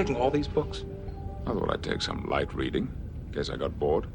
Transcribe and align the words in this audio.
Taking 0.00 0.16
all 0.16 0.30
these 0.30 0.48
books? 0.48 0.84
I 1.46 1.52
thought 1.52 1.70
I'd 1.70 1.82
take 1.82 2.00
some 2.00 2.26
light 2.26 2.54
reading. 2.54 2.90
in 3.26 3.34
case 3.34 3.50
I 3.50 3.58
got 3.58 3.78
bored. 3.78 4.06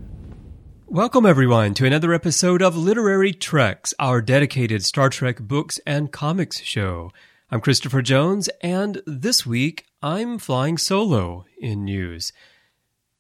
Welcome, 0.88 1.28
everyone, 1.28 1.76
to 1.76 1.86
another 1.86 2.12
episode 2.12 2.64
of 2.64 2.76
Literary 2.76 3.32
Treks, 3.32 3.94
our 4.00 4.20
dedicated 4.20 4.84
Star 4.84 5.10
Trek 5.10 5.40
books 5.42 5.80
and 5.86 6.12
comics 6.12 6.60
show. 6.62 7.12
I'm 7.52 7.62
Christopher 7.62 8.02
Jones, 8.02 8.50
and 8.62 9.04
this 9.06 9.46
week 9.46 9.86
I'm 10.02 10.40
flying 10.40 10.80
solo 10.80 11.46
in 11.60 11.86
news. 11.86 12.34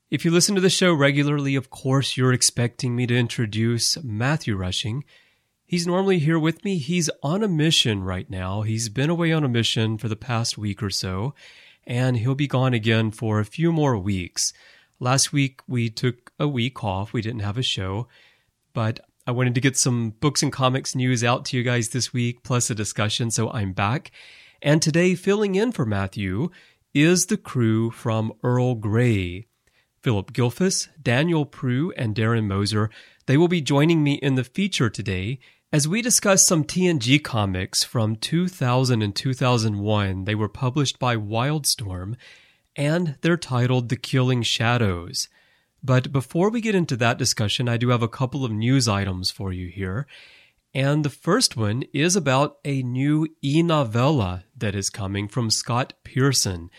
If 0.10 0.26
you 0.26 0.32
listen 0.32 0.56
to 0.56 0.62
the 0.62 0.72
show 0.72 0.92
regularly, 0.92 1.56
of 1.56 1.70
course, 1.70 2.18
you're 2.18 2.34
expecting 2.34 2.96
me 2.96 3.06
to 3.06 3.16
introduce 3.16 4.04
Matthew 4.04 4.56
Rushing. 4.56 5.04
He's 5.68 5.86
normally 5.86 6.18
here 6.18 6.40
with 6.40 6.66
me. 6.66 6.80
He's 6.80 7.12
on 7.22 7.44
a 7.44 7.48
mission 7.48 8.04
right 8.04 8.28
now. 8.28 8.64
He's 8.64 8.90
been 8.90 9.12
away 9.12 9.32
on 9.34 9.44
a 9.44 9.50
mission 9.50 10.00
for 10.00 10.08
the 10.08 10.16
past 10.16 10.58
week 10.58 10.82
or 10.82 10.90
so, 10.90 11.36
and 11.86 12.18
he'll 12.18 12.36
be 12.36 12.48
gone 12.48 12.74
again 12.74 13.12
for 13.12 13.40
a 13.40 13.46
few 13.46 13.72
more 13.72 13.98
weeks. 13.98 14.54
Last 15.00 15.34
week 15.34 15.62
we 15.68 15.90
took 15.90 16.32
a 16.40 16.48
week 16.48 16.84
off. 16.84 17.14
We 17.14 17.22
didn't 17.22 17.42
have 17.42 17.58
a 17.58 17.64
show, 17.64 18.08
but 18.74 19.00
I 19.28 19.32
wanted 19.32 19.56
to 19.56 19.62
get 19.62 19.78
some 19.78 20.12
books 20.12 20.44
and 20.44 20.52
comics 20.52 20.96
news 20.96 21.24
out 21.24 21.46
to 21.46 21.58
you 21.58 21.64
guys 21.64 21.90
this 21.90 22.14
week, 22.14 22.44
plus 22.44 22.70
a 22.70 22.76
discussion, 22.76 23.32
so 23.32 23.50
I'm 23.52 23.74
back. 23.74 24.12
And 24.62 24.82
today, 24.82 25.16
filling 25.16 25.56
in 25.56 25.72
for 25.72 25.86
Matthew 25.86 26.50
is 26.94 27.26
the 27.26 27.38
crew 27.38 27.92
from 27.92 28.34
Earl 28.44 28.76
Grey. 28.76 29.48
Phillip 30.02 30.34
Gilfus, 30.34 30.88
Daniel 31.02 31.48
Proulx, 31.48 31.92
and 31.98 32.16
Darren 32.16 32.46
Moser. 32.46 32.92
They 33.26 33.38
will 33.38 33.48
be 33.48 33.62
joining 33.62 34.04
me 34.04 34.14
in 34.14 34.36
the 34.36 34.44
feature 34.44 34.90
today 34.90 35.40
as 35.76 35.90
we 35.90 36.02
discuss 36.02 36.48
some 36.48 36.64
TNG 36.64 37.22
comics 37.22 37.84
from 37.84 38.16
2000 38.16 39.02
and 39.02 39.14
2001. 39.14 40.24
They 40.24 40.34
were 40.34 40.48
published 40.48 41.00
by 41.00 41.18
Wildstorm 41.18 42.16
and 42.78 43.18
they're 43.20 43.36
titled 43.36 43.90
The 43.90 43.98
Killing 43.98 44.42
Shadows. 44.42 45.28
But 45.84 46.14
before 46.14 46.50
we 46.50 46.62
get 46.62 46.76
into 46.76 46.96
that 46.96 47.18
discussion, 47.18 47.68
I 47.68 47.76
do 47.76 47.90
have 47.90 48.02
a 48.02 48.08
couple 48.08 48.46
of 48.46 48.54
news 48.54 48.88
items 48.88 49.32
for 49.32 49.52
you 49.52 49.68
here. 49.68 50.08
And 50.74 51.04
the 51.04 51.10
first 51.10 51.58
one 51.58 51.84
is 51.94 52.16
about 52.16 52.56
a 52.64 52.82
new 52.82 53.28
e 53.44 53.62
novella 53.62 54.46
that 54.56 54.76
is 54.76 54.90
coming 54.90 55.28
from 55.28 55.50
Scott 55.50 55.92
Pearson. 56.06 56.70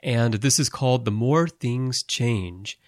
And 0.00 0.34
this 0.34 0.60
is 0.60 0.68
called 0.68 1.04
The 1.04 1.10
More 1.10 1.48
Things 1.48 2.04
Change. 2.04 2.78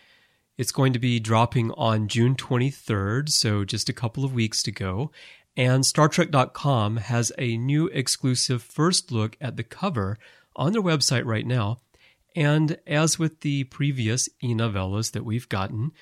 It's 0.58 0.72
going 0.72 0.94
to 0.94 0.98
be 0.98 1.20
dropping 1.20 1.70
on 1.72 2.08
June 2.08 2.34
23rd, 2.34 3.28
so 3.28 3.64
just 3.64 3.90
a 3.90 3.92
couple 3.92 4.24
of 4.24 4.32
weeks 4.32 4.62
to 4.62 4.72
go. 4.72 5.10
And 5.56 5.84
StarTrek.com 5.84 6.98
has 6.98 7.32
a 7.38 7.56
new 7.56 7.86
exclusive 7.86 8.62
first 8.62 9.10
look 9.10 9.38
at 9.40 9.56
the 9.56 9.64
cover 9.64 10.18
on 10.54 10.72
their 10.72 10.82
website 10.82 11.24
right 11.24 11.46
now. 11.46 11.78
And 12.34 12.76
as 12.86 13.18
with 13.18 13.40
the 13.40 13.64
previous 13.64 14.28
e 14.42 14.54
novellas 14.54 15.12
that 15.12 15.24
we've 15.24 15.48
gotten, 15.48 15.92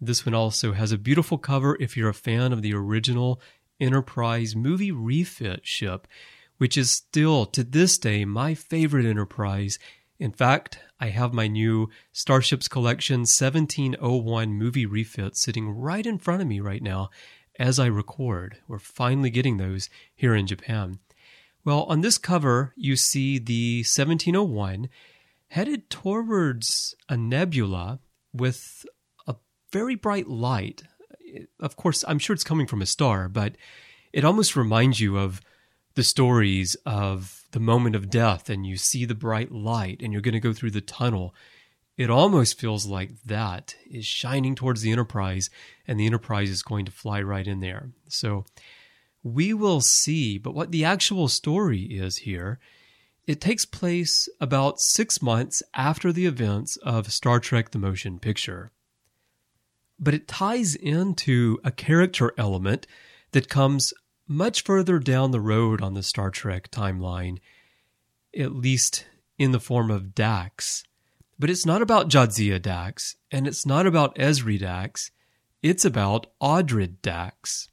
this 0.00 0.26
one 0.26 0.34
also 0.34 0.72
has 0.72 0.90
a 0.90 0.98
beautiful 0.98 1.38
cover 1.38 1.76
if 1.78 1.96
you're 1.96 2.08
a 2.08 2.14
fan 2.14 2.52
of 2.52 2.62
the 2.62 2.74
original 2.74 3.40
Enterprise 3.80 4.56
movie 4.56 4.90
refit 4.90 5.60
ship, 5.64 6.08
which 6.58 6.76
is 6.76 6.92
still 6.92 7.46
to 7.46 7.62
this 7.62 7.96
day 7.96 8.24
my 8.24 8.54
favorite 8.54 9.06
Enterprise. 9.06 9.78
In 10.18 10.32
fact, 10.32 10.80
I 10.98 11.08
have 11.08 11.32
my 11.32 11.46
new 11.46 11.88
Starships 12.12 12.66
Collection 12.66 13.20
1701 13.20 14.52
movie 14.52 14.86
refit 14.86 15.36
sitting 15.36 15.70
right 15.70 16.04
in 16.04 16.18
front 16.18 16.42
of 16.42 16.48
me 16.48 16.58
right 16.58 16.82
now 16.82 17.10
as 17.58 17.78
I 17.78 17.86
record. 17.86 18.58
We're 18.66 18.78
finally 18.78 19.30
getting 19.30 19.56
those 19.56 19.88
here 20.14 20.34
in 20.34 20.46
Japan. 20.46 20.98
Well, 21.64 21.84
on 21.84 22.02
this 22.02 22.18
cover, 22.18 22.72
you 22.76 22.96
see 22.96 23.38
the 23.38 23.78
1701 23.78 24.88
headed 25.48 25.88
towards 25.88 26.94
a 27.08 27.16
nebula 27.16 28.00
with 28.32 28.84
a 29.26 29.36
very 29.72 29.94
bright 29.94 30.28
light. 30.28 30.82
Of 31.60 31.76
course, 31.76 32.04
I'm 32.06 32.18
sure 32.18 32.34
it's 32.34 32.44
coming 32.44 32.66
from 32.66 32.82
a 32.82 32.86
star, 32.86 33.28
but 33.28 33.56
it 34.12 34.24
almost 34.24 34.56
reminds 34.56 35.00
you 35.00 35.18
of 35.18 35.40
the 35.94 36.04
stories 36.04 36.74
of 36.84 37.44
the 37.52 37.60
moment 37.60 37.94
of 37.94 38.10
death, 38.10 38.50
and 38.50 38.66
you 38.66 38.76
see 38.76 39.04
the 39.04 39.14
bright 39.14 39.52
light, 39.52 40.00
and 40.02 40.12
you're 40.12 40.22
going 40.22 40.34
to 40.34 40.40
go 40.40 40.52
through 40.52 40.72
the 40.72 40.80
tunnel. 40.80 41.34
It 41.96 42.10
almost 42.10 42.58
feels 42.58 42.86
like 42.86 43.22
that 43.24 43.76
is 43.88 44.04
shining 44.04 44.54
towards 44.54 44.82
the 44.82 44.90
Enterprise, 44.90 45.48
and 45.86 45.98
the 45.98 46.06
Enterprise 46.06 46.50
is 46.50 46.62
going 46.62 46.86
to 46.86 46.92
fly 46.92 47.22
right 47.22 47.46
in 47.46 47.60
there. 47.60 47.90
So 48.08 48.44
we 49.22 49.54
will 49.54 49.80
see. 49.80 50.38
But 50.38 50.54
what 50.54 50.72
the 50.72 50.84
actual 50.84 51.28
story 51.28 51.82
is 51.82 52.18
here 52.18 52.58
it 53.26 53.40
takes 53.40 53.64
place 53.64 54.28
about 54.38 54.80
six 54.80 55.22
months 55.22 55.62
after 55.72 56.12
the 56.12 56.26
events 56.26 56.76
of 56.78 57.12
Star 57.12 57.40
Trek 57.40 57.70
the 57.70 57.78
Motion 57.78 58.18
Picture. 58.18 58.70
But 59.98 60.12
it 60.12 60.28
ties 60.28 60.74
into 60.74 61.58
a 61.64 61.70
character 61.70 62.34
element 62.36 62.86
that 63.32 63.48
comes 63.48 63.94
much 64.28 64.62
further 64.62 64.98
down 64.98 65.30
the 65.30 65.40
road 65.40 65.80
on 65.80 65.94
the 65.94 66.02
Star 66.02 66.30
Trek 66.30 66.70
timeline, 66.70 67.38
at 68.36 68.54
least 68.54 69.06
in 69.38 69.52
the 69.52 69.60
form 69.60 69.90
of 69.90 70.14
Dax. 70.14 70.84
But 71.44 71.50
it's 71.50 71.66
not 71.66 71.82
about 71.82 72.08
Jadzia 72.08 72.58
Dax, 72.58 73.16
and 73.30 73.46
it's 73.46 73.66
not 73.66 73.86
about 73.86 74.16
Ezri 74.16 74.58
Dax, 74.58 75.10
it's 75.62 75.84
about 75.84 76.26
Audrid 76.40 77.02
Dax. 77.02 77.68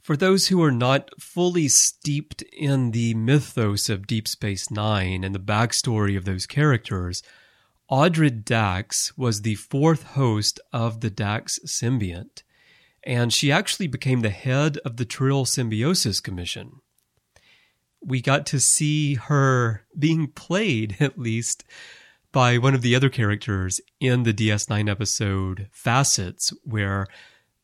For 0.00 0.16
those 0.16 0.46
who 0.46 0.62
are 0.62 0.72
not 0.72 1.10
fully 1.20 1.68
steeped 1.68 2.40
in 2.54 2.92
the 2.92 3.12
mythos 3.12 3.90
of 3.90 4.06
Deep 4.06 4.26
Space 4.26 4.70
Nine 4.70 5.22
and 5.22 5.34
the 5.34 5.38
backstory 5.38 6.16
of 6.16 6.24
those 6.24 6.46
characters, 6.46 7.22
Audrid 7.90 8.42
Dax 8.42 9.12
was 9.18 9.42
the 9.42 9.56
fourth 9.56 10.04
host 10.14 10.58
of 10.72 11.02
the 11.02 11.10
Dax 11.10 11.58
symbiont, 11.66 12.42
and 13.04 13.34
she 13.34 13.52
actually 13.52 13.86
became 13.86 14.22
the 14.22 14.30
head 14.30 14.78
of 14.78 14.96
the 14.96 15.04
Trill 15.04 15.44
Symbiosis 15.44 16.20
Commission. 16.20 16.80
We 18.00 18.22
got 18.22 18.46
to 18.46 18.60
see 18.60 19.16
her 19.16 19.84
being 19.98 20.28
played, 20.28 20.96
at 21.00 21.18
least, 21.18 21.62
by 22.32 22.58
one 22.58 22.74
of 22.74 22.82
the 22.82 22.94
other 22.94 23.08
characters 23.08 23.80
in 24.00 24.22
the 24.22 24.34
DS9 24.34 24.90
episode 24.90 25.68
Facets, 25.72 26.52
where 26.64 27.06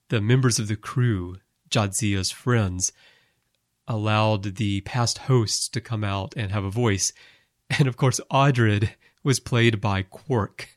the 0.08 0.20
members 0.20 0.58
of 0.58 0.69
the 0.69 0.76
crew 0.76 1.37
Jadzia's 1.70 2.31
friends 2.31 2.92
allowed 3.88 4.56
the 4.56 4.81
past 4.82 5.19
hosts 5.19 5.69
to 5.69 5.81
come 5.81 6.04
out 6.04 6.34
and 6.37 6.52
have 6.52 6.64
a 6.64 6.70
voice. 6.70 7.12
And 7.78 7.88
of 7.88 7.96
course, 7.96 8.20
Audrid 8.31 8.90
was 9.25 9.40
played 9.40 9.81
by 9.81 10.02
Quark. 10.02 10.69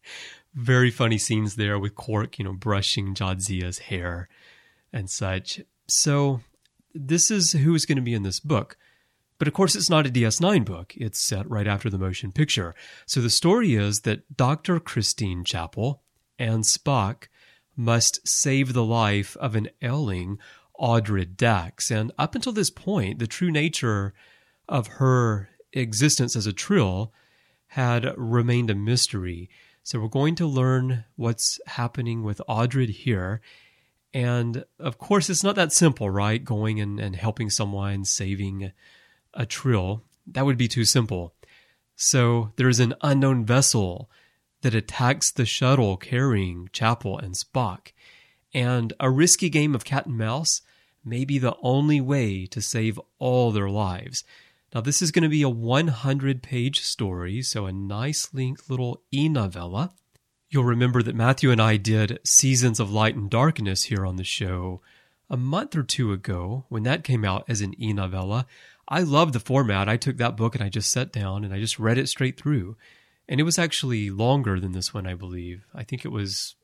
Very 0.54 0.90
funny 0.90 1.18
scenes 1.18 1.56
there 1.56 1.78
with 1.78 1.94
Quark, 1.94 2.38
you 2.38 2.44
know, 2.46 2.54
brushing 2.54 3.14
Jadzia's 3.14 3.80
hair 3.80 4.30
and 4.94 5.10
such. 5.10 5.60
So, 5.88 6.40
this 6.94 7.30
is 7.30 7.52
who's 7.52 7.84
going 7.84 7.96
to 7.96 8.02
be 8.02 8.14
in 8.14 8.22
this 8.22 8.40
book. 8.40 8.78
But 9.42 9.48
of 9.48 9.54
course, 9.54 9.74
it's 9.74 9.90
not 9.90 10.06
a 10.06 10.08
DS9 10.08 10.64
book. 10.64 10.94
It's 10.96 11.20
set 11.20 11.50
right 11.50 11.66
after 11.66 11.90
the 11.90 11.98
motion 11.98 12.30
picture. 12.30 12.76
So 13.06 13.20
the 13.20 13.28
story 13.28 13.74
is 13.74 14.02
that 14.02 14.36
Dr. 14.36 14.78
Christine 14.78 15.42
Chapel 15.42 16.04
and 16.38 16.62
Spock 16.62 17.24
must 17.74 18.20
save 18.24 18.72
the 18.72 18.84
life 18.84 19.36
of 19.38 19.56
an 19.56 19.68
ailing 19.82 20.38
Audrid 20.78 21.36
Dax. 21.36 21.90
And 21.90 22.12
up 22.16 22.36
until 22.36 22.52
this 22.52 22.70
point, 22.70 23.18
the 23.18 23.26
true 23.26 23.50
nature 23.50 24.14
of 24.68 24.86
her 24.86 25.48
existence 25.72 26.36
as 26.36 26.46
a 26.46 26.52
Trill 26.52 27.12
had 27.66 28.14
remained 28.16 28.70
a 28.70 28.76
mystery. 28.76 29.50
So 29.82 29.98
we're 29.98 30.06
going 30.06 30.36
to 30.36 30.46
learn 30.46 31.04
what's 31.16 31.58
happening 31.66 32.22
with 32.22 32.40
Audrid 32.48 32.90
here. 32.90 33.40
And 34.14 34.64
of 34.78 34.98
course, 34.98 35.28
it's 35.28 35.42
not 35.42 35.56
that 35.56 35.72
simple, 35.72 36.10
right? 36.10 36.44
Going 36.44 36.80
and, 36.80 37.00
and 37.00 37.16
helping 37.16 37.50
someone, 37.50 38.04
saving 38.04 38.70
a 39.34 39.46
trill. 39.46 40.02
That 40.26 40.46
would 40.46 40.58
be 40.58 40.68
too 40.68 40.84
simple. 40.84 41.34
So 41.96 42.52
there's 42.56 42.80
an 42.80 42.94
unknown 43.02 43.44
vessel 43.44 44.10
that 44.62 44.74
attacks 44.74 45.30
the 45.30 45.44
shuttle 45.44 45.96
carrying 45.96 46.68
Chapel 46.72 47.18
and 47.18 47.34
Spock. 47.34 47.92
And 48.54 48.92
a 49.00 49.10
risky 49.10 49.48
game 49.48 49.74
of 49.74 49.84
cat 49.84 50.06
and 50.06 50.16
mouse 50.16 50.60
may 51.04 51.24
be 51.24 51.38
the 51.38 51.56
only 51.62 52.00
way 52.00 52.46
to 52.46 52.60
save 52.60 53.00
all 53.18 53.50
their 53.50 53.68
lives. 53.68 54.24
Now, 54.74 54.80
this 54.80 55.02
is 55.02 55.10
going 55.10 55.24
to 55.24 55.28
be 55.28 55.42
a 55.42 55.48
100 55.48 56.42
page 56.42 56.80
story, 56.80 57.42
so 57.42 57.66
a 57.66 57.72
nice 57.72 58.32
linked 58.32 58.70
little 58.70 59.02
e 59.12 59.28
novella. 59.28 59.92
You'll 60.48 60.64
remember 60.64 61.02
that 61.02 61.14
Matthew 61.14 61.50
and 61.50 61.60
I 61.60 61.76
did 61.76 62.20
Seasons 62.26 62.78
of 62.80 62.90
Light 62.90 63.16
and 63.16 63.30
Darkness 63.30 63.84
here 63.84 64.06
on 64.06 64.16
the 64.16 64.24
show 64.24 64.80
a 65.28 65.36
month 65.36 65.74
or 65.74 65.82
two 65.82 66.12
ago 66.12 66.66
when 66.68 66.82
that 66.82 67.04
came 67.04 67.24
out 67.24 67.44
as 67.48 67.60
an 67.60 67.74
e 67.82 67.92
novella. 67.92 68.46
I 68.88 69.00
loved 69.00 69.32
the 69.32 69.40
format. 69.40 69.88
I 69.88 69.96
took 69.96 70.16
that 70.18 70.36
book 70.36 70.54
and 70.54 70.62
I 70.62 70.68
just 70.68 70.90
sat 70.90 71.12
down 71.12 71.44
and 71.44 71.54
I 71.54 71.60
just 71.60 71.78
read 71.78 71.98
it 71.98 72.08
straight 72.08 72.38
through. 72.38 72.76
And 73.28 73.40
it 73.40 73.44
was 73.44 73.58
actually 73.58 74.10
longer 74.10 74.58
than 74.58 74.72
this 74.72 74.92
one, 74.92 75.06
I 75.06 75.14
believe. 75.14 75.64
I 75.74 75.84
think 75.84 76.04
it 76.04 76.10
was, 76.10 76.54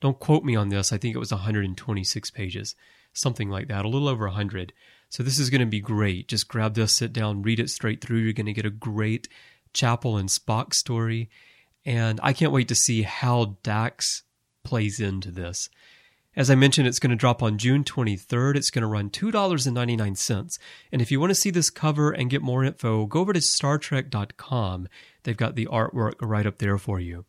don't 0.00 0.18
quote 0.18 0.44
me 0.44 0.56
on 0.56 0.70
this, 0.70 0.92
I 0.92 0.98
think 0.98 1.14
it 1.14 1.20
was 1.20 1.30
126 1.30 2.30
pages, 2.30 2.74
something 3.12 3.50
like 3.50 3.68
that, 3.68 3.84
a 3.84 3.88
little 3.88 4.08
over 4.08 4.26
100. 4.26 4.72
So 5.10 5.22
this 5.22 5.38
is 5.38 5.50
going 5.50 5.60
to 5.60 5.66
be 5.66 5.80
great. 5.80 6.28
Just 6.28 6.48
grab 6.48 6.74
this, 6.74 6.96
sit 6.96 7.12
down, 7.12 7.42
read 7.42 7.60
it 7.60 7.68
straight 7.68 8.00
through. 8.00 8.18
You're 8.18 8.32
going 8.32 8.46
to 8.46 8.52
get 8.52 8.64
a 8.64 8.70
great 8.70 9.28
Chapel 9.72 10.16
and 10.16 10.28
Spock 10.28 10.72
story. 10.72 11.28
And 11.84 12.20
I 12.22 12.32
can't 12.32 12.52
wait 12.52 12.68
to 12.68 12.74
see 12.74 13.02
how 13.02 13.56
Dax 13.62 14.22
plays 14.62 15.00
into 15.00 15.30
this. 15.30 15.68
As 16.36 16.48
I 16.48 16.54
mentioned, 16.54 16.86
it's 16.86 17.00
going 17.00 17.10
to 17.10 17.16
drop 17.16 17.42
on 17.42 17.58
June 17.58 17.82
23rd. 17.82 18.56
It's 18.56 18.70
going 18.70 18.82
to 18.82 18.88
run 18.88 19.10
$2.99. 19.10 20.58
And 20.92 21.02
if 21.02 21.10
you 21.10 21.18
want 21.18 21.30
to 21.30 21.34
see 21.34 21.50
this 21.50 21.70
cover 21.70 22.12
and 22.12 22.30
get 22.30 22.40
more 22.40 22.64
info, 22.64 23.06
go 23.06 23.20
over 23.20 23.32
to 23.32 23.40
StarTrek.com. 23.40 24.88
They've 25.24 25.36
got 25.36 25.56
the 25.56 25.66
artwork 25.66 26.14
right 26.20 26.46
up 26.46 26.58
there 26.58 26.78
for 26.78 27.00
you. 27.00 27.24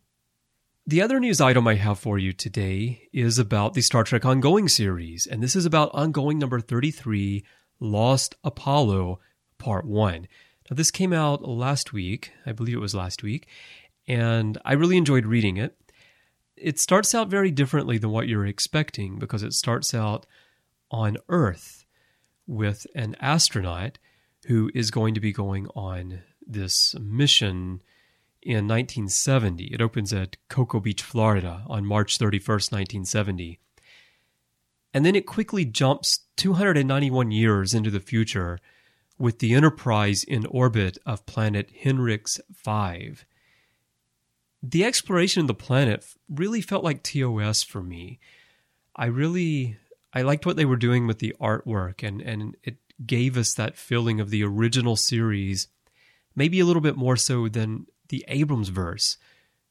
The 0.86 1.02
other 1.02 1.20
news 1.20 1.40
item 1.40 1.66
I 1.68 1.74
have 1.74 1.98
for 1.98 2.18
you 2.18 2.32
today 2.32 3.08
is 3.12 3.38
about 3.38 3.74
the 3.74 3.82
Star 3.82 4.02
Trek 4.02 4.24
ongoing 4.24 4.68
series, 4.68 5.26
and 5.26 5.40
this 5.40 5.54
is 5.54 5.64
about 5.64 5.90
ongoing 5.94 6.40
number 6.40 6.60
33 6.60 7.44
Lost 7.78 8.34
Apollo 8.42 9.20
Part 9.58 9.84
1. 9.84 10.26
Now, 10.68 10.74
this 10.74 10.90
came 10.90 11.12
out 11.12 11.46
last 11.46 11.92
week, 11.92 12.32
I 12.46 12.50
believe 12.50 12.76
it 12.76 12.80
was 12.80 12.96
last 12.96 13.22
week, 13.22 13.46
and 14.08 14.58
I 14.64 14.72
really 14.72 14.96
enjoyed 14.96 15.24
reading 15.24 15.56
it. 15.56 15.76
It 16.56 16.78
starts 16.78 17.14
out 17.14 17.28
very 17.28 17.50
differently 17.50 17.98
than 17.98 18.10
what 18.10 18.28
you're 18.28 18.46
expecting 18.46 19.18
because 19.18 19.42
it 19.42 19.52
starts 19.52 19.94
out 19.94 20.26
on 20.90 21.16
Earth 21.28 21.84
with 22.46 22.86
an 22.94 23.16
astronaut 23.20 23.98
who 24.46 24.70
is 24.74 24.90
going 24.90 25.14
to 25.14 25.20
be 25.20 25.32
going 25.32 25.66
on 25.68 26.22
this 26.46 26.94
mission 27.00 27.82
in 28.42 28.66
1970. 28.66 29.66
It 29.66 29.80
opens 29.80 30.12
at 30.12 30.36
Cocoa 30.48 30.80
Beach, 30.80 31.02
Florida 31.02 31.64
on 31.68 31.86
March 31.86 32.18
31st, 32.18 32.72
1970. 32.72 33.58
And 34.92 35.06
then 35.06 35.14
it 35.14 35.26
quickly 35.26 35.64
jumps 35.64 36.20
291 36.36 37.30
years 37.30 37.72
into 37.72 37.90
the 37.90 38.00
future 38.00 38.58
with 39.18 39.38
the 39.38 39.54
Enterprise 39.54 40.24
in 40.24 40.44
orbit 40.46 40.98
of 41.06 41.24
planet 41.26 41.70
Henrix 41.84 42.40
5. 42.52 43.24
The 44.62 44.84
exploration 44.84 45.40
of 45.40 45.46
the 45.48 45.54
planet 45.54 46.04
really 46.28 46.60
felt 46.60 46.84
like 46.84 47.02
TOS 47.02 47.62
for 47.62 47.82
me. 47.82 48.20
I 48.94 49.06
really 49.06 49.78
I 50.12 50.22
liked 50.22 50.46
what 50.46 50.56
they 50.56 50.64
were 50.64 50.76
doing 50.76 51.06
with 51.06 51.18
the 51.18 51.34
artwork 51.40 52.06
and 52.06 52.20
and 52.20 52.56
it 52.62 52.76
gave 53.04 53.36
us 53.36 53.54
that 53.54 53.76
feeling 53.76 54.20
of 54.20 54.30
the 54.30 54.44
original 54.44 54.96
series, 54.96 55.68
maybe 56.36 56.60
a 56.60 56.64
little 56.64 56.82
bit 56.82 56.96
more 56.96 57.16
so 57.16 57.48
than 57.48 57.86
the 58.08 58.24
Abrams 58.28 58.68
verse, 58.68 59.16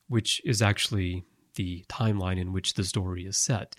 which 0.08 0.42
is 0.44 0.62
actually 0.62 1.24
the 1.56 1.86
timeline 1.88 2.40
in 2.40 2.52
which 2.52 2.74
the 2.74 2.84
story 2.84 3.26
is 3.26 3.38
set. 3.38 3.76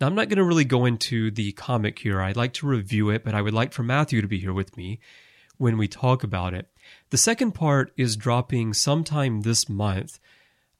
Now, 0.00 0.06
I'm 0.06 0.14
not 0.14 0.28
going 0.28 0.38
to 0.38 0.44
really 0.44 0.64
go 0.64 0.84
into 0.84 1.30
the 1.30 1.52
comic 1.52 1.98
here. 1.98 2.20
I'd 2.20 2.36
like 2.36 2.52
to 2.54 2.66
review 2.66 3.10
it, 3.10 3.24
but 3.24 3.34
I 3.34 3.40
would 3.40 3.54
like 3.54 3.72
for 3.72 3.82
Matthew 3.82 4.20
to 4.20 4.28
be 4.28 4.38
here 4.38 4.52
with 4.52 4.76
me 4.76 5.00
when 5.56 5.78
we 5.78 5.88
talk 5.88 6.22
about 6.22 6.52
it. 6.52 6.68
The 7.10 7.16
second 7.16 7.52
part 7.52 7.92
is 7.96 8.16
dropping 8.16 8.74
sometime 8.74 9.40
this 9.40 9.68
month. 9.68 10.18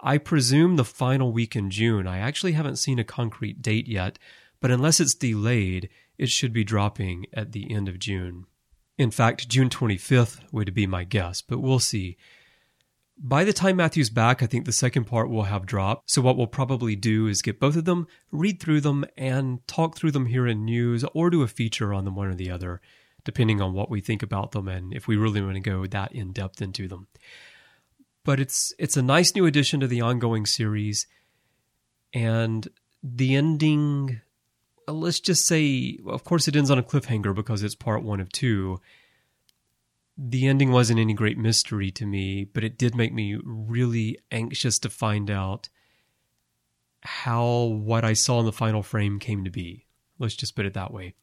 I 0.00 0.18
presume 0.18 0.76
the 0.76 0.84
final 0.84 1.32
week 1.32 1.56
in 1.56 1.70
June. 1.70 2.06
I 2.06 2.18
actually 2.18 2.52
haven't 2.52 2.76
seen 2.76 2.98
a 2.98 3.04
concrete 3.04 3.62
date 3.62 3.88
yet, 3.88 4.18
but 4.60 4.70
unless 4.70 5.00
it's 5.00 5.14
delayed, 5.14 5.88
it 6.18 6.28
should 6.28 6.52
be 6.52 6.64
dropping 6.64 7.26
at 7.32 7.52
the 7.52 7.72
end 7.72 7.88
of 7.88 7.98
June. 7.98 8.46
In 8.98 9.10
fact, 9.10 9.48
June 9.48 9.68
25th 9.68 10.40
would 10.52 10.72
be 10.74 10.86
my 10.86 11.04
guess, 11.04 11.42
but 11.42 11.60
we'll 11.60 11.78
see. 11.78 12.16
By 13.18 13.44
the 13.44 13.52
time 13.52 13.76
Matthew's 13.76 14.10
back, 14.10 14.42
I 14.42 14.46
think 14.46 14.66
the 14.66 14.72
second 14.72 15.04
part 15.04 15.30
will 15.30 15.44
have 15.44 15.64
dropped. 15.64 16.10
So, 16.10 16.20
what 16.20 16.36
we'll 16.36 16.46
probably 16.46 16.96
do 16.96 17.26
is 17.26 17.40
get 17.40 17.60
both 17.60 17.76
of 17.76 17.86
them, 17.86 18.06
read 18.30 18.60
through 18.60 18.82
them, 18.82 19.06
and 19.16 19.66
talk 19.66 19.96
through 19.96 20.10
them 20.10 20.26
here 20.26 20.46
in 20.46 20.66
news 20.66 21.04
or 21.14 21.30
do 21.30 21.42
a 21.42 21.48
feature 21.48 21.94
on 21.94 22.04
them, 22.04 22.14
one 22.14 22.28
or 22.28 22.34
the 22.34 22.50
other, 22.50 22.82
depending 23.24 23.60
on 23.62 23.72
what 23.72 23.90
we 23.90 24.02
think 24.02 24.22
about 24.22 24.52
them 24.52 24.68
and 24.68 24.92
if 24.92 25.08
we 25.08 25.16
really 25.16 25.40
want 25.40 25.54
to 25.54 25.60
go 25.60 25.86
that 25.86 26.12
in 26.12 26.32
depth 26.32 26.60
into 26.60 26.88
them. 26.88 27.08
But 28.26 28.40
it's 28.40 28.74
it's 28.78 28.98
a 28.98 29.02
nice 29.02 29.34
new 29.34 29.46
addition 29.46 29.80
to 29.80 29.86
the 29.86 30.02
ongoing 30.02 30.44
series, 30.44 31.06
and 32.12 32.68
the 33.02 33.34
ending. 33.34 34.20
Uh, 34.88 34.92
let's 34.92 35.20
just 35.20 35.46
say, 35.46 35.98
of 36.06 36.24
course, 36.24 36.46
it 36.46 36.56
ends 36.56 36.70
on 36.70 36.78
a 36.78 36.82
cliffhanger 36.82 37.34
because 37.34 37.62
it's 37.62 37.74
part 37.74 38.02
one 38.02 38.20
of 38.20 38.30
two 38.30 38.80
the 40.18 40.46
ending 40.46 40.72
wasn't 40.72 40.98
any 40.98 41.12
great 41.12 41.36
mystery 41.36 41.90
to 41.90 42.06
me, 42.06 42.44
but 42.44 42.64
it 42.64 42.78
did 42.78 42.94
make 42.94 43.12
me 43.12 43.38
really 43.44 44.18
anxious 44.30 44.78
to 44.78 44.88
find 44.88 45.30
out 45.30 45.68
how 47.02 47.64
what 47.64 48.04
I 48.04 48.14
saw 48.14 48.40
in 48.40 48.46
the 48.46 48.52
final 48.52 48.82
frame 48.82 49.18
came 49.18 49.44
to 49.44 49.50
be. 49.50 49.84
Let's 50.18 50.34
just 50.34 50.56
put 50.56 50.66
it 50.66 50.74
that 50.74 50.92
way. 50.92 51.14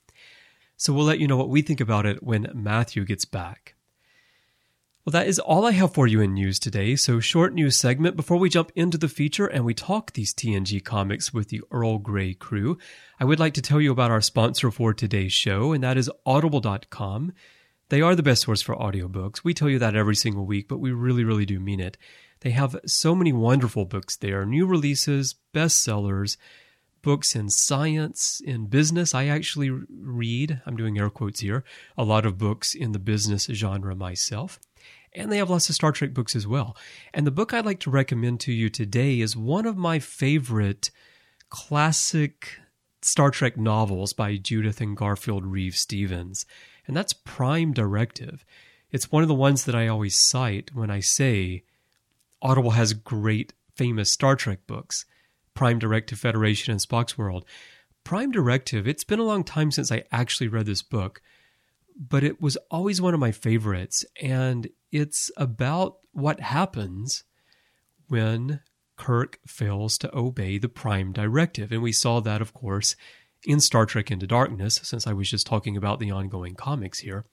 So 0.77 0.93
we'll 0.93 1.05
let 1.05 1.19
you 1.19 1.27
know 1.27 1.37
what 1.37 1.49
we 1.49 1.61
think 1.61 1.81
about 1.81 2.05
it 2.05 2.21
when 2.21 2.51
Matthew 2.53 3.03
gets 3.03 3.25
back. 3.25 3.72
Well, 5.05 5.11
that 5.11 5.27
is 5.27 5.37
all 5.37 5.65
I 5.65 5.71
have 5.71 5.93
for 5.93 6.07
you 6.07 6.21
in 6.21 6.33
news 6.33 6.59
today. 6.59 6.95
So, 6.95 7.19
short 7.19 7.53
news 7.53 7.77
segment 7.77 8.15
before 8.15 8.37
we 8.37 8.47
jump 8.47 8.71
into 8.73 8.97
the 8.97 9.09
feature 9.09 9.47
and 9.47 9.65
we 9.65 9.73
talk 9.73 10.13
these 10.13 10.33
TNG 10.33 10.81
comics 10.81 11.33
with 11.33 11.49
the 11.49 11.61
Earl 11.71 11.97
Grey 11.97 12.33
crew. 12.33 12.77
I 13.19 13.25
would 13.25 13.37
like 13.37 13.53
to 13.55 13.61
tell 13.61 13.81
you 13.81 13.91
about 13.91 14.11
our 14.11 14.21
sponsor 14.21 14.71
for 14.71 14.93
today's 14.93 15.33
show, 15.33 15.73
and 15.73 15.83
that 15.83 15.97
is 15.97 16.09
Audible.com. 16.25 17.33
They 17.89 17.99
are 17.99 18.15
the 18.15 18.23
best 18.23 18.43
source 18.43 18.61
for 18.61 18.77
audiobooks. 18.77 19.43
We 19.43 19.53
tell 19.53 19.67
you 19.69 19.77
that 19.79 19.93
every 19.93 20.15
single 20.15 20.45
week, 20.45 20.69
but 20.69 20.79
we 20.79 20.93
really, 20.93 21.25
really 21.25 21.45
do 21.45 21.59
mean 21.59 21.81
it. 21.81 21.97
They 22.39 22.51
have 22.51 22.79
so 22.85 23.13
many 23.13 23.33
wonderful 23.33 23.83
books 23.83 24.15
there 24.15 24.45
new 24.45 24.65
releases, 24.65 25.35
bestsellers, 25.53 26.37
books 27.01 27.35
in 27.35 27.49
science, 27.49 28.41
in 28.45 28.67
business. 28.67 29.13
I 29.13 29.25
actually 29.25 29.69
read, 29.69 30.61
I'm 30.65 30.77
doing 30.77 30.97
air 30.97 31.09
quotes 31.09 31.41
here, 31.41 31.65
a 31.97 32.05
lot 32.05 32.25
of 32.25 32.37
books 32.37 32.73
in 32.73 32.93
the 32.93 32.99
business 32.99 33.47
genre 33.51 33.95
myself. 33.97 34.61
And 35.15 35.31
they 35.31 35.37
have 35.37 35.49
lots 35.49 35.69
of 35.69 35.75
Star 35.75 35.91
Trek 35.91 36.13
books 36.13 36.35
as 36.35 36.47
well. 36.47 36.75
And 37.13 37.27
the 37.27 37.31
book 37.31 37.53
I'd 37.53 37.65
like 37.65 37.79
to 37.81 37.91
recommend 37.91 38.39
to 38.41 38.51
you 38.51 38.69
today 38.69 39.19
is 39.19 39.37
one 39.37 39.65
of 39.65 39.77
my 39.77 39.99
favorite 39.99 40.89
classic 41.49 42.59
Star 43.01 43.29
Trek 43.29 43.57
novels 43.57 44.13
by 44.13 44.37
Judith 44.37 44.81
and 44.81 44.97
Garfield 44.97 45.45
Reeves 45.45 45.79
Stevens 45.79 46.45
and 46.87 46.95
that's 46.95 47.13
Prime 47.13 47.73
Directive. 47.73 48.45
It's 48.91 49.11
one 49.11 49.23
of 49.23 49.29
the 49.29 49.35
ones 49.35 49.65
that 49.65 49.75
I 49.75 49.87
always 49.87 50.19
cite 50.19 50.71
when 50.73 50.91
I 50.91 50.99
say 50.99 51.63
Audible 52.41 52.71
has 52.71 52.93
great, 52.93 53.53
famous 53.75 54.11
Star 54.11 54.35
Trek 54.35 54.59
books 54.67 55.05
Prime 55.53 55.79
Directive 55.79 56.19
Federation 56.19 56.71
and 56.71 56.81
Spock's 56.81 57.17
World. 57.17 57.45
Prime 58.03 58.31
Directive, 58.31 58.87
it's 58.87 59.03
been 59.03 59.19
a 59.19 59.23
long 59.23 59.43
time 59.43 59.71
since 59.71 59.91
I 59.91 60.03
actually 60.11 60.47
read 60.47 60.65
this 60.65 60.81
book, 60.81 61.21
but 61.97 62.23
it 62.23 62.41
was 62.41 62.57
always 62.69 63.01
one 63.01 63.13
of 63.13 63.19
my 63.19 63.31
favorites. 63.31 64.05
And 64.21 64.69
it's 64.91 65.31
about 65.37 65.97
what 66.11 66.39
happens 66.39 67.23
when 68.07 68.61
Kirk 68.95 69.39
fails 69.47 69.97
to 69.99 70.15
obey 70.15 70.57
the 70.57 70.69
Prime 70.69 71.13
Directive. 71.13 71.71
And 71.71 71.81
we 71.81 71.91
saw 71.91 72.19
that, 72.19 72.41
of 72.41 72.53
course, 72.53 72.95
in 73.45 73.59
Star 73.59 73.85
Trek 73.85 74.11
Into 74.11 74.27
Darkness, 74.27 74.79
since 74.83 75.07
I 75.07 75.13
was 75.13 75.29
just 75.29 75.45
talking 75.45 75.75
about 75.75 75.99
the 75.99 76.11
ongoing 76.11 76.55
comics 76.55 76.99
here. 76.99 77.25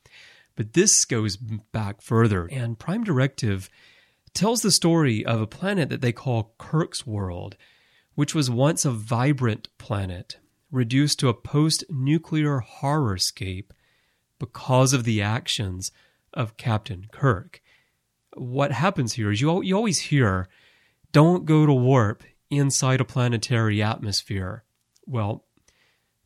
But 0.57 0.73
this 0.73 1.05
goes 1.05 1.37
back 1.37 2.03
further, 2.03 2.47
and 2.47 2.79
Prime 2.79 3.05
Directive 3.05 3.71
tells 4.35 4.63
the 4.63 4.71
story 4.71 5.25
of 5.25 5.41
a 5.41 5.47
planet 5.47 5.89
that 5.89 6.01
they 6.01 6.13
call 6.13 6.55
Kirk's 6.59 7.07
World, 7.07 7.57
which 8.15 8.35
was 8.35 8.51
once 8.51 8.85
a 8.85 8.91
vibrant 8.91 9.69
planet, 9.79 10.39
reduced 10.71 11.19
to 11.21 11.29
a 11.29 11.35
post 11.35 11.85
nuclear 11.89 12.61
horrorscape 12.61 13.71
because 14.41 14.93
of 14.93 15.05
the 15.05 15.23
actions 15.23 15.93
of 16.35 16.57
Captain 16.57 17.07
Kirk. 17.13 17.63
What 18.35 18.73
happens 18.73 19.13
here 19.13 19.31
is 19.31 19.41
you, 19.41 19.63
you 19.63 19.77
always 19.77 20.01
hear, 20.01 20.49
don't 21.13 21.45
go 21.45 21.67
to 21.67 21.73
warp 21.73 22.25
inside 22.51 23.01
a 23.01 23.05
planetary 23.05 23.81
atmosphere. 23.81 24.65
Well, 25.07 25.45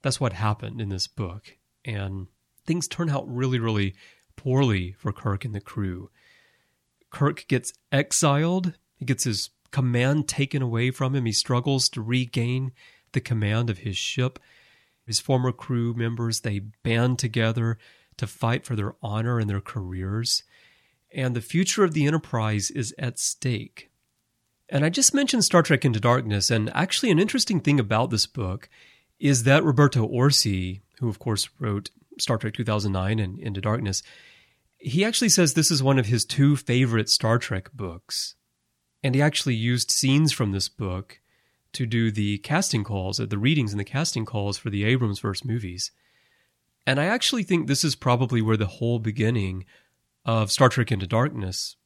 That's 0.05 0.21
what 0.21 0.35
happened 0.35 0.83
in 0.83 0.91
this 0.91 1.07
book. 1.07 1.57
And 1.83 2.27
things 2.67 2.87
turn 2.87 3.09
out 3.09 3.25
really, 3.27 3.59
really 3.59 3.95
poorly 4.37 4.93
for 4.99 5.13
Kirk 5.13 5.47
and 5.47 5.55
the 5.55 5.63
crew. 5.63 6.11
Kirk 7.11 7.47
gets 7.49 7.73
exiled, 7.91 8.75
he 8.97 9.07
gets 9.07 9.25
his 9.25 9.49
command 9.71 10.29
taken 10.29 10.61
away 10.61 10.91
from 10.91 11.15
him. 11.15 11.25
He 11.25 11.33
struggles 11.33 11.89
to 11.89 12.03
regain 12.03 12.73
the 13.13 13.21
command 13.21 13.71
of 13.71 13.79
his 13.79 13.97
ship. 13.97 14.39
His 15.07 15.21
former 15.21 15.53
crew 15.53 15.95
members, 15.95 16.41
they 16.41 16.59
band 16.59 17.19
together 17.19 17.79
to 18.17 18.27
fight 18.27 18.65
for 18.65 18.77
their 18.77 18.95
honor 19.03 19.39
and 19.39 19.49
their 19.49 19.61
careers. 19.61 20.43
And 21.13 21.35
the 21.35 21.41
future 21.41 21.85
of 21.85 21.95
the 21.95 22.07
Enterprise 22.07 22.71
is 22.71 22.95
at 22.99 23.19
stake. 23.19 23.91
And 24.69 24.85
I 24.85 24.89
just 24.89 25.15
mentioned 25.15 25.45
Star 25.45 25.63
Trek 25.63 25.85
Into 25.85 26.01
Darkness, 26.01 26.51
and 26.51 26.71
actually, 26.75 27.11
an 27.11 27.19
interesting 27.19 27.61
thing 27.61 27.79
about 27.79 28.11
this 28.11 28.27
book 28.27 28.69
is 29.21 29.45
that 29.45 29.63
Roberto 29.63 30.07
Orci, 30.09 30.81
who 31.01 31.09
of 31.09 31.19
course 31.19 31.49
wrote 31.59 31.91
Star 32.19 32.39
Trek 32.39 32.55
2009 32.55 33.19
and 33.19 33.39
Into 33.39 33.61
Darkness, 33.61 34.03
he 34.79 35.05
actually 35.05 35.29
says 35.29 35.55
this 35.55 35.71
is 35.71 35.83
one 35.83 35.99
of 35.99 36.07
his 36.07 36.25
two 36.25 36.57
favorite 36.57 37.09
Star 37.09 37.39
Trek 37.39 37.73
books. 37.73 38.35
And 39.03 39.15
he 39.15 39.23
actually 39.23 39.55
used 39.55 39.91
scenes 39.91 40.33
from 40.33 40.53
this 40.53 40.69
book 40.69 41.21
to 41.73 41.87
do 41.87 42.11
the 42.11 42.39
casting 42.39 42.85
calls, 42.85 43.21
uh, 43.21 43.27
the 43.27 43.39
readings 43.39 43.73
and 43.73 43.81
the 43.81 43.85
casting 43.85 44.25
calls 44.25 44.57
for 44.57 44.71
the 44.71 44.85
Abrams 44.85 45.21
verse 45.21 45.45
movies. 45.45 45.91
And 46.87 47.01
I 47.01 47.07
actually 47.07 47.43
think 47.43 47.67
this 47.67 47.85
is 47.85 47.95
probably 47.95 48.43
where 48.43 48.57
the 48.57 48.67
whole 48.67 48.99
beginning 48.99 49.65
of 50.25 50.51
Star 50.51 50.69
Trek 50.69 50.93
Into 50.93 51.07
Darkness 51.07 51.77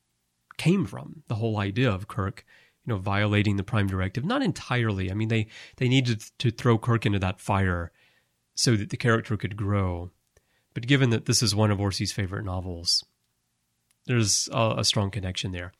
came 0.56 0.84
from. 0.84 1.22
The 1.28 1.36
whole 1.36 1.58
idea 1.58 1.90
of 1.90 2.08
Kirk, 2.08 2.44
you 2.84 2.92
know, 2.92 2.98
violating 2.98 3.56
the 3.56 3.62
Prime 3.62 3.86
Directive. 3.86 4.24
Not 4.24 4.42
entirely. 4.42 5.10
I 5.10 5.14
mean, 5.14 5.28
they 5.28 5.46
they 5.76 5.88
needed 5.88 6.24
to 6.38 6.50
throw 6.50 6.78
Kirk 6.78 7.06
into 7.06 7.18
that 7.20 7.40
fire 7.40 7.92
so 8.54 8.76
that 8.76 8.90
the 8.90 8.96
character 8.96 9.36
could 9.36 9.56
grow. 9.56 10.10
But 10.74 10.86
given 10.86 11.10
that 11.10 11.26
this 11.26 11.42
is 11.42 11.54
one 11.54 11.70
of 11.70 11.78
Orci's 11.78 12.12
favorite 12.12 12.44
novels, 12.44 13.04
there's 14.06 14.48
a, 14.52 14.76
a 14.78 14.84
strong 14.84 15.10
connection 15.10 15.52
there. 15.52 15.72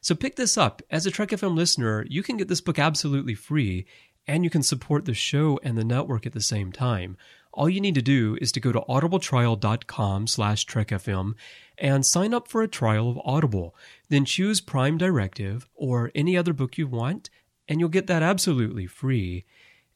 So 0.00 0.14
pick 0.14 0.36
this 0.36 0.56
up. 0.58 0.82
As 0.90 1.06
a 1.06 1.10
Trek 1.10 1.30
FM 1.30 1.54
listener, 1.54 2.04
you 2.08 2.22
can 2.22 2.36
get 2.36 2.48
this 2.48 2.60
book 2.60 2.78
absolutely 2.78 3.34
free, 3.34 3.86
and 4.26 4.44
you 4.44 4.50
can 4.50 4.62
support 4.62 5.04
the 5.04 5.14
show 5.14 5.58
and 5.62 5.76
the 5.76 5.84
network 5.84 6.26
at 6.26 6.32
the 6.32 6.40
same 6.40 6.72
time. 6.72 7.16
All 7.56 7.70
you 7.70 7.80
need 7.80 7.94
to 7.94 8.02
do 8.02 8.36
is 8.38 8.52
to 8.52 8.60
go 8.60 8.70
to 8.70 8.82
audibletrial.com 8.82 10.26
slash 10.26 10.66
trekfm 10.66 11.32
and 11.78 12.04
sign 12.04 12.34
up 12.34 12.48
for 12.48 12.62
a 12.62 12.68
trial 12.68 13.08
of 13.08 13.18
Audible. 13.24 13.74
Then 14.10 14.26
choose 14.26 14.60
Prime 14.60 14.98
Directive 14.98 15.66
or 15.74 16.12
any 16.14 16.36
other 16.36 16.52
book 16.52 16.76
you 16.76 16.86
want, 16.86 17.30
and 17.66 17.80
you'll 17.80 17.88
get 17.88 18.08
that 18.08 18.22
absolutely 18.22 18.86
free. 18.86 19.46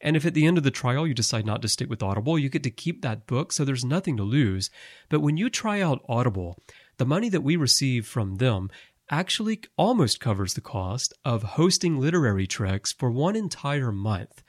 And 0.01 0.17
if 0.17 0.25
at 0.25 0.33
the 0.33 0.47
end 0.47 0.57
of 0.57 0.63
the 0.63 0.71
trial 0.71 1.05
you 1.05 1.13
decide 1.13 1.45
not 1.45 1.61
to 1.61 1.67
stick 1.67 1.87
with 1.87 2.01
Audible, 2.01 2.39
you 2.39 2.49
get 2.49 2.63
to 2.63 2.71
keep 2.71 3.03
that 3.03 3.27
book, 3.27 3.53
so 3.53 3.63
there's 3.63 3.85
nothing 3.85 4.17
to 4.17 4.23
lose. 4.23 4.71
But 5.07 5.19
when 5.19 5.37
you 5.37 5.47
try 5.47 5.81
out 5.81 6.03
Audible, 6.09 6.57
the 6.97 7.05
money 7.05 7.29
that 7.29 7.43
we 7.43 7.55
receive 7.57 8.07
from 8.07 8.37
them 8.37 8.71
actually 9.11 9.61
almost 9.77 10.19
covers 10.19 10.55
the 10.55 10.61
cost 10.61 11.13
of 11.23 11.43
hosting 11.43 11.99
literary 11.99 12.47
treks 12.47 12.91
for 12.91 13.11
one 13.11 13.35
entire 13.35 13.91
month. 13.91 14.41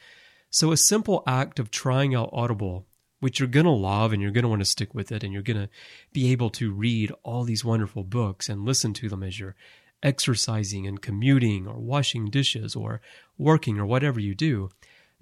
So, 0.48 0.72
a 0.72 0.76
simple 0.78 1.22
act 1.26 1.58
of 1.58 1.70
trying 1.70 2.14
out 2.14 2.30
Audible, 2.32 2.86
which 3.22 3.38
you're 3.38 3.46
going 3.46 3.64
to 3.64 3.70
love 3.70 4.12
and 4.12 4.20
you're 4.20 4.32
going 4.32 4.42
to 4.42 4.48
want 4.48 4.60
to 4.60 4.66
stick 4.66 4.92
with 4.94 5.12
it, 5.12 5.22
and 5.22 5.32
you're 5.32 5.42
going 5.42 5.56
to 5.56 5.68
be 6.12 6.32
able 6.32 6.50
to 6.50 6.72
read 6.72 7.12
all 7.22 7.44
these 7.44 7.64
wonderful 7.64 8.02
books 8.02 8.48
and 8.48 8.64
listen 8.64 8.92
to 8.92 9.08
them 9.08 9.22
as 9.22 9.38
you're 9.38 9.54
exercising 10.02 10.88
and 10.88 11.00
commuting 11.00 11.68
or 11.68 11.78
washing 11.78 12.30
dishes 12.30 12.74
or 12.74 13.00
working 13.38 13.78
or 13.78 13.86
whatever 13.86 14.18
you 14.18 14.34
do. 14.34 14.70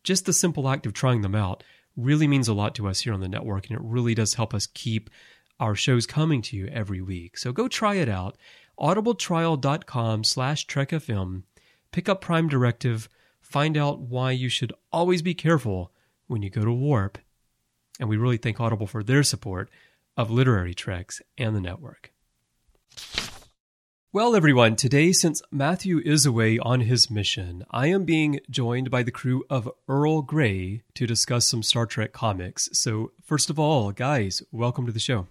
Just 0.02 0.24
the 0.24 0.32
simple 0.32 0.66
act 0.66 0.86
of 0.86 0.94
trying 0.94 1.20
them 1.20 1.34
out 1.34 1.62
really 1.94 2.26
means 2.26 2.48
a 2.48 2.54
lot 2.54 2.74
to 2.76 2.88
us 2.88 3.00
here 3.00 3.12
on 3.12 3.20
the 3.20 3.28
network, 3.28 3.68
and 3.68 3.78
it 3.78 3.84
really 3.84 4.14
does 4.14 4.32
help 4.32 4.54
us 4.54 4.66
keep 4.66 5.10
our 5.58 5.74
shows 5.74 6.06
coming 6.06 6.40
to 6.40 6.56
you 6.56 6.68
every 6.68 7.02
week. 7.02 7.36
So 7.36 7.52
go 7.52 7.68
try 7.68 7.96
it 7.96 8.08
out 8.08 8.38
audibletrial.com 8.80 10.24
slash 10.24 10.66
trekfm. 10.66 11.42
Pick 11.92 12.08
up 12.08 12.22
Prime 12.22 12.48
Directive. 12.48 13.10
Find 13.42 13.76
out 13.76 14.00
why 14.00 14.30
you 14.30 14.48
should 14.48 14.72
always 14.90 15.20
be 15.20 15.34
careful 15.34 15.92
when 16.28 16.40
you 16.40 16.48
go 16.48 16.64
to 16.64 16.72
Warp. 16.72 17.18
And 18.00 18.08
we 18.08 18.16
really 18.16 18.38
thank 18.38 18.58
Audible 18.58 18.86
for 18.86 19.02
their 19.02 19.22
support 19.22 19.70
of 20.16 20.30
literary 20.30 20.74
treks 20.74 21.20
and 21.36 21.54
the 21.54 21.60
network. 21.60 22.12
Well, 24.12 24.34
everyone, 24.34 24.74
today, 24.74 25.12
since 25.12 25.40
Matthew 25.52 26.00
is 26.04 26.26
away 26.26 26.58
on 26.58 26.80
his 26.80 27.10
mission, 27.10 27.64
I 27.70 27.88
am 27.88 28.04
being 28.04 28.40
joined 28.50 28.90
by 28.90 29.04
the 29.04 29.12
crew 29.12 29.44
of 29.48 29.70
Earl 29.86 30.22
Grey 30.22 30.82
to 30.94 31.06
discuss 31.06 31.46
some 31.46 31.62
Star 31.62 31.86
Trek 31.86 32.12
comics. 32.12 32.70
So, 32.72 33.12
first 33.22 33.50
of 33.50 33.58
all, 33.58 33.92
guys, 33.92 34.42
welcome 34.50 34.86
to 34.86 34.92
the 34.92 34.98
show. 34.98 35.28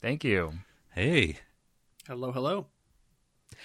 Thank 0.00 0.24
you. 0.24 0.54
Hey. 0.94 1.40
Hello, 2.06 2.32
hello. 2.32 2.68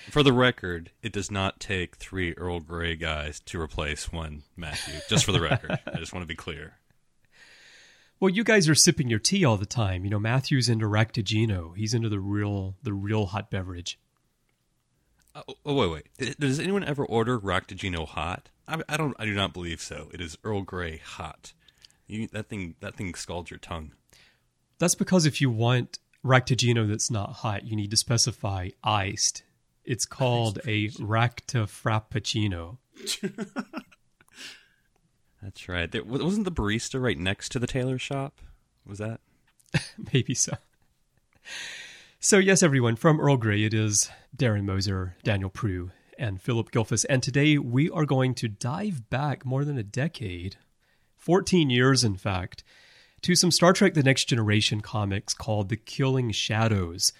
For 0.09 0.21
the 0.21 0.33
record, 0.33 0.91
it 1.01 1.13
does 1.13 1.31
not 1.31 1.59
take 1.59 1.95
three 1.95 2.33
Earl 2.33 2.59
Grey 2.59 2.95
guys 2.95 3.39
to 3.41 3.61
replace 3.61 4.11
one 4.11 4.43
Matthew. 4.57 4.99
Just 5.07 5.25
for 5.25 5.31
the 5.31 5.41
record, 5.41 5.79
I 5.87 5.97
just 5.99 6.11
want 6.11 6.23
to 6.23 6.27
be 6.27 6.35
clear. 6.35 6.73
Well, 8.19 8.29
you 8.29 8.43
guys 8.43 8.67
are 8.67 8.75
sipping 8.75 9.09
your 9.09 9.19
tea 9.19 9.45
all 9.45 9.57
the 9.57 9.65
time. 9.65 10.03
You 10.03 10.09
know, 10.09 10.19
Matthew's 10.19 10.69
into 10.69 10.87
Raktajino. 10.87 11.75
He's 11.75 11.93
into 11.93 12.09
the 12.09 12.19
real, 12.19 12.75
the 12.83 12.93
real 12.93 13.27
hot 13.27 13.51
beverage. 13.51 13.99
Uh, 15.35 15.43
oh 15.65 15.75
wait, 15.75 16.07
wait. 16.17 16.39
Does 16.39 16.59
anyone 16.59 16.83
ever 16.83 17.05
order 17.05 17.39
Raktajino 17.39 18.07
hot? 18.07 18.49
I, 18.67 18.81
I, 18.89 18.97
don't. 18.97 19.15
I 19.19 19.25
do 19.25 19.33
not 19.33 19.53
believe 19.53 19.81
so. 19.81 20.09
It 20.13 20.19
is 20.19 20.37
Earl 20.43 20.63
Grey 20.63 20.97
hot. 20.97 21.53
You, 22.07 22.27
that 22.33 22.49
thing. 22.49 22.75
That 22.79 22.95
thing 22.95 23.13
scalds 23.13 23.51
your 23.51 23.59
tongue. 23.59 23.91
That's 24.79 24.95
because 24.95 25.25
if 25.25 25.39
you 25.41 25.49
want 25.51 25.99
Raktajino 26.25 26.87
that's 26.87 27.11
not 27.11 27.33
hot, 27.33 27.65
you 27.65 27.75
need 27.75 27.91
to 27.91 27.97
specify 27.97 28.69
iced 28.83 29.43
it's 29.87 30.05
called 30.05 30.59
a 30.67 30.89
Racta 30.89 31.65
Frappuccino. 31.65 32.77
That's 35.47 35.69
right. 35.69 35.89
There, 35.89 36.03
wasn't 36.03 36.43
the 36.43 36.51
barista 36.51 37.01
right 37.01 37.17
next 37.17 37.53
to 37.53 37.59
the 37.59 37.67
tailor 37.67 37.97
shop? 37.97 38.41
Was 38.85 38.97
that? 38.97 39.21
Maybe 40.13 40.33
so. 40.33 40.57
So, 42.19 42.37
yes, 42.37 42.61
everyone, 42.61 42.97
from 42.97 43.21
Earl 43.21 43.37
Grey, 43.37 43.63
it 43.63 43.73
is 43.73 44.09
Darren 44.35 44.65
Moser, 44.65 45.15
Daniel 45.23 45.49
Proulx, 45.49 45.91
and 46.19 46.41
Phillip 46.41 46.69
Gilfus. 46.71 47.05
And 47.09 47.23
today 47.23 47.57
we 47.57 47.89
are 47.89 48.05
going 48.05 48.35
to 48.35 48.49
dive 48.49 49.09
back 49.09 49.45
more 49.45 49.63
than 49.63 49.77
a 49.77 49.83
decade, 49.83 50.57
14 51.15 51.69
years, 51.69 52.03
in 52.03 52.17
fact, 52.17 52.65
to 53.21 53.33
some 53.33 53.49
Star 53.49 53.71
Trek 53.71 53.93
The 53.93 54.03
Next 54.03 54.25
Generation 54.25 54.81
comics 54.81 55.33
called 55.33 55.69
The 55.69 55.77
Killing 55.77 56.31
Shadows. 56.31 57.13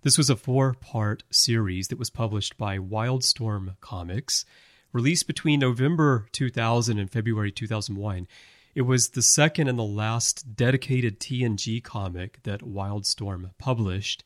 This 0.00 0.16
was 0.16 0.30
a 0.30 0.36
four 0.36 0.72
part 0.72 1.22
series 1.30 1.88
that 1.88 1.98
was 1.98 2.08
published 2.08 2.56
by 2.56 2.78
Wildstorm 2.78 3.76
Comics, 3.82 4.46
released 4.94 5.26
between 5.26 5.60
November 5.60 6.26
2000 6.32 6.98
and 6.98 7.10
February 7.10 7.52
2001. 7.52 8.26
It 8.74 8.82
was 8.82 9.08
the 9.08 9.22
second 9.22 9.68
and 9.68 9.78
the 9.78 9.82
last 9.82 10.56
dedicated 10.56 11.20
TNG 11.20 11.82
comic 11.82 12.42
that 12.44 12.60
Wildstorm 12.60 13.50
published. 13.58 14.24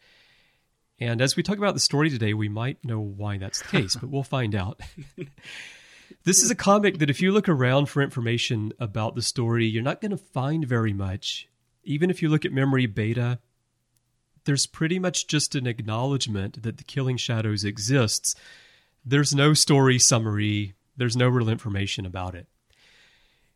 And 1.00 1.20
as 1.20 1.37
we 1.37 1.42
talk 1.42 1.58
about 1.58 1.75
the 1.75 1.80
story 1.80 2.10
today, 2.10 2.34
we 2.34 2.48
might 2.48 2.84
know 2.84 3.00
why 3.00 3.38
that's 3.38 3.62
the 3.62 3.68
case, 3.68 3.96
but 3.96 4.10
we'll 4.10 4.22
find 4.22 4.54
out. 4.54 4.80
this 6.25 6.42
is 6.42 6.50
a 6.50 6.54
comic 6.54 6.98
that 6.98 7.10
if 7.10 7.20
you 7.22 7.32
look 7.32 7.48
around 7.48 7.87
for 7.87 8.02
information 8.02 8.72
about 8.78 9.14
the 9.14 9.22
story, 9.22 9.66
you're 9.66 9.82
not 9.82 10.00
going 10.00 10.10
to 10.10 10.16
find 10.16 10.66
very 10.66 10.92
much. 10.92 11.48
Even 11.84 12.10
if 12.10 12.20
you 12.20 12.28
look 12.28 12.44
at 12.44 12.52
Memory 12.52 12.87
Beta, 12.87 13.38
there's 14.44 14.66
pretty 14.66 14.98
much 14.98 15.28
just 15.28 15.54
an 15.54 15.66
acknowledgement 15.66 16.62
that 16.62 16.76
the 16.76 16.84
Killing 16.84 17.16
Shadows 17.16 17.64
exists. 17.64 18.34
There's 19.05 19.35
no 19.35 19.55
story 19.55 19.99
summary, 19.99 20.75
there's 20.97 21.17
no 21.17 21.28
real 21.28 21.49
information 21.49 22.05
about 22.05 22.35
it. 22.35 22.47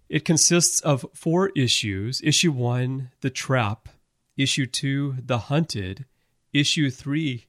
It 0.08 0.24
consists 0.24 0.80
of 0.80 1.06
four 1.14 1.50
issues 1.56 2.20
Issue 2.22 2.52
1, 2.52 3.10
The 3.20 3.30
Trap, 3.30 3.88
Issue 4.36 4.66
2, 4.66 5.16
The 5.24 5.38
Hunted, 5.38 6.04
Issue 6.52 6.90
3, 6.90 7.46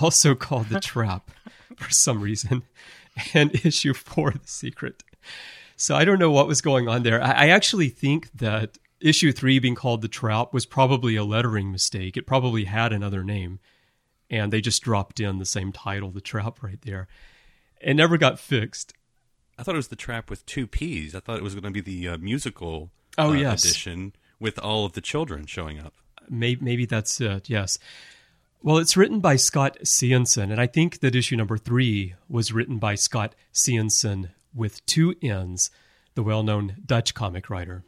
also 0.00 0.34
called 0.34 0.68
The 0.68 0.80
Trap 0.80 1.30
for 1.76 1.90
some 1.90 2.20
reason, 2.20 2.62
and 3.34 3.54
Issue 3.64 3.94
4, 3.94 4.30
The 4.32 4.38
Secret. 4.44 5.02
So 5.76 5.96
I 5.96 6.04
don't 6.04 6.18
know 6.18 6.30
what 6.30 6.46
was 6.46 6.60
going 6.60 6.88
on 6.88 7.02
there. 7.02 7.22
I, 7.22 7.48
actually 7.48 7.88
think 7.88 8.30
that 8.32 8.78
issue 9.00 9.32
three 9.32 9.58
being 9.58 9.74
called 9.74 10.02
the 10.02 10.08
Trap 10.08 10.52
was 10.52 10.66
probably 10.66 11.16
a 11.16 11.24
lettering 11.24 11.72
mistake. 11.72 12.16
It 12.16 12.26
probably 12.26 12.64
had 12.64 12.92
another 12.92 13.24
name, 13.24 13.58
and 14.30 14.52
they 14.52 14.60
just 14.60 14.82
dropped 14.82 15.20
in 15.20 15.38
the 15.38 15.44
same 15.44 15.72
title, 15.72 16.10
the 16.10 16.20
Trap, 16.20 16.62
right 16.62 16.80
there. 16.82 17.08
It 17.84 17.94
never 17.94 18.16
got 18.16 18.38
fixed. 18.38 18.94
I 19.58 19.62
thought 19.62 19.74
it 19.74 19.78
was 19.78 19.88
the 19.88 19.96
Trap 19.96 20.30
with 20.30 20.44
two 20.46 20.66
P's. 20.66 21.14
I 21.14 21.20
thought 21.20 21.36
it 21.36 21.42
was 21.42 21.54
going 21.54 21.64
to 21.64 21.70
be 21.70 21.80
the 21.80 22.14
uh, 22.14 22.18
musical 22.18 22.90
oh, 23.18 23.30
uh, 23.30 23.34
yes. 23.34 23.64
edition 23.64 24.14
with 24.40 24.58
all 24.58 24.86
of 24.86 24.94
the 24.94 25.02
children 25.02 25.44
showing 25.46 25.78
up. 25.78 25.92
Maybe, 26.28 26.64
maybe 26.64 26.86
that's 26.86 27.20
it. 27.20 27.50
Yes. 27.50 27.78
Well, 28.62 28.78
it's 28.78 28.96
written 28.96 29.20
by 29.20 29.36
Scott 29.36 29.76
Ciencin, 29.84 30.50
and 30.50 30.58
I 30.58 30.66
think 30.66 31.00
that 31.00 31.14
issue 31.14 31.36
number 31.36 31.58
three 31.58 32.14
was 32.26 32.52
written 32.52 32.78
by 32.78 32.94
Scott 32.94 33.34
Ciencin 33.52 34.30
with 34.54 34.84
two 34.86 35.14
N's, 35.22 35.70
the 36.14 36.22
well 36.22 36.42
known 36.42 36.76
Dutch 36.84 37.12
comic 37.12 37.50
writer. 37.50 37.84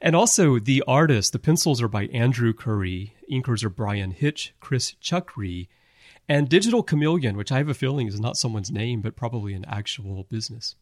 And 0.00 0.16
also 0.16 0.58
the 0.58 0.82
artist, 0.88 1.32
the 1.32 1.38
pencils 1.38 1.82
are 1.82 1.88
by 1.88 2.06
Andrew 2.06 2.54
Currie, 2.54 3.14
inkers 3.30 3.62
are 3.62 3.68
Bryan 3.68 4.12
Hitch, 4.12 4.54
Chris 4.60 4.94
Chuckry, 5.02 5.68
and 6.28 6.48
Digital 6.48 6.82
Chameleon, 6.82 7.36
which 7.36 7.50
I 7.50 7.58
have 7.58 7.68
a 7.68 7.74
feeling 7.74 8.06
is 8.06 8.20
not 8.20 8.36
someone's 8.36 8.70
name, 8.70 9.00
but 9.00 9.16
probably 9.16 9.54
an 9.54 9.64
actual 9.66 10.24
business. 10.24 10.74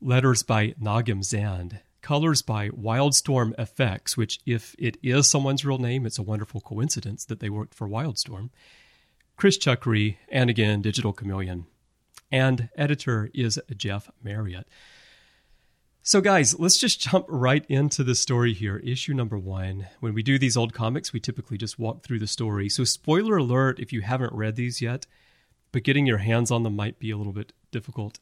Letters 0.00 0.42
by 0.42 0.74
Nagim 0.80 1.24
Zand. 1.24 1.80
Colors 2.00 2.42
by 2.42 2.68
Wildstorm 2.68 3.58
Effects, 3.58 4.16
which, 4.16 4.38
if 4.46 4.76
it 4.78 4.96
is 5.02 5.28
someone's 5.28 5.64
real 5.64 5.78
name, 5.78 6.06
it's 6.06 6.18
a 6.18 6.22
wonderful 6.22 6.60
coincidence 6.60 7.24
that 7.24 7.40
they 7.40 7.50
worked 7.50 7.74
for 7.74 7.88
Wildstorm. 7.88 8.50
Chris 9.36 9.58
Chuckry, 9.58 10.16
and 10.30 10.48
again, 10.48 10.80
Digital 10.80 11.12
Chameleon. 11.12 11.66
And 12.30 12.68
editor 12.76 13.30
is 13.34 13.60
Jeff 13.76 14.10
Mariotte. 14.22 14.68
So, 16.08 16.22
guys, 16.22 16.58
let's 16.58 16.78
just 16.78 17.00
jump 17.00 17.26
right 17.28 17.66
into 17.68 18.02
the 18.02 18.14
story 18.14 18.54
here. 18.54 18.78
Issue 18.78 19.12
number 19.12 19.38
one. 19.38 19.88
When 20.00 20.14
we 20.14 20.22
do 20.22 20.38
these 20.38 20.56
old 20.56 20.72
comics, 20.72 21.12
we 21.12 21.20
typically 21.20 21.58
just 21.58 21.78
walk 21.78 22.02
through 22.02 22.18
the 22.18 22.26
story. 22.26 22.70
So, 22.70 22.84
spoiler 22.84 23.36
alert 23.36 23.78
if 23.78 23.92
you 23.92 24.00
haven't 24.00 24.32
read 24.32 24.56
these 24.56 24.80
yet, 24.80 25.06
but 25.70 25.82
getting 25.82 26.06
your 26.06 26.16
hands 26.16 26.50
on 26.50 26.62
them 26.62 26.74
might 26.74 26.98
be 26.98 27.10
a 27.10 27.18
little 27.18 27.34
bit 27.34 27.52
difficult. 27.70 28.20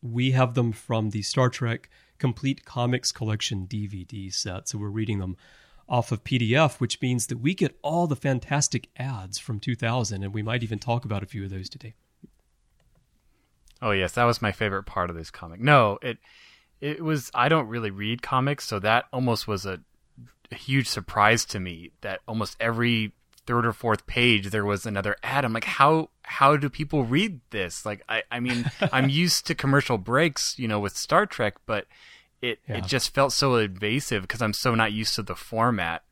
We 0.00 0.30
have 0.30 0.54
them 0.54 0.70
from 0.70 1.10
the 1.10 1.22
Star 1.22 1.50
Trek 1.50 1.90
Complete 2.18 2.64
Comics 2.64 3.10
Collection 3.10 3.66
DVD 3.66 4.32
set. 4.32 4.68
So, 4.68 4.78
we're 4.78 4.86
reading 4.86 5.18
them 5.18 5.36
off 5.88 6.12
of 6.12 6.22
PDF, 6.22 6.78
which 6.78 7.02
means 7.02 7.26
that 7.26 7.40
we 7.40 7.52
get 7.52 7.76
all 7.82 8.06
the 8.06 8.14
fantastic 8.14 8.90
ads 8.96 9.40
from 9.40 9.58
2000, 9.58 10.22
and 10.22 10.32
we 10.32 10.44
might 10.44 10.62
even 10.62 10.78
talk 10.78 11.04
about 11.04 11.24
a 11.24 11.26
few 11.26 11.42
of 11.42 11.50
those 11.50 11.68
today. 11.68 11.94
Oh 13.82 13.90
yes, 13.90 14.12
that 14.12 14.22
was 14.22 14.40
my 14.40 14.52
favorite 14.52 14.84
part 14.84 15.10
of 15.10 15.16
this 15.16 15.32
comic. 15.32 15.60
No, 15.60 15.98
it 16.00 16.18
it 16.80 17.02
was 17.02 17.30
I 17.34 17.48
don't 17.48 17.68
really 17.68 17.90
read 17.90 18.22
comics, 18.22 18.64
so 18.64 18.78
that 18.80 19.06
almost 19.12 19.46
was 19.48 19.64
a, 19.66 19.80
a 20.50 20.54
huge 20.54 20.88
surprise 20.88 21.44
to 21.46 21.60
me 21.60 21.92
that 22.00 22.20
almost 22.28 22.56
every 22.60 23.12
third 23.46 23.66
or 23.66 23.72
fourth 23.72 24.06
page 24.06 24.48
there 24.50 24.64
was 24.64 24.86
another 24.86 25.16
ad. 25.22 25.44
I'm 25.44 25.52
like, 25.52 25.64
how 25.64 26.10
how 26.22 26.56
do 26.56 26.68
people 26.68 27.04
read 27.04 27.40
this? 27.50 27.84
Like 27.86 28.02
I 28.08 28.22
I 28.30 28.40
mean, 28.40 28.70
I'm 28.92 29.08
used 29.08 29.46
to 29.46 29.54
commercial 29.54 29.98
breaks, 29.98 30.58
you 30.58 30.68
know, 30.68 30.80
with 30.80 30.96
Star 30.96 31.26
Trek, 31.26 31.54
but 31.66 31.86
it 32.42 32.60
Yeah. 32.68 32.78
it 32.78 32.84
just 32.84 33.14
felt 33.14 33.32
so 33.32 33.56
invasive 33.56 34.22
because 34.22 34.42
I'm 34.42 34.52
so 34.52 34.74
not 34.74 34.92
used 34.92 35.14
to 35.16 35.22
the 35.22 35.36
format. 35.36 36.02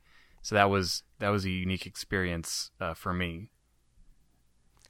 So 0.41 0.55
that 0.55 0.69
was 0.69 1.03
that 1.19 1.29
was 1.29 1.45
a 1.45 1.49
unique 1.49 1.85
experience 1.85 2.71
uh, 2.81 2.93
for 2.93 3.13
me. 3.13 3.49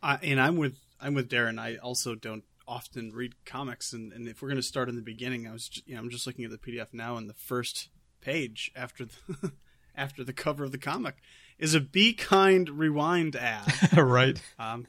I, 0.02 0.16
and 0.24 0.40
I'm 0.40 0.58
with 0.58 0.78
I'm 1.02 1.14
with 1.14 1.30
Darren. 1.30 1.60
I 1.60 1.78
also 1.78 2.16
don't 2.16 2.44
often 2.68 3.12
read 3.12 3.34
comics, 3.46 3.94
and, 3.94 4.12
and 4.14 4.28
if 4.28 4.42
we're 4.42 4.50
going 4.50 4.58
to 4.58 4.64
start 4.64 4.90
in 4.90 4.96
the 4.96 5.02
beginning, 5.02 5.48
I 5.48 5.52
was 5.52 5.70
ju- 5.70 5.82
you 5.86 5.96
know 5.96 6.02
I'm 6.02 6.10
just 6.10 6.28
looking 6.28 6.46
at 6.46 6.52
the 6.52 6.58
PDF 6.58 6.88
now, 6.94 7.18
and 7.18 7.30
the 7.30 7.34
first 7.34 7.90
page 8.22 8.72
after 8.76 9.06
the 9.06 9.52
after 9.96 10.24
the 10.24 10.34
cover 10.34 10.64
of 10.64 10.72
the 10.72 10.78
comic 10.78 11.16
is 11.60 11.76
a 11.76 11.80
Be 11.80 12.14
Kind 12.14 12.70
Rewind 12.70 13.36
ad, 13.36 13.72
right. 13.98 14.42
um, 14.58 14.88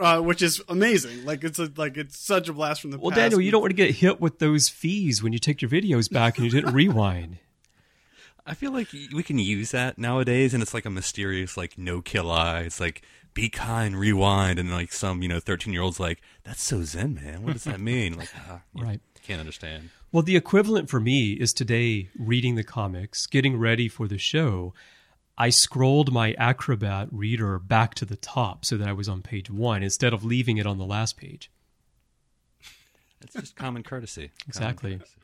uh, 0.00 0.20
which 0.20 0.42
is 0.42 0.62
amazing. 0.68 1.24
Like 1.24 1.44
it's 1.44 1.58
a, 1.58 1.70
like 1.76 1.96
it's 1.96 2.18
such 2.18 2.48
a 2.48 2.52
blast 2.52 2.80
from 2.80 2.90
the 2.90 2.96
past. 2.96 3.02
Well, 3.02 3.10
past. 3.10 3.20
Daniel, 3.20 3.40
you 3.40 3.50
don't 3.50 3.60
want 3.60 3.70
to 3.70 3.76
get 3.76 3.96
hit 3.96 4.20
with 4.20 4.38
those 4.38 4.68
fees 4.68 5.22
when 5.22 5.32
you 5.32 5.38
take 5.38 5.62
your 5.62 5.70
videos 5.70 6.10
back 6.10 6.38
and 6.38 6.44
you 6.44 6.50
didn't 6.50 6.74
rewind. 6.74 7.38
I 8.44 8.54
feel 8.54 8.72
like 8.72 8.88
we 9.14 9.22
can 9.22 9.38
use 9.38 9.70
that 9.70 9.98
nowadays, 9.98 10.52
and 10.52 10.62
it's 10.62 10.74
like 10.74 10.84
a 10.84 10.90
mysterious, 10.90 11.56
like 11.56 11.78
no 11.78 12.00
kill 12.00 12.30
eye. 12.30 12.62
It's 12.62 12.80
like 12.80 13.02
be 13.34 13.48
kind, 13.48 13.98
rewind, 13.98 14.58
and 14.58 14.70
like 14.70 14.92
some 14.92 15.22
you 15.22 15.28
know 15.28 15.40
thirteen 15.40 15.72
year 15.72 15.82
olds 15.82 15.98
like 16.00 16.20
that's 16.44 16.62
so 16.62 16.82
zen, 16.82 17.14
man. 17.14 17.42
What 17.42 17.54
does 17.54 17.64
that 17.64 17.80
mean? 17.80 18.16
Like, 18.16 18.30
ah, 18.48 18.62
Right. 18.74 19.00
Can't 19.22 19.40
understand. 19.40 19.90
Well, 20.10 20.22
the 20.22 20.36
equivalent 20.36 20.90
for 20.90 21.00
me 21.00 21.32
is 21.32 21.52
today 21.52 22.10
reading 22.18 22.56
the 22.56 22.64
comics, 22.64 23.26
getting 23.26 23.56
ready 23.58 23.88
for 23.88 24.08
the 24.08 24.18
show. 24.18 24.74
I 25.38 25.48
scrolled 25.48 26.12
my 26.12 26.34
Acrobat 26.34 27.08
reader 27.10 27.58
back 27.58 27.94
to 27.94 28.04
the 28.04 28.16
top 28.16 28.64
so 28.64 28.76
that 28.76 28.86
I 28.88 28.92
was 28.92 29.08
on 29.08 29.22
page 29.22 29.48
one 29.50 29.82
instead 29.82 30.12
of 30.12 30.24
leaving 30.24 30.58
it 30.58 30.66
on 30.66 30.76
the 30.76 30.84
last 30.84 31.16
page. 31.16 31.50
It's 33.22 33.34
just 33.34 33.56
common 33.56 33.82
courtesy. 33.82 34.28
Common 34.28 34.48
Exactly. 34.48 34.90
courtesy. 34.98 35.16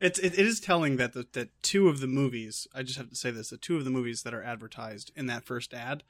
It's 0.00 0.18
it, 0.18 0.38
it 0.38 0.46
is 0.46 0.60
telling 0.60 0.96
that 0.96 1.12
the, 1.12 1.26
that 1.32 1.48
two 1.62 1.88
of 1.88 2.00
the 2.00 2.06
movies. 2.06 2.66
I 2.74 2.82
just 2.82 2.98
have 2.98 3.10
to 3.10 3.16
say 3.16 3.30
this: 3.30 3.50
the 3.50 3.56
two 3.56 3.76
of 3.76 3.84
the 3.84 3.90
movies 3.90 4.22
that 4.22 4.32
are 4.32 4.42
advertised 4.42 5.10
in 5.16 5.26
that 5.26 5.44
first 5.44 5.74
ad 5.74 6.02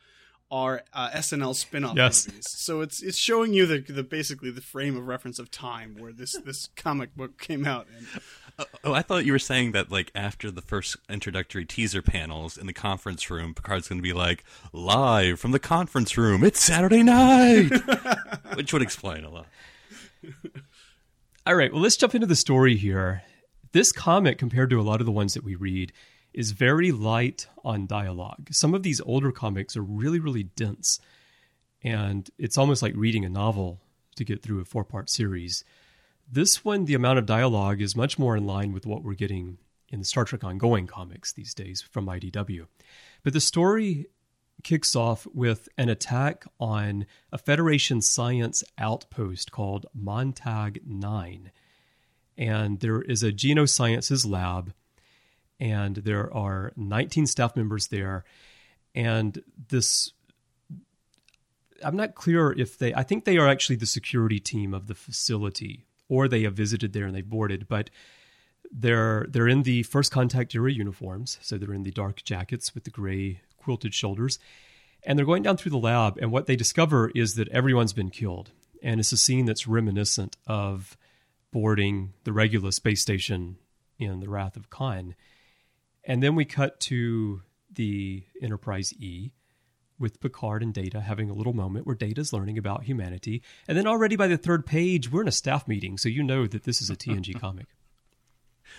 are 0.50 0.82
uh, 0.92 1.10
SNL 1.10 1.54
spin-off 1.54 1.96
Yes. 1.96 2.26
movies. 2.26 2.44
So 2.48 2.80
it's 2.80 3.02
it's 3.02 3.16
showing 3.18 3.52
you 3.54 3.66
the, 3.66 3.78
the 3.78 4.02
basically 4.02 4.50
the 4.50 4.60
frame 4.60 4.96
of 4.96 5.06
reference 5.06 5.38
of 5.38 5.50
time 5.50 5.96
where 5.98 6.12
this 6.12 6.36
this 6.44 6.68
comic 6.76 7.14
book 7.16 7.38
came 7.38 7.64
out. 7.66 7.86
And 7.96 8.06
Oh, 8.84 8.92
I 8.92 9.00
thought 9.00 9.24
you 9.24 9.32
were 9.32 9.38
saying 9.38 9.72
that 9.72 9.90
like 9.90 10.10
after 10.14 10.50
the 10.50 10.60
first 10.60 10.96
introductory 11.08 11.64
teaser 11.64 12.02
panels 12.02 12.58
in 12.58 12.66
the 12.66 12.74
conference 12.74 13.30
room, 13.30 13.54
Picard's 13.54 13.88
going 13.88 13.98
to 13.98 14.02
be 14.02 14.12
like 14.12 14.44
live 14.72 15.40
from 15.40 15.52
the 15.52 15.58
conference 15.58 16.18
room. 16.18 16.44
It's 16.44 16.62
Saturday 16.62 17.02
night, 17.02 17.70
which 18.54 18.72
would 18.74 18.82
explain 18.82 19.24
a 19.24 19.30
lot. 19.30 19.46
All 21.46 21.54
right, 21.54 21.72
well, 21.72 21.80
let's 21.82 21.96
jump 21.96 22.14
into 22.14 22.26
the 22.26 22.36
story 22.36 22.76
here. 22.76 23.22
This 23.72 23.92
comic, 23.92 24.36
compared 24.36 24.68
to 24.70 24.80
a 24.80 24.82
lot 24.82 25.00
of 25.00 25.06
the 25.06 25.12
ones 25.12 25.34
that 25.34 25.44
we 25.44 25.54
read, 25.54 25.92
is 26.32 26.52
very 26.52 26.92
light 26.92 27.46
on 27.64 27.86
dialogue. 27.86 28.48
Some 28.50 28.74
of 28.74 28.82
these 28.82 29.00
older 29.00 29.32
comics 29.32 29.76
are 29.76 29.82
really, 29.82 30.18
really 30.18 30.44
dense, 30.44 31.00
and 31.82 32.28
it's 32.38 32.58
almost 32.58 32.82
like 32.82 32.94
reading 32.96 33.24
a 33.24 33.30
novel 33.30 33.80
to 34.16 34.24
get 34.24 34.42
through 34.42 34.60
a 34.60 34.64
four 34.64 34.84
part 34.84 35.10
series. 35.10 35.64
This 36.30 36.64
one, 36.64 36.84
the 36.84 36.94
amount 36.94 37.18
of 37.18 37.26
dialogue 37.26 37.80
is 37.80 37.96
much 37.96 38.18
more 38.18 38.36
in 38.36 38.46
line 38.46 38.72
with 38.72 38.86
what 38.86 39.02
we're 39.02 39.14
getting 39.14 39.58
in 39.90 39.98
the 39.98 40.04
Star 40.04 40.24
Trek 40.24 40.44
ongoing 40.44 40.86
comics 40.86 41.32
these 41.32 41.54
days 41.54 41.82
from 41.82 42.06
IDW. 42.06 42.66
But 43.24 43.32
the 43.32 43.40
story 43.40 44.06
kicks 44.62 44.94
off 44.94 45.26
with 45.34 45.68
an 45.76 45.88
attack 45.88 46.44
on 46.58 47.06
a 47.32 47.38
Federation 47.38 48.00
science 48.00 48.62
outpost 48.78 49.50
called 49.50 49.86
Montag 49.94 50.82
9. 50.86 51.50
And 52.36 52.80
there 52.80 53.02
is 53.02 53.22
a 53.22 53.32
genosciences 53.32 54.28
lab, 54.28 54.72
and 55.60 55.96
there 55.96 56.32
are 56.34 56.72
19 56.76 57.26
staff 57.26 57.54
members 57.54 57.88
there. 57.88 58.24
And 58.94 59.42
this, 59.68 60.12
I'm 61.84 61.96
not 61.96 62.14
clear 62.14 62.50
if 62.52 62.78
they, 62.78 62.94
I 62.94 63.02
think 63.02 63.24
they 63.24 63.36
are 63.36 63.46
actually 63.46 63.76
the 63.76 63.86
security 63.86 64.40
team 64.40 64.74
of 64.74 64.86
the 64.86 64.94
facility, 64.94 65.84
or 66.08 66.26
they 66.26 66.42
have 66.42 66.54
visited 66.54 66.92
there 66.92 67.04
and 67.04 67.14
they've 67.14 67.28
boarded, 67.28 67.68
but 67.68 67.90
they're 68.72 69.26
they're 69.28 69.48
in 69.48 69.64
the 69.64 69.82
first 69.82 70.12
contact 70.12 70.54
era 70.54 70.72
uniforms, 70.72 71.38
so 71.42 71.58
they're 71.58 71.74
in 71.74 71.82
the 71.82 71.90
dark 71.90 72.22
jackets 72.22 72.74
with 72.74 72.84
the 72.84 72.90
gray 72.90 73.40
quilted 73.56 73.94
shoulders, 73.94 74.38
and 75.02 75.18
they're 75.18 75.26
going 75.26 75.42
down 75.42 75.56
through 75.56 75.72
the 75.72 75.78
lab. 75.78 76.18
And 76.18 76.30
what 76.30 76.46
they 76.46 76.56
discover 76.56 77.10
is 77.14 77.34
that 77.34 77.48
everyone's 77.48 77.92
been 77.92 78.10
killed, 78.10 78.52
and 78.82 79.00
it's 79.00 79.12
a 79.12 79.16
scene 79.16 79.46
that's 79.46 79.66
reminiscent 79.66 80.36
of 80.46 80.96
boarding 81.50 82.12
the 82.24 82.32
Regula 82.32 82.70
space 82.70 83.02
station 83.02 83.56
in 83.98 84.20
the 84.20 84.28
Wrath 84.28 84.56
of 84.56 84.70
Khan. 84.70 85.14
And 86.04 86.22
then 86.22 86.34
we 86.34 86.44
cut 86.44 86.80
to 86.80 87.42
the 87.72 88.24
Enterprise 88.42 88.92
E 88.98 89.32
with 89.98 90.20
Picard 90.20 90.62
and 90.62 90.72
Data 90.72 91.00
having 91.00 91.28
a 91.28 91.34
little 91.34 91.52
moment 91.52 91.86
where 91.86 91.94
Data's 91.94 92.32
learning 92.32 92.56
about 92.56 92.84
humanity. 92.84 93.42
And 93.68 93.76
then 93.76 93.86
already 93.86 94.16
by 94.16 94.26
the 94.26 94.38
third 94.38 94.64
page, 94.64 95.12
we're 95.12 95.22
in 95.22 95.28
a 95.28 95.32
staff 95.32 95.68
meeting, 95.68 95.98
so 95.98 96.08
you 96.08 96.22
know 96.22 96.46
that 96.46 96.64
this 96.64 96.80
is 96.80 96.88
a 96.88 96.96
TNG 96.96 97.38
comic. 97.40 97.66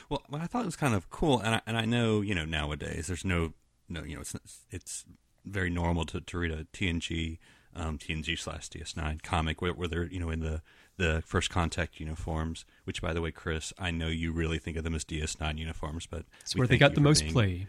Well, 0.10 0.24
what 0.30 0.42
I 0.42 0.48
thought 0.48 0.64
it 0.64 0.66
was 0.66 0.76
kind 0.76 0.96
of 0.96 1.10
cool, 1.10 1.40
and 1.40 1.56
I, 1.56 1.62
and 1.68 1.78
I 1.78 1.86
know 1.86 2.22
you 2.22 2.34
know 2.34 2.46
nowadays 2.46 3.08
there's 3.08 3.26
no 3.26 3.54
no 3.88 4.04
you 4.04 4.16
know 4.16 4.22
it's 4.22 4.36
it's 4.72 5.06
very 5.46 5.70
normal 5.70 6.06
to, 6.06 6.22
to 6.22 6.38
read 6.38 6.52
a 6.52 6.64
TNG 6.66 7.38
um, 7.76 7.98
TNG 7.98 8.38
slash 8.38 8.70
DS9 8.70 9.22
comic 9.22 9.62
where, 9.62 9.74
where 9.74 9.88
they're 9.88 10.08
you 10.08 10.20
know 10.20 10.30
in 10.30 10.40
the 10.40 10.62
the 11.02 11.24
first 11.26 11.50
contact 11.50 12.00
uniforms. 12.00 12.64
Which, 12.86 13.02
by 13.02 13.12
the 13.14 13.22
way, 13.22 13.32
Chris, 13.32 13.74
I 13.80 13.92
know 13.92 14.08
you 14.08 14.32
really 14.32 14.60
think 14.60 14.78
of 14.78 14.84
them 14.84 14.96
as 14.96 15.04
DS9 15.04 15.58
uniforms, 15.58 16.06
but 16.06 16.26
It's 16.42 16.56
where 16.56 16.68
they 16.68 16.78
got 16.78 16.96
the 16.96 17.02
most 17.02 17.22
being- 17.22 17.34
play. 17.34 17.68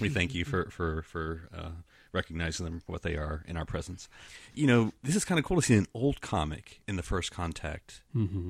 we 0.00 0.08
thank 0.08 0.34
you 0.34 0.44
for 0.44 0.70
for 0.70 1.02
for 1.02 1.48
uh, 1.54 1.70
recognizing 2.12 2.64
them 2.64 2.80
for 2.80 2.92
what 2.92 3.02
they 3.02 3.16
are 3.16 3.42
in 3.46 3.56
our 3.56 3.64
presence. 3.66 4.08
You 4.54 4.66
know, 4.66 4.92
this 5.02 5.16
is 5.16 5.24
kind 5.24 5.38
of 5.38 5.44
cool 5.44 5.56
to 5.60 5.66
see 5.66 5.74
an 5.76 5.86
old 5.92 6.20
comic 6.20 6.80
in 6.88 6.96
the 6.96 7.02
first 7.02 7.30
contact 7.30 8.02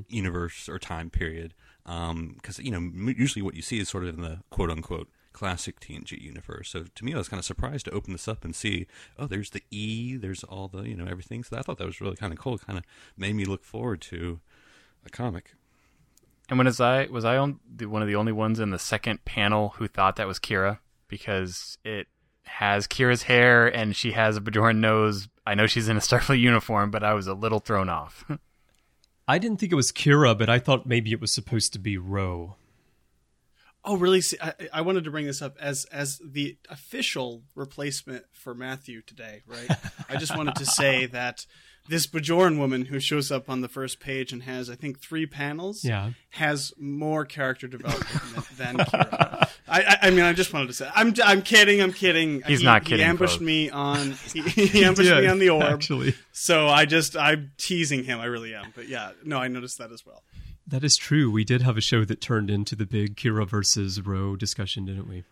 universe 0.09 0.69
or 0.69 0.79
time 0.79 1.11
period, 1.11 1.55
because 1.85 2.59
you 2.61 2.71
know 2.71 2.91
usually 3.17 3.43
what 3.43 3.55
you 3.55 3.63
see 3.63 3.79
is 3.81 3.89
sort 3.89 4.05
of 4.05 4.15
in 4.15 4.21
the 4.23 4.39
quote 4.51 4.71
unquote 4.71 5.09
classic 5.33 5.81
TNG 5.81 6.21
universe. 6.21 6.71
So 6.71 6.85
to 6.95 7.05
me, 7.05 7.15
I 7.15 7.19
was 7.19 7.29
kind 7.29 7.39
of 7.39 7.45
surprised 7.45 7.87
to 7.87 7.91
open 7.93 8.13
this 8.13 8.29
up 8.29 8.45
and 8.45 8.55
see, 8.55 8.87
oh, 9.19 9.27
there's 9.27 9.51
the 9.51 9.63
E, 9.71 10.17
there's 10.17 10.45
all 10.45 10.69
the 10.69 10.83
you 10.83 10.95
know 10.95 11.07
everything. 11.07 11.45
So 11.45 11.57
I 11.57 11.63
thought 11.63 11.79
that 11.79 11.87
was 11.87 12.01
really 12.01 12.17
kind 12.17 12.33
of 12.33 12.39
cool. 12.39 12.59
Kind 12.59 12.79
of 12.79 12.85
made 13.17 13.35
me 13.35 13.45
look 13.45 13.65
forward 13.65 14.01
to 14.03 14.41
a 15.05 15.11
comic. 15.11 15.55
And 16.49 16.59
when 16.59 16.67
was 16.67 16.81
I 16.81 17.07
was 17.07 17.25
I 17.25 17.37
on 17.37 17.61
the, 17.75 17.87
one 17.87 18.03
of 18.03 18.09
the 18.09 18.17
only 18.17 18.33
ones 18.33 18.61
in 18.61 18.71
the 18.71 18.79
second 18.79 19.25
panel 19.25 19.71
who 19.77 19.89
thought 19.89 20.17
that 20.17 20.27
was 20.27 20.39
Kira 20.39 20.79
because 21.09 21.79
it 21.85 22.09
has 22.45 22.87
Kira's 22.87 23.23
hair 23.23 23.67
and 23.67 23.97
she 23.97 24.13
has 24.13 24.37
a 24.37 24.41
Bajoran 24.41 24.79
nose. 24.79 25.29
I 25.47 25.55
know 25.55 25.67
she's 25.67 25.89
in 25.89 25.97
a 25.97 26.01
Starfleet 26.01 26.41
uniform, 26.41 26.91
but 26.91 27.03
I 27.03 27.15
was 27.15 27.27
a 27.27 27.35
little 27.35 27.61
thrown 27.61 27.89
off. 27.89 28.25
I 29.29 29.39
didn't 29.39 29.59
think 29.59 29.73
it 29.73 29.77
was 29.77 29.93
Kira, 29.93 30.37
but 30.37 30.51
I 30.51 30.59
thought 30.59 30.85
maybe 30.85 31.13
it 31.13 31.21
was 31.21 31.33
supposed 31.33 31.73
to 31.73 31.79
be 31.79 31.97
Ro. 31.97 32.57
Oh, 33.85 33.97
really? 33.97 34.21
See, 34.21 34.37
I, 34.41 34.53
I 34.73 34.81
wanted 34.83 35.05
to 35.05 35.11
bring 35.11 35.27
this 35.27 35.43
up 35.43 35.57
as 35.61 35.87
as 35.87 36.21
the 36.25 36.57
official 36.71 37.43
replacement 37.57 38.25
for 38.33 38.55
Matthew 38.55 39.03
today, 39.03 39.43
right? 39.47 39.69
I 40.09 40.17
just 40.17 40.37
wanted 40.37 40.55
to 40.57 40.67
say 40.67 41.07
that 41.07 41.47
this 41.89 42.07
Bajoran 42.07 42.59
woman 42.59 42.85
who 42.85 43.01
shows 43.01 43.33
up 43.33 43.51
on 43.51 43.61
the 43.61 43.67
first 43.69 43.99
page 43.99 44.33
and 44.33 44.45
has, 44.45 44.71
I 44.71 44.77
think, 44.77 45.01
three 45.01 45.27
panels, 45.27 45.85
Yeah. 45.85 46.11
has 46.31 46.73
more 46.79 47.25
character 47.25 47.67
development 47.67 48.47
than 48.57 48.77
Kira. 48.77 49.49
I, 49.67 49.83
I, 49.83 49.99
I 50.03 50.11
mean, 50.11 50.21
I 50.21 50.33
just 50.33 50.53
wanted 50.53 50.69
to 50.69 50.75
say, 50.75 50.89
I'm, 50.95 51.13
I'm 51.25 51.43
kidding, 51.43 51.83
I'm 51.83 51.93
kidding. 51.93 52.41
He's 52.43 52.61
He- 52.61 52.65
not 52.65 52.85
He 52.85 52.91
kidding, 52.91 53.05
ambushed 53.07 53.35
folks. 53.35 53.43
me 53.45 53.69
on, 53.71 54.13
he, 54.33 54.43
he 54.43 54.85
ambushed 54.85 55.11
me 55.11 55.27
on 55.27 55.41
the 55.41 55.51
orb. 55.51 55.65
Actually, 55.65 56.15
So 56.31 56.69
I 56.69 56.85
just, 56.85 57.17
I'm 57.17 57.51
teasing 57.59 58.05
him. 58.05 58.21
I 58.21 58.27
really 58.27 58.55
am. 58.55 58.73
But 58.77 58.87
yeah, 58.87 59.11
no, 59.25 59.39
I 59.39 59.49
noticed 59.49 59.79
that 59.79 59.91
as 59.91 60.07
well. 60.07 60.23
That 60.67 60.85
is 60.85 60.97
true. 60.97 61.31
We 61.31 61.45
did 61.45 61.63
have 61.63 61.77
a 61.77 61.81
show 61.81 62.05
that 62.05 62.21
turned 62.21 62.51
into 62.51 62.77
the 62.77 62.87
big 62.87 63.17
Kira 63.17 63.49
versus 63.49 64.01
Ro 64.01 64.37
discussion, 64.37 64.85
didn't 64.85 65.09
we? 65.09 65.25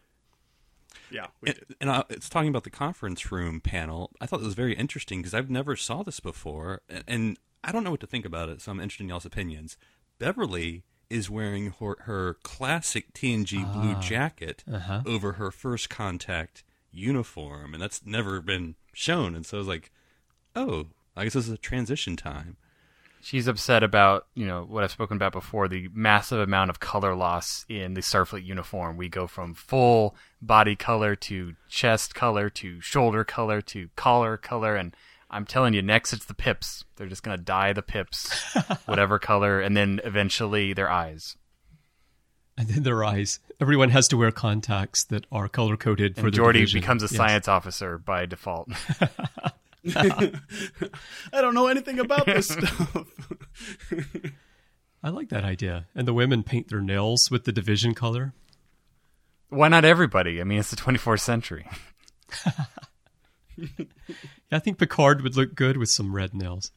Yeah, 1.10 1.26
we 1.40 1.50
And, 1.50 1.58
did. 1.58 1.76
and 1.80 1.90
I, 1.90 2.04
it's 2.08 2.28
talking 2.28 2.48
about 2.48 2.64
the 2.64 2.70
conference 2.70 3.30
room 3.32 3.60
panel. 3.60 4.10
I 4.20 4.26
thought 4.26 4.40
it 4.40 4.44
was 4.44 4.54
very 4.54 4.74
interesting 4.74 5.20
because 5.20 5.34
I've 5.34 5.50
never 5.50 5.76
saw 5.76 6.02
this 6.02 6.20
before, 6.20 6.82
and, 6.88 7.04
and 7.06 7.38
I 7.64 7.72
don't 7.72 7.84
know 7.84 7.90
what 7.90 8.00
to 8.00 8.06
think 8.06 8.24
about 8.24 8.48
it. 8.48 8.60
So 8.60 8.72
I'm 8.72 8.80
interested 8.80 9.04
in 9.04 9.08
y'all's 9.08 9.26
opinions. 9.26 9.76
Beverly 10.18 10.84
is 11.08 11.28
wearing 11.28 11.74
her, 11.80 11.96
her 12.02 12.34
classic 12.42 13.12
TNG 13.12 13.72
blue 13.72 13.96
jacket 13.96 14.62
uh-huh. 14.72 15.02
over 15.04 15.32
her 15.32 15.50
first 15.50 15.90
contact 15.90 16.62
uniform, 16.92 17.74
and 17.74 17.82
that's 17.82 18.04
never 18.06 18.40
been 18.40 18.76
shown. 18.92 19.34
And 19.34 19.44
so 19.44 19.56
I 19.56 19.60
was 19.60 19.68
like, 19.68 19.90
oh, 20.54 20.86
I 21.16 21.24
guess 21.24 21.34
this 21.34 21.48
is 21.48 21.52
a 21.52 21.58
transition 21.58 22.16
time. 22.16 22.56
She's 23.22 23.46
upset 23.46 23.82
about, 23.82 24.26
you 24.34 24.46
know, 24.46 24.64
what 24.66 24.82
I've 24.82 24.90
spoken 24.90 25.16
about 25.16 25.32
before, 25.32 25.68
the 25.68 25.88
massive 25.92 26.40
amount 26.40 26.70
of 26.70 26.80
color 26.80 27.14
loss 27.14 27.66
in 27.68 27.94
the 27.94 28.00
Starfleet 28.00 28.44
uniform. 28.46 28.96
We 28.96 29.08
go 29.10 29.26
from 29.26 29.52
full 29.54 30.16
body 30.40 30.74
color 30.74 31.14
to 31.16 31.54
chest 31.68 32.14
color 32.14 32.48
to 32.50 32.80
shoulder 32.80 33.22
color 33.24 33.60
to 33.62 33.90
collar 33.94 34.36
color 34.36 34.74
and 34.76 34.96
I'm 35.32 35.44
telling 35.44 35.74
you, 35.74 35.82
next 35.82 36.12
it's 36.12 36.24
the 36.24 36.34
pips. 36.34 36.84
They're 36.96 37.06
just 37.06 37.22
gonna 37.22 37.36
dye 37.38 37.72
the 37.72 37.82
pips, 37.82 38.32
whatever 38.86 39.18
color, 39.20 39.60
and 39.60 39.76
then 39.76 40.00
eventually 40.02 40.72
their 40.72 40.90
eyes. 40.90 41.36
And 42.58 42.68
then 42.68 42.82
their 42.82 43.04
eyes. 43.04 43.38
Everyone 43.60 43.90
has 43.90 44.08
to 44.08 44.16
wear 44.16 44.32
contacts 44.32 45.04
that 45.04 45.26
are 45.30 45.48
color 45.48 45.76
coded 45.76 46.16
for 46.16 46.26
And 46.26 46.32
the 46.34 46.36
Geordi 46.38 46.72
becomes 46.72 47.02
a 47.02 47.06
Yes. 47.06 47.16
science 47.16 47.46
officer 47.48 47.96
by 47.96 48.26
default. 48.26 48.70
I 49.96 50.32
don't 51.32 51.54
know 51.54 51.68
anything 51.68 51.98
about 51.98 52.26
this 52.26 52.48
stuff. 52.52 53.06
I 55.02 55.08
like 55.08 55.30
that 55.30 55.44
idea. 55.44 55.86
And 55.94 56.06
the 56.06 56.12
women 56.12 56.42
paint 56.42 56.68
their 56.68 56.82
nails 56.82 57.30
with 57.30 57.44
the 57.44 57.52
division 57.52 57.94
color. 57.94 58.34
Why 59.48 59.68
not 59.68 59.84
everybody? 59.84 60.40
I 60.40 60.44
mean, 60.44 60.58
it's 60.58 60.70
the 60.70 60.76
24th 60.76 61.20
century. 61.20 61.66
I 64.52 64.58
think 64.58 64.78
Picard 64.78 65.22
would 65.22 65.36
look 65.36 65.54
good 65.54 65.76
with 65.76 65.88
some 65.88 66.14
red 66.14 66.34
nails. 66.34 66.72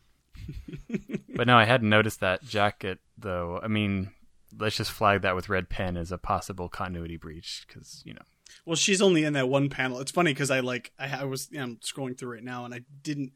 But 1.36 1.48
no, 1.48 1.58
I 1.58 1.66
hadn't 1.66 1.90
noticed 1.90 2.20
that 2.22 2.44
jacket 2.44 3.00
though. 3.18 3.60
I 3.62 3.68
mean, 3.68 4.12
let's 4.58 4.78
just 4.78 4.92
flag 4.92 5.22
that 5.22 5.36
with 5.36 5.50
red 5.50 5.70
pen 5.70 5.98
as 5.98 6.12
a 6.12 6.18
possible 6.18 6.70
continuity 6.70 7.18
breach 7.18 7.66
because 7.68 8.02
you 8.06 8.14
know. 8.14 8.22
Well, 8.66 8.76
she's 8.76 9.02
only 9.02 9.24
in 9.26 9.34
that 9.34 9.50
one 9.50 9.70
panel. 9.70 10.00
It's 10.00 10.12
funny 10.12 10.32
because 10.32 10.52
I 10.52 10.62
like 10.62 10.92
I, 10.98 11.22
I 11.22 11.24
was 11.26 11.50
yeah, 11.52 11.64
I'm 11.64 11.78
scrolling 11.78 12.18
through 12.18 12.34
right 12.34 12.44
now 12.44 12.66
and 12.66 12.74
I 12.74 12.82
didn't 13.02 13.34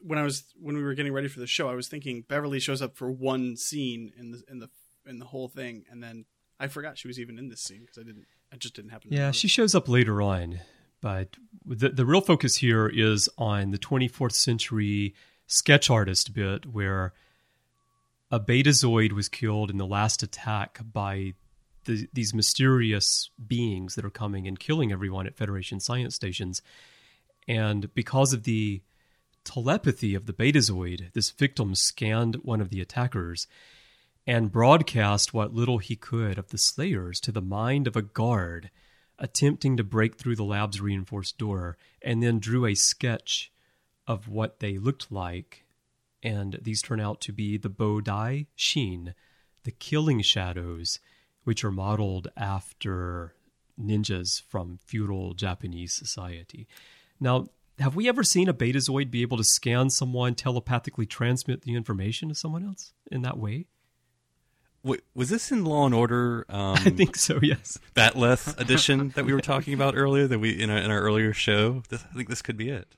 when 0.00 0.18
I 0.18 0.22
was 0.22 0.44
when 0.60 0.76
we 0.76 0.82
were 0.82 0.94
getting 0.94 1.12
ready 1.12 1.28
for 1.28 1.40
the 1.40 1.46
show. 1.46 1.68
I 1.68 1.74
was 1.74 1.88
thinking 1.88 2.24
Beverly 2.28 2.60
shows 2.60 2.82
up 2.82 2.96
for 2.96 3.10
one 3.10 3.56
scene 3.56 4.12
in 4.16 4.30
the 4.30 4.42
in 4.48 4.58
the 4.58 4.70
in 5.06 5.18
the 5.18 5.26
whole 5.26 5.48
thing, 5.48 5.84
and 5.90 6.02
then 6.02 6.24
I 6.60 6.68
forgot 6.68 6.98
she 6.98 7.08
was 7.08 7.18
even 7.18 7.38
in 7.38 7.48
this 7.48 7.60
scene 7.60 7.80
because 7.80 7.98
I 7.98 8.02
didn't. 8.02 8.26
I 8.52 8.56
just 8.56 8.74
didn't 8.74 8.90
happen. 8.90 9.10
to 9.10 9.16
Yeah, 9.16 9.30
she 9.30 9.48
shows 9.48 9.74
up 9.74 9.88
later 9.88 10.22
on, 10.22 10.60
but 11.00 11.36
the 11.64 11.90
the 11.90 12.06
real 12.06 12.20
focus 12.20 12.56
here 12.56 12.88
is 12.88 13.28
on 13.36 13.70
the 13.70 13.78
24th 13.78 14.32
century 14.32 15.14
sketch 15.46 15.90
artist 15.90 16.34
bit 16.34 16.66
where 16.66 17.12
a 18.30 18.38
betazoid 18.38 19.12
was 19.12 19.28
killed 19.28 19.70
in 19.70 19.78
the 19.78 19.86
last 19.86 20.22
attack 20.22 20.80
by 20.92 21.34
the, 21.88 22.08
these 22.12 22.32
mysterious 22.32 23.30
beings 23.44 23.96
that 23.96 24.04
are 24.04 24.10
coming 24.10 24.46
and 24.46 24.60
killing 24.60 24.92
everyone 24.92 25.26
at 25.26 25.36
Federation 25.36 25.80
science 25.80 26.14
stations. 26.14 26.62
And 27.48 27.92
because 27.94 28.32
of 28.32 28.44
the 28.44 28.82
telepathy 29.42 30.14
of 30.14 30.26
the 30.26 30.32
betazoid, 30.32 31.12
this 31.14 31.30
victim 31.30 31.74
scanned 31.74 32.36
one 32.36 32.60
of 32.60 32.68
the 32.70 32.80
attackers 32.80 33.48
and 34.26 34.52
broadcast 34.52 35.32
what 35.32 35.54
little 35.54 35.78
he 35.78 35.96
could 35.96 36.38
of 36.38 36.48
the 36.48 36.58
slayers 36.58 37.18
to 37.20 37.32
the 37.32 37.42
mind 37.42 37.86
of 37.86 37.96
a 37.96 38.02
guard 38.02 38.70
attempting 39.18 39.76
to 39.76 39.84
break 39.84 40.16
through 40.16 40.36
the 40.36 40.44
lab's 40.44 40.80
reinforced 40.80 41.38
door, 41.38 41.76
and 42.02 42.22
then 42.22 42.38
drew 42.38 42.66
a 42.66 42.74
sketch 42.74 43.50
of 44.06 44.28
what 44.28 44.60
they 44.60 44.78
looked 44.78 45.10
like. 45.10 45.64
And 46.22 46.58
these 46.62 46.82
turn 46.82 47.00
out 47.00 47.20
to 47.22 47.32
be 47.32 47.56
the 47.56 47.70
Bodai 47.70 48.46
Sheen, 48.54 49.14
the 49.64 49.70
killing 49.72 50.22
shadows, 50.22 51.00
which 51.48 51.64
are 51.64 51.70
modeled 51.70 52.28
after 52.36 53.32
ninjas 53.80 54.42
from 54.50 54.78
feudal 54.84 55.32
Japanese 55.32 55.94
society. 55.96 56.68
Now, 57.20 57.48
have 57.78 57.96
we 57.96 58.06
ever 58.06 58.22
seen 58.22 58.50
a 58.50 58.52
betazoid 58.52 59.10
be 59.10 59.22
able 59.22 59.38
to 59.38 59.44
scan 59.44 59.88
someone, 59.88 60.34
telepathically 60.34 61.06
transmit 61.06 61.62
the 61.62 61.74
information 61.74 62.28
to 62.28 62.34
someone 62.34 62.66
else 62.66 62.92
in 63.10 63.22
that 63.22 63.38
way? 63.38 63.64
Wait, 64.82 65.00
was 65.14 65.30
this 65.30 65.50
in 65.50 65.64
Law 65.64 65.86
and 65.86 65.94
Order? 65.94 66.44
Um, 66.50 66.74
I 66.84 66.90
think 66.90 67.16
so, 67.16 67.38
yes. 67.40 67.78
Bat'leth 67.94 68.60
edition 68.60 69.14
that 69.16 69.24
we 69.24 69.32
were 69.32 69.40
talking 69.54 69.72
about 69.72 69.96
earlier 69.96 70.26
that 70.26 70.40
we 70.40 70.50
in 70.50 70.68
our, 70.68 70.76
in 70.76 70.90
our 70.90 71.00
earlier 71.00 71.32
show. 71.32 71.82
This, 71.88 72.04
I 72.10 72.14
think 72.14 72.28
this 72.28 72.42
could 72.42 72.58
be 72.58 72.68
it. 72.68 72.94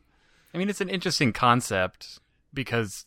I 0.53 0.59
mean, 0.59 0.69
it's 0.69 0.81
an 0.81 0.89
interesting 0.89 1.33
concept 1.33 2.19
because 2.53 3.07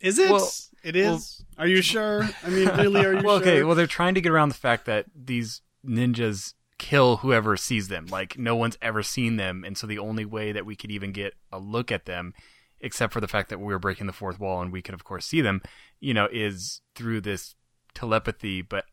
is 0.00 0.18
it? 0.18 0.30
Well- 0.30 0.50
it 0.84 0.94
is. 0.94 1.44
are 1.58 1.66
you 1.66 1.82
sure? 1.82 2.28
I 2.44 2.50
mean, 2.50 2.68
really? 2.76 3.04
Are 3.04 3.14
you 3.14 3.22
well, 3.22 3.36
okay, 3.36 3.58
sure? 3.58 3.66
well, 3.66 3.74
they're 3.74 3.86
trying 3.86 4.14
to 4.14 4.20
get 4.20 4.30
around 4.30 4.48
the 4.50 4.54
fact 4.54 4.86
that 4.86 5.06
these 5.14 5.60
ninjas 5.84 6.54
kill 6.78 7.18
whoever 7.18 7.56
sees 7.56 7.88
them. 7.88 8.06
Like 8.06 8.38
no 8.38 8.54
one's 8.56 8.78
ever 8.80 9.02
seen 9.02 9.36
them, 9.36 9.64
and 9.64 9.76
so 9.76 9.86
the 9.86 9.98
only 9.98 10.24
way 10.24 10.52
that 10.52 10.64
we 10.64 10.76
could 10.76 10.90
even 10.90 11.12
get 11.12 11.34
a 11.52 11.58
look 11.58 11.90
at 11.90 12.06
them, 12.06 12.32
except 12.80 13.12
for 13.12 13.20
the 13.20 13.28
fact 13.28 13.48
that 13.50 13.58
we 13.58 13.66
were 13.66 13.78
breaking 13.78 14.06
the 14.06 14.12
fourth 14.12 14.38
wall 14.38 14.62
and 14.62 14.72
we 14.72 14.82
could, 14.82 14.94
of 14.94 15.04
course, 15.04 15.26
see 15.26 15.40
them, 15.40 15.60
you 16.00 16.14
know, 16.14 16.28
is 16.30 16.80
through 16.94 17.20
this 17.20 17.54
telepathy. 17.94 18.62
But 18.62 18.84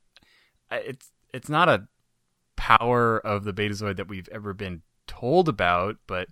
uh, 0.72 0.80
it's 0.84 1.12
it's 1.34 1.50
not 1.50 1.70
a 1.70 1.88
power 2.56 3.20
of 3.20 3.44
the 3.44 3.54
Betazoid 3.54 3.98
that 3.98 4.08
we've 4.08 4.30
ever 4.32 4.54
been 4.54 4.82
told 5.08 5.48
about, 5.48 5.98
but 6.08 6.28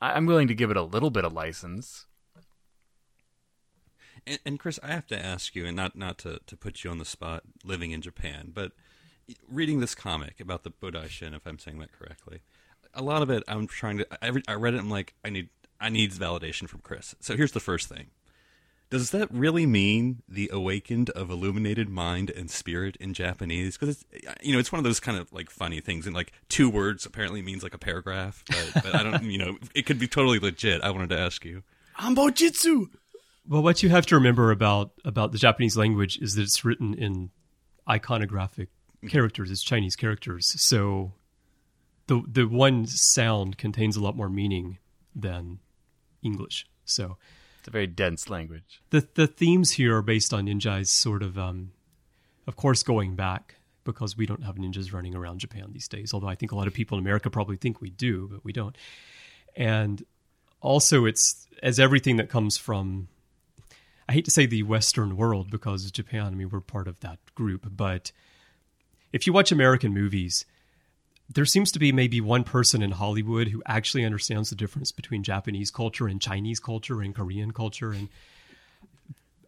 I'm 0.00 0.26
willing 0.26 0.48
to 0.48 0.54
give 0.54 0.70
it 0.70 0.76
a 0.76 0.82
little 0.82 1.10
bit 1.10 1.24
of 1.24 1.32
license. 1.32 2.06
And, 4.26 4.38
and 4.44 4.58
Chris, 4.58 4.78
I 4.82 4.88
have 4.88 5.06
to 5.08 5.18
ask 5.18 5.54
you, 5.54 5.66
and 5.66 5.76
not 5.76 5.96
not 5.96 6.18
to, 6.18 6.40
to 6.46 6.56
put 6.56 6.84
you 6.84 6.90
on 6.90 6.98
the 6.98 7.04
spot, 7.04 7.42
living 7.64 7.90
in 7.90 8.02
Japan, 8.02 8.50
but 8.54 8.72
reading 9.48 9.80
this 9.80 9.94
comic 9.94 10.40
about 10.40 10.62
the 10.62 10.70
Bodai 10.70 11.08
Shin, 11.08 11.34
if 11.34 11.46
I'm 11.46 11.58
saying 11.58 11.78
that 11.78 11.92
correctly, 11.92 12.42
a 12.94 13.02
lot 13.02 13.22
of 13.22 13.30
it 13.30 13.42
I'm 13.48 13.66
trying 13.66 13.98
to. 13.98 14.06
I, 14.22 14.32
I 14.48 14.54
read 14.54 14.74
it. 14.74 14.78
I'm 14.78 14.90
like, 14.90 15.14
I 15.24 15.30
need 15.30 15.48
I 15.80 15.88
need 15.88 16.12
validation 16.12 16.68
from 16.68 16.80
Chris. 16.80 17.14
So 17.20 17.36
here's 17.36 17.52
the 17.52 17.60
first 17.60 17.88
thing. 17.88 18.08
Does 18.90 19.10
that 19.10 19.32
really 19.32 19.64
mean 19.64 20.22
the 20.28 20.50
awakened 20.52 21.08
of 21.10 21.30
illuminated 21.30 21.88
mind 21.88 22.28
and 22.28 22.50
spirit 22.50 22.94
in 22.96 23.14
Japanese? 23.14 23.78
Because 23.78 24.04
it's 24.12 24.26
you 24.42 24.52
know 24.52 24.58
it's 24.58 24.70
one 24.70 24.78
of 24.78 24.84
those 24.84 25.00
kind 25.00 25.18
of 25.18 25.32
like 25.32 25.50
funny 25.50 25.80
things, 25.80 26.06
and 26.06 26.14
like 26.14 26.32
two 26.48 26.68
words 26.68 27.06
apparently 27.06 27.40
means 27.40 27.62
like 27.62 27.74
a 27.74 27.78
paragraph, 27.78 28.44
but, 28.46 28.82
but 28.82 28.94
I 28.94 29.02
don't 29.02 29.22
you 29.30 29.38
know 29.38 29.56
it 29.74 29.86
could 29.86 29.98
be 29.98 30.06
totally 30.06 30.38
legit. 30.38 30.82
I 30.82 30.90
wanted 30.90 31.08
to 31.08 31.18
ask 31.18 31.44
you. 31.44 31.62
Ambo 31.98 32.30
Jitsu. 32.30 32.88
Well, 33.46 33.62
what 33.62 33.82
you 33.82 33.88
have 33.88 34.06
to 34.06 34.14
remember 34.14 34.50
about 34.50 34.92
about 35.04 35.32
the 35.32 35.38
Japanese 35.38 35.76
language 35.76 36.18
is 36.18 36.34
that 36.34 36.42
it's 36.42 36.64
written 36.64 36.94
in 36.94 37.30
iconographic 37.88 38.68
characters. 39.08 39.50
It's 39.50 39.62
Chinese 39.62 39.96
characters, 39.96 40.54
so 40.62 41.12
the 42.06 42.22
the 42.26 42.44
one 42.46 42.86
sound 42.86 43.58
contains 43.58 43.96
a 43.96 44.02
lot 44.02 44.16
more 44.16 44.28
meaning 44.28 44.78
than 45.14 45.58
English. 46.22 46.66
So 46.84 47.16
It's 47.58 47.68
a 47.68 47.70
very 47.72 47.86
dense 47.88 48.30
language. 48.30 48.80
the 48.90 49.06
the 49.14 49.26
themes 49.26 49.72
here 49.72 49.96
are 49.96 50.02
based 50.02 50.32
on 50.32 50.46
ninjas, 50.46 50.86
sort 50.88 51.22
of, 51.22 51.36
um, 51.36 51.72
of 52.46 52.56
course, 52.56 52.82
going 52.82 53.16
back 53.16 53.56
because 53.84 54.16
we 54.16 54.26
don't 54.26 54.44
have 54.44 54.54
ninjas 54.54 54.92
running 54.92 55.14
around 55.16 55.40
Japan 55.40 55.70
these 55.72 55.88
days. 55.88 56.14
Although 56.14 56.28
I 56.28 56.36
think 56.36 56.52
a 56.52 56.56
lot 56.56 56.68
of 56.68 56.74
people 56.74 56.96
in 56.96 57.02
America 57.04 57.28
probably 57.28 57.56
think 57.56 57.80
we 57.80 57.90
do, 57.90 58.28
but 58.30 58.44
we 58.44 58.52
don't. 58.52 58.76
And 59.56 60.04
also, 60.60 61.04
it's 61.06 61.48
as 61.60 61.80
everything 61.80 62.16
that 62.18 62.28
comes 62.28 62.56
from. 62.56 63.08
I 64.08 64.12
hate 64.12 64.24
to 64.24 64.30
say 64.30 64.46
the 64.46 64.62
Western 64.62 65.16
world 65.16 65.50
because 65.50 65.90
Japan. 65.90 66.26
I 66.26 66.30
mean, 66.30 66.50
we're 66.50 66.60
part 66.60 66.88
of 66.88 67.00
that 67.00 67.18
group, 67.34 67.66
but 67.70 68.12
if 69.12 69.26
you 69.26 69.32
watch 69.32 69.52
American 69.52 69.92
movies, 69.92 70.44
there 71.32 71.46
seems 71.46 71.72
to 71.72 71.78
be 71.78 71.92
maybe 71.92 72.20
one 72.20 72.44
person 72.44 72.82
in 72.82 72.92
Hollywood 72.92 73.48
who 73.48 73.62
actually 73.66 74.04
understands 74.04 74.50
the 74.50 74.56
difference 74.56 74.92
between 74.92 75.22
Japanese 75.22 75.70
culture 75.70 76.06
and 76.06 76.20
Chinese 76.20 76.60
culture 76.60 77.00
and 77.00 77.14
Korean 77.14 77.52
culture 77.52 77.92
and 77.92 78.08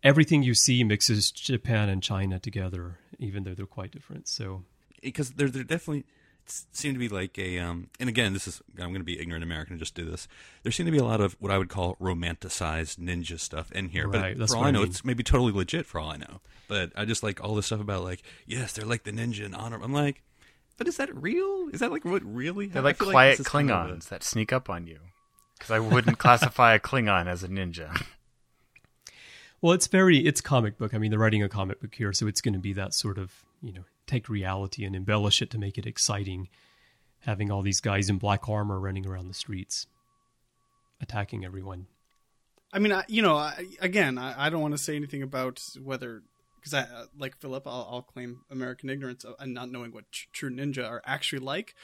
everything 0.03 0.43
you 0.43 0.55
see 0.55 0.85
mixes 0.85 1.31
Japan 1.31 1.89
and 1.89 2.03
China 2.03 2.39
together 2.39 2.99
even 3.19 3.45
though 3.45 3.55
they're 3.55 3.67
quite 3.67 3.91
different. 3.91 4.29
So 4.29 4.65
because 5.03 5.33
there 5.33 5.49
there 5.49 5.65
definitely 5.65 6.05
seem 6.47 6.93
to 6.93 6.99
be 6.99 7.09
like 7.09 7.39
a 7.39 7.59
um 7.59 7.89
and 7.99 8.09
again 8.09 8.33
this 8.33 8.47
is 8.47 8.63
I'm 8.79 8.89
going 8.91 8.95
to 8.97 9.05
be 9.05 9.19
ignorant 9.21 9.43
American 9.43 9.73
and 9.75 9.81
just 9.81 9.95
do 9.95 10.05
this. 10.05 10.29
There 10.63 10.73
seem 10.73 10.87
to 10.87 10.93
be 10.93 10.99
a 10.99 11.05
lot 11.05 11.21
of 11.21 11.37
what 11.41 11.51
I 11.51 11.59
would 11.59 11.69
call 11.69 11.97
romanticized 11.97 12.99
ninja 12.99 13.39
stuff 13.41 13.73
in 13.73 13.89
here, 13.89 14.09
Right, 14.09 14.35
but 14.35 14.39
that's 14.39 14.53
for 14.53 14.57
all 14.59 14.63
what 14.63 14.67
I 14.67 14.69
I 14.69 14.73
know, 14.73 14.81
mean. 14.81 14.89
it's 14.89 15.05
maybe 15.05 15.23
totally 15.23 15.53
legit 15.53 15.87
for 15.87 15.99
all 16.01 16.11
I 16.11 16.17
know. 16.17 16.41
But 16.69 16.93
I 16.97 17.05
just 17.05 17.23
like 17.23 17.43
all 17.43 17.55
this 17.55 17.67
stuff 17.67 17.81
about 17.81 18.05
like 18.05 18.23
yes, 18.47 18.73
they're 18.73 18.87
like 18.87 19.05
the 19.05 19.13
ninja 19.13 19.45
and 19.45 19.55
honor. 19.55 19.81
I'm 19.83 19.93
like, 19.93 20.23
but 20.77 20.87
is 20.89 20.97
that 20.99 21.15
real? 21.15 21.69
Is 21.73 21.81
that 21.81 21.91
like 21.93 22.05
what 22.05 22.23
really? 22.25 22.67
They're 22.67 22.83
like 22.83 22.99
quiet 22.99 23.39
this 23.39 23.47
is 23.47 23.49
kind 23.49 23.71
of 23.71 23.77
a- 23.91 23.93
Klingons 23.95 24.09
that 24.09 24.23
sneak 24.23 24.53
up 24.53 24.69
on 24.71 24.87
you. 24.87 24.99
Because 25.59 25.71
I 25.71 25.79
wouldn't 25.79 26.19
classify 26.19 26.75
a 26.75 26.81
Klingon 26.81 27.27
as 27.27 27.43
a 27.45 27.49
ninja. 27.49 28.05
Well, 29.61 29.73
it's 29.73 29.87
very 29.87 30.19
it's 30.19 30.41
comic 30.41 30.77
book. 30.79 30.93
I 30.95 30.99
mean, 30.99 31.11
they're 31.11 31.19
writing 31.19 31.43
a 31.43 31.49
comic 31.49 31.81
book 31.81 31.95
here, 31.95 32.13
so 32.13 32.27
it's 32.27 32.41
going 32.41 32.55
to 32.55 32.61
be 32.61 32.73
that 32.75 32.93
sort 32.93 33.17
of 33.19 33.33
you 33.63 33.73
know 33.73 33.85
take 34.07 34.29
reality 34.29 34.85
and 34.85 34.95
embellish 34.95 35.43
it 35.43 35.51
to 35.51 35.59
make 35.59 35.79
it 35.79 35.87
exciting. 35.87 36.49
Having 37.21 37.51
all 37.51 37.63
these 37.63 37.81
guys 37.81 38.11
in 38.11 38.19
black 38.19 38.49
armor 38.49 38.79
running 38.79 39.07
around 39.07 39.29
the 39.29 39.35
streets, 39.35 39.87
attacking 41.01 41.45
everyone. 41.45 41.87
I 42.73 42.81
mean, 42.81 42.93
I, 42.93 43.05
you 43.09 43.23
know, 43.23 43.37
I, 43.37 43.67
again, 43.81 44.19
I, 44.19 44.47
I 44.47 44.51
don't 44.51 44.61
want 44.61 44.75
to 44.75 44.79
say 44.79 44.97
anything 44.97 45.23
about 45.23 45.63
whether 45.83 46.23
because 46.57 46.75
I 46.75 46.81
uh, 46.81 47.07
like 47.19 47.37
Philip, 47.39 47.67
I'll, 47.67 47.89
I'll 47.91 48.03
claim 48.03 48.41
American 48.51 48.91
ignorance 48.91 49.25
and 49.39 49.55
not 49.55 49.71
knowing 49.71 49.93
what 49.93 50.11
tr- 50.11 50.27
true 50.33 50.51
ninja 50.51 50.89
are 50.89 51.03
actually 51.07 51.41
like. 51.41 51.75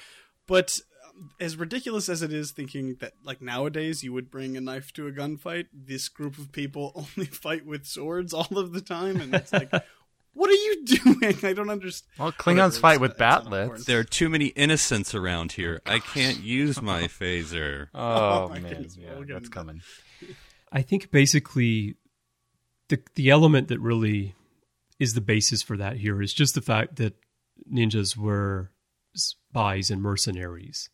But 0.47 0.81
um, 1.09 1.31
as 1.39 1.57
ridiculous 1.57 2.09
as 2.09 2.23
it 2.23 2.33
is, 2.33 2.51
thinking 2.51 2.97
that 3.01 3.13
like 3.23 3.41
nowadays 3.41 4.03
you 4.03 4.13
would 4.13 4.31
bring 4.31 4.57
a 4.57 4.61
knife 4.61 4.93
to 4.95 5.07
a 5.07 5.13
gunfight, 5.13 5.67
this 5.73 6.09
group 6.09 6.39
of 6.39 6.51
people 6.51 6.93
only 7.17 7.29
fight 7.31 7.65
with 7.65 7.87
swords 7.87 8.33
all 8.33 8.59
of 8.59 8.73
the 8.73 8.81
time, 8.81 9.21
and 9.21 9.35
it's 9.35 9.53
like, 9.53 9.71
what 10.35 10.49
are 10.51 10.53
you 10.55 10.85
doing? 11.21 11.37
I 11.43 11.53
don't 11.53 11.71
understand. 11.71 12.09
Well, 12.19 12.33
Klingons 12.33 12.69
it's- 12.69 12.79
fight 12.79 13.01
with 13.01 13.13
it's 13.13 13.21
not 13.21 13.47
bat'leths. 13.47 13.85
There 13.85 13.99
are 14.01 14.05
too 14.05 14.29
many 14.29 14.47
innocents 14.47 15.15
around 15.15 15.53
here. 15.53 15.81
Oh, 15.87 15.93
I 15.93 15.99
can't 15.99 16.41
use 16.43 16.81
my 16.83 17.03
phaser. 17.05 17.89
Oh, 17.95 18.01
oh, 18.45 18.49
my 18.49 18.59
man, 18.61 18.73
goodness, 18.73 18.97
yeah, 18.97 19.23
that's 19.29 19.49
coming. 19.49 19.83
I 20.73 20.83
think 20.83 21.11
basically 21.11 21.97
the 22.89 23.01
the 23.15 23.31
element 23.31 23.69
that 23.69 23.81
really 23.81 24.35
is 24.99 25.15
the 25.15 25.21
basis 25.21 25.63
for 25.63 25.77
that 25.77 25.97
here 25.97 26.21
is 26.23 26.33
just 26.35 26.55
the 26.55 26.61
fact 26.61 26.97
that 26.97 27.15
ninjas 27.73 28.17
were 28.17 28.71
spies 29.15 29.91
and 29.91 30.01
mercenaries. 30.03 30.91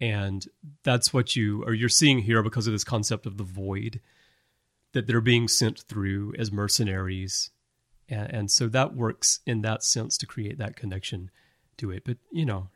And 0.00 0.44
that's 0.82 1.12
what 1.12 1.34
you 1.34 1.64
or 1.64 1.72
you're 1.72 1.88
seeing 1.88 2.18
here 2.20 2.42
because 2.42 2.66
of 2.66 2.72
this 2.72 2.84
concept 2.84 3.26
of 3.26 3.36
the 3.36 3.44
void 3.44 4.00
that 4.92 5.06
they're 5.06 5.20
being 5.20 5.48
sent 5.48 5.80
through 5.80 6.34
as 6.38 6.52
mercenaries. 6.52 7.50
And, 8.08 8.30
and 8.32 8.50
so 8.50 8.68
that 8.68 8.94
works 8.94 9.40
in 9.46 9.62
that 9.62 9.82
sense 9.82 10.16
to 10.18 10.26
create 10.26 10.58
that 10.58 10.76
connection 10.76 11.30
to 11.78 11.90
it. 11.90 12.02
But, 12.04 12.18
you 12.32 12.44
know, 12.44 12.68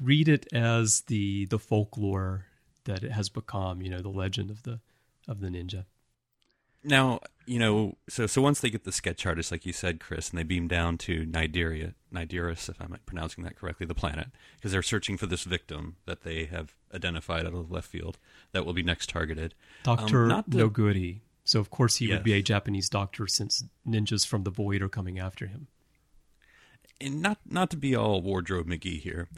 read 0.00 0.28
it 0.28 0.46
as 0.52 1.02
the 1.02 1.46
the 1.46 1.58
folklore 1.58 2.46
that 2.84 3.04
it 3.04 3.12
has 3.12 3.28
become, 3.28 3.82
you 3.82 3.90
know, 3.90 4.00
the 4.00 4.08
legend 4.08 4.50
of 4.50 4.62
the 4.62 4.80
of 5.28 5.40
the 5.40 5.48
ninja. 5.48 5.84
Now, 6.82 7.20
you 7.44 7.58
know, 7.58 7.98
so 8.08 8.26
so 8.26 8.40
once 8.40 8.60
they 8.60 8.70
get 8.70 8.84
the 8.84 8.92
sketch 8.92 9.26
artist, 9.26 9.52
like 9.52 9.66
you 9.66 9.72
said, 9.72 10.00
Chris, 10.00 10.30
and 10.30 10.38
they 10.38 10.44
beam 10.44 10.66
down 10.66 10.96
to 10.98 11.26
Nigeria, 11.26 11.94
Nigerus, 12.10 12.68
if 12.70 12.80
I'm 12.80 12.96
pronouncing 13.04 13.44
that 13.44 13.56
correctly, 13.56 13.86
the 13.86 13.94
planet, 13.94 14.28
because 14.56 14.72
they're 14.72 14.82
searching 14.82 15.18
for 15.18 15.26
this 15.26 15.44
victim 15.44 15.96
that 16.06 16.22
they 16.22 16.46
have 16.46 16.74
identified 16.94 17.46
out 17.46 17.54
of 17.54 17.70
left 17.70 17.88
field 17.88 18.18
that 18.52 18.64
will 18.64 18.72
be 18.72 18.82
next 18.82 19.10
targeted. 19.10 19.54
Doctor 19.82 20.30
Um, 20.30 20.44
Noguri. 20.44 21.20
So 21.50 21.58
of 21.58 21.68
course 21.68 21.96
he 21.96 22.06
Yes. 22.06 22.14
would 22.18 22.22
be 22.22 22.32
a 22.34 22.42
Japanese 22.42 22.88
doctor 22.88 23.26
since 23.26 23.64
ninjas 23.84 24.24
from 24.24 24.44
the 24.44 24.50
void 24.50 24.82
are 24.82 24.88
coming 24.88 25.18
after 25.18 25.48
him. 25.48 25.66
and 27.00 27.20
not 27.20 27.38
not 27.44 27.70
to 27.70 27.76
be 27.76 27.96
all 27.96 28.20
wardrobe 28.22 28.68
McGee 28.68 29.00
here, 29.00 29.28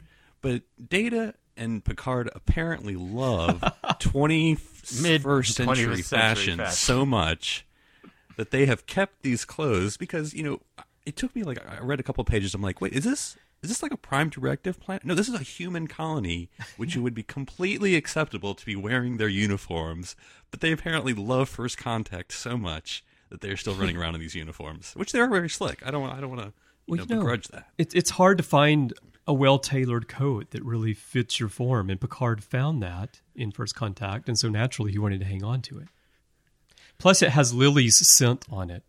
but 0.41 0.61
Data 0.89 1.33
and 1.57 1.83
Picard 1.83 2.29
apparently 2.35 2.95
love 2.95 3.61
21st 3.99 5.01
Mid- 5.01 5.21
century 5.23 5.41
21st 5.41 5.53
century 5.53 6.01
fashion 6.03 6.57
fashion. 6.59 6.75
so 6.75 7.03
much 7.05 7.65
that 8.37 8.51
they 8.51 8.65
have 8.67 8.85
kept 8.85 9.23
these 9.23 9.43
clothes 9.45 9.97
because 9.97 10.35
you 10.35 10.43
know 10.43 10.59
it 11.07 11.15
took 11.15 11.35
me 11.35 11.41
like 11.43 11.57
I 11.67 11.79
read 11.83 11.99
a 11.99 12.03
couple 12.03 12.23
pages. 12.25 12.53
I'm 12.53 12.61
like, 12.61 12.79
wait, 12.79 12.93
is 12.93 13.05
this 13.05 13.37
is 13.63 13.69
this 13.69 13.81
like 13.81 13.91
a 13.93 13.97
prime 13.97 14.29
directive 14.29 14.79
planet? 14.79 15.05
No, 15.05 15.15
this 15.15 15.27
is 15.29 15.33
a 15.35 15.39
human 15.43 15.87
colony, 15.87 16.49
which 16.77 16.95
it 16.95 16.99
would 16.99 17.13
be 17.15 17.23
completely 17.37 17.95
acceptable 17.95 18.53
to 18.53 18.65
be 18.65 18.75
wearing 18.75 19.17
their 19.17 19.27
uniforms, 19.29 20.15
but 20.51 20.61
they 20.61 20.71
apparently 20.71 21.13
love 21.13 21.49
First 21.49 21.77
Contact 21.77 22.31
so 22.31 22.57
much 22.57 23.03
that 23.29 23.41
they're 23.41 23.57
still 23.57 23.73
running 23.75 23.97
around 23.97 24.15
in 24.15 24.21
these 24.21 24.35
uniforms, 24.35 24.93
which 24.95 25.11
they 25.11 25.19
are 25.19 25.27
very 25.29 25.49
slick. 25.49 25.81
I 25.85 25.89
don't 25.91 26.07
I 26.09 26.19
don't 26.21 26.29
want 26.29 26.41
to 26.41 26.47
you 26.47 26.53
Well, 26.87 26.97
know, 26.97 27.03
you 27.03 27.09
know, 27.15 27.21
begrudge 27.21 27.47
that. 27.47 27.67
It, 27.77 27.95
it's 27.95 28.11
hard 28.11 28.37
to 28.37 28.43
find 28.43 28.93
a 29.25 29.33
well 29.33 29.57
tailored 29.57 30.07
coat 30.07 30.51
that 30.51 30.63
really 30.63 30.93
fits 30.93 31.39
your 31.39 31.49
form, 31.49 31.89
and 31.89 31.99
Picard 31.99 32.43
found 32.43 32.83
that 32.83 33.21
in 33.35 33.51
First 33.51 33.75
Contact, 33.75 34.27
and 34.27 34.37
so 34.37 34.49
naturally 34.49 34.91
he 34.91 34.99
wanted 34.99 35.21
to 35.21 35.25
hang 35.25 35.43
on 35.43 35.61
to 35.63 35.79
it. 35.79 35.87
Plus, 36.97 37.21
it 37.21 37.29
has 37.29 37.53
Lily's 37.53 37.97
scent 38.17 38.45
on 38.51 38.69
it. 38.69 38.83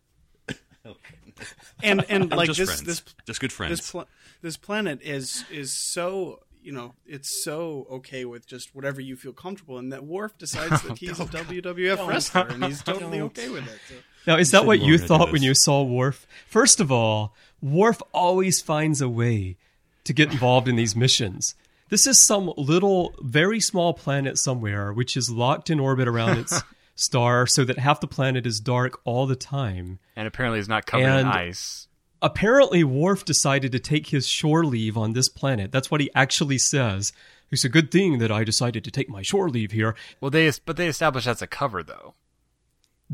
and 1.83 2.05
and 2.09 2.31
like 2.31 2.47
just 2.47 2.59
this 2.59 2.69
friends. 2.69 2.83
this 2.83 3.15
just 3.25 3.39
good 3.39 3.51
friends. 3.51 3.79
this 3.79 3.91
pl- 3.91 4.07
this 4.45 4.57
planet 4.57 4.99
is 5.01 5.43
is 5.51 5.73
so 5.73 6.39
you 6.61 6.71
know 6.71 6.93
it's 7.07 7.43
so 7.43 7.87
okay 7.89 8.25
with 8.25 8.45
just 8.45 8.75
whatever 8.75 9.01
you 9.01 9.15
feel 9.15 9.33
comfortable 9.33 9.79
in 9.79 9.89
that 9.89 10.05
Worf 10.05 10.37
decides 10.37 10.83
that 10.83 10.97
he's 10.99 11.19
a 11.19 11.23
oh, 11.23 11.25
WWF 11.25 12.07
wrestler 12.07 12.47
and 12.49 12.63
he's 12.63 12.83
totally 12.91 13.21
okay 13.21 13.49
with 13.49 13.67
it. 13.67 13.79
So. 13.89 13.95
Now, 14.27 14.37
is 14.37 14.51
that 14.51 14.65
what 14.65 14.79
you 14.79 14.93
weren't 14.93 15.07
gonna 15.07 15.19
do 15.19 15.25
thought 15.25 15.33
when 15.33 15.43
you 15.43 15.55
saw 15.55 15.83
Worf? 15.83 16.27
First 16.47 16.79
of 16.79 16.91
all, 16.91 17.33
Worf 17.61 18.01
always 18.11 18.61
finds 18.61 19.01
a 19.01 19.09
way 19.09 19.57
to 20.03 20.13
get 20.13 20.31
involved 20.31 20.67
in 20.67 20.75
these 20.75 20.95
missions. 20.95 21.55
This 21.89 22.07
is 22.07 22.25
some 22.25 22.51
little, 22.57 23.13
very 23.21 23.59
small 23.59 23.93
planet 23.93 24.37
somewhere 24.37 24.91
which 24.93 25.17
is 25.17 25.29
locked 25.29 25.69
in 25.69 25.79
orbit 25.79 26.07
around 26.07 26.37
its 26.37 26.63
star 26.95 27.45
so 27.45 27.63
that 27.65 27.79
half 27.79 27.99
the 27.99 28.07
planet 28.07 28.45
is 28.45 28.59
dark 28.59 28.99
all 29.05 29.27
the 29.27 29.35
time. 29.35 29.99
And 30.15 30.27
apparently 30.27 30.59
it's 30.59 30.67
not 30.67 30.85
covered 30.85 31.03
in 31.03 31.09
And- 31.09 31.27
ice. 31.27 31.84
Apparently, 32.25 32.83
Worf 32.83 33.23
decided 33.23 33.71
to 33.71 33.79
take 33.79 34.07
his 34.07 34.27
shore 34.27 34.65
leave 34.65 34.97
on 34.97 35.13
this 35.13 35.29
planet. 35.29 35.71
That's 35.71 35.91
what 35.91 36.01
he 36.01 36.09
actually 36.15 36.57
says. 36.57 37.13
It's 37.51 37.63
a 37.63 37.69
good 37.69 37.91
thing 37.91 38.17
that 38.17 38.31
I 38.31 38.43
decided 38.43 38.83
to 38.83 38.89
take 38.89 39.07
my 39.07 39.21
shore 39.21 39.47
leave 39.47 39.69
here. 39.69 39.95
Well, 40.19 40.31
they 40.31 40.51
but 40.65 40.75
they 40.75 40.87
established 40.87 41.27
that's 41.27 41.43
a 41.43 41.47
cover 41.47 41.83
though. 41.83 42.15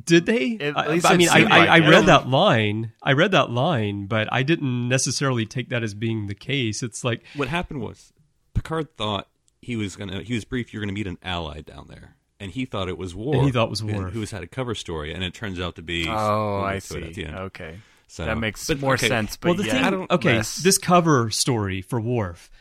Did 0.02 0.26
they? 0.26 0.58
At 0.62 0.78
I, 0.78 0.88
least 0.88 1.06
I 1.06 1.16
it 1.16 1.18
mean, 1.18 1.28
I, 1.28 1.40
seemed 1.40 1.52
I, 1.52 1.66
I 1.66 1.80
read 1.80 2.06
that 2.06 2.30
line. 2.30 2.94
I 3.04 3.12
read 3.12 3.32
that 3.32 3.50
line, 3.50 4.06
but 4.06 4.32
I 4.32 4.44
didn't 4.44 4.88
necessarily 4.88 5.46
take 5.46 5.68
that 5.68 5.84
as 5.84 5.94
being 5.94 6.28
the 6.28 6.34
case. 6.34 6.82
It's 6.82 7.04
like, 7.04 7.22
what 7.36 7.50
happened 7.50 7.82
was 7.82 8.14
Picard 8.54 8.96
thought 8.96 9.28
he 9.62 9.76
was 9.76 9.98
gonna 9.98 10.22
he 10.22 10.36
was 10.36 10.46
briefed 10.46 10.72
you're 10.72 10.82
gonna 10.82 10.94
meet 10.94 11.08
an 11.08 11.18
ally 11.22 11.60
down 11.60 11.88
there. 11.90 12.16
And 12.40 12.52
he 12.52 12.64
thought 12.66 12.88
it 12.88 12.98
was 12.98 13.14
War. 13.14 13.36
And 13.36 13.44
he 13.44 13.52
thought 13.52 13.66
it 13.66 13.70
was 13.70 13.84
War. 13.84 14.10
Who's 14.10 14.32
had 14.32 14.42
a 14.42 14.48
cover 14.48 14.74
story, 14.74 15.14
and 15.14 15.22
it 15.22 15.34
turns 15.34 15.60
out 15.60 15.76
to 15.76 15.82
be. 15.82 16.08
Oh, 16.08 16.62
I 16.62 16.76
get 16.76 16.92
it 17.04 17.16
see. 17.16 17.26
at. 17.26 17.36
Okay, 17.36 17.80
So- 18.12 18.26
that 18.26 18.38
makes 18.38 18.68
but, 18.68 18.82
more 18.82 18.96
okay, 18.96 19.08
sense. 19.08 19.38
But 19.38 19.48
well, 19.48 19.56
the 19.56 19.64
yeah, 19.64 19.72
thing. 19.72 19.84
I 19.86 19.90
don't- 19.90 20.12
okay, 20.12 20.36
less. 20.36 20.58
this 20.58 20.78
cover 20.78 21.30
story 21.30 21.82
for 21.82 22.02
Worf. 22.02 22.52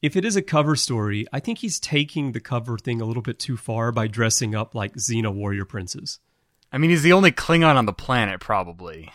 If 0.00 0.14
it 0.14 0.24
is 0.24 0.36
a 0.36 0.42
cover 0.42 0.76
story, 0.76 1.26
I 1.32 1.40
think 1.40 1.58
he's 1.58 1.80
taking 1.80 2.30
the 2.30 2.38
cover 2.38 2.78
thing 2.78 3.00
a 3.00 3.04
little 3.04 3.22
bit 3.22 3.40
too 3.40 3.56
far 3.56 3.90
by 3.90 4.06
dressing 4.06 4.54
up 4.54 4.72
like 4.72 4.94
Xena 4.94 5.34
warrior 5.34 5.64
princes. 5.64 6.20
I 6.70 6.78
mean, 6.78 6.90
he's 6.90 7.02
the 7.02 7.12
only 7.12 7.32
Klingon 7.32 7.74
on 7.74 7.86
the 7.86 7.92
planet, 7.92 8.38
probably. 8.38 9.10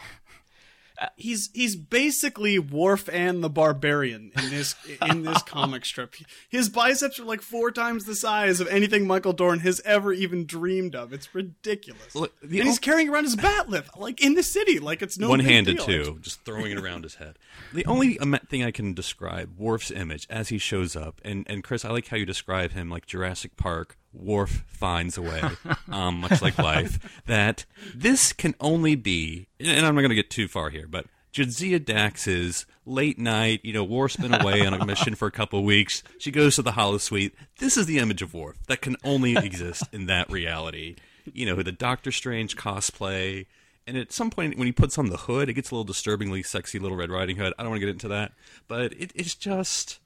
He's 1.16 1.50
he's 1.54 1.76
basically 1.76 2.60
Worf 2.60 3.10
and 3.12 3.44
the 3.44 3.50
Barbarian 3.50 4.32
in 4.38 4.50
this 4.50 4.76
in 5.10 5.24
this 5.24 5.42
comic 5.46 5.86
strip. 5.86 6.16
His 6.50 6.70
biceps 6.70 7.20
are 7.20 7.24
like 7.26 7.42
four 7.42 7.72
times 7.72 8.06
the 8.06 8.16
size 8.16 8.60
of 8.60 8.68
anything 8.68 9.08
Michael 9.08 9.34
Dorn 9.34 9.60
has 9.60 9.82
ever 9.86 10.12
even 10.12 10.46
dreamed 10.46 10.96
of. 10.96 11.14
It's 11.14 11.34
ridiculous. 11.34 12.16
Look, 12.16 12.34
and 12.42 12.52
he's 12.52 12.80
carrying 12.80 13.10
around 13.10 13.24
his 13.26 13.36
bat'leth 13.36 13.98
like 13.98 14.22
in 14.22 14.34
the 14.36 14.44
city, 14.44 14.80
like 14.80 15.02
it's 15.02 15.18
no 15.18 15.30
one-handed 15.30 15.78
deal. 15.78 15.86
too, 15.86 16.20
just 16.22 16.44
throwing 16.44 16.72
it 16.72 16.78
around 16.78 17.04
his 17.04 17.16
head. 17.16 17.38
The 17.74 17.86
only 17.86 18.18
thing 18.50 18.64
I 18.64 18.72
can 18.72 18.94
describe 18.94 19.58
Worf's 19.58 19.92
image 19.92 20.28
as 20.30 20.50
he 20.50 20.58
shows 20.58 20.96
up, 20.96 21.22
and 21.24 21.46
and 21.50 21.64
Chris, 21.64 21.86
I 21.86 21.92
like 21.92 22.08
how 22.08 22.18
you 22.18 22.26
describe 22.26 22.72
him 22.72 22.90
like 22.90 23.06
Jurassic 23.06 23.56
Park. 23.58 23.98
Worf 24.13 24.63
finds 24.67 25.17
a 25.17 25.22
way, 25.22 25.41
um, 25.89 26.22
much 26.22 26.41
like 26.41 26.58
life. 26.58 27.00
That 27.26 27.65
this 27.93 28.34
can 28.34 28.56
only 28.60 28.95
be, 28.95 29.48
and 29.60 29.86
I'm 29.86 29.93
not 29.93 30.02
going 30.02 30.10
to 30.10 30.15
get 30.15 30.32
too 30.32 30.48
far 30.48 30.72
here, 30.72 30.88
but 30.88 31.06
Jadzia 31.32 32.28
is 32.28 32.65
late 32.86 33.19
night. 33.19 33.62
You 33.63 33.74
know, 33.74 33.84
Worf's 33.84 34.15
been 34.15 34.34
away 34.34 34.65
on 34.65 34.74
a 34.74 34.84
mission 34.86 35.15
for 35.15 35.28
a 35.28 35.32
couple 35.32 35.63
weeks. 35.63 36.02
She 36.17 36.32
goes 36.32 36.56
to 36.56 36.62
the 36.62 36.72
holosuite. 36.72 37.34
This 37.60 37.78
is 37.78 37.86
the 37.86 38.00
image 38.00 38.22
of 38.22 38.34
Worf 38.34 38.58
that 38.67 38.82
can 38.82 38.95
only 39.04 39.36
exist 39.36 39.84
in 39.93 40.08
that 40.08 40.30
reality. 40.32 40.95
You 41.32 41.45
know, 41.45 41.62
the 41.62 41.72
Doctor 41.72 42.12
Strange 42.12 42.58
cosplay. 42.58 43.45
And 43.86 43.98
at 43.98 44.12
some 44.12 44.30
point, 44.30 44.58
when 44.58 44.67
he 44.67 44.72
puts 44.72 44.98
on 44.98 45.10
the 45.10 45.17
hood, 45.17 45.50
it 45.50 45.54
gets 45.54 45.72
a 45.72 45.76
little 45.76 45.84
disturbingly 45.84 46.43
sexy 46.43 46.80
little 46.80 46.98
Red 46.98 47.12
Riding 47.12 47.38
Hood. 47.38 47.54
I 47.58 47.63
don't 47.63 47.72
want 47.72 47.82
to 47.82 47.86
get 47.86 47.93
into 47.93 48.08
that, 48.10 48.34
but 48.67 48.93
it, 48.93 49.12
it's 49.15 49.36
just 49.36 50.00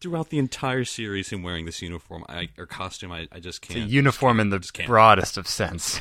throughout 0.00 0.30
the 0.30 0.38
entire 0.38 0.84
series, 0.84 1.30
him 1.30 1.42
wearing 1.42 1.66
this 1.66 1.82
uniform 1.82 2.24
I, 2.28 2.50
or 2.58 2.66
costume. 2.66 3.12
I, 3.12 3.28
I 3.32 3.40
just 3.40 3.62
can't. 3.62 3.88
uniform 3.90 4.40
in 4.40 4.50
the 4.50 4.60
can't. 4.60 4.88
broadest 4.88 5.36
of 5.36 5.46
sense. 5.46 6.00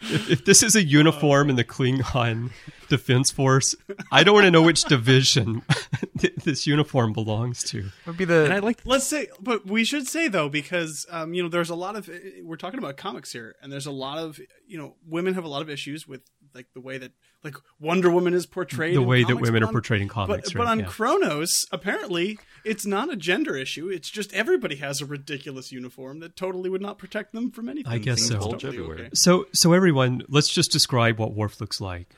if, 0.00 0.30
if 0.30 0.44
this 0.44 0.62
is 0.62 0.74
a 0.74 0.82
uniform 0.82 1.50
in 1.50 1.56
the 1.56 1.64
Klingon 1.64 2.50
Defense 2.88 3.30
Force, 3.30 3.74
I 4.10 4.24
don't 4.24 4.34
want 4.34 4.44
to 4.44 4.50
know 4.50 4.62
which 4.62 4.84
division 4.84 5.62
this 6.44 6.66
uniform 6.66 7.12
belongs 7.12 7.62
to. 7.64 7.90
Would 8.06 8.16
be 8.16 8.24
the 8.24 8.44
And 8.44 8.52
I 8.52 8.60
like 8.60 8.80
Let's 8.84 9.06
say, 9.06 9.28
but 9.40 9.66
we 9.66 9.84
should 9.84 10.06
say 10.06 10.28
though, 10.28 10.48
because 10.48 11.06
um, 11.10 11.34
you 11.34 11.42
know, 11.42 11.48
there's 11.48 11.70
a 11.70 11.74
lot 11.74 11.96
of 11.96 12.08
we're 12.42 12.56
talking 12.56 12.78
about 12.78 12.96
comics 12.96 13.32
here, 13.32 13.54
and 13.60 13.72
there's 13.72 13.86
a 13.86 13.92
lot 13.92 14.18
of 14.18 14.40
you 14.66 14.78
know, 14.78 14.94
women 15.06 15.34
have 15.34 15.44
a 15.44 15.48
lot 15.48 15.62
of 15.62 15.68
issues 15.68 16.06
with 16.08 16.22
like 16.54 16.66
the 16.72 16.80
way 16.80 16.98
that 16.98 17.12
like 17.42 17.56
Wonder 17.80 18.10
Woman 18.10 18.34
is 18.34 18.46
portrayed, 18.46 18.96
The 18.96 19.02
in 19.02 19.06
way 19.06 19.24
that 19.24 19.36
women 19.36 19.62
but 19.62 19.68
are 19.68 19.72
portrayed 19.72 20.00
in 20.00 20.08
comics, 20.08 20.52
But, 20.52 20.58
right, 20.58 20.64
but 20.64 20.70
on 20.70 20.78
yeah. 20.80 20.86
Kronos, 20.86 21.66
apparently, 21.72 22.38
it's 22.64 22.86
not 22.86 23.12
a 23.12 23.16
gender 23.16 23.56
issue. 23.56 23.88
It's 23.88 24.08
just 24.08 24.32
everybody 24.32 24.76
has 24.76 25.00
a 25.00 25.06
ridiculous 25.06 25.72
uniform 25.72 26.20
that 26.20 26.36
totally 26.36 26.70
would 26.70 26.82
not 26.82 26.98
protect 26.98 27.32
them 27.32 27.50
from 27.50 27.68
anything. 27.68 27.92
I 27.92 27.98
guess 27.98 28.22
so. 28.22 28.38
Totally 28.38 28.78
okay. 28.78 29.10
So, 29.14 29.46
so 29.52 29.72
everyone, 29.72 30.22
let's 30.28 30.48
just 30.48 30.70
describe 30.72 31.18
what 31.18 31.34
Worf 31.34 31.60
looks 31.60 31.80
like. 31.80 32.08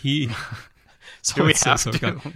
He, 0.00 0.30
so 1.22 1.44
we 1.44 1.50
it 1.50 1.56
says, 1.56 1.84
have 1.84 1.94
oh, 1.94 1.98
to? 1.98 2.12
God. 2.12 2.34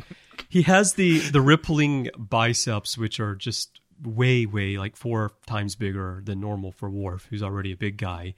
he 0.48 0.62
has 0.62 0.94
the 0.94 1.18
the 1.18 1.40
rippling 1.40 2.10
biceps, 2.16 2.98
which 2.98 3.18
are 3.20 3.34
just 3.34 3.80
way, 4.04 4.46
way 4.46 4.76
like 4.76 4.96
four 4.96 5.32
times 5.46 5.74
bigger 5.74 6.20
than 6.24 6.40
normal 6.40 6.72
for 6.72 6.90
Worf, 6.90 7.26
who's 7.30 7.42
already 7.42 7.72
a 7.72 7.76
big 7.76 7.96
guy. 7.96 8.34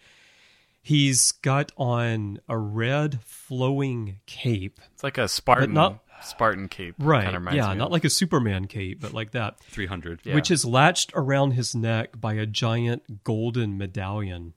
He's 0.89 1.33
got 1.33 1.71
on 1.77 2.41
a 2.49 2.57
red 2.57 3.21
flowing 3.23 4.21
cape, 4.25 4.81
It's 4.95 5.05
like 5.05 5.19
a 5.19 5.29
Spartan, 5.29 5.75
not- 5.75 6.03
Spartan 6.23 6.69
cape. 6.69 6.95
right? 6.99 7.25
Kind 7.31 7.37
of 7.37 7.55
yeah, 7.55 7.75
not 7.75 7.89
of. 7.89 7.93
like 7.93 8.05
a 8.07 8.11
Superman 8.11 8.67
cape, 8.69 8.99
but 9.01 9.13
like 9.13 9.33
that. 9.33 9.61
300. 9.65 10.21
Yeah. 10.25 10.35
which 10.35 10.51
is 10.51 10.65
latched 10.65 11.13
around 11.15 11.51
his 11.53 11.75
neck 11.75 12.19
by 12.19 12.33
a 12.35 12.47
giant 12.47 13.23
golden 13.23 13.77
medallion. 13.77 14.55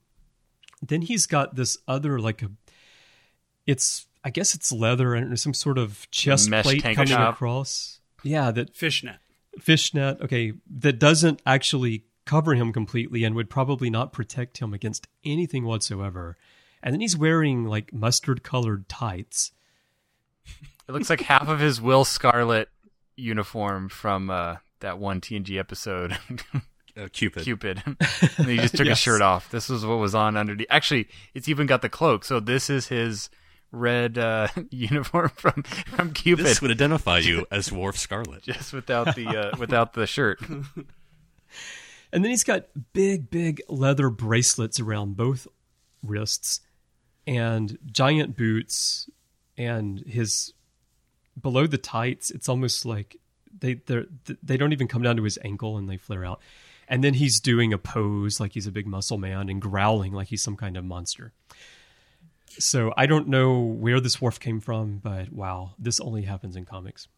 Then 0.80 1.02
he's 1.02 1.26
got 1.26 1.54
this 1.54 1.76
other 1.86 2.18
like 2.18 2.42
a 2.42 2.50
it's 3.66 4.06
I 4.24 4.30
guess 4.30 4.54
it's 4.54 4.72
leather 4.72 5.14
and 5.14 5.38
some 5.38 5.52
sort 5.54 5.76
of 5.78 6.10
chest 6.10 6.48
Mesh 6.48 6.64
plate 6.64 6.82
tank 6.82 6.96
coming 6.96 7.12
top. 7.12 7.34
across. 7.34 8.00
Yeah, 8.22 8.50
that 8.52 8.74
Fishnet. 8.74 9.16
fishnet, 9.60 10.20
okay, 10.22 10.52
that 10.78 10.98
doesn't 10.98 11.42
actually 11.44 12.04
cover 12.32 12.54
him 12.54 12.72
completely 12.72 13.24
and 13.24 13.34
would 13.34 13.50
probably 13.50 13.90
not 13.90 14.12
protect 14.12 14.58
him 14.58 14.72
against 14.72 15.06
anything 15.24 15.64
whatsoever. 15.64 16.36
And 16.82 16.92
then 16.94 17.00
he's 17.00 17.16
wearing 17.16 17.64
like 17.66 17.92
mustard 17.92 18.42
colored 18.42 18.88
tights. 18.88 19.52
It 20.88 20.92
looks 20.92 21.08
like 21.10 21.20
half 21.20 21.48
of 21.48 21.60
his 21.60 21.80
Will 21.80 22.04
Scarlet 22.04 22.68
uniform 23.16 23.88
from 23.88 24.30
uh, 24.30 24.56
that 24.80 24.98
one 24.98 25.20
TNG 25.20 25.58
episode, 25.58 26.18
Uh, 26.96 27.08
Cupid. 27.12 27.44
Cupid. 27.44 27.82
and 28.36 28.46
he 28.48 28.56
just 28.56 28.76
took 28.76 28.84
Yes. 28.86 28.98
his 28.98 28.98
shirt 28.98 29.22
off. 29.22 29.50
This 29.50 29.68
was 29.70 29.86
what 29.86 29.94
was 29.98 30.14
on 30.14 30.36
underneath. 30.36 30.66
Actually, 30.68 31.08
it's 31.34 31.48
even 31.48 31.66
got 31.66 31.80
the 31.82 31.88
cloak. 31.88 32.22
So 32.24 32.38
this 32.40 32.68
is 32.68 32.88
his 32.88 33.30
red 33.70 34.18
uh, 34.18 34.48
uniform 34.70 35.30
from 35.36 35.62
from 35.62 36.12
Cupid, 36.12 36.44
This 36.44 36.60
would 36.60 36.70
identify 36.72 37.18
you 37.18 37.46
as 37.50 37.70
Worf 37.72 37.96
Scarlet. 37.96 38.42
just 38.42 38.72
without 38.74 39.14
the 39.16 39.26
uh, 39.28 39.56
without 39.58 39.94
the 39.94 40.06
shirt. 40.06 40.38
And 42.12 42.22
then 42.22 42.30
he's 42.30 42.44
got 42.44 42.66
big, 42.92 43.30
big 43.30 43.62
leather 43.68 44.10
bracelets 44.10 44.78
around 44.78 45.16
both 45.16 45.46
wrists 46.02 46.60
and 47.26 47.78
giant 47.86 48.36
boots 48.36 49.08
and 49.56 50.00
his 50.00 50.52
below 51.40 51.66
the 51.66 51.78
tights 51.78 52.30
it's 52.30 52.48
almost 52.48 52.84
like 52.84 53.16
they 53.58 53.74
they 53.74 54.04
they 54.42 54.56
don't 54.56 54.72
even 54.72 54.88
come 54.88 55.02
down 55.02 55.16
to 55.16 55.22
his 55.22 55.38
ankle 55.44 55.76
and 55.76 55.88
they 55.88 55.96
flare 55.96 56.24
out. 56.24 56.40
And 56.88 57.02
then 57.02 57.14
he's 57.14 57.40
doing 57.40 57.72
a 57.72 57.78
pose 57.78 58.40
like 58.40 58.52
he's 58.52 58.66
a 58.66 58.72
big 58.72 58.86
muscle 58.86 59.18
man 59.18 59.48
and 59.48 59.62
growling 59.62 60.12
like 60.12 60.28
he's 60.28 60.42
some 60.42 60.56
kind 60.56 60.76
of 60.76 60.84
monster. 60.84 61.32
So 62.58 62.92
i 62.96 63.06
don't 63.06 63.28
know 63.28 63.60
where 63.60 64.00
this 64.00 64.20
Worf 64.20 64.38
came 64.38 64.60
from 64.60 64.98
but 64.98 65.32
wow 65.32 65.74
this 65.78 66.00
only 66.00 66.22
happens 66.22 66.56
in 66.56 66.66
comics 66.66 67.08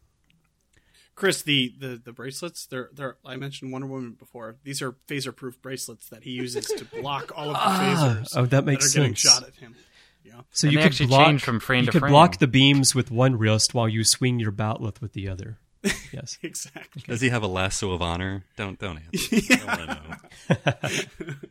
Chris, 1.14 1.42
the, 1.42 1.72
the, 1.78 2.00
the 2.04 2.12
bracelets, 2.12 2.66
they're, 2.66 2.90
they're, 2.92 3.16
I 3.24 3.36
mentioned 3.36 3.72
Wonder 3.72 3.86
Woman 3.86 4.12
before. 4.18 4.56
These 4.64 4.82
are 4.82 4.92
phaser 5.08 5.34
proof 5.34 5.60
bracelets 5.62 6.08
that 6.08 6.24
he 6.24 6.30
uses 6.30 6.66
to 6.66 6.84
block 6.84 7.32
all 7.36 7.48
of 7.50 7.54
the 7.54 7.60
ah, 7.60 7.80
phasers 7.80 8.32
oh, 8.36 8.46
that 8.46 8.64
makes 8.64 8.92
that 8.92 8.98
are 8.98 9.02
getting 9.02 9.16
sense. 9.16 9.34
shot 9.34 9.48
at 9.48 9.54
him. 9.56 9.76
Yeah. 10.24 10.40
so 10.50 10.66
And 10.66 10.72
you 10.74 10.82
could 10.82 11.08
block, 11.08 11.26
change 11.26 11.44
from 11.44 11.60
frame 11.60 11.80
you 11.80 11.86
to 11.86 11.92
could 11.92 12.00
frame. 12.00 12.12
block 12.12 12.38
the 12.38 12.46
beams 12.46 12.94
with 12.94 13.10
one 13.10 13.36
wrist 13.36 13.74
while 13.74 13.88
you 13.88 14.02
swing 14.04 14.40
your 14.40 14.52
bat'leth 14.52 15.00
with 15.00 15.12
the 15.12 15.28
other 15.28 15.58
yes 16.12 16.38
Exactly. 16.42 17.02
Does 17.06 17.20
he 17.20 17.28
have 17.28 17.42
a 17.42 17.46
lasso 17.46 17.92
of 17.92 18.00
honor? 18.00 18.44
Don't 18.56 18.78
don't 18.78 18.98
answer. 18.98 19.36
I 19.68 19.76
don't 19.76 19.88
know. 19.88 21.34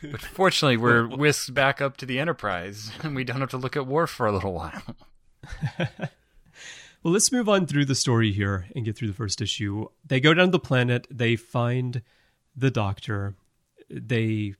But 0.00 0.22
fortunately, 0.22 0.78
we're 0.78 1.06
whisked 1.06 1.52
back 1.52 1.82
up 1.82 1.98
to 1.98 2.06
the 2.06 2.18
Enterprise, 2.18 2.90
and 3.02 3.14
we 3.14 3.22
don't 3.22 3.40
have 3.40 3.50
to 3.50 3.58
look 3.58 3.76
at 3.76 3.86
Worf 3.86 4.08
for 4.08 4.26
a 4.26 4.32
little 4.32 4.54
while. 4.54 4.82
Well, 7.08 7.14
let's 7.14 7.32
move 7.32 7.48
on 7.48 7.66
through 7.66 7.86
the 7.86 7.94
story 7.94 8.32
here 8.32 8.66
and 8.76 8.84
get 8.84 8.94
through 8.94 9.08
the 9.08 9.14
first 9.14 9.40
issue. 9.40 9.86
They 10.06 10.20
go 10.20 10.34
down 10.34 10.48
to 10.48 10.52
the 10.52 10.58
planet, 10.58 11.06
they 11.10 11.36
find 11.36 12.02
the 12.54 12.70
doctor. 12.70 13.34
They 13.88 14.56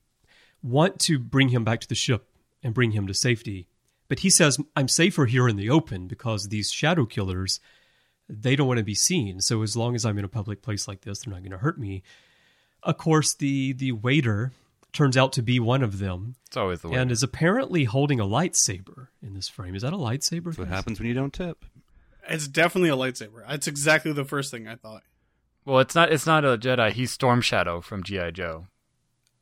want 0.62 0.98
to 1.00 1.18
bring 1.18 1.50
him 1.50 1.62
back 1.62 1.80
to 1.82 1.88
the 1.88 1.94
ship 1.94 2.26
and 2.62 2.72
bring 2.72 2.92
him 2.92 3.06
to 3.06 3.12
safety. 3.12 3.66
But 4.08 4.20
he 4.20 4.30
says, 4.30 4.56
I'm 4.74 4.88
safer 4.88 5.26
here 5.26 5.46
in 5.46 5.56
the 5.56 5.68
open 5.68 6.06
because 6.06 6.44
these 6.48 6.70
shadow 6.70 7.04
killers, 7.04 7.60
they 8.30 8.56
don't 8.56 8.66
want 8.66 8.78
to 8.78 8.82
be 8.82 8.94
seen. 8.94 9.42
So 9.42 9.60
as 9.60 9.76
long 9.76 9.94
as 9.94 10.06
I'm 10.06 10.16
in 10.16 10.24
a 10.24 10.28
public 10.28 10.62
place 10.62 10.88
like 10.88 11.02
this, 11.02 11.18
they're 11.18 11.34
not 11.34 11.42
going 11.42 11.50
to 11.52 11.58
hurt 11.58 11.78
me. 11.78 12.02
Of 12.82 12.96
course, 12.96 13.34
the, 13.34 13.74
the 13.74 13.92
waiter 13.92 14.52
turns 14.94 15.18
out 15.18 15.34
to 15.34 15.42
be 15.42 15.60
one 15.60 15.82
of 15.82 15.98
them 15.98 16.36
It's 16.46 16.56
always 16.56 16.80
the 16.80 16.88
way. 16.88 16.96
and 16.98 17.12
is 17.12 17.22
apparently 17.22 17.84
holding 17.84 18.20
a 18.20 18.24
lightsaber 18.24 19.08
in 19.22 19.34
this 19.34 19.50
frame. 19.50 19.74
Is 19.74 19.82
that 19.82 19.92
a 19.92 19.98
lightsaber? 19.98 20.44
That's 20.44 20.56
what 20.56 20.68
happens 20.68 20.98
when 20.98 21.08
you 21.08 21.14
don't 21.14 21.34
tip. 21.34 21.66
It's 22.28 22.48
definitely 22.48 22.90
a 22.90 22.96
lightsaber. 22.96 23.46
That's 23.48 23.66
exactly 23.66 24.12
the 24.12 24.24
first 24.24 24.50
thing 24.50 24.68
I 24.68 24.76
thought. 24.76 25.02
well, 25.64 25.78
it's 25.80 25.94
not. 25.94 26.12
It's 26.12 26.26
not 26.26 26.44
a 26.44 26.58
Jedi. 26.58 26.92
He's 26.92 27.10
Storm 27.12 27.40
Shadow 27.40 27.80
from 27.80 28.02
GI 28.02 28.32
Joe, 28.32 28.66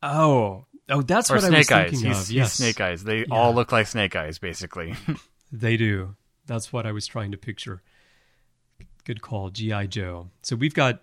Oh, 0.03 0.65
oh, 0.89 1.01
that's 1.01 1.29
or 1.31 1.35
what 1.35 1.43
I 1.45 1.49
was 1.49 1.67
Snake 1.67 1.71
Eyes. 1.77 1.91
thinking 1.91 2.07
He's, 2.09 2.17
of. 2.21 2.27
he's 2.27 2.31
Yes, 2.35 2.53
Snake 2.53 2.81
Eyes. 2.81 3.03
They 3.03 3.19
Yeah. 3.19 3.25
all 3.31 3.53
look 3.53 3.71
like 3.71 3.87
Snake 3.87 4.15
Eyes, 4.15 4.37
basically. 4.39 4.95
they 5.51 5.75
do. 5.77 6.15
That's 6.45 6.71
what 6.71 6.85
I 6.85 6.91
was 6.91 7.07
trying 7.07 7.31
to 7.31 7.37
picture. 7.37 7.81
Good 9.05 9.21
call, 9.21 9.49
GI 9.49 9.87
Joe. 9.87 10.29
So 10.41 10.55
we've 10.55 10.73
got 10.73 11.01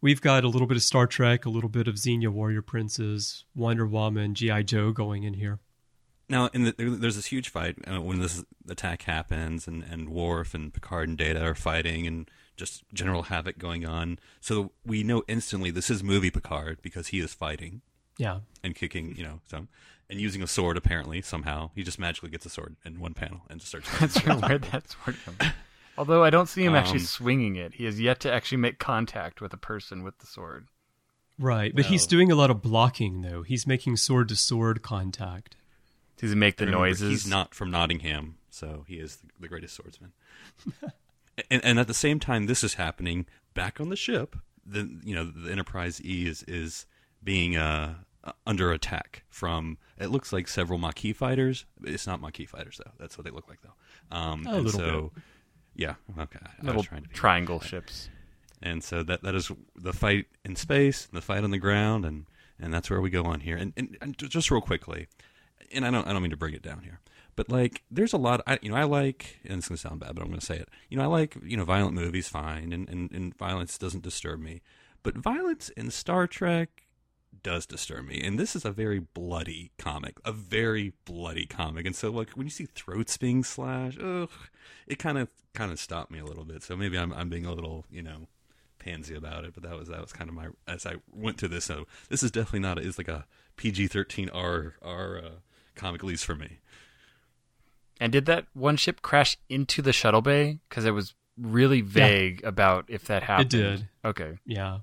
we've 0.00 0.20
got 0.20 0.44
a 0.44 0.48
little 0.48 0.66
bit 0.66 0.76
of 0.76 0.82
Star 0.82 1.06
Trek, 1.06 1.44
a 1.46 1.50
little 1.50 1.68
bit 1.70 1.86
of 1.88 1.94
Xena 1.96 2.28
Warrior 2.28 2.62
Princess, 2.62 3.44
Wonder 3.54 3.86
Woman, 3.86 4.34
GI 4.34 4.64
Joe 4.64 4.90
going 4.92 5.22
in 5.22 5.34
here. 5.34 5.60
Now, 6.32 6.48
in 6.54 6.64
the, 6.64 6.72
there's 6.72 7.16
this 7.16 7.26
huge 7.26 7.50
fight 7.50 7.76
uh, 7.86 8.00
when 8.00 8.18
this 8.18 8.42
attack 8.66 9.02
happens, 9.02 9.68
and 9.68 9.82
and 9.82 10.08
Worf 10.08 10.54
and 10.54 10.72
Picard 10.72 11.08
and 11.10 11.18
Data 11.18 11.44
are 11.44 11.54
fighting, 11.54 12.06
and 12.06 12.30
just 12.56 12.82
general 12.94 13.24
havoc 13.24 13.58
going 13.58 13.84
on. 13.86 14.18
So 14.40 14.72
we 14.84 15.02
know 15.02 15.22
instantly 15.28 15.70
this 15.70 15.90
is 15.90 16.02
movie 16.02 16.30
Picard 16.30 16.78
because 16.80 17.08
he 17.08 17.18
is 17.20 17.34
fighting 17.34 17.82
Yeah, 18.16 18.40
and 18.64 18.74
kicking, 18.74 19.14
you 19.14 19.24
know, 19.24 19.40
some 19.46 19.68
and 20.08 20.18
using 20.20 20.42
a 20.42 20.46
sword. 20.46 20.78
Apparently, 20.78 21.20
somehow 21.20 21.70
he 21.74 21.82
just 21.82 21.98
magically 21.98 22.30
gets 22.30 22.46
a 22.46 22.50
sword 22.50 22.76
in 22.82 22.98
one 22.98 23.12
panel 23.12 23.42
and 23.50 23.60
just 23.60 23.68
starts. 23.68 23.88
That's 24.00 24.24
really 24.26 24.40
where 24.48 24.58
that 24.58 24.88
sword 24.90 25.16
comes. 25.24 25.52
Although 25.98 26.24
I 26.24 26.30
don't 26.30 26.48
see 26.48 26.64
him 26.64 26.74
actually 26.74 27.00
Um, 27.00 27.06
swinging 27.06 27.56
it. 27.56 27.74
He 27.74 27.84
has 27.84 28.00
yet 28.00 28.20
to 28.20 28.32
actually 28.32 28.56
make 28.58 28.78
contact 28.78 29.42
with 29.42 29.52
a 29.52 29.58
person 29.58 30.02
with 30.02 30.16
the 30.20 30.26
sword. 30.26 30.68
right. 31.38 31.74
But 31.76 31.86
he's 31.86 32.06
doing 32.06 32.32
a 32.32 32.34
lot 32.34 32.50
of 32.50 32.62
blocking 32.62 33.20
though. 33.20 33.42
He's 33.42 33.66
making 33.66 33.98
sword 33.98 34.28
to 34.30 34.36
sword 34.36 34.80
contact. 34.82 35.56
Does 36.22 36.30
he 36.30 36.36
make 36.36 36.56
the 36.56 36.66
Remember, 36.66 36.86
noises? 36.86 37.10
He's 37.10 37.26
not 37.26 37.52
from 37.52 37.72
Nottingham, 37.72 38.36
so 38.48 38.84
he 38.86 39.00
is 39.00 39.18
the, 39.40 39.48
greatest 39.48 39.74
swordsman. 39.74 40.12
and, 41.50 41.64
and 41.64 41.80
at 41.80 41.88
the 41.88 41.94
same 41.94 42.20
time, 42.20 42.46
this 42.46 42.62
is 42.62 42.74
happening 42.74 43.26
back 43.54 43.80
on 43.80 43.88
the 43.88 43.96
ship. 43.96 44.36
The 44.64 44.88
you 45.02 45.16
know 45.16 45.24
the 45.24 45.50
Enterprise 45.50 46.00
E 46.04 46.28
is 46.28 46.44
is 46.44 46.86
being 47.24 47.56
uh, 47.56 47.94
uh, 48.22 48.30
under 48.46 48.70
attack 48.70 49.24
from 49.30 49.78
it 49.98 50.10
looks 50.10 50.32
like 50.32 50.46
several 50.46 50.78
Maquis 50.78 51.16
fighters. 51.16 51.64
It's 51.82 52.06
not 52.06 52.20
Maquis 52.20 52.48
fighters 52.48 52.80
though. 52.82 52.92
That's 53.00 53.18
what 53.18 53.24
they 53.24 53.32
look 53.32 53.48
like 53.48 53.58
though. 53.62 54.16
Um, 54.16 54.46
A 54.46 54.60
little 54.60 54.78
so, 54.78 55.12
Yeah. 55.74 55.94
Okay. 56.16 56.38
Little 56.62 56.76
was 56.76 56.86
trying 56.86 57.02
to 57.02 57.08
be 57.08 57.14
triangle 57.16 57.58
ships. 57.58 58.08
and 58.62 58.84
so 58.84 59.02
that 59.02 59.24
that 59.24 59.34
is 59.34 59.50
the 59.74 59.92
fight 59.92 60.26
in 60.44 60.54
space, 60.54 61.06
the 61.06 61.20
fight 61.20 61.42
on 61.42 61.50
the 61.50 61.58
ground, 61.58 62.04
and 62.04 62.26
and 62.60 62.72
that's 62.72 62.88
where 62.88 63.00
we 63.00 63.10
go 63.10 63.24
on 63.24 63.40
here. 63.40 63.56
And, 63.56 63.72
and, 63.76 63.98
and 64.00 64.16
just 64.16 64.52
real 64.52 64.60
quickly, 64.60 65.08
and 65.72 65.84
I 65.84 65.90
don't 65.90 66.06
I 66.06 66.12
don't 66.12 66.22
mean 66.22 66.30
to 66.30 66.36
bring 66.36 66.54
it 66.54 66.62
down 66.62 66.80
here, 66.82 67.00
but 67.36 67.50
like 67.50 67.82
there's 67.90 68.12
a 68.12 68.18
lot. 68.18 68.42
I 68.46 68.58
you 68.62 68.70
know 68.70 68.76
I 68.76 68.84
like, 68.84 69.40
and 69.44 69.58
it's 69.58 69.68
gonna 69.68 69.78
sound 69.78 70.00
bad, 70.00 70.14
but 70.14 70.22
I'm 70.22 70.28
gonna 70.28 70.40
say 70.40 70.56
it. 70.56 70.68
You 70.88 70.96
know 70.96 71.04
I 71.04 71.06
like 71.06 71.36
you 71.42 71.56
know 71.56 71.64
violent 71.64 71.94
movies, 71.94 72.28
fine, 72.28 72.72
and 72.72 72.88
and, 72.88 73.10
and 73.12 73.36
violence 73.36 73.78
doesn't 73.78 74.02
disturb 74.02 74.40
me, 74.40 74.62
but 75.02 75.16
violence 75.16 75.68
in 75.70 75.90
Star 75.90 76.26
Trek 76.26 76.82
does 77.42 77.66
disturb 77.66 78.06
me. 78.06 78.20
And 78.22 78.38
this 78.38 78.54
is 78.54 78.64
a 78.64 78.70
very 78.70 79.00
bloody 79.00 79.72
comic, 79.78 80.18
a 80.24 80.32
very 80.32 80.92
bloody 81.04 81.46
comic. 81.46 81.86
And 81.86 81.96
so 81.96 82.10
like 82.10 82.30
when 82.30 82.46
you 82.46 82.50
see 82.50 82.66
throats 82.66 83.16
being 83.16 83.42
slashed, 83.42 83.98
ugh, 84.00 84.30
it 84.86 84.98
kind 84.98 85.18
of 85.18 85.28
kind 85.54 85.72
of 85.72 85.80
stopped 85.80 86.10
me 86.10 86.18
a 86.18 86.24
little 86.24 86.44
bit. 86.44 86.62
So 86.62 86.76
maybe 86.76 86.98
I'm 86.98 87.12
I'm 87.12 87.28
being 87.28 87.46
a 87.46 87.52
little, 87.52 87.84
you 87.90 88.02
know, 88.02 88.28
pansy 88.78 89.14
about 89.14 89.44
it, 89.44 89.54
but 89.54 89.62
that 89.62 89.78
was 89.78 89.88
that 89.88 90.00
was 90.00 90.12
kind 90.12 90.28
of 90.28 90.36
my 90.36 90.48
as 90.66 90.86
I 90.86 90.96
went 91.12 91.38
through 91.38 91.50
this. 91.50 91.64
So 91.64 91.86
this 92.08 92.22
is 92.22 92.30
definitely 92.30 92.60
not 92.60 92.78
a, 92.78 92.86
it's 92.86 92.98
like 92.98 93.08
a 93.08 93.26
PG-13 93.56 94.30
R 94.32 94.74
R 94.82 95.18
uh, 95.18 95.30
comic, 95.74 96.00
at 96.02 96.06
least 96.06 96.24
for 96.24 96.34
me. 96.34 96.58
And 98.00 98.12
did 98.12 98.26
that 98.26 98.46
one 98.52 98.76
ship 98.76 99.00
crash 99.02 99.36
into 99.48 99.80
the 99.82 99.92
shuttle 99.92 100.22
bay? 100.22 100.58
Because 100.68 100.84
it 100.84 100.90
was 100.90 101.14
really 101.38 101.80
vague 101.80 102.42
about 102.44 102.84
if 102.88 103.04
that 103.06 103.22
happened. 103.22 103.54
It 103.54 103.56
did. 103.56 103.88
Okay. 104.04 104.38
Yeah. 104.44 104.78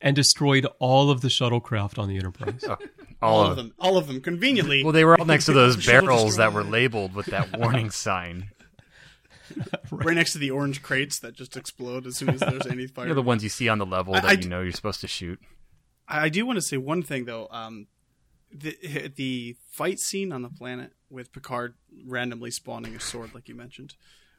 And 0.00 0.14
destroyed 0.16 0.66
all 0.78 1.10
of 1.10 1.20
the 1.20 1.28
shuttlecraft 1.28 1.98
on 1.98 2.08
the 2.08 2.16
Enterprise. 2.16 2.64
Oh, 3.22 3.28
All, 3.28 3.40
all 3.40 3.50
of 3.50 3.56
them. 3.56 3.72
All 3.78 3.96
of 3.96 4.06
them. 4.06 4.20
Conveniently. 4.20 4.82
Well, 4.84 4.92
they 4.92 5.04
were 5.06 5.18
all 5.18 5.24
next 5.24 5.46
to 5.46 5.54
those 5.54 5.76
Shuttle 5.82 6.08
barrels 6.08 6.36
that 6.36 6.52
were 6.52 6.64
labeled 6.64 7.14
with 7.14 7.26
that 7.26 7.56
warning 7.56 7.88
sign. 8.04 8.50
right 9.90 10.14
next 10.14 10.32
to 10.32 10.38
the 10.38 10.50
orange 10.50 10.82
crates 10.82 11.18
that 11.20 11.34
just 11.34 11.56
explode 11.56 12.06
as 12.06 12.16
soon 12.16 12.30
as 12.30 12.40
there's 12.40 12.66
any 12.66 12.86
fire. 12.86 13.06
You 13.06 13.10
know 13.10 13.14
the 13.14 13.22
ones 13.22 13.42
you 13.42 13.48
see 13.48 13.68
on 13.68 13.78
the 13.78 13.86
level 13.86 14.14
I- 14.14 14.20
that 14.20 14.28
I 14.28 14.32
you 14.32 14.38
d- 14.38 14.48
know 14.48 14.60
you're 14.60 14.72
supposed 14.72 15.00
to 15.02 15.08
shoot. 15.08 15.40
I 16.08 16.24
I 16.24 16.28
do 16.28 16.44
want 16.44 16.56
to 16.58 16.62
say 16.62 16.76
one 16.76 17.02
thing 17.02 17.24
though. 17.24 17.48
Um, 17.50 17.86
the 18.54 19.12
the 19.16 19.56
fight 19.70 19.98
scene 19.98 20.32
on 20.32 20.42
the 20.42 20.48
planet 20.48 20.92
with 21.10 21.32
Picard 21.32 21.74
randomly 22.06 22.50
spawning 22.50 22.94
a 22.94 23.00
sword, 23.00 23.34
like 23.34 23.48
you 23.48 23.54
mentioned, 23.54 23.94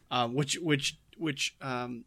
um, 0.09 0.33
which 0.33 0.55
which 0.55 0.97
which 1.17 1.55
um, 1.61 2.05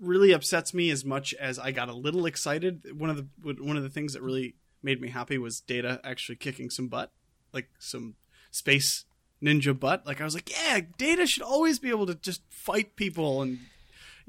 really 0.00 0.32
upsets 0.32 0.74
me 0.74 0.90
as 0.90 1.04
much 1.04 1.32
as 1.34 1.58
I 1.58 1.70
got 1.70 1.88
a 1.88 1.94
little 1.94 2.26
excited. 2.26 2.98
One 2.98 3.10
of 3.10 3.16
the 3.16 3.54
one 3.62 3.76
of 3.76 3.82
the 3.82 3.88
things 3.88 4.12
that 4.14 4.22
really 4.22 4.56
made 4.82 5.00
me 5.00 5.10
happy 5.10 5.38
was 5.38 5.60
Data 5.60 6.00
actually 6.02 6.36
kicking 6.36 6.70
some 6.70 6.88
butt, 6.88 7.12
like 7.52 7.68
some 7.78 8.16
space 8.50 9.04
ninja 9.42 9.78
butt. 9.78 10.06
Like 10.06 10.20
I 10.20 10.24
was 10.24 10.34
like, 10.34 10.50
yeah, 10.50 10.80
Data 10.98 11.26
should 11.26 11.44
always 11.44 11.78
be 11.78 11.90
able 11.90 12.06
to 12.06 12.14
just 12.14 12.42
fight 12.50 12.96
people 12.96 13.42
and. 13.42 13.60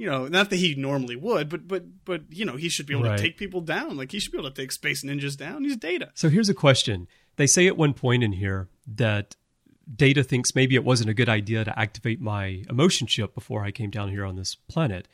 You 0.02 0.10
know, 0.10 0.28
not 0.28 0.50
that 0.50 0.56
he 0.56 0.74
normally 0.74 1.16
would, 1.16 1.48
but 1.48 1.68
but 1.68 1.84
but 2.06 2.24
you 2.32 2.44
know, 2.44 2.56
he 2.56 2.70
should 2.70 2.88
be 2.88 2.96
able 2.96 3.04
Right. 3.04 3.18
to 3.18 3.24
take 3.24 3.38
people 3.38 3.62
down. 3.62 3.98
Like 3.98 4.12
he 4.12 4.18
should 4.20 4.32
be 4.32 4.40
able 4.40 4.50
to 4.50 4.56
take 4.60 4.72
space 4.72 5.04
ninjas 5.04 5.38
down. 5.38 5.64
He's 5.64 5.78
Data. 5.78 6.10
So 6.16 6.28
here's 6.28 6.50
a 6.50 6.56
question. 6.56 7.08
They 7.36 7.46
say 7.46 7.68
at 7.68 7.78
one 7.78 7.94
point 7.94 8.24
in 8.24 8.32
here 8.32 8.68
that 8.96 9.36
Data 9.96 10.24
thinks 10.24 10.56
maybe 10.56 10.74
it 10.74 10.84
wasn't 10.84 11.12
a 11.12 11.14
good 11.14 11.30
idea 11.30 11.64
to 11.66 11.80
activate 11.80 12.20
my 12.20 12.64
emotion 12.68 13.06
chip 13.06 13.36
before 13.36 13.64
I 13.64 13.70
came 13.70 13.92
down 13.92 14.10
here 14.10 14.26
on 14.26 14.38
this 14.38 14.56
planet. 14.56 15.08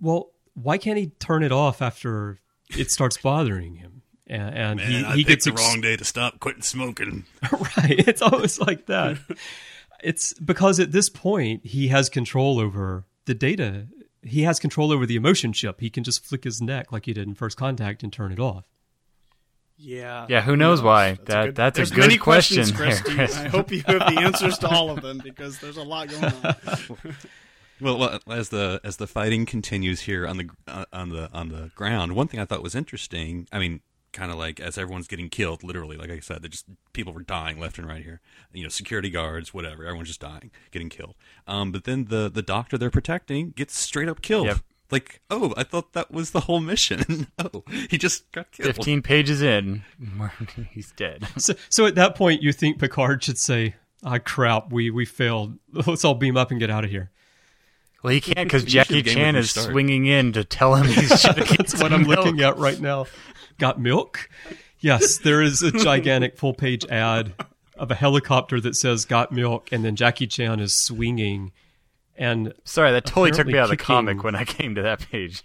Well, 0.00 0.30
why 0.54 0.78
can't 0.78 0.96
he 0.98 1.08
turn 1.18 1.42
it 1.42 1.52
off 1.52 1.82
after 1.82 2.38
it 2.78 2.90
starts 2.90 3.18
bothering 3.18 3.74
him? 3.74 4.00
And, 4.26 4.54
and 4.54 4.80
he, 4.80 5.04
he 5.16 5.24
gets 5.24 5.44
the 5.44 5.52
ex- 5.52 5.60
wrong 5.60 5.82
day 5.82 5.96
to 5.98 6.04
stop 6.04 6.40
quitting 6.40 6.62
smoking. 6.62 7.26
right. 7.52 8.08
It's 8.08 8.22
always 8.22 8.58
like 8.58 8.86
that. 8.86 9.18
it's 10.02 10.32
because 10.32 10.80
at 10.80 10.92
this 10.92 11.10
point 11.10 11.66
he 11.66 11.88
has 11.88 12.08
control 12.08 12.58
over 12.58 13.04
the 13.26 13.34
data. 13.34 13.86
He 14.22 14.42
has 14.42 14.58
control 14.58 14.92
over 14.92 15.06
the 15.06 15.16
emotion 15.16 15.52
chip. 15.52 15.80
He 15.80 15.90
can 15.90 16.04
just 16.04 16.24
flick 16.24 16.44
his 16.44 16.60
neck 16.60 16.90
like 16.92 17.06
he 17.06 17.12
did 17.12 17.26
in 17.28 17.34
First 17.34 17.56
Contact 17.56 18.02
and 18.02 18.12
turn 18.12 18.32
it 18.32 18.40
off. 18.40 18.64
Yeah. 19.76 20.26
Yeah, 20.28 20.40
who 20.40 20.56
knows 20.56 20.82
why? 20.82 21.18
That- 21.26 21.54
that's 21.54 21.78
a 21.78 21.86
good 21.86 21.98
many 21.98 22.18
question 22.18 22.56
questions, 22.64 22.72
Chris. 22.72 23.00
there, 23.00 23.04
Do 23.04 23.10
you- 23.12 23.16
Chris. 23.16 23.36
I 23.38 23.48
hope 23.48 23.70
you 23.70 23.82
have 23.86 24.00
the 24.12 24.20
answers 24.20 24.58
to 24.58 24.68
all 24.68 24.90
of 24.90 25.02
them 25.02 25.20
because 25.22 25.58
there's 25.60 25.76
a 25.76 25.82
lot 25.84 26.08
going 26.08 26.24
on. 26.24 26.56
Well, 27.80 27.96
well, 27.96 28.18
as 28.28 28.48
the 28.48 28.80
as 28.82 28.96
the 28.96 29.06
fighting 29.06 29.46
continues 29.46 30.00
here 30.00 30.26
on 30.26 30.36
the 30.36 30.50
uh, 30.66 30.84
on 30.92 31.10
the 31.10 31.30
on 31.32 31.50
the 31.50 31.70
ground, 31.76 32.16
one 32.16 32.26
thing 32.26 32.40
I 32.40 32.44
thought 32.44 32.60
was 32.60 32.74
interesting. 32.74 33.46
I 33.52 33.60
mean, 33.60 33.82
kind 34.12 34.30
of 34.30 34.38
like 34.38 34.60
as 34.60 34.78
everyone's 34.78 35.08
getting 35.08 35.28
killed, 35.28 35.62
literally, 35.62 35.96
like 35.96 36.10
I 36.10 36.20
said, 36.20 36.42
they 36.42 36.48
just 36.48 36.66
people 36.92 37.12
were 37.12 37.22
dying 37.22 37.58
left 37.58 37.78
and 37.78 37.86
right 37.86 38.02
here. 38.02 38.20
You 38.52 38.64
know, 38.64 38.68
security 38.68 39.10
guards, 39.10 39.52
whatever, 39.52 39.84
everyone's 39.84 40.08
just 40.08 40.20
dying, 40.20 40.50
getting 40.70 40.88
killed. 40.88 41.14
Um, 41.46 41.72
but 41.72 41.84
then 41.84 42.06
the 42.06 42.30
the 42.30 42.42
doctor 42.42 42.78
they're 42.78 42.90
protecting 42.90 43.50
gets 43.50 43.78
straight 43.78 44.08
up 44.08 44.22
killed. 44.22 44.46
Yep. 44.46 44.58
Like, 44.90 45.20
oh, 45.30 45.52
I 45.56 45.64
thought 45.64 45.92
that 45.92 46.10
was 46.10 46.30
the 46.30 46.40
whole 46.40 46.60
mission. 46.60 47.26
oh, 47.38 47.62
he 47.90 47.98
just 47.98 48.30
got 48.32 48.50
killed. 48.52 48.74
Fifteen 48.74 49.02
pages 49.02 49.42
in, 49.42 49.82
he's 50.70 50.92
dead. 50.92 51.26
So, 51.38 51.54
so 51.68 51.86
at 51.86 51.94
that 51.96 52.14
point, 52.14 52.42
you 52.42 52.52
think 52.52 52.78
Picard 52.78 53.22
should 53.22 53.38
say, 53.38 53.74
"Ah, 54.02 54.18
crap, 54.18 54.72
we 54.72 54.90
we 54.90 55.04
failed. 55.04 55.58
Let's 55.72 56.04
all 56.04 56.14
beam 56.14 56.36
up 56.36 56.50
and 56.50 56.58
get 56.58 56.70
out 56.70 56.84
of 56.84 56.90
here." 56.90 57.10
Well, 58.02 58.12
he 58.12 58.20
can't 58.20 58.46
because 58.46 58.64
Jackie 58.64 59.02
Chan 59.02 59.34
is 59.34 59.46
restart. 59.56 59.72
swinging 59.72 60.06
in 60.06 60.32
to 60.34 60.44
tell 60.44 60.76
him 60.76 60.86
he's 60.86 61.22
That's 61.22 61.80
what 61.82 61.92
I'm 61.92 62.04
looking 62.04 62.40
at 62.40 62.56
right 62.56 62.80
now. 62.80 63.06
Got 63.58 63.80
milk? 63.80 64.28
Yes, 64.80 65.18
there 65.18 65.42
is 65.42 65.62
a 65.62 65.72
gigantic 65.72 66.36
full 66.38 66.54
page 66.54 66.84
ad 66.86 67.34
of 67.76 67.90
a 67.90 67.94
helicopter 67.94 68.60
that 68.60 68.76
says 68.76 69.04
"Got 69.04 69.32
milk," 69.32 69.70
and 69.72 69.84
then 69.84 69.96
Jackie 69.96 70.26
Chan 70.26 70.60
is 70.60 70.74
swinging. 70.74 71.52
And 72.16 72.52
Sorry, 72.64 72.90
that 72.92 73.06
totally 73.06 73.30
took 73.30 73.46
me 73.46 73.58
out 73.58 73.64
of 73.64 73.70
the 73.70 73.76
kicking- 73.76 73.86
comic 73.86 74.24
when 74.24 74.34
I 74.34 74.44
came 74.44 74.74
to 74.74 74.82
that 74.82 75.00
page. 75.10 75.42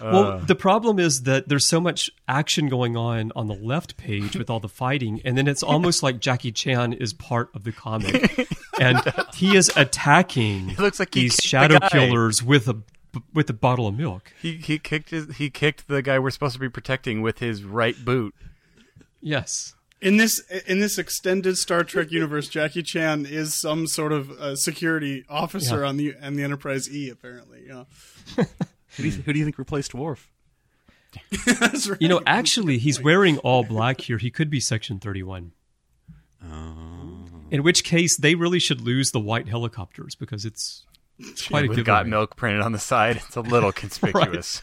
well, 0.00 0.24
uh. 0.32 0.38
the 0.38 0.54
problem 0.54 0.98
is 0.98 1.22
that 1.22 1.48
there's 1.48 1.66
so 1.66 1.80
much 1.80 2.10
action 2.28 2.68
going 2.68 2.96
on 2.96 3.32
on 3.36 3.46
the 3.46 3.54
left 3.54 3.96
page 3.96 4.36
with 4.36 4.48
all 4.50 4.60
the 4.60 4.68
fighting, 4.68 5.20
and 5.24 5.36
then 5.36 5.46
it's 5.46 5.62
almost 5.62 6.02
like 6.02 6.20
Jackie 6.20 6.52
Chan 6.52 6.94
is 6.94 7.12
part 7.12 7.50
of 7.54 7.64
the 7.64 7.72
comic, 7.72 8.48
and 8.80 9.02
he 9.34 9.56
is 9.56 9.70
attacking 9.76 10.70
He 10.70 10.76
looks 10.76 10.98
like 10.98 11.14
he 11.14 11.22
these 11.22 11.36
kicked 11.36 11.70
the 11.70 11.88
killers 11.90 12.42
with 12.42 12.68
a 12.68 12.76
with 13.34 13.48
a 13.50 13.52
bottle 13.54 13.86
of 13.86 13.96
milk. 13.96 14.32
He 14.40 14.56
he 14.56 14.78
kicked 14.78 15.10
his 15.10 15.36
he 15.36 15.50
kicked 15.50 15.88
the 15.88 16.02
guy 16.02 16.18
we're 16.18 16.30
supposed 16.30 16.54
to 16.54 16.60
be 16.60 16.68
protecting 16.68 17.22
with 17.22 17.38
his 17.38 17.62
right 17.64 17.96
boot. 18.04 18.34
Yes. 19.20 19.74
In 20.00 20.16
this 20.16 20.40
in 20.66 20.80
this 20.80 20.96
extended 20.96 21.58
Star 21.58 21.84
Trek 21.84 22.10
universe, 22.10 22.48
Jackie 22.48 22.82
Chan 22.82 23.26
is 23.26 23.52
some 23.60 23.86
sort 23.86 24.12
of 24.12 24.30
uh, 24.30 24.56
security 24.56 25.24
officer 25.28 25.80
Yeah. 25.82 25.88
on 25.88 25.96
the 25.98 26.14
on 26.22 26.36
the 26.36 26.42
Enterprise 26.42 26.88
E. 26.90 27.10
Apparently, 27.10 27.64
yeah. 27.66 27.84
Who 28.96 29.02
do, 29.04 29.08
you, 29.08 29.22
who 29.22 29.32
do 29.32 29.38
you 29.38 29.44
think 29.44 29.56
replaced 29.58 29.94
Worf? 29.94 30.32
That's 31.46 31.88
right. 31.88 32.00
You 32.02 32.08
know, 32.08 32.20
actually, 32.26 32.78
he's 32.78 33.00
wearing 33.00 33.38
all 33.38 33.62
black 33.62 34.00
here. 34.00 34.18
He 34.18 34.30
could 34.32 34.50
be 34.50 34.58
Section 34.58 34.98
31. 34.98 35.52
In 37.50 37.62
which 37.62 37.84
case, 37.84 38.16
they 38.16 38.34
really 38.34 38.58
should 38.60 38.80
lose 38.80 39.10
the 39.10 39.20
white 39.20 39.48
helicopters 39.48 40.14
because 40.14 40.44
it's 40.44 40.84
quite 41.48 41.64
a 41.64 41.68
With 41.68 41.84
got 41.84 42.06
milk 42.06 42.36
printed 42.36 42.62
on 42.62 42.72
the 42.72 42.78
side. 42.78 43.16
It's 43.16 43.36
a 43.36 43.40
little 43.40 43.72
conspicuous. 43.82 44.62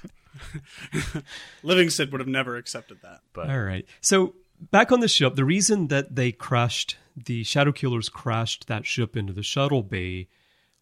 Livingston 1.64 2.12
would 2.12 2.22
have 2.22 2.28
never 2.28 2.58
accepted 2.58 3.02
that. 3.02 3.22
But 3.34 3.50
All 3.50 3.62
right. 3.62 3.86
So 4.02 4.36
back 4.72 4.92
on 4.92 5.00
the 5.00 5.08
ship, 5.08 5.36
the 5.36 5.46
reason 5.46 5.88
that 5.88 6.16
they 6.16 6.32
crashed, 6.32 6.98
the 7.16 7.44
Shadow 7.44 7.72
Killers 7.72 8.10
crashed 8.10 8.68
that 8.68 8.86
ship 8.86 9.16
into 9.16 9.34
the 9.34 9.44
shuttle 9.44 9.84
bay 9.84 10.28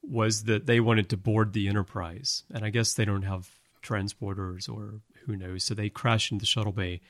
was 0.01 0.43
that 0.43 0.65
they 0.65 0.79
wanted 0.79 1.09
to 1.09 1.17
board 1.17 1.53
the 1.53 1.67
Enterprise. 1.67 2.43
And 2.53 2.63
I 2.63 2.69
guess 2.69 2.93
they 2.93 3.05
don't 3.05 3.23
have 3.23 3.49
transporters 3.81 4.69
or 4.69 5.01
who 5.25 5.35
knows. 5.35 5.63
So 5.63 5.73
they 5.73 5.89
crashed 5.89 6.31
into 6.31 6.43
the 6.43 6.47
shuttle 6.47 6.71
bay. 6.71 7.01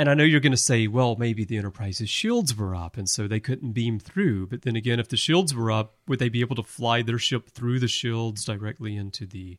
And 0.00 0.08
I 0.08 0.14
know 0.14 0.24
you're 0.24 0.40
going 0.40 0.52
to 0.52 0.56
say, 0.56 0.86
well, 0.86 1.14
maybe 1.16 1.44
the 1.44 1.58
Enterprise's 1.58 2.08
shields 2.08 2.56
were 2.56 2.74
up 2.74 2.96
and 2.96 3.06
so 3.06 3.28
they 3.28 3.38
couldn't 3.38 3.72
beam 3.72 3.98
through. 3.98 4.46
But 4.46 4.62
then 4.62 4.74
again, 4.74 4.98
if 4.98 5.08
the 5.08 5.16
shields 5.18 5.54
were 5.54 5.70
up, 5.70 5.96
would 6.08 6.18
they 6.18 6.30
be 6.30 6.40
able 6.40 6.56
to 6.56 6.62
fly 6.62 7.02
their 7.02 7.18
ship 7.18 7.50
through 7.50 7.80
the 7.80 7.86
shields 7.86 8.46
directly 8.46 8.96
into 8.96 9.26
the 9.26 9.58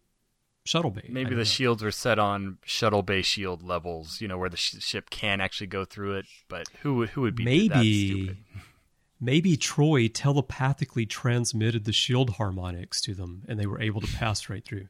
shuttle 0.65 0.89
bay? 0.89 1.05
Maybe 1.07 1.29
the 1.29 1.35
know. 1.35 1.43
shields 1.43 1.83
were 1.83 1.91
set 1.91 2.17
on 2.17 2.57
shuttle 2.65 3.03
bay 3.03 3.21
shield 3.21 3.61
levels, 3.61 4.19
you 4.19 4.27
know, 4.27 4.39
where 4.39 4.49
the 4.49 4.57
sh- 4.57 4.77
ship 4.79 5.11
can 5.11 5.41
actually 5.41 5.67
go 5.67 5.85
through 5.85 6.15
it. 6.15 6.25
But 6.47 6.65
who 6.81 6.95
would 6.95 7.09
who 7.09 7.21
would 7.21 7.35
be 7.35 7.67
that 7.67 7.75
maybe 7.75 8.07
stupid? 8.07 8.37
maybe 9.19 9.55
Troi 9.55 10.11
telepathically 10.11 11.05
transmitted 11.05 11.85
the 11.85 11.93
shield 11.93 12.31
harmonics 12.31 12.99
to 13.01 13.13
them 13.13 13.43
and 13.47 13.59
they 13.59 13.67
were 13.67 13.79
able 13.79 14.01
to 14.01 14.07
pass 14.17 14.49
right 14.49 14.65
through. 14.65 14.87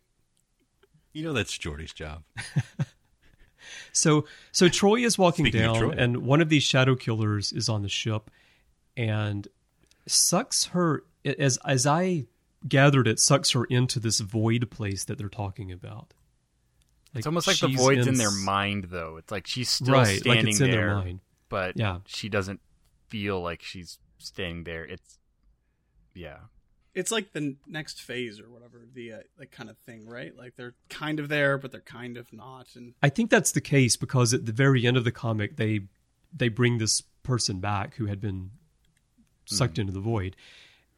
You 1.11 1.25
know 1.25 1.33
that's 1.33 1.57
Geordi's 1.57 1.91
job. 1.91 2.23
So 3.91 4.25
so 4.51 4.67
Troi 4.67 5.05
is 5.05 5.17
walking 5.17 5.45
Speaking 5.45 5.61
down 5.61 5.97
and 5.99 6.17
one 6.17 6.41
of 6.41 6.49
these 6.49 6.63
shadow 6.63 6.95
killers 6.95 7.51
is 7.51 7.69
on 7.69 7.81
the 7.81 7.89
ship 7.89 8.29
and 8.97 9.47
sucks 10.07 10.65
her 10.65 11.03
as 11.25 11.57
as 11.65 11.85
I 11.87 12.25
gathered 12.67 13.07
it 13.07 13.19
sucks 13.19 13.51
her 13.51 13.65
into 13.65 13.99
this 13.99 14.19
void 14.19 14.69
place 14.71 15.03
that 15.05 15.17
they're 15.17 15.29
talking 15.29 15.71
about. 15.71 16.13
It's 17.13 17.25
almost 17.27 17.47
like 17.47 17.59
the 17.59 17.67
void's 17.75 18.07
in 18.07 18.13
s- 18.13 18.19
their 18.19 18.31
mind, 18.31 18.85
though. 18.85 19.17
It's 19.17 19.31
like 19.31 19.45
she's 19.45 19.69
still 19.69 19.95
Right, 19.95 20.07
like 20.07 20.19
standing 20.19 20.47
it's 20.49 20.61
in 20.61 20.71
there, 20.71 20.85
their 20.87 20.95
mind. 20.95 21.19
but 21.49 21.75
Yeah. 21.77 21.99
she 22.05 22.29
doesn't 22.29 22.61
feel 23.09 23.41
like 23.41 23.61
she's 23.61 23.99
staying 24.17 24.63
there. 24.63 24.85
It's 24.85 25.17
yeah. 26.13 26.37
It's 26.93 27.11
like 27.11 27.31
the 27.31 27.55
next 27.67 28.01
phase 28.01 28.39
or 28.39 28.49
whatever, 28.49 28.81
the 28.93 29.13
uh, 29.13 29.17
like 29.39 29.51
kind 29.51 29.69
of 29.69 29.77
thing, 29.79 30.07
right? 30.07 30.35
Like 30.35 30.55
they're 30.55 30.75
kind 30.89 31.19
of 31.19 31.29
there, 31.29 31.57
but 31.57 31.71
they're 31.71 31.81
kind 31.81 32.17
of 32.17 32.31
not. 32.33 32.67
And 32.75 32.93
I 33.01 33.09
think 33.09 33.29
that's 33.29 33.53
the 33.53 33.61
case 33.61 33.95
because 33.95 34.33
at 34.33 34.45
the 34.45 34.51
very 34.51 34.85
end 34.85 34.97
of 34.97 35.03
the 35.03 35.11
comic, 35.11 35.55
they 35.55 35.81
they 36.35 36.49
bring 36.49 36.77
this 36.77 37.01
person 37.23 37.59
back 37.59 37.95
who 37.95 38.07
had 38.07 38.19
been 38.19 38.51
sucked 39.45 39.79
into 39.79 39.93
the 39.93 39.99
void, 39.99 40.35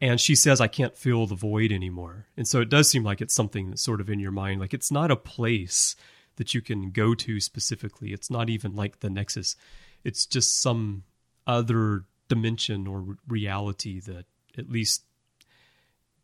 and 0.01 0.19
she 0.19 0.35
says, 0.35 0.59
"I 0.59 0.67
can't 0.67 0.97
feel 0.97 1.27
the 1.27 1.35
void 1.35 1.71
anymore." 1.71 2.27
And 2.35 2.47
so 2.47 2.61
it 2.61 2.69
does 2.69 2.89
seem 2.89 3.03
like 3.03 3.21
it's 3.21 3.35
something 3.35 3.69
that's 3.69 3.83
sort 3.83 4.01
of 4.01 4.09
in 4.09 4.19
your 4.19 4.31
mind, 4.31 4.61
like 4.61 4.73
it's 4.73 4.91
not 4.91 5.11
a 5.11 5.15
place 5.15 5.95
that 6.37 6.53
you 6.53 6.61
can 6.61 6.89
go 6.89 7.13
to 7.13 7.39
specifically. 7.39 8.13
It's 8.13 8.29
not 8.29 8.49
even 8.49 8.75
like 8.75 8.99
the 8.99 9.09
Nexus. 9.09 9.55
It's 10.03 10.25
just 10.25 10.61
some 10.61 11.03
other 11.45 12.05
dimension 12.27 12.87
or 12.87 13.17
reality 13.27 13.99
that 14.01 14.25
at 14.57 14.69
least 14.69 15.03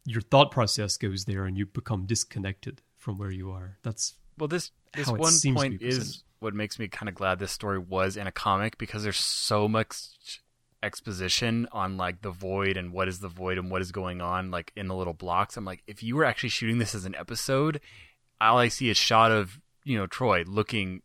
your 0.09 0.21
thought 0.21 0.49
process 0.49 0.97
goes 0.97 1.25
there, 1.25 1.45
and 1.45 1.55
you 1.55 1.67
become 1.67 2.07
disconnected 2.07 2.81
from 2.97 3.19
where 3.19 3.29
you 3.29 3.51
are. 3.51 3.77
That's 3.83 4.15
Well, 4.39 4.47
this 4.47 4.71
this 4.93 5.07
one 5.07 5.33
point 5.53 5.83
is 5.83 6.23
what 6.39 6.55
makes 6.55 6.79
me 6.79 6.87
kind 6.87 7.07
of 7.07 7.13
glad 7.13 7.37
this 7.37 7.51
story 7.51 7.77
was 7.77 8.17
in 8.17 8.25
a 8.25 8.31
comic 8.31 8.79
because 8.79 9.03
there's 9.03 9.19
so 9.19 9.67
much 9.67 10.41
exposition 10.81 11.67
on 11.71 11.97
like 11.97 12.21
the 12.21 12.31
void 12.31 12.75
and 12.75 12.91
what 12.91 13.07
is 13.07 13.19
the 13.19 13.27
void 13.27 13.57
and 13.57 13.69
what 13.69 13.81
is 13.81 13.91
going 13.91 14.21
on 14.21 14.49
like 14.49 14.71
in 14.75 14.87
the 14.87 14.95
little 14.95 15.13
blocks. 15.13 15.57
I'm 15.57 15.65
like, 15.65 15.83
if 15.85 16.01
you 16.01 16.15
were 16.15 16.25
actually 16.25 16.49
shooting 16.49 16.79
this 16.79 16.95
as 16.95 17.05
an 17.05 17.15
episode, 17.15 17.79
all 18.41 18.57
I 18.57 18.69
see 18.69 18.89
is 18.89 18.97
shot 18.97 19.31
of 19.31 19.59
you 19.83 19.95
know 19.95 20.07
Troi 20.07 20.43
looking 20.47 21.03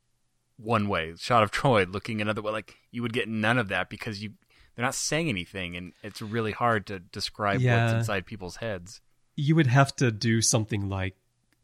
one 0.56 0.88
way, 0.88 1.12
shot 1.18 1.42
of 1.42 1.50
Troi 1.50 1.84
looking 1.92 2.22
another 2.22 2.40
way. 2.40 2.52
Like 2.52 2.76
you 2.90 3.02
would 3.02 3.12
get 3.12 3.28
none 3.28 3.58
of 3.58 3.68
that 3.68 3.90
because 3.90 4.22
you 4.22 4.30
they're 4.74 4.84
not 4.84 4.94
saying 4.94 5.28
anything, 5.28 5.76
and 5.76 5.92
it's 6.02 6.20
really 6.20 6.52
hard 6.52 6.86
to 6.86 6.98
describe 6.98 7.60
Yeah. 7.60 7.84
what's 7.84 7.94
inside 7.94 8.26
people's 8.26 8.56
heads. 8.56 9.00
You 9.36 9.54
would 9.56 9.66
have 9.68 9.94
to 9.96 10.10
do 10.10 10.40
something 10.42 10.88
like 10.88 11.16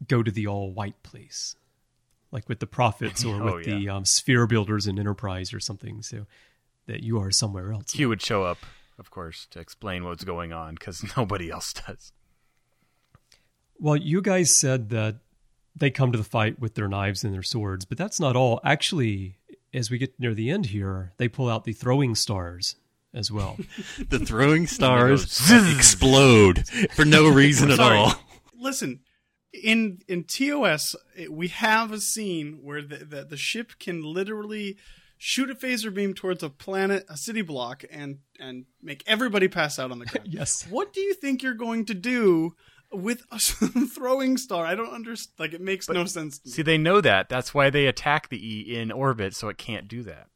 go 0.07 0.23
to 0.23 0.31
the 0.31 0.47
all 0.47 0.71
white 0.71 1.01
place, 1.03 1.55
like 2.31 2.47
with 2.49 2.59
the 2.59 2.67
prophets 2.67 3.23
or 3.23 3.35
Oh, 3.41 3.55
with 3.55 3.65
the 3.65 3.89
um, 3.89 4.05
sphere 4.05 4.47
builders 4.47 4.87
in 4.87 4.97
Enterprise 4.99 5.53
or 5.53 5.59
something, 5.59 6.01
so 6.01 6.25
that 6.87 7.03
you 7.03 7.19
are 7.19 7.31
somewhere 7.31 7.71
else. 7.71 7.91
Q 7.91 8.09
would 8.09 8.21
show 8.21 8.43
up, 8.43 8.57
of 8.97 9.11
course, 9.11 9.45
to 9.51 9.59
explain 9.59 10.03
what's 10.03 10.23
going 10.23 10.51
on 10.53 10.75
because 10.75 11.03
nobody 11.17 11.49
else 11.51 11.73
does. 11.73 12.11
Well, 13.79 13.95
you 13.97 14.21
guys 14.21 14.55
said 14.55 14.89
that 14.89 15.17
they 15.75 15.89
come 15.89 16.11
to 16.11 16.17
the 16.17 16.23
fight 16.23 16.59
with 16.59 16.75
their 16.75 16.87
knives 16.87 17.23
and 17.23 17.33
their 17.33 17.43
swords, 17.43 17.85
but 17.85 17.97
that's 17.97 18.19
not 18.19 18.35
all. 18.35 18.59
Actually, 18.63 19.37
as 19.73 19.89
we 19.89 19.97
get 19.97 20.19
near 20.19 20.33
the 20.33 20.49
end 20.49 20.67
here, 20.67 21.13
they 21.17 21.27
pull 21.27 21.49
out 21.49 21.63
the 21.63 21.73
throwing 21.73 22.13
stars 22.15 22.75
as 23.13 23.31
well. 23.31 23.57
The 24.09 24.19
throwing 24.19 24.67
stars 24.77 25.23
explode 25.51 26.67
for 26.95 27.05
no 27.05 27.27
reason 27.33 27.71
at 27.71 27.79
all. 27.79 28.13
Listen, 28.59 28.99
in 29.53 29.99
in 30.07 30.23
TOS, 30.23 30.95
it- 31.15 31.31
we 31.33 31.47
have 31.49 31.91
a 31.91 31.99
scene 31.99 32.59
where 32.61 32.81
the, 32.81 32.97
the 32.97 33.23
the 33.25 33.37
ship 33.37 33.73
can 33.79 34.03
literally 34.03 34.77
shoot 35.17 35.49
a 35.51 35.55
phaser 35.55 35.93
beam 35.93 36.13
towards 36.13 36.41
a 36.41 36.49
planet, 36.49 37.05
a 37.09 37.17
city 37.17 37.41
block, 37.41 37.83
and 37.91 38.19
and 38.39 38.65
make 38.81 39.03
everybody 39.07 39.47
pass 39.47 39.77
out 39.79 39.91
on 39.91 39.99
the 39.99 40.05
ground. 40.05 40.27
yes. 40.31 40.65
What 40.69 40.93
do 40.93 41.01
you 41.01 41.13
think 41.13 41.43
you're 41.43 41.53
going 41.53 41.85
to 41.85 41.93
do 41.93 42.55
with 42.91 43.23
a 43.31 43.39
throwing 43.39 44.37
star? 44.37 44.65
I 44.65 44.75
don't 44.75 44.93
understand. 44.93 45.33
Like, 45.39 45.53
it 45.53 45.61
makes 45.61 45.87
no 45.89 46.05
sense. 46.05 46.39
To 46.39 46.47
me. 46.49 46.51
See, 46.53 46.61
they 46.63 46.77
know 46.77 47.01
that. 47.01 47.29
That's 47.29 47.53
why 47.53 47.69
they 47.69 47.85
attack 47.87 48.29
the 48.29 48.37
E 48.43 48.75
in 48.75 48.91
orbit, 48.91 49.35
so 49.35 49.47
it 49.49 49.57
can't 49.57 49.87
do 49.87 50.01
that. 50.03 50.27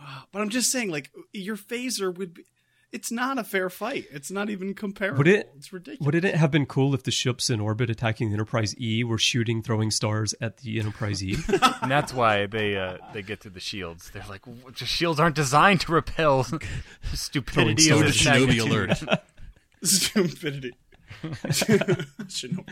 But 0.32 0.42
I'm 0.42 0.48
just 0.50 0.70
saying, 0.70 0.90
like, 0.90 1.10
your 1.32 1.56
phaser 1.56 2.16
would 2.16 2.34
be. 2.34 2.44
It's 2.92 3.12
not 3.12 3.38
a 3.38 3.44
fair 3.44 3.70
fight. 3.70 4.06
It's 4.10 4.32
not 4.32 4.50
even 4.50 4.74
comparable. 4.74 5.18
Would 5.18 5.28
it- 5.28 5.48
It's 5.56 5.72
ridiculous. 5.72 6.04
Would 6.04 6.14
it 6.24 6.34
have 6.34 6.50
been 6.50 6.66
cool 6.66 6.92
if 6.92 7.04
the 7.04 7.12
ships 7.12 7.48
in 7.48 7.60
orbit 7.60 7.88
attacking 7.88 8.30
the 8.30 8.34
Enterprise 8.34 8.74
E 8.80 9.04
were 9.04 9.16
shooting 9.18 9.62
throwing 9.62 9.92
stars 9.92 10.34
at 10.40 10.56
the 10.58 10.80
Enterprise 10.80 11.22
E? 11.22 11.36
And 11.82 11.88
that's 11.90 12.12
why 12.12 12.46
they 12.46 12.76
uh, 12.76 12.96
they 13.12 13.22
get 13.22 13.40
to 13.42 13.50
the 13.50 13.60
shields. 13.60 14.10
They're 14.10 14.24
like, 14.28 14.42
"W- 14.44 14.72
the 14.76 14.86
shields 14.86 15.20
aren't 15.20 15.36
designed 15.36 15.82
to 15.82 15.92
repel 15.92 16.44
stupidity 17.14 17.84
Throwing 17.84 18.06
of 18.06 18.14
stars. 18.14 18.46
this 18.46 18.56
Shinobi 18.58 18.58
magnitude. 18.58 19.08
alert. 19.08 19.20
stupidity. 19.84 20.72
Shinobi. 21.22 22.68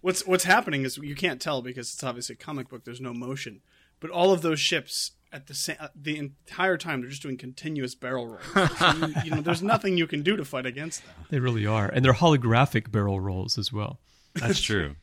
what's 0.00 0.26
what's 0.26 0.44
happening 0.44 0.82
is 0.84 0.96
you 0.98 1.14
can't 1.14 1.40
tell 1.40 1.62
because 1.62 1.92
it's 1.92 2.02
obviously 2.04 2.34
a 2.34 2.38
comic 2.38 2.68
book. 2.68 2.84
There's 2.84 3.00
no 3.00 3.14
motion, 3.14 3.60
but 4.00 4.10
all 4.10 4.32
of 4.32 4.42
those 4.42 4.60
ships 4.60 5.12
at 5.34 5.48
the 5.48 5.54
same 5.54 5.76
uh, 5.80 5.88
the 5.94 6.16
entire 6.16 6.78
time 6.78 7.00
they're 7.00 7.10
just 7.10 7.22
doing 7.22 7.36
continuous 7.36 7.94
barrel 7.94 8.28
rolls. 8.28 8.70
So 8.78 8.92
you, 9.06 9.14
you 9.24 9.30
know, 9.32 9.40
there's 9.40 9.62
nothing 9.62 9.98
you 9.98 10.06
can 10.06 10.22
do 10.22 10.36
to 10.36 10.44
fight 10.44 10.64
against 10.64 11.04
them. 11.04 11.14
they 11.28 11.40
really 11.40 11.66
are. 11.66 11.86
And 11.88 12.04
they're 12.04 12.12
holographic 12.14 12.90
barrel 12.90 13.20
rolls 13.20 13.58
as 13.58 13.72
well. 13.72 13.98
That's 14.34 14.60
true. 14.60 14.96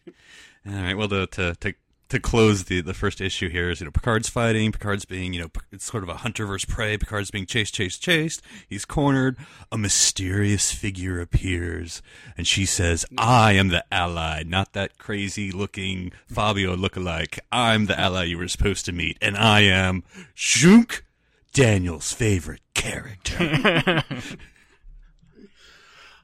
All 0.68 0.74
right. 0.74 0.96
Well, 0.96 1.08
the, 1.08 1.28
to 1.28 1.56
to 1.56 1.74
to 2.12 2.20
close 2.20 2.66
the 2.66 2.82
the 2.82 2.94
first 2.94 3.22
issue 3.22 3.50
here 3.50 3.70
is 3.70 3.80
you 3.80 3.86
know 3.86 3.92
Picard's 3.92 4.30
fighting. 4.30 4.72
Picard's 4.72 5.06
being 5.06 5.34
you 5.34 5.42
know 5.42 5.50
it's 5.72 5.86
sort 5.86 6.04
of 6.04 6.10
a 6.10 6.18
hunter 6.18 6.46
versus 6.46 6.66
prey. 6.66 6.98
Picard's 6.98 7.32
being 7.32 7.46
chased, 7.46 7.74
chased, 7.74 8.02
chased. 8.02 8.42
He's 8.68 8.86
cornered. 8.86 9.38
A 9.72 9.78
mysterious 9.78 10.72
figure 10.72 11.22
appears, 11.22 12.02
and 12.38 12.46
she 12.46 12.66
says, 12.66 13.06
"I 13.18 13.54
am 13.54 13.70
the 13.70 13.86
ally, 13.92 14.44
not 14.44 14.74
that 14.74 14.98
crazy 14.98 15.52
looking 15.52 16.12
Fabio 16.28 16.76
lookalike. 16.76 17.40
I'm 17.52 17.86
the 17.86 18.00
ally 18.00 18.26
you 18.26 18.38
were 18.38 18.48
supposed 18.50 18.86
to 18.86 18.92
meet, 18.92 19.18
and 19.22 19.38
I 19.38 19.62
am 19.62 20.04
Shunk." 20.34 21.06
Daniel's 21.54 22.14
favorite 22.14 22.62
character. 22.74 24.04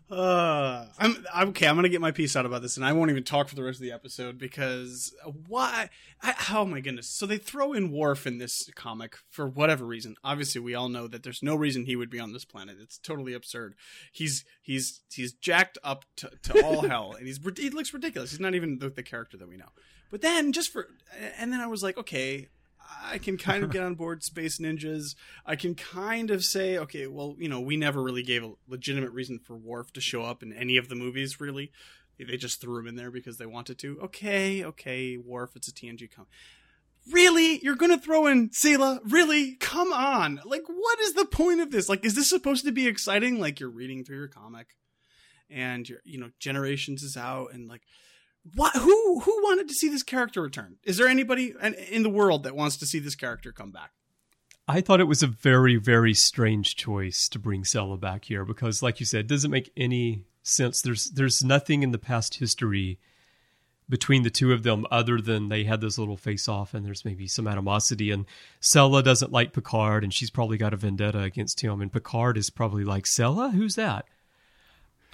Uh, 0.09 0.85
I'm 0.97 1.25
I'm- 1.33 1.49
okay. 1.49 1.67
I'm 1.67 1.75
gonna 1.75 1.89
get 1.89 1.99
my 1.99 2.11
piece 2.11 2.35
out 2.37 2.45
about 2.45 2.61
this, 2.61 2.77
and 2.77 2.85
I 2.85 2.93
won't 2.93 3.11
even 3.11 3.23
talk 3.23 3.49
for 3.49 3.55
the 3.55 3.63
rest 3.63 3.79
of 3.79 3.81
the 3.81 3.91
episode 3.91 4.37
because 4.37 5.13
why? 5.47 5.89
I, 6.21 6.33
oh 6.51 6.63
my 6.63 6.79
goodness! 6.79 7.09
So 7.09 7.25
they 7.25 7.37
throw 7.37 7.73
in 7.73 7.91
Worf 7.91 8.25
in 8.25 8.37
this 8.37 8.69
comic 8.73 9.17
for 9.29 9.47
whatever 9.47 9.85
reason. 9.85 10.15
Obviously, 10.23 10.61
we 10.61 10.73
all 10.75 10.87
know 10.87 11.07
that 11.07 11.23
there's 11.23 11.43
no 11.43 11.55
reason 11.55 11.85
he 11.85 11.97
would 11.97 12.09
be 12.09 12.21
on 12.21 12.31
this 12.31 12.45
planet. 12.45 12.77
It's 12.81 12.97
totally 12.97 13.33
absurd. 13.33 13.75
He's 14.13 14.45
he's 14.61 15.01
he's 15.11 15.33
jacked 15.33 15.77
up 15.83 16.05
to, 16.17 16.31
to 16.43 16.65
all 16.65 16.81
hell, 16.87 17.13
and 17.17 17.27
he's 17.27 17.39
he 17.57 17.69
looks 17.69 17.93
ridiculous. 17.93 18.31
He's 18.31 18.39
not 18.39 18.55
even 18.55 18.79
the, 18.79 18.89
the 18.89 19.03
character 19.03 19.35
that 19.37 19.49
we 19.49 19.57
know. 19.57 19.69
But 20.09 20.21
then 20.21 20.53
just 20.53 20.71
for 20.71 20.87
and 21.37 21.51
then 21.51 21.59
I 21.59 21.67
was 21.67 21.83
like, 21.83 21.97
okay, 21.97 22.47
I 23.09 23.17
can 23.17 23.38
kind 23.38 23.63
of 23.63 23.71
get 23.71 23.83
on 23.83 23.95
board 23.95 24.23
Space 24.23 24.59
Ninjas. 24.59 25.15
I 25.45 25.55
can 25.55 25.75
kind 25.75 26.31
of 26.31 26.43
say, 26.43 26.77
okay, 26.77 27.07
well, 27.07 27.35
you 27.38 27.49
know, 27.49 27.59
we 27.59 27.77
never 27.77 28.01
really 28.01 28.23
gave 28.23 28.43
a 28.43 28.53
legitimate 28.67 29.11
reason 29.11 29.39
for 29.39 29.55
Worf 29.55 29.91
to 29.93 30.01
show 30.01 30.23
up 30.23 30.41
in 30.43 30.53
any 30.53 30.77
of 30.77 30.89
the 30.89 30.95
movies, 30.95 31.39
really. 31.39 31.71
They 32.17 32.38
just 32.38 32.59
threw 32.59 32.79
him 32.79 32.88
in 32.88 32.95
there 32.95 33.11
because 33.11 33.38
they 33.38 33.45
wanted 33.45 33.77
to. 33.79 33.99
Okay, 34.03 34.63
okay, 34.63 35.17
Worf, 35.17 35.55
it's 35.55 35.67
a 35.67 35.71
TNG 35.71 36.09
comic. 36.09 36.29
Really? 37.11 37.59
You're 37.59 37.75
going 37.75 37.97
to 37.97 38.03
throw 38.03 38.27
in 38.27 38.49
Sela? 38.49 38.99
Really? 39.05 39.55
Come 39.55 39.93
on. 39.93 40.41
Like, 40.43 40.63
what 40.67 40.99
is 40.99 41.13
the 41.13 41.25
point 41.25 41.61
of 41.61 41.71
this? 41.71 41.88
Like, 41.88 42.03
is 42.03 42.15
this 42.15 42.29
supposed 42.29 42.65
to 42.65 42.71
be 42.71 42.88
exciting? 42.88 43.39
Like, 43.39 43.59
you're 43.59 43.69
reading 43.69 44.03
through 44.03 44.17
your 44.17 44.27
comic 44.27 44.75
and 45.49 45.88
you're, 45.88 46.01
you 46.03 46.19
know, 46.19 46.31
Generations 46.39 47.03
is 47.03 47.15
out 47.15 47.53
and 47.53 47.67
like, 47.69 47.83
what 48.55 48.75
who 48.75 49.19
who 49.21 49.43
wanted 49.43 49.67
to 49.67 49.73
see 49.73 49.89
this 49.89 50.03
character 50.03 50.41
return? 50.41 50.77
Is 50.83 50.97
there 50.97 51.07
anybody 51.07 51.53
in- 51.61 51.73
in 51.73 52.03
the 52.03 52.09
world 52.09 52.43
that 52.43 52.55
wants 52.55 52.77
to 52.77 52.85
see 52.85 52.99
this 52.99 53.15
character 53.15 53.51
come 53.51 53.71
back? 53.71 53.91
I 54.67 54.81
thought 54.81 54.99
it 54.99 55.05
was 55.05 55.23
a 55.23 55.27
very, 55.27 55.77
very 55.77 56.13
strange 56.13 56.75
choice 56.75 57.29
to 57.29 57.39
bring 57.39 57.63
Sela 57.63 57.97
back 57.99 58.25
here 58.25 58.43
because, 58.43 58.83
like 58.83 58.99
you 58.99 59.05
said, 59.05 59.21
it 59.21 59.27
doesn't 59.27 59.51
make 59.51 59.71
any 59.77 60.25
sense. 60.43 60.81
There's 60.81 61.05
there's 61.11 61.43
nothing 61.43 61.83
in 61.83 61.91
the 61.91 61.97
past 61.97 62.35
history 62.35 62.99
between 63.89 64.23
the 64.23 64.29
two 64.29 64.51
of 64.51 64.63
them 64.63 64.85
other 64.91 65.21
than 65.21 65.47
they 65.47 65.63
had 65.63 65.79
this 65.79 65.97
little 65.97 66.17
face 66.17 66.49
off 66.49 66.73
and 66.73 66.85
there's 66.85 67.05
maybe 67.05 67.25
some 67.27 67.47
animosity. 67.47 68.11
And 68.11 68.25
Sela 68.61 69.01
doesn't 69.01 69.31
like 69.31 69.53
Picard 69.53 70.03
and 70.03 70.13
she's 70.13 70.29
probably 70.29 70.57
got 70.57 70.73
a 70.73 70.77
vendetta 70.77 71.21
against 71.21 71.61
him. 71.61 71.79
And 71.81 71.91
Picard 71.91 72.37
is 72.37 72.49
probably 72.49 72.83
like 72.83 73.05
Sela 73.05 73.53
who's 73.53 73.75
that? 73.75 74.05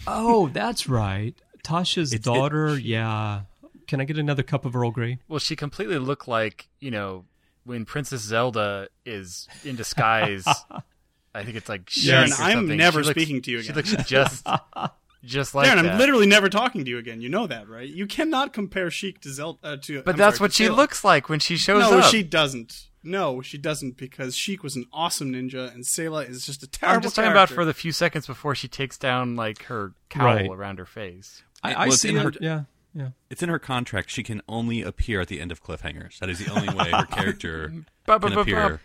Oh 0.07 0.47
that's 0.47 0.89
right 0.89 1.35
Tasha's 1.63 2.13
It's- 2.13 2.19
it- 2.19 2.23
daughter 2.23 2.77
yeah 2.77 3.41
can 3.87 3.99
I 3.99 4.05
get 4.05 4.17
another 4.17 4.43
cup 4.43 4.65
of 4.65 4.75
Earl 4.75 4.91
Grey 4.91 5.19
Well, 5.27 5.39
she 5.39 5.55
completely 5.55 5.97
looked 5.97 6.27
like 6.27 6.67
you 6.79 6.91
know 6.91 7.25
when 7.65 7.85
Princess 7.85 8.21
Zelda 8.21 8.89
is 9.05 9.47
in 9.63 9.75
disguise. 9.77 10.45
I 11.35 11.43
think 11.43 11.55
it's 11.57 11.69
like 11.69 11.89
Sharon. 11.89 12.27
Sheik 12.29 12.39
I'm 12.39 12.51
something. 12.59 12.77
never 12.77 13.01
She 13.01 13.07
looks- 13.07 13.19
speaking 13.21 13.41
to 13.43 13.51
you 13.51 13.59
again. 13.59 13.73
She 13.75 13.79
again. 13.81 13.95
looks 13.97 14.09
just 14.09 14.47
just 15.23 15.55
like 15.55 15.67
Darren, 15.69 15.83
that. 15.83 15.93
I'm 15.93 15.97
literally 15.97 16.27
never 16.27 16.49
talking 16.49 16.83
to 16.85 16.89
you 16.91 16.97
again. 16.97 17.21
You 17.21 17.29
know 17.29 17.47
that, 17.47 17.67
right? 17.69 17.87
You 17.87 18.05
cannot 18.07 18.51
compare 18.53 18.91
Sheik 18.91 19.21
to 19.21 19.31
Zelda. 19.33 19.59
Uh, 19.63 19.77
to, 19.77 20.01
But 20.03 20.11
I'm 20.15 20.17
that's 20.17 20.37
sorry, 20.37 20.45
what 20.45 20.53
she 20.53 20.65
Sela. 20.65 20.75
looks 20.75 21.03
like 21.03 21.29
when 21.29 21.39
she 21.39 21.55
shows 21.57 21.81
No, 21.81 21.97
up. 21.97 22.03
No, 22.03 22.09
she 22.09 22.21
doesn't. 22.23 22.87
No, 23.05 23.41
she 23.41 23.57
doesn't 23.57 23.97
because 23.97 24.35
Sheik 24.35 24.63
was 24.63 24.75
an 24.75 24.85
awesome 24.93 25.31
ninja 25.33 25.73
and 25.73 25.83
Sela 25.83 26.29
is 26.29 26.45
just 26.45 26.63
a 26.63 26.67
terrible. 26.67 26.95
I'm 26.97 27.01
just 27.01 27.15
talking 27.15 27.31
about 27.31 27.49
for 27.49 27.65
the 27.65 27.73
few 27.73 27.91
seconds 27.91 28.27
before 28.27 28.53
she 28.55 28.67
takes 28.67 28.97
down 28.97 29.35
like 29.35 29.63
her 29.63 29.93
cowl 30.09 30.25
Right. 30.25 30.49
around 30.49 30.79
her 30.79 30.85
face. 30.85 31.41
I, 31.63 31.73
I 31.73 31.85
was 31.87 32.01
see 32.01 32.09
in 32.09 32.17
her- 32.17 32.29
it 32.29 32.37
yeah 32.41 32.63
yeah 32.93 33.09
It's 33.29 33.41
in 33.41 33.49
her 33.49 33.59
contract. 33.59 34.09
She 34.09 34.23
can 34.23 34.41
only 34.47 34.81
appear 34.81 35.21
at 35.21 35.27
the 35.27 35.39
end 35.39 35.51
of 35.51 35.63
cliffhangers. 35.63 36.19
That 36.19 36.29
is 36.29 36.39
the 36.39 36.51
only 36.51 36.73
way 36.73 36.91
her 36.91 37.05
character 37.05 37.73
Ba- 38.05 38.19
ba- 38.19 38.29
can 38.29 38.37
appear. 38.39 38.79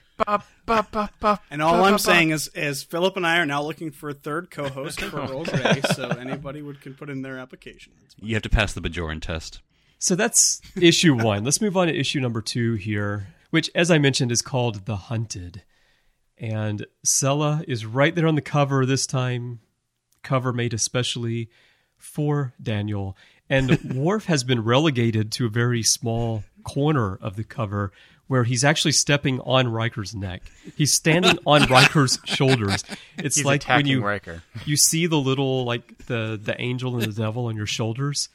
And 1.51 1.62
all 1.62 1.85
I'm 1.85 1.99
saying 1.99 2.31
is, 2.31 2.49
is 2.55 2.83
Phillip 2.83 3.16
and 3.16 3.26
I 3.26 3.39
are 3.39 3.47
now 3.47 3.62
looking 3.62 3.91
for 3.93 4.09
a 4.09 4.14
third 4.14 4.51
co-host 4.51 5.01
for 5.01 5.20
Earl 5.20 5.45
Grey, 5.45 5.81
so 5.95 6.09
anybody 6.09 6.61
would 6.61 6.81
can 6.81 6.95
put 6.95 7.09
in 7.09 7.22
their 7.22 7.39
application. 7.39 7.93
You 8.20 8.35
have 8.35 8.43
to 8.43 8.49
pass 8.49 8.72
the 8.72 8.81
Bajoran 8.81 9.20
test. 9.20 9.61
So 10.01 10.14
that's 10.16 10.61
issue 10.81 11.14
one. 11.14 11.45
Let's 11.45 11.61
move 11.61 11.76
on 11.76 11.87
to 11.89 11.95
issue 11.97 12.18
number 12.20 12.41
two 12.41 12.74
here, 12.74 13.29
which, 13.51 13.70
as 13.74 13.91
I 13.91 13.99
mentioned, 13.99 14.33
is 14.33 14.43
called 14.43 14.87
The 14.87 14.97
Hunted. 14.97 15.62
And 16.37 16.87
Sela 17.07 17.64
is 17.68 17.85
right 17.87 18.14
there 18.14 18.26
on 18.26 18.35
the 18.37 18.41
cover 18.41 18.87
this 18.87 19.07
time, 19.07 19.61
cover 20.22 20.53
made 20.53 20.72
especially 20.74 21.49
for 21.99 22.55
Daniel. 22.62 23.16
And 23.51 23.78
Worf 23.94 24.26
has 24.26 24.44
been 24.44 24.62
relegated 24.64 25.32
to 25.32 25.46
a 25.46 25.51
very 25.51 25.82
small 25.82 26.44
corner 26.64 27.16
of 27.20 27.36
the 27.36 27.44
cover 27.44 27.92
where 28.26 28.44
he's 28.44 28.62
actually 28.62 28.92
stepping 28.92 29.40
on 29.40 29.68
Riker's 29.68 30.14
neck. 30.14 30.42
He's 30.76 30.92
standing 30.92 31.38
on 31.46 31.62
Riker's 31.64 32.18
shoulders. 32.24 32.84
It's 33.16 33.36
He's 33.36 33.44
like 33.44 33.64
when 33.64 33.86
you 33.86 34.03
Riker. 34.05 34.42
you 34.66 34.76
see 34.76 35.07
the 35.07 35.16
little 35.18 35.64
like 35.64 36.07
the 36.07 36.38
the 36.40 36.61
angel 36.61 36.94
and 36.96 37.05
the 37.11 37.22
devil 37.22 37.46
on 37.46 37.57
your 37.57 37.66
shoulders. 37.66 38.28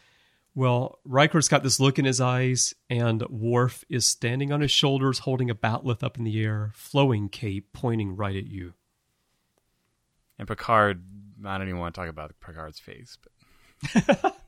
Well, 0.55 0.99
Riker's 1.03 1.47
got 1.47 1.63
this 1.63 1.79
look 1.79 1.97
in 1.97 2.05
his 2.05 2.21
eyes, 2.21 2.75
and 2.87 3.23
Worf 3.27 3.83
is 3.89 4.05
standing 4.05 4.51
on 4.51 4.61
his 4.61 4.69
shoulders, 4.71 5.19
holding 5.19 5.49
a 5.49 5.55
bat'leth 5.55 6.03
up 6.03 6.17
in 6.19 6.25
the 6.25 6.43
air, 6.43 6.71
flowing 6.75 7.27
cape 7.27 7.69
pointing 7.73 8.15
right 8.15 8.35
at 8.35 8.45
you. 8.45 8.73
And 10.37 10.47
Picard, 10.47 11.03
I 11.43 11.57
don't 11.57 11.67
even 11.67 11.79
want 11.79 11.95
to 11.95 12.01
talk 12.01 12.09
about 12.09 12.33
Picard's 12.39 12.79
face, 12.79 13.17
but 13.21 13.31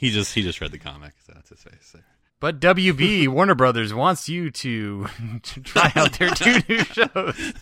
He 0.00 0.08
just 0.08 0.32
he 0.32 0.40
just 0.40 0.62
read 0.62 0.72
the 0.72 0.78
comic, 0.78 1.12
so 1.26 1.34
that's 1.34 1.50
his 1.50 1.62
face. 1.62 1.90
There. 1.92 2.02
but 2.40 2.58
WB 2.58 3.28
Warner 3.34 3.54
Brothers 3.54 3.92
wants 3.92 4.30
you 4.30 4.50
to, 4.50 5.06
to 5.42 5.60
try 5.60 5.92
out 5.94 6.18
their 6.18 6.30
two 6.30 6.60
new 6.66 6.78
shows. 6.84 7.52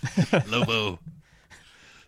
Lobo. 0.46 1.00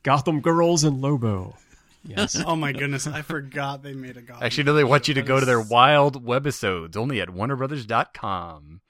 Gotham 0.04 0.40
Girls 0.40 0.84
and 0.84 1.00
Lobo. 1.00 1.56
Yes. 2.04 2.40
Oh 2.46 2.54
my 2.54 2.70
goodness, 2.70 3.08
I 3.08 3.22
forgot 3.22 3.82
they 3.82 3.92
made 3.92 4.16
a 4.16 4.22
Gotham. 4.22 4.44
Actually, 4.44 4.64
no, 4.64 4.74
they 4.74 4.84
want 4.84 5.08
you 5.08 5.14
to 5.14 5.22
go 5.22 5.40
to 5.40 5.44
their 5.44 5.60
wild 5.60 6.24
webisodes 6.24 6.96
only 6.96 7.20
at 7.20 7.30
WarnerBrothers.com. 7.30 8.82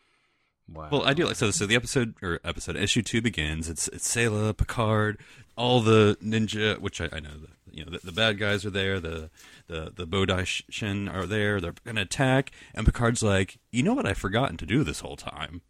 Wow. 0.69 0.89
Well, 0.93 1.07
I 1.07 1.15
do 1.15 1.25
like 1.25 1.37
so. 1.37 1.51
So 1.51 1.65
the 1.65 1.75
episode 1.75 2.17
or 2.23 2.39
episode 2.45 2.77
issue 2.77 3.01
two 3.01 3.23
begins. 3.23 3.67
It's 3.67 3.89
it's 3.89 4.07
Sela, 4.15 4.55
Picard, 4.55 5.19
all 5.57 5.81
the 5.81 6.19
ninja, 6.23 6.79
which 6.79 7.01
I, 7.01 7.09
I 7.11 7.21
know 7.21 7.31
the 7.31 7.49
you 7.73 7.85
know 7.85 7.91
the, 7.93 7.99
the 8.05 8.13
bad 8.13 8.39
guys 8.39 8.65
are 8.65 8.71
there. 8.71 9.01
The 9.01 9.31
the 9.67 9.93
the 9.95 10.07
Bodai 10.07 10.45
Shin 10.69 11.09
are 11.09 11.27
there. 11.27 11.61
They're 11.61 11.75
gonna 11.85 12.03
attack, 12.03 12.51
and 12.75 12.87
Picard's 12.87 13.23
like, 13.23 13.59
you 13.71 13.83
know 13.83 13.95
what? 13.95 14.07
I've 14.07 14.19
forgotten 14.19 14.57
to 14.59 14.67
do 14.67 14.85
this 14.85 15.01
whole 15.01 15.17
time. 15.17 15.63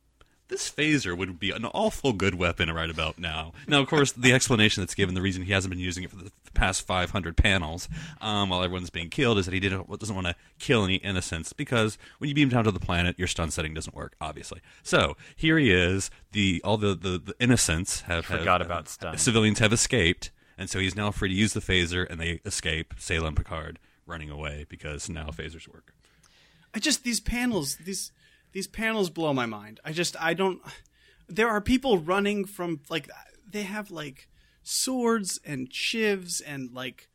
This 0.48 0.68
phaser 0.68 1.16
would 1.16 1.38
be 1.38 1.52
an 1.52 1.64
awful 1.64 2.12
good 2.12 2.34
weapon 2.34 2.72
right 2.72 2.90
about 2.90 3.20
now. 3.20 3.52
Now, 3.68 3.78
of 3.82 3.86
course, 3.86 4.10
the 4.10 4.32
explanation 4.32 4.82
that's 4.82 4.96
given, 4.96 5.14
the 5.14 5.22
reason 5.22 5.44
he 5.44 5.52
hasn't 5.52 5.70
been 5.70 5.78
using 5.78 6.02
it 6.02 6.10
for 6.10 6.16
the 6.16 6.32
past 6.54 6.84
500 6.84 7.36
panels 7.36 7.88
um, 8.20 8.48
while 8.48 8.60
everyone's 8.64 8.90
being 8.90 9.10
killed, 9.10 9.38
is 9.38 9.44
that 9.46 9.54
he 9.54 9.60
didn't 9.60 9.88
doesn't 10.00 10.14
want 10.16 10.26
to 10.26 10.34
kill 10.58 10.84
any 10.84 10.96
innocents 10.96 11.52
because 11.52 11.98
when 12.18 12.26
you 12.26 12.34
beam 12.34 12.48
down 12.48 12.64
to 12.64 12.72
the 12.72 12.80
planet, 12.80 13.16
your 13.16 13.28
stun 13.28 13.52
setting 13.52 13.74
doesn't 13.74 13.94
work, 13.94 14.16
obviously. 14.20 14.60
So 14.82 15.16
here 15.36 15.56
he 15.56 15.70
is. 15.70 16.10
The 16.32 16.60
all 16.64 16.78
the 16.78 16.96
the, 16.96 17.18
the 17.24 17.34
innocents 17.38 18.00
have 18.02 18.26
Forgot 18.26 18.60
have- 18.60 18.68
about 18.68 18.88
stun. 18.88 19.18
Civilians 19.18 19.60
have 19.60 19.72
escaped, 19.72 20.32
and 20.60 20.68
so 20.68 20.78
he's 20.78 20.94
now 20.94 21.10
free 21.10 21.30
to 21.30 21.34
use 21.34 21.54
the 21.54 21.60
phaser, 21.60 22.08
and 22.08 22.20
they 22.20 22.40
escape. 22.44 22.94
And 23.08 23.36
Picard 23.36 23.78
running 24.06 24.28
away 24.28 24.66
because 24.68 25.08
now 25.08 25.30
phasers 25.30 25.66
work. 25.66 25.94
I 26.74 26.78
just 26.78 27.02
these 27.02 27.18
panels 27.18 27.76
these 27.76 28.12
these 28.52 28.66
panels 28.66 29.08
blow 29.08 29.32
my 29.32 29.46
mind. 29.46 29.80
I 29.84 29.92
just 29.92 30.20
I 30.20 30.34
don't. 30.34 30.60
There 31.28 31.48
are 31.48 31.60
people 31.60 31.98
running 31.98 32.44
from 32.44 32.80
like 32.90 33.08
they 33.50 33.62
have 33.62 33.90
like 33.90 34.28
swords 34.62 35.40
and 35.46 35.70
shivs 35.70 36.42
and 36.46 36.72
like 36.72 37.08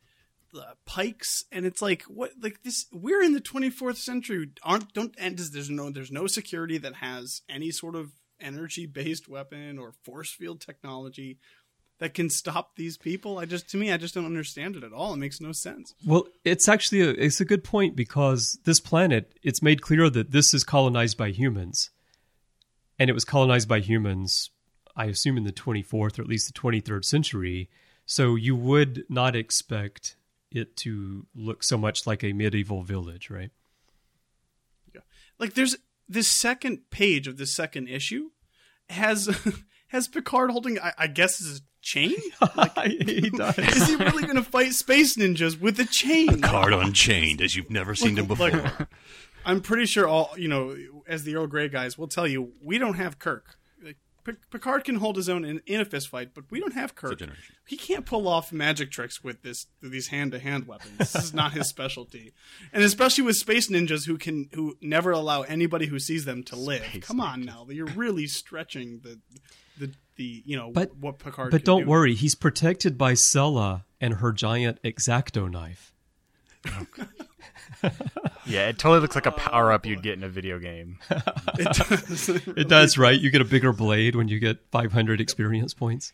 uh, 0.56 0.72
pikes 0.84 1.44
and 1.52 1.66
it's 1.66 1.82
like 1.82 2.02
what 2.04 2.32
like 2.42 2.62
this 2.62 2.86
we're 2.90 3.22
in 3.22 3.34
the 3.34 3.40
24th 3.40 3.96
century 3.96 4.48
aren't 4.62 4.92
don't 4.94 5.14
and 5.18 5.38
there's 5.38 5.68
no 5.68 5.90
there's 5.90 6.10
no 6.10 6.26
security 6.26 6.78
that 6.78 6.94
has 6.94 7.42
any 7.46 7.70
sort 7.70 7.94
of 7.94 8.12
energy 8.40 8.86
based 8.86 9.28
weapon 9.28 9.78
or 9.78 9.92
force 10.02 10.30
field 10.30 10.60
technology 10.60 11.38
that 11.98 12.14
can 12.14 12.28
stop 12.28 12.76
these 12.76 12.96
people 12.96 13.38
i 13.38 13.44
just 13.44 13.68
to 13.70 13.76
me 13.76 13.92
i 13.92 13.96
just 13.96 14.14
don't 14.14 14.26
understand 14.26 14.76
it 14.76 14.84
at 14.84 14.92
all 14.92 15.14
it 15.14 15.18
makes 15.18 15.40
no 15.40 15.52
sense 15.52 15.94
Well, 16.04 16.26
it's 16.44 16.68
actually 16.68 17.00
a, 17.02 17.10
it's 17.10 17.40
a 17.40 17.44
good 17.44 17.64
point 17.64 17.96
because 17.96 18.58
this 18.64 18.80
planet 18.80 19.32
it's 19.42 19.62
made 19.62 19.82
clear 19.82 20.08
that 20.10 20.30
this 20.30 20.54
is 20.54 20.64
colonized 20.64 21.16
by 21.16 21.30
humans, 21.30 21.90
and 22.98 23.10
it 23.10 23.12
was 23.12 23.24
colonized 23.24 23.68
by 23.68 23.80
humans, 23.80 24.50
I 24.94 25.06
assume 25.06 25.36
in 25.36 25.44
the 25.44 25.52
24th 25.52 26.18
or 26.18 26.22
at 26.22 26.28
least 26.28 26.52
the 26.52 26.58
23rd 26.58 27.04
century. 27.04 27.68
So 28.06 28.34
you 28.36 28.54
would 28.56 29.04
not 29.08 29.34
expect 29.34 30.16
it 30.50 30.76
to 30.78 31.26
look 31.34 31.62
so 31.62 31.76
much 31.76 32.06
like 32.06 32.22
a 32.22 32.32
medieval 32.32 32.82
village, 32.82 33.30
right? 33.30 33.50
Yeah. 34.94 35.00
Like 35.38 35.54
there's 35.54 35.76
this 36.08 36.28
second 36.28 36.90
page 36.90 37.26
of 37.26 37.36
the 37.36 37.46
second 37.46 37.88
issue 37.88 38.30
has 38.88 39.28
has 39.88 40.08
Picard 40.08 40.50
holding 40.50 40.78
I, 40.78 40.92
I 40.96 41.06
guess 41.08 41.40
is 41.40 41.62
a 41.86 41.88
chain. 41.88 42.14
he 43.06 43.30
does. 43.36 43.58
Is 43.58 43.88
he 43.88 43.96
really 43.96 44.22
going 44.22 44.36
to 44.36 44.42
fight 44.42 44.72
space 44.72 45.16
ninjas 45.16 45.60
with 45.60 45.78
a 45.80 45.84
chain? 45.84 46.40
Picard 46.40 46.72
unchained, 46.72 47.40
as 47.40 47.56
you've 47.56 47.70
never 47.70 47.94
seen 47.94 48.16
him 48.16 48.26
before. 48.26 48.50
Like, 48.50 48.88
I'm 49.44 49.60
pretty 49.60 49.86
sure 49.86 50.08
all 50.08 50.30
you 50.36 50.48
know, 50.48 50.76
as 51.06 51.24
the 51.24 51.36
Earl 51.36 51.46
Grey 51.46 51.68
guys 51.68 51.96
will 51.96 52.08
tell 52.08 52.26
you, 52.26 52.52
we 52.62 52.78
don't 52.78 52.94
have 52.94 53.18
Kirk. 53.18 53.56
Like, 53.82 53.96
Picard 54.50 54.82
can 54.82 54.96
hold 54.96 55.16
his 55.16 55.28
own 55.28 55.44
in, 55.44 55.62
in 55.66 55.80
a 55.80 55.84
fist 55.84 56.08
fight, 56.08 56.34
but 56.34 56.44
we 56.50 56.58
don't 56.58 56.74
have 56.74 56.96
Kirk. 56.96 57.22
He 57.64 57.76
can't 57.76 58.04
pull 58.04 58.26
off 58.26 58.52
magic 58.52 58.90
tricks 58.90 59.22
with 59.22 59.42
this 59.42 59.66
with 59.80 59.92
these 59.92 60.08
hand 60.08 60.32
to 60.32 60.40
hand 60.40 60.66
weapons. 60.66 60.98
This 60.98 61.14
is 61.14 61.34
not 61.34 61.52
his 61.52 61.68
specialty, 61.68 62.32
and 62.72 62.82
especially 62.82 63.22
with 63.22 63.36
space 63.36 63.70
ninjas 63.70 64.06
who 64.06 64.18
can 64.18 64.48
who 64.52 64.76
never 64.80 65.12
allow 65.12 65.42
anybody 65.42 65.86
who 65.86 66.00
sees 66.00 66.24
them 66.24 66.42
to 66.44 66.56
live. 66.56 66.84
Come 67.02 67.20
on 67.20 67.42
now, 67.42 67.66
you're 67.70 67.86
really 67.86 68.26
stretching 68.26 69.00
the 69.04 69.20
the 70.16 70.42
the 70.42 70.42
you 70.46 70.56
know 70.56 70.70
But 70.72 70.96
what 70.96 71.18
Picard. 71.18 71.50
But 71.50 71.64
don't 71.64 71.82
do. 71.84 71.88
worry, 71.88 72.14
he's 72.14 72.34
protected 72.34 72.96
by 72.98 73.12
Sela 73.12 73.84
and 74.00 74.14
her 74.14 74.32
giant 74.32 74.82
exacto 74.82 75.50
knife. 75.50 75.92
yeah, 78.46 78.68
it 78.68 78.78
totally 78.78 79.00
looks 79.00 79.14
like 79.14 79.26
a 79.26 79.32
power 79.32 79.72
up 79.72 79.86
you'd 79.86 80.02
get 80.02 80.14
in 80.14 80.24
a 80.24 80.28
video 80.28 80.58
game. 80.58 80.98
It 81.58 81.72
does. 81.74 82.28
It 82.56 82.68
does, 82.68 82.98
right? 82.98 83.18
You 83.18 83.30
get 83.30 83.40
a 83.40 83.44
bigger 83.44 83.72
blade 83.72 84.14
when 84.14 84.28
you 84.28 84.38
get 84.38 84.58
500 84.70 85.20
experience 85.20 85.72
points. 85.74 86.12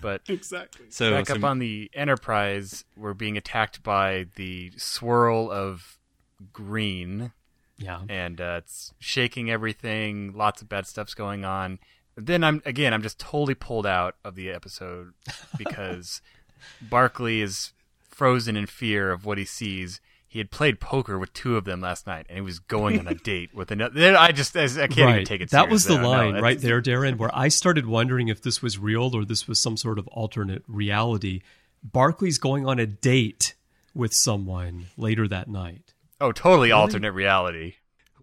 But 0.00 0.22
exactly. 0.28 0.86
So, 0.90 1.12
back 1.12 1.26
so 1.28 1.36
up 1.36 1.44
on 1.44 1.58
the 1.58 1.90
Enterprise, 1.94 2.84
we're 2.96 3.14
being 3.14 3.36
attacked 3.38 3.82
by 3.82 4.26
the 4.36 4.72
swirl 4.76 5.50
of 5.50 5.98
green, 6.52 7.32
Yeah. 7.78 8.02
and 8.08 8.40
uh, 8.40 8.60
it's 8.62 8.92
shaking 8.98 9.50
everything. 9.50 10.34
Lots 10.34 10.60
of 10.60 10.68
bad 10.68 10.86
stuff's 10.86 11.14
going 11.14 11.44
on. 11.46 11.78
Then 12.16 12.44
I'm 12.44 12.62
again, 12.64 12.94
I'm 12.94 13.02
just 13.02 13.18
totally 13.18 13.54
pulled 13.54 13.86
out 13.86 14.16
of 14.24 14.34
the 14.34 14.50
episode 14.50 15.14
because 15.58 16.22
Barclay 16.82 17.40
is 17.40 17.72
frozen 18.08 18.56
in 18.56 18.66
fear 18.66 19.10
of 19.10 19.24
what 19.24 19.38
he 19.38 19.44
sees. 19.44 20.00
He 20.26 20.38
had 20.40 20.50
played 20.50 20.80
poker 20.80 21.16
with 21.18 21.32
two 21.32 21.56
of 21.56 21.64
them 21.64 21.80
last 21.80 22.08
night, 22.08 22.26
and 22.28 22.36
he 22.36 22.42
was 22.42 22.58
going 22.58 22.98
on 22.98 23.06
a 23.06 23.14
date 23.30 23.54
with 23.54 23.70
another. 23.70 23.94
Then 23.94 24.16
I 24.16 24.32
just, 24.32 24.56
I 24.56 24.66
can't 24.66 24.98
even 24.98 25.24
take 25.24 25.40
it. 25.40 25.50
that 25.50 25.68
was 25.68 25.84
the 25.84 25.94
seriously. 25.94 26.10
Don't 26.12 26.26
know. 26.26 26.32
line 26.32 26.42
right 26.42 26.60
there, 26.60 26.82
Darren, 26.82 27.18
where 27.18 27.30
I 27.32 27.46
started 27.48 27.86
wondering 27.86 28.26
if 28.28 28.42
this 28.42 28.60
was 28.60 28.76
real 28.76 29.14
or 29.14 29.24
this 29.24 29.46
was 29.46 29.62
some 29.62 29.76
sort 29.76 29.96
of 29.96 30.08
alternate 30.08 30.64
reality. 30.66 31.42
Barclay's 31.88 32.38
going 32.38 32.66
on 32.66 32.80
a 32.80 32.86
date 32.86 33.54
with 33.94 34.12
someone 34.12 34.86
later 34.96 35.28
that 35.28 35.48
night. 35.48 35.94
Oh, 36.20 36.32
totally 36.32 36.72
alternate 36.72 37.12
reality. 37.12 37.74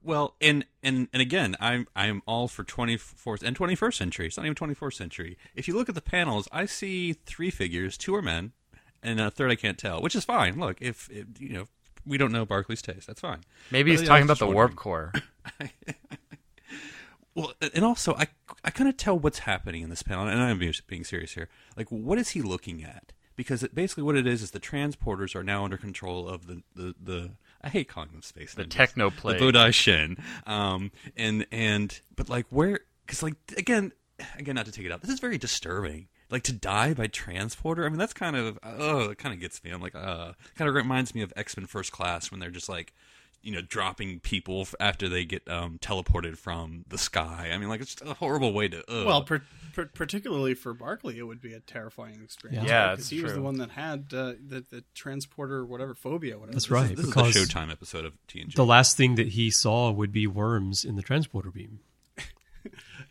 Well, 0.04 0.36
and 0.42 0.66
and 0.82 1.08
and 1.14 1.22
again, 1.22 1.56
I'm 1.60 1.88
I'm 1.96 2.22
all 2.26 2.48
for 2.48 2.64
24th 2.64 3.44
and 3.44 3.56
21st 3.56 3.94
century. 3.94 4.26
It's 4.28 4.38
not 4.38 4.46
even 4.46 4.56
24th 4.56 4.94
century. 4.94 5.38
If 5.56 5.68
you 5.68 5.76
look 5.76 5.90
at 5.90 5.96
the 5.96 6.02
panels, 6.02 6.48
I 6.52 6.66
see 6.66 7.14
three 7.14 7.52
figures. 7.52 7.98
Two 7.98 8.16
are 8.16 8.22
men, 8.22 8.54
and 9.04 9.20
a 9.20 9.30
third 9.30 9.52
I 9.52 9.56
can't 9.56 9.78
tell, 9.78 10.02
which 10.02 10.16
is 10.16 10.26
fine. 10.26 10.60
Look, 10.60 10.82
if, 10.82 11.10
if 11.12 11.28
you 11.40 11.54
know, 11.54 11.66
we 12.06 12.18
don't 12.18 12.32
know 12.32 12.46
Barclay's 12.46 12.82
taste. 12.82 13.06
That's 13.06 13.22
fine. 13.22 13.42
Maybe 13.70 13.92
But, 13.92 14.00
he's 14.00 14.08
talking 14.08 14.24
about 14.24 14.40
the 14.40 14.48
warp 14.48 14.76
core. 14.76 15.14
Well, 17.34 17.54
and 17.74 17.86
also 17.86 18.14
I 18.16 18.28
I 18.64 18.72
kind 18.72 18.90
of 18.90 18.98
tell 18.98 19.18
what's 19.18 19.40
happening 19.40 19.84
in 19.84 19.90
this 19.90 20.04
panel, 20.04 20.28
and 20.28 20.42
I'm 20.42 20.60
being, 20.60 20.74
being 20.88 21.04
serious 21.04 21.34
here. 21.34 21.50
Like, 21.78 21.88
what 21.90 22.18
is 22.18 22.30
he 22.30 22.42
looking 22.42 22.84
at? 22.84 23.14
Because 23.36 23.64
it, 23.64 23.74
basically, 23.74 24.04
what 24.04 24.18
it 24.18 24.28
is 24.28 24.42
is 24.42 24.52
the 24.52 24.60
transporters 24.60 25.34
are 25.34 25.44
now 25.44 25.64
under 25.64 25.78
control 25.78 26.28
of 26.28 26.48
the 26.48 26.62
the, 26.76 26.96
the 27.02 27.32
I 27.64 27.70
hate 27.70 27.88
calling 27.88 28.12
them 28.12 28.22
space 28.22 28.54
The 28.54 28.64
ninjas. 28.64 28.70
techno 28.70 29.10
the 29.10 29.16
plague. 29.16 29.42
Bodai 29.42 29.74
Shin, 29.74 30.18
um, 30.46 30.92
and 31.16 31.46
and 31.52 32.00
but 32.16 32.30
like 32.30 32.46
where? 32.50 32.80
Because 33.06 33.22
like 33.24 33.36
again, 33.58 33.92
again, 34.38 34.56
not 34.56 34.66
to 34.66 34.72
take 34.72 34.86
it 34.86 34.92
out. 34.92 35.02
This 35.02 35.12
is 35.12 35.20
very 35.20 35.38
disturbing. 35.38 36.08
Like 36.30 36.44
to 36.44 36.54
die 36.54 36.94
by 36.94 37.08
transporter. 37.08 37.86
I 37.86 37.90
mean, 37.90 37.98
that's 37.98 38.14
kind 38.14 38.36
of 38.38 38.58
oh, 38.64 39.10
it 39.10 39.18
kind 39.18 39.34
of 39.36 39.42
gets 39.42 39.64
me. 39.64 39.72
I'm 39.72 39.82
like, 39.82 39.96
uh, 39.96 40.32
kind 40.56 40.70
of 40.70 40.76
reminds 40.76 41.14
me 41.14 41.22
of 41.22 41.34
X 41.36 41.58
Men 41.58 41.66
First 41.68 41.92
Class 41.92 42.32
when 42.32 42.40
they're 42.40 42.50
just 42.50 42.70
like, 42.70 42.94
you 43.44 43.52
know, 43.52 43.62
dropping 43.62 44.20
people 44.20 44.68
after 44.80 45.10
they 45.10 45.26
get 45.26 45.48
um, 45.50 45.80
teleported 45.80 46.38
from 46.38 46.86
the 46.88 46.98
sky. 46.98 47.50
I 47.54 47.58
mean, 47.58 47.70
like 47.70 47.82
it's 47.82 47.96
just 47.96 48.10
a 48.10 48.14
horrible 48.14 48.54
way 48.54 48.68
to. 48.68 48.80
Ugh. 48.88 49.06
Well, 49.06 49.24
per, 49.24 49.42
per, 49.74 49.86
particularly 49.88 50.54
for 50.54 50.74
Barclay, 50.74 51.18
it 51.18 51.24
would 51.24 51.42
be 51.42 51.54
a 51.54 51.60
terrifying 51.60 52.22
experience. 52.24 52.68
Yeah. 52.68 52.72
Yeah, 52.72 52.92
because 52.92 53.06
that's 53.06 53.10
he 53.10 53.22
was 53.24 53.34
the 53.34 53.42
one 53.42 53.58
that 53.58 53.72
had 53.72 54.06
uh, 54.14 54.34
the 54.46 54.66
the 54.70 54.84
transporter, 54.94 55.66
whatever 55.66 55.94
phobia, 55.96 56.38
whatever. 56.38 56.54
That's 56.54 56.66
This 56.66 56.72
right. 56.72 56.92
is- 56.92 56.98
this 56.98 57.06
because 57.08 57.36
is 57.36 57.48
the 57.48 57.54
Showtime 57.54 57.72
episode 57.72 58.06
of 58.06 58.14
TNG. 58.28 58.54
The 58.54 58.66
last 58.66 58.96
thing 58.98 59.16
that 59.16 59.30
he 59.30 59.50
saw 59.50 59.92
would 59.92 60.12
be 60.12 60.28
worms 60.28 60.84
in 60.86 60.96
the 60.96 61.02
transporter 61.02 61.50
beam. 61.52 61.80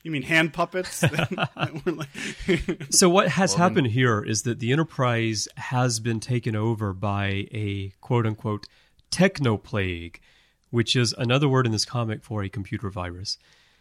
You 0.03 0.11
mean 0.11 0.23
hand 0.23 0.55
puppets? 0.55 1.01
that 1.01 1.83
were 1.85 1.93
like, 1.93 2.87
So 2.91 3.11
what 3.11 3.29
has 3.29 3.55
happened 3.55 3.89
here 3.89 4.23
is 4.23 4.43
that 4.43 4.59
the 4.59 4.73
Enterprise 4.73 5.47
has 5.57 6.01
been 6.01 6.21
taken 6.21 6.57
over 6.57 6.95
by 6.95 7.49
a 7.53 7.93
quote 8.01 8.25
unquote 8.27 8.67
techno 9.11 9.57
plague, 9.57 10.21
which 10.71 10.95
is 10.97 11.15
another 11.19 11.49
word 11.49 11.67
in 11.67 11.73
this 11.73 11.85
comic 11.85 12.23
for 12.23 12.43
a 12.43 12.49
computer 12.49 12.91
virus. 12.91 13.39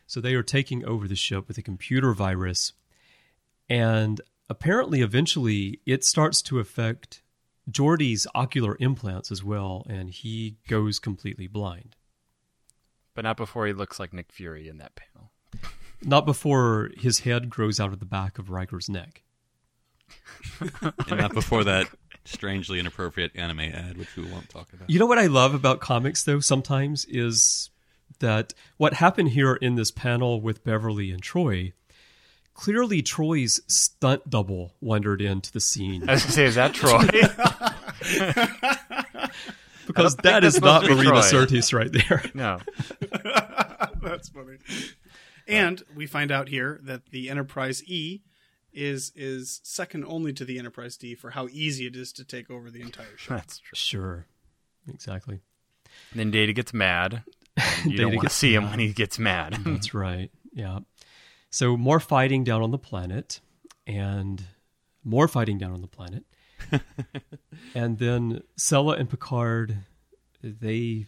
So 0.07 0.19
they 0.19 0.33
are 0.33 0.43
taking 0.43 0.83
over 0.85 1.07
the 1.07 1.15
ship 1.15 1.47
with 1.47 1.57
a 1.57 1.61
computer 1.61 2.13
virus, 2.13 2.73
and 3.69 4.19
apparently, 4.49 5.01
eventually, 5.01 5.79
it 5.85 6.03
starts 6.03 6.41
to 6.43 6.57
affect 6.59 7.21
Geordi's 7.69 8.25
ocular 8.33 8.75
implants 8.79 9.31
as 9.31 9.43
well, 9.43 9.85
and 9.87 10.09
he 10.09 10.57
goes 10.67 10.97
completely 10.97 11.45
blind. 11.47 11.95
but 13.13 13.23
not 13.23 13.37
before 13.37 13.67
he 13.67 13.73
looks 13.73 13.99
like 13.99 14.13
Nick 14.13 14.31
Fury 14.31 14.67
in 14.67 14.77
that 14.77 14.95
panel. 14.95 15.31
Not 16.01 16.25
before 16.25 16.89
his 16.97 17.19
head 17.19 17.49
grows 17.49 17.79
out 17.79 17.91
of 17.91 17.99
the 17.99 18.05
back 18.05 18.39
of 18.39 18.49
Riker's 18.49 18.89
neck. 18.89 19.23
and 20.61 21.19
not 21.19 21.33
before 21.33 21.65
that 21.65 21.87
strangely 22.25 22.79
inappropriate 22.79 23.31
anime 23.35 23.59
ad, 23.61 23.97
which 23.97 24.15
we 24.15 24.23
won't 24.23 24.49
talk 24.49 24.71
about. 24.73 24.89
You 24.89 24.99
know 24.99 25.05
what 25.05 25.19
I 25.19 25.27
love 25.27 25.53
about 25.53 25.79
comics, 25.79 26.23
though, 26.23 26.39
sometimes 26.39 27.05
is 27.05 27.69
that 28.19 28.53
what 28.77 28.93
happened 28.95 29.29
here 29.29 29.55
in 29.55 29.75
this 29.75 29.91
panel 29.91 30.41
with 30.41 30.63
Beverly 30.63 31.11
and 31.11 31.21
Troi. 31.21 31.73
Clearly, 32.53 33.01
Troi's 33.01 33.61
stunt 33.67 34.29
double 34.29 34.73
wandered 34.81 35.21
into 35.21 35.51
the 35.51 35.61
scene 35.61 36.09
I 36.09 36.13
was 36.13 36.23
gonna 36.23 36.33
say, 36.33 36.45
is 36.45 36.55
that 36.55 36.73
Troy? 36.73 36.99
because 39.87 40.15
that's 40.17 40.59
not 40.59 40.83
supposed 40.83 40.89
Marina 40.89 41.21
Troy. 41.21 41.21
Sirtis 41.21 41.73
right 41.73 41.91
there. 41.91 42.23
no. 42.33 42.59
That's 44.01 44.29
funny. 44.29 44.57
And 45.47 45.83
we 45.95 46.05
find 46.05 46.31
out 46.31 46.47
here 46.47 46.79
that 46.83 47.07
the 47.07 47.29
Enterprise 47.29 47.83
E 47.85 48.21
is 48.73 49.11
is 49.15 49.59
second 49.63 50.05
only 50.05 50.33
to 50.33 50.45
the 50.45 50.59
Enterprise 50.59 50.97
D 50.97 51.15
for 51.15 51.31
how 51.31 51.47
easy 51.51 51.85
it 51.87 51.95
is 51.95 52.11
to 52.13 52.23
take 52.23 52.49
over 52.49 52.69
the 52.69 52.81
entire 52.81 53.05
ship. 53.17 53.29
That's 53.37 53.59
true. 53.59 53.75
Sure, 53.75 54.25
exactly. 54.87 55.39
Then 56.13 56.31
Data 56.31 56.53
gets 56.53 56.73
mad. 56.73 57.23
You 57.83 57.91
Data 57.91 58.01
don't 58.03 58.11
want 58.11 58.19
to 58.21 58.25
gets 58.27 58.35
see 58.35 58.53
him 58.55 58.69
when 58.69 58.79
he 58.79 58.93
gets 58.93 59.19
mad. 59.19 59.53
That's 59.65 59.93
right. 59.93 60.31
Yeah. 60.53 60.79
So 61.49 61.75
more 61.75 61.99
fighting 61.99 62.43
down 62.45 62.61
on 62.61 62.71
the 62.71 62.77
planet, 62.77 63.41
and 63.85 64.41
more 65.03 65.27
fighting 65.27 65.57
down 65.57 65.71
on 65.73 65.81
the 65.81 65.87
planet, 65.87 66.23
and 67.75 67.97
then 67.97 68.43
Sela 68.57 68.97
and 68.99 69.09
Picard 69.09 69.77
they 70.41 71.07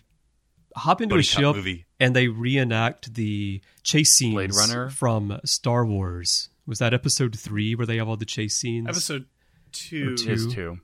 hop 0.75 1.01
into 1.01 1.13
Buddy 1.15 1.21
a 1.21 1.23
ship 1.23 1.55
movie. 1.55 1.85
and 1.99 2.15
they 2.15 2.27
reenact 2.27 3.13
the 3.13 3.61
chase 3.83 4.13
scenes 4.13 4.33
Blade 4.33 4.55
Runner? 4.55 4.89
from 4.89 5.39
Star 5.45 5.85
Wars. 5.85 6.49
Was 6.65 6.79
that 6.79 6.93
episode 6.93 7.37
three 7.37 7.75
where 7.75 7.85
they 7.87 7.97
have 7.97 8.07
all 8.07 8.17
the 8.17 8.25
chase 8.25 8.55
scenes? 8.57 8.87
Episode 8.87 9.25
two. 9.71 10.13
Or 10.13 10.15
two. 10.15 10.29
His 10.29 10.47
two. 10.53 10.79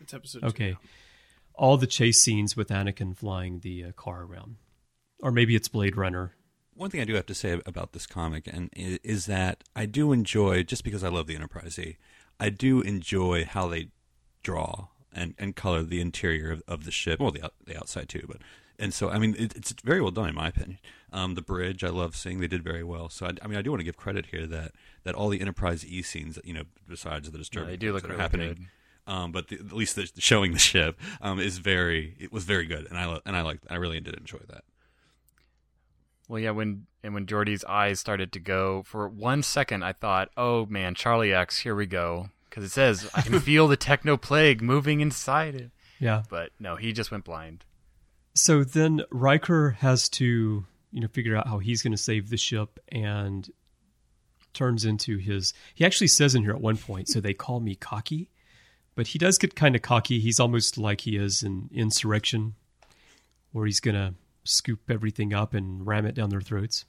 It's 0.00 0.14
episode 0.14 0.44
Okay. 0.44 0.72
two. 0.72 0.78
All 1.54 1.76
the 1.76 1.86
chase 1.86 2.22
scenes 2.22 2.56
with 2.56 2.68
Anakin 2.68 3.16
flying 3.16 3.60
the 3.60 3.84
uh, 3.84 3.92
car 3.92 4.22
around. 4.22 4.56
Or 5.20 5.30
maybe 5.30 5.54
it's 5.54 5.68
Blade 5.68 5.96
Runner. 5.96 6.32
One 6.74 6.88
thing 6.90 7.00
I 7.00 7.04
do 7.04 7.14
have 7.14 7.26
to 7.26 7.34
say 7.34 7.60
about 7.66 7.92
this 7.92 8.06
comic, 8.06 8.46
and 8.46 8.70
i- 8.76 8.98
is 9.04 9.26
that 9.26 9.62
I 9.76 9.86
do 9.86 10.12
enjoy 10.12 10.62
just 10.62 10.82
because 10.84 11.04
I 11.04 11.08
love 11.08 11.26
the 11.26 11.34
Enterprise 11.36 11.78
E, 11.78 11.98
I 12.40 12.48
do 12.48 12.80
enjoy 12.80 13.44
how 13.44 13.68
they 13.68 13.88
draw 14.42 14.88
and, 15.12 15.34
and 15.38 15.54
color 15.54 15.82
the 15.82 16.00
interior 16.00 16.50
of, 16.50 16.62
of 16.66 16.84
the 16.84 16.90
ship, 16.90 17.20
well, 17.20 17.30
the 17.30 17.52
the 17.64 17.76
outside 17.76 18.08
too, 18.08 18.24
but 18.26 18.38
and 18.78 18.94
so 18.94 19.10
I 19.10 19.18
mean 19.18 19.36
it, 19.38 19.54
it's 19.54 19.72
very 19.84 20.00
well 20.00 20.10
done 20.10 20.30
in 20.30 20.34
my 20.34 20.48
opinion. 20.48 20.78
Um, 21.12 21.34
the 21.34 21.42
bridge 21.42 21.84
I 21.84 21.88
love 21.88 22.16
seeing 22.16 22.40
they 22.40 22.46
did 22.46 22.64
very 22.64 22.82
well. 22.82 23.08
So 23.10 23.26
I, 23.26 23.32
I 23.42 23.46
mean 23.46 23.58
I 23.58 23.62
do 23.62 23.70
want 23.70 23.80
to 23.80 23.84
give 23.84 23.96
credit 23.96 24.26
here 24.26 24.46
that 24.46 24.72
that 25.04 25.14
all 25.14 25.28
the 25.28 25.40
Enterprise 25.40 25.84
E 25.84 26.02
scenes, 26.02 26.38
you 26.44 26.54
know, 26.54 26.62
besides 26.88 27.30
the 27.30 27.38
disturbing 27.38 27.68
they 27.70 27.76
do 27.76 27.88
things 27.88 28.02
look 28.02 28.10
that 28.10 28.18
are 28.18 28.20
happening. 28.20 28.48
good. 28.48 28.66
Um, 29.12 29.32
but 29.32 29.48
the, 29.48 29.56
at 29.56 29.72
least 29.72 29.96
the, 29.96 30.08
showing 30.18 30.52
the 30.52 30.58
ship 30.58 30.98
um, 31.20 31.38
is 31.40 31.58
very 31.58 32.16
it 32.18 32.32
was 32.32 32.44
very 32.44 32.66
good, 32.66 32.86
and 32.88 32.98
I 32.98 33.06
lo- 33.06 33.20
and 33.26 33.36
I 33.36 33.42
like 33.42 33.60
I 33.68 33.74
really 33.74 34.00
did 34.00 34.14
enjoy 34.14 34.38
that. 34.48 34.64
Well, 36.28 36.38
yeah, 36.40 36.52
when 36.52 36.86
and 37.02 37.14
when 37.14 37.26
Geordi's 37.26 37.64
eyes 37.64 38.00
started 38.00 38.32
to 38.32 38.40
go 38.40 38.82
for 38.84 39.08
one 39.08 39.42
second, 39.42 39.82
I 39.82 39.92
thought, 39.92 40.30
"Oh 40.36 40.66
man, 40.66 40.94
Charlie 40.94 41.34
X, 41.34 41.58
here 41.58 41.74
we 41.74 41.86
go," 41.86 42.30
because 42.48 42.64
it 42.64 42.70
says 42.70 43.10
I 43.14 43.22
can 43.22 43.40
feel 43.40 43.66
the 43.68 43.76
techno 43.76 44.16
plague 44.16 44.62
moving 44.62 45.00
inside 45.00 45.54
it. 45.54 45.72
Yeah. 45.98 46.22
But 46.30 46.50
no, 46.58 46.76
he 46.76 46.92
just 46.92 47.10
went 47.10 47.24
blind. 47.24 47.64
So 48.34 48.64
then 48.64 49.02
Riker 49.10 49.70
has 49.80 50.08
to, 50.10 50.64
you 50.92 51.00
know, 51.00 51.08
figure 51.08 51.34
out 51.36 51.48
how 51.48 51.58
he's 51.58 51.82
going 51.82 51.92
to 51.92 51.96
save 52.02 52.30
the 52.30 52.36
ship 52.36 52.78
and 52.88 53.48
turns 54.52 54.84
into 54.84 55.16
his. 55.16 55.52
He 55.74 55.84
actually 55.84 56.08
says 56.08 56.34
in 56.34 56.42
here 56.42 56.52
at 56.52 56.60
one 56.60 56.76
point, 56.76 57.08
so 57.08 57.20
they 57.20 57.34
call 57.34 57.60
me 57.60 57.74
cocky, 57.74 58.28
but 58.94 59.08
he 59.08 59.18
does 59.18 59.38
get 59.38 59.54
kind 59.54 59.74
of 59.74 59.82
cocky. 59.82 60.20
He's 60.20 60.38
almost 60.38 60.76
like 60.78 61.00
he 61.02 61.16
is 61.16 61.42
in 61.42 61.70
Insurrection, 61.72 62.54
where 63.52 63.66
he's 63.66 63.80
going 63.80 63.94
to 63.94 64.14
scoop 64.44 64.90
everything 64.90 65.32
up 65.32 65.54
and 65.54 65.86
ram 65.86 66.04
it 66.04 66.14
down 66.14 66.28
their 66.30 66.40
throats. 66.40 66.84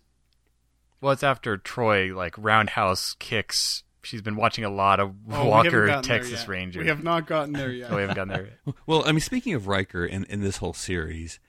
Well, 1.02 1.12
it's 1.14 1.24
after 1.24 1.58
Troi 1.58 2.14
like 2.16 2.36
roundhouse 2.38 3.16
kicks. 3.20 3.84
She's 4.04 4.22
been 4.22 4.36
watching 4.36 4.66
a 4.66 4.70
lot 4.70 5.00
of 5.00 5.14
Oh, 5.32 5.46
Walker 5.46 6.02
Texas 6.02 6.42
yet. 6.42 6.48
Ranger. 6.50 6.80
We 6.82 6.88
have 6.88 7.04
not 7.04 7.26
gotten 7.26 7.54
there 7.54 7.72
yet. 7.72 7.90
Oh, 7.92 7.96
we 7.96 8.02
haven't 8.02 8.16
gotten 8.18 8.34
there. 8.34 8.50
yet. 8.66 8.76
Well, 8.86 9.04
I 9.06 9.12
mean, 9.14 9.22
speaking 9.22 9.54
of 9.54 9.68
Riker 9.68 10.06
in, 10.06 10.26
in 10.26 10.42
this 10.42 10.58
whole 10.58 10.74
series, 10.74 11.40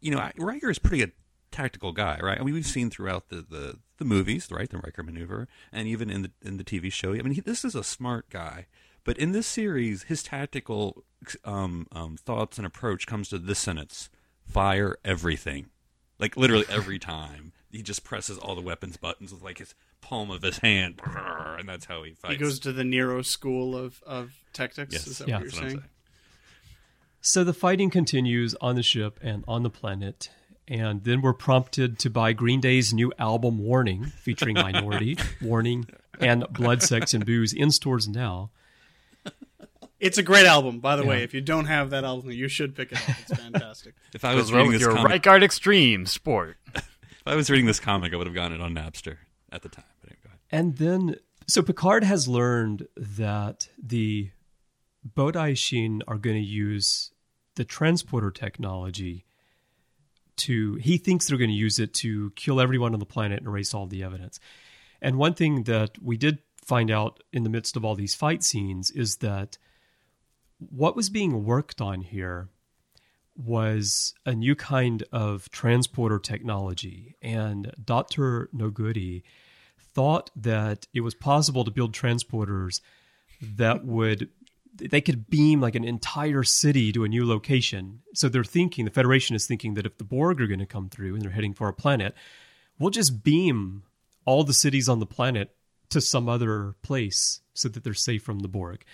you 0.00 0.10
know, 0.10 0.18
I- 0.18 0.32
Riker 0.36 0.68
is 0.70 0.80
pretty 0.80 1.04
a 1.04 1.08
tactical 1.52 1.92
guy, 1.92 2.18
right? 2.22 2.40
I 2.40 2.42
mean, 2.44 2.54
we've 2.54 2.66
seen 2.66 2.90
throughout 2.90 3.28
the, 3.28 3.36
the, 3.48 3.78
the 3.98 4.04
movies, 4.04 4.48
right, 4.50 4.68
the 4.68 4.78
Riker 4.78 5.02
maneuver, 5.02 5.46
and 5.70 5.86
even 5.86 6.10
in 6.10 6.22
the 6.22 6.30
in 6.42 6.56
the 6.56 6.64
TV 6.64 6.92
show. 6.92 7.12
I 7.12 7.22
mean, 7.22 7.32
he, 7.34 7.40
this 7.40 7.64
is 7.64 7.74
a 7.74 7.84
smart 7.84 8.28
guy, 8.30 8.66
but 9.04 9.16
in 9.18 9.32
this 9.32 9.46
series, 9.46 10.04
his 10.04 10.22
tactical 10.22 11.04
um, 11.44 11.86
um, 11.92 12.16
thoughts 12.16 12.58
and 12.58 12.66
approach 12.66 13.06
comes 13.06 13.28
to 13.28 13.38
this 13.38 13.58
sentence: 13.60 14.10
"Fire 14.44 14.96
everything," 15.04 15.66
like 16.18 16.36
literally 16.36 16.66
every 16.68 16.98
time. 17.14 17.52
He 17.70 17.80
just 17.82 18.04
presses 18.04 18.36
all 18.36 18.54
the 18.54 18.60
weapons 18.60 18.98
buttons 18.98 19.32
with 19.32 19.42
like 19.42 19.56
his 19.56 19.74
palm 20.02 20.30
of 20.30 20.42
his 20.42 20.58
hand, 20.58 21.00
and 21.06 21.66
that's 21.66 21.86
how 21.86 22.02
he 22.02 22.12
fights. 22.12 22.34
He 22.34 22.38
goes 22.38 22.58
to 22.60 22.72
the 22.72 22.84
Nero 22.84 23.22
school 23.22 23.74
of, 23.74 24.02
of 24.06 24.32
tactics. 24.52 24.92
Yes. 24.92 25.06
Is 25.06 25.18
that 25.18 25.28
Yeah. 25.28 25.36
what 25.36 25.40
you're 25.40 25.46
That's 25.48 25.56
what 25.56 25.62
I'm 25.64 25.68
saying? 25.70 25.78
saying. 25.80 25.88
So 27.22 27.44
the 27.44 27.54
fighting 27.54 27.88
continues 27.88 28.54
on 28.60 28.74
the 28.74 28.82
ship 28.82 29.18
and 29.22 29.44
on 29.48 29.62
the 29.62 29.70
planet. 29.70 30.28
And 30.68 31.02
then 31.04 31.20
we're 31.22 31.32
prompted 31.32 31.98
to 32.00 32.10
buy 32.10 32.32
Green 32.32 32.60
Day's 32.60 32.94
new 32.94 33.12
album, 33.18 33.58
Warning, 33.58 34.04
featuring 34.04 34.54
Minority, 34.54 35.18
Warning, 35.42 35.86
and 36.20 36.46
Blood, 36.50 36.82
Sex, 36.82 37.12
and 37.14 37.26
Booze 37.26 37.52
in 37.52 37.70
stores 37.70 38.08
now. 38.08 38.50
It's 40.00 40.18
a 40.18 40.22
great 40.22 40.46
album, 40.46 40.80
by 40.80 40.96
the 40.96 41.02
Yeah. 41.04 41.08
way. 41.08 41.22
If 41.22 41.32
you 41.32 41.40
don't 41.40 41.66
have 41.66 41.90
that 41.90 42.02
album, 42.04 42.30
you 42.32 42.48
should 42.48 42.74
pick 42.74 42.90
it 42.90 42.98
up. 43.08 43.16
It's 43.20 43.32
fantastic. 43.40 43.94
If 44.12 44.24
I 44.24 44.34
was 44.34 44.52
reading 44.52 44.68
with 44.68 44.76
this 44.76 44.82
your 44.82 44.94
comic, 44.96 45.10
right 45.10 45.22
guard 45.22 45.42
extreme 45.42 46.06
sport. 46.06 46.56
If 47.24 47.28
I 47.32 47.36
was 47.36 47.48
reading 47.48 47.66
this 47.66 47.78
comic, 47.78 48.12
I 48.12 48.16
would 48.16 48.26
have 48.26 48.34
gotten 48.34 48.60
it 48.60 48.60
on 48.60 48.74
Napster 48.74 49.18
at 49.52 49.62
the 49.62 49.68
time. 49.68 49.84
But 50.00 50.10
anyway, 50.10 50.18
go 50.24 50.28
ahead. 50.30 50.38
And 50.50 50.76
then, 50.78 51.16
so 51.46 51.62
Picard 51.62 52.02
has 52.02 52.26
learned 52.26 52.88
that 52.96 53.68
the 53.80 54.30
Bodai 55.08 55.56
Shin 55.56 56.02
are 56.08 56.18
going 56.18 56.34
to 56.34 56.42
use 56.42 57.12
the 57.54 57.64
transporter 57.64 58.32
technology 58.32 59.24
to, 60.38 60.74
he 60.76 60.98
thinks 60.98 61.26
they're 61.26 61.38
going 61.38 61.50
to 61.50 61.56
use 61.56 61.78
it 61.78 61.94
to 61.94 62.30
kill 62.36 62.60
everyone 62.60 62.94
on 62.94 63.00
the 63.00 63.06
planet 63.06 63.38
and 63.38 63.46
erase 63.46 63.74
all 63.74 63.86
the 63.86 64.02
evidence. 64.02 64.40
And 65.00 65.16
one 65.16 65.34
thing 65.34 65.64
that 65.64 66.02
we 66.02 66.16
did 66.16 66.38
find 66.64 66.90
out 66.90 67.22
in 67.32 67.42
the 67.42 67.50
midst 67.50 67.76
of 67.76 67.84
all 67.84 67.94
these 67.94 68.14
fight 68.14 68.42
scenes 68.42 68.90
is 68.90 69.16
that 69.16 69.58
what 70.58 70.94
was 70.94 71.10
being 71.10 71.44
worked 71.44 71.80
on 71.80 72.02
here 72.02 72.48
was 73.36 74.14
a 74.26 74.34
new 74.34 74.54
kind 74.54 75.02
of 75.10 75.50
transporter 75.50 76.18
technology. 76.18 77.16
And 77.22 77.72
Dr. 77.82 78.48
Noguri 78.54 79.22
thought 79.94 80.30
that 80.36 80.86
it 80.94 81.00
was 81.00 81.14
possible 81.14 81.64
to 81.64 81.70
build 81.70 81.92
transporters 81.92 82.80
that 83.40 83.84
would 83.84 84.28
they 84.74 85.00
could 85.00 85.28
beam 85.28 85.60
like 85.60 85.74
an 85.74 85.84
entire 85.84 86.42
city 86.42 86.92
to 86.92 87.04
a 87.04 87.08
new 87.08 87.26
location. 87.26 88.00
So 88.14 88.28
they're 88.28 88.44
thinking 88.44 88.84
the 88.84 88.90
Federation 88.90 89.36
is 89.36 89.46
thinking 89.46 89.74
that 89.74 89.86
if 89.86 89.98
the 89.98 90.04
Borg 90.04 90.40
are 90.40 90.46
going 90.46 90.60
to 90.60 90.66
come 90.66 90.88
through 90.88 91.14
and 91.14 91.22
they're 91.22 91.30
heading 91.30 91.52
for 91.54 91.68
a 91.68 91.72
planet, 91.72 92.14
we'll 92.78 92.90
just 92.90 93.22
beam 93.22 93.82
all 94.24 94.44
the 94.44 94.54
cities 94.54 94.88
on 94.88 94.98
the 94.98 95.06
planet 95.06 95.54
to 95.90 96.00
some 96.00 96.28
other 96.28 96.74
place 96.82 97.40
so 97.54 97.68
that 97.68 97.84
they're 97.84 97.94
safe 97.94 98.22
from 98.22 98.40
the 98.40 98.48
Borg. 98.48 98.84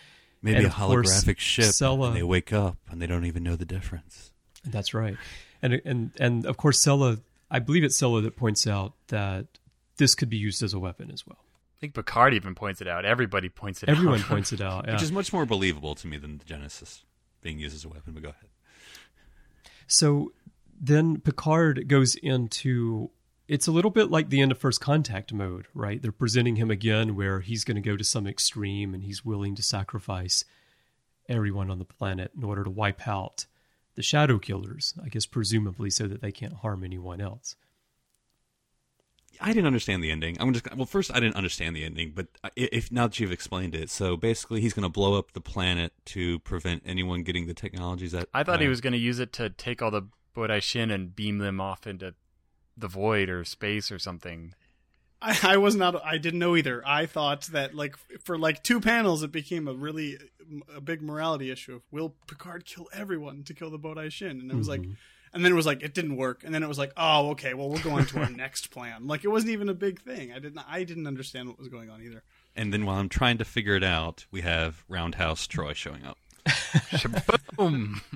Maybe 0.43 0.57
And 0.59 0.67
a 0.67 0.69
of 0.69 0.75
course, 0.75 1.25
holographic 1.25 1.39
ship, 1.39 1.67
Sela- 1.67 2.09
and 2.09 2.17
they 2.17 2.23
wake 2.23 2.53
up 2.53 2.77
and 2.91 3.01
they 3.03 3.07
don't 3.07 3.25
even 3.25 3.43
know 3.43 3.57
the 3.57 3.65
difference. 3.65 4.33
That's 4.65 4.95
right, 4.95 5.17
and 5.63 5.81
and 5.85 6.11
and 6.19 6.47
of 6.47 6.57
course, 6.57 6.85
Sela. 6.85 7.21
I 7.51 7.59
believe 7.61 7.83
it's 7.83 8.01
Sela 8.01 8.23
that 8.23 8.37
points 8.37 8.67
out 8.67 8.93
that 9.09 9.47
this 9.97 10.15
could 10.15 10.29
be 10.29 10.37
used 10.37 10.63
as 10.63 10.75
a 10.75 10.79
weapon 10.79 11.11
as 11.11 11.27
well. 11.27 11.39
I 11.79 11.81
think 11.81 11.95
Picard 11.95 12.35
even 12.35 12.57
points 12.57 12.81
it 12.81 12.89
out. 12.89 13.05
Everybody 13.05 13.49
points 13.49 13.85
it 13.85 13.89
Everyone 13.89 14.15
out. 14.15 14.21
Everyone 14.21 14.29
points 14.37 14.53
it 14.53 14.61
out. 14.61 14.87
yeah. 14.87 14.95
Which 14.95 15.03
is 15.03 15.13
much 15.13 15.33
more 15.33 15.47
believable 15.47 15.95
to 15.95 16.09
me 16.09 16.17
than 16.19 16.39
the 16.39 16.45
Genesis 16.45 17.05
being 17.41 17.61
used 17.61 17.75
as 17.75 17.85
a 17.85 17.89
weapon. 17.89 18.15
But 18.15 18.23
go 18.25 18.29
ahead. 18.31 18.49
So 19.87 20.33
then 20.81 21.21
Picard 21.21 21.87
goes 21.87 22.17
into 22.17 23.11
it's 23.47 23.67
a 23.67 23.73
little 23.73 23.93
bit 23.93 24.11
like 24.11 24.29
the 24.29 24.41
end 24.43 24.51
of 24.51 24.59
first 24.59 24.81
contact 24.81 25.33
mode, 25.33 25.67
right? 25.73 26.03
They're 26.03 26.13
presenting 26.13 26.57
him 26.57 26.71
again 26.71 27.15
where 27.15 27.41
he's 27.41 27.65
going 27.65 27.77
to 27.77 27.81
go 27.81 27.97
to 27.97 28.05
some 28.05 28.27
extreme 28.27 28.93
and 28.93 29.03
he's 29.03 29.25
willing 29.25 29.55
to 29.55 29.63
sacrifice 29.63 30.45
everyone 31.29 31.71
on 31.71 31.79
the 31.79 31.85
planet 31.85 32.33
in 32.37 32.45
order 32.45 32.65
to 32.65 32.71
wipe 32.71 33.07
out 33.07 33.47
the 33.95 34.03
shadow 34.03 34.39
killers, 34.39 34.95
I 35.03 35.09
guess 35.09 35.27
presumably 35.27 35.91
so 35.91 36.07
that 36.09 36.21
they 36.21 36.33
can't 36.33 36.53
harm 36.55 36.85
anyone 36.85 37.21
else. 37.21 37.57
I 39.41 39.49
didn't 39.49 39.67
understand 39.67 40.03
the 40.03 40.11
ending. 40.11 40.37
I'm 40.41 40.53
just 40.53 40.75
well. 40.75 40.87
First, 40.87 41.11
I 41.15 41.21
didn't 41.21 41.37
understand 41.37 41.77
the 41.77 41.85
ending, 41.85 42.13
but 42.15 42.27
if 42.57 42.91
now 42.91 43.07
that 43.07 43.19
you've 43.21 43.33
explained 43.33 43.75
it, 43.75 43.91
so 43.91 44.17
basically, 44.17 44.61
he's 44.61 44.73
going 44.73 44.85
to 44.85 44.89
blow 44.89 45.15
up 45.15 45.33
the 45.33 45.41
planet 45.41 45.93
to 46.07 46.39
prevent 46.41 46.83
anyone 46.85 47.23
getting 47.23 47.47
the 47.47 47.55
technologies 47.55 48.13
that 48.13 48.29
I 48.35 48.43
thought 48.43 48.61
he 48.61 48.67
uh, 48.67 48.71
was 48.71 48.81
going 48.81 48.93
to 48.93 48.99
use 48.99 49.19
it 49.19 49.33
to 49.35 49.51
take 49.51 49.83
all 49.83 49.91
the 49.91 50.03
Bodai 50.35 50.63
Shin 50.63 50.91
and 50.91 51.15
beam 51.15 51.39
them 51.39 51.61
off 51.61 51.87
into 51.87 52.15
the 52.77 52.89
void 52.89 53.29
or 53.29 53.45
space 53.45 53.91
or 53.91 53.99
something. 53.99 54.55
I, 55.21 55.39
I 55.43 55.57
was 55.57 55.75
not. 55.75 56.01
I 56.05 56.19
didn't 56.19 56.39
know 56.39 56.57
either. 56.57 56.83
I 56.87 57.07
thought 57.07 57.43
that 57.47 57.75
like 57.75 57.97
for 58.23 58.39
like 58.39 58.63
two 58.63 58.81
panels, 58.81 59.23
it 59.23 59.33
became 59.33 59.67
a 59.67 59.75
really 59.75 60.19
a 60.75 60.81
big 60.81 61.03
morality 61.03 61.51
issue 61.51 61.77
of 61.77 61.83
will 61.91 62.15
Picard 62.27 62.65
kill 62.65 62.89
everyone 62.93 63.43
to 63.45 63.55
kill 63.55 63.71
the 63.71 63.79
Bodai 63.79 64.11
Shin, 64.11 64.41
and 64.41 64.51
it 64.51 64.57
was 64.57 64.69
like, 64.69 64.85
and 65.33 65.45
then 65.45 65.53
it 65.53 65.55
was 65.55 65.67
like 65.67 65.83
it 65.83 65.95
didn't 65.95 66.17
work, 66.17 66.43
and 66.45 66.55
then 66.55 66.63
it 66.63 66.69
was 66.69 66.79
like, 66.79 66.93
oh 66.97 67.31
okay, 67.31 67.55
well 67.55 67.69
we'll 67.69 67.83
go 67.83 67.91
on 67.93 68.07
to 68.07 68.21
our 68.21 68.31
next 68.45 68.71
plan. 68.71 69.07
Like 69.07 69.25
it 69.25 69.29
wasn't 69.29 69.53
even 69.53 69.69
a 69.69 69.75
big 69.75 70.01
thing. 70.01 70.33
I 70.33 70.39
didn't. 70.39 70.61
I 70.69 70.85
didn't 70.85 71.07
understand 71.07 71.49
what 71.49 71.59
was 71.59 71.69
going 71.69 71.91
on 71.91 72.03
either. 72.03 72.23
And 72.57 72.73
then 72.73 72.85
while 72.87 72.99
I'm 72.99 73.09
trying 73.09 73.39
to 73.39 73.45
figure 73.45 73.77
it 73.77 73.85
out, 73.85 74.27
we 74.31 74.41
have 74.41 74.85
Roundhouse 74.89 75.47
Troi 75.47 75.75
showing 75.75 76.05
up. 76.05 76.19
Boom. 77.57 78.01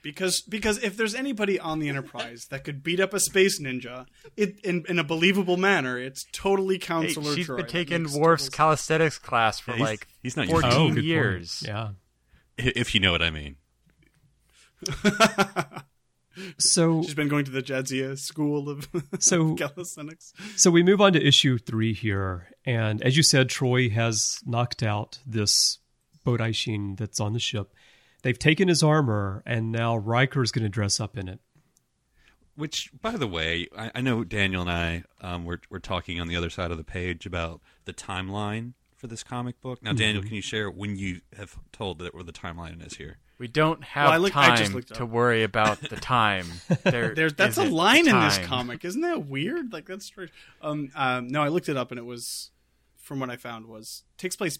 Because 0.00 0.42
because 0.42 0.82
if 0.82 0.96
there's 0.96 1.14
anybody 1.14 1.58
on 1.58 1.80
the 1.80 1.88
Enterprise 1.88 2.46
that 2.50 2.62
could 2.62 2.84
beat 2.84 3.00
up 3.00 3.12
a 3.12 3.18
space 3.20 3.60
ninja 3.60 4.06
it, 4.36 4.58
in 4.60 4.84
in 4.88 4.98
a 5.00 5.04
believable 5.04 5.56
manner, 5.56 5.98
it's 5.98 6.24
totally 6.32 6.76
Hey, 6.76 6.78
Counselor 6.78 7.34
she's 7.34 7.48
Troi. 7.48 7.56
been 7.58 7.66
taking 7.66 8.02
makes 8.04 8.14
Worf's 8.16 8.44
total 8.44 8.56
calisthenics 8.56 9.18
class 9.18 9.58
for 9.58 9.72
Yeah, 9.72 9.76
he's- 9.78 9.88
like 9.88 10.08
he's 10.22 10.36
not 10.36 10.46
14. 10.46 10.70
Oh, 10.72 10.86
good 10.86 10.94
point. 10.94 11.04
years. 11.04 11.64
Yeah. 11.66 11.90
If 12.56 12.94
you 12.94 13.00
know 13.00 13.10
what 13.10 13.22
I 13.22 13.30
mean. 13.30 13.56
So 16.58 17.02
She's 17.02 17.14
been 17.14 17.28
going 17.28 17.44
to 17.46 17.50
the 17.50 17.62
Jadzia 17.62 18.16
school 18.18 18.68
of 18.68 18.88
So- 19.18 19.54
calisthenics. 19.54 20.32
So 20.56 20.70
we 20.70 20.82
move 20.82 21.00
on 21.00 21.12
to 21.14 21.26
issue 21.26 21.58
three 21.58 21.92
here, 21.92 22.48
and 22.64 23.02
as 23.02 23.16
you 23.16 23.22
said, 23.22 23.48
Troi 23.48 23.90
has 23.90 24.38
knocked 24.46 24.82
out 24.82 25.18
this 25.26 25.78
Bodai 26.24 26.54
Shin 26.54 26.94
that's 26.96 27.20
on 27.20 27.32
the 27.32 27.38
ship. 27.40 27.74
They've 28.22 28.38
taken 28.38 28.68
his 28.68 28.82
armor, 28.82 29.42
and 29.46 29.72
now 29.72 29.96
Riker 29.96 30.42
is 30.42 30.52
going 30.52 30.64
to 30.64 30.68
dress 30.68 31.00
up 31.00 31.16
in 31.16 31.28
it. 31.28 31.40
Which, 32.56 32.90
by 33.00 33.12
the 33.12 33.28
way, 33.28 33.68
I, 33.76 33.92
I 33.96 34.00
know 34.00 34.24
Daniel 34.24 34.62
and 34.62 34.70
I 34.70 35.04
um, 35.20 35.44
were, 35.44 35.60
were 35.70 35.78
talking 35.78 36.20
on 36.20 36.26
the 36.26 36.34
other 36.34 36.50
side 36.50 36.72
of 36.72 36.76
the 36.76 36.84
page 36.84 37.24
about 37.24 37.60
the 37.84 37.92
timeline 37.92 38.72
for 38.96 39.06
this 39.06 39.22
comic 39.22 39.60
book. 39.60 39.80
Now, 39.80 39.92
Daniel, 39.92 40.24
can 40.24 40.34
you 40.34 40.42
share 40.42 40.68
when 40.68 40.96
you 40.96 41.20
have 41.36 41.56
told 41.70 42.00
that 42.00 42.14
where 42.14 42.24
the 42.24 42.32
timeline 42.32 42.84
is 42.84 42.96
here? 42.96 43.18
We 43.38 43.46
don't 43.48 43.82
have 43.84 44.10
Well, 44.10 44.20
look- 44.20 44.32
time 44.32 44.82
to 44.82 45.06
worry 45.06 45.44
about 45.44 45.80
the 45.80 45.96
time. 46.00 46.46
There, 46.82 47.14
There, 47.14 47.30
that's 47.30 47.56
a 47.56 47.62
isn't 47.62 47.72
line 47.74 48.08
in 48.08 48.18
this 48.20 48.38
comic, 48.38 48.84
isn't 48.84 49.00
that 49.02 49.26
weird? 49.26 49.72
Like 49.72 49.86
that's 49.86 50.04
strange. 50.06 50.32
Um, 50.60 50.90
um, 50.96 51.28
no, 51.28 51.42
I 51.42 51.48
looked 51.48 51.68
it 51.68 51.76
up 51.76 51.90
and 51.92 51.98
it 51.98 52.04
was, 52.04 52.50
from 52.96 53.20
what 53.20 53.30
I 53.30 53.36
found, 53.36 53.66
was 53.66 54.02
takes 54.16 54.34
place 54.34 54.58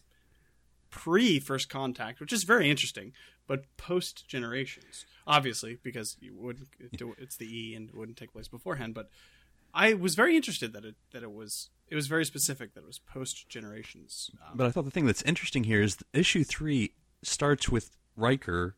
pre 0.91 1.41
First 1.41 1.69
Contact, 1.69 2.21
which 2.21 2.33
is 2.33 2.45
very 2.45 2.71
interesting, 2.71 3.13
but 3.47 3.65
post 3.77 4.29
Generations, 4.29 5.05
obviously, 5.27 5.79
because 5.83 6.17
you 6.21 6.35
wouldn't 6.37 6.69
it's 7.19 7.37
the 7.37 7.47
E 7.47 7.75
and 7.75 7.89
it 7.89 7.97
wouldn't 7.97 8.17
take 8.17 8.33
place 8.33 8.49
beforehand. 8.49 8.95
But 8.95 9.11
I 9.75 9.95
was 9.95 10.15
very 10.15 10.37
interested 10.37 10.73
that 10.73 10.85
it 10.85 10.95
that 11.13 11.23
it 11.25 11.33
was 11.33 11.71
it 11.89 11.95
was 11.95 12.07
very 12.07 12.25
specific 12.25 12.75
that 12.75 12.81
it 12.81 12.87
was 12.87 13.01
post 13.01 13.49
Generations. 13.49 14.31
Um, 14.47 14.57
But 14.57 14.67
I 14.67 14.71
thought 14.71 14.85
the 14.85 14.91
thing 14.91 15.07
that's 15.07 15.23
interesting 15.23 15.65
here 15.65 15.83
is 15.83 15.99
issue 16.13 16.45
three 16.45 16.93
starts 17.23 17.69
with 17.69 17.91
Riker, 18.19 18.77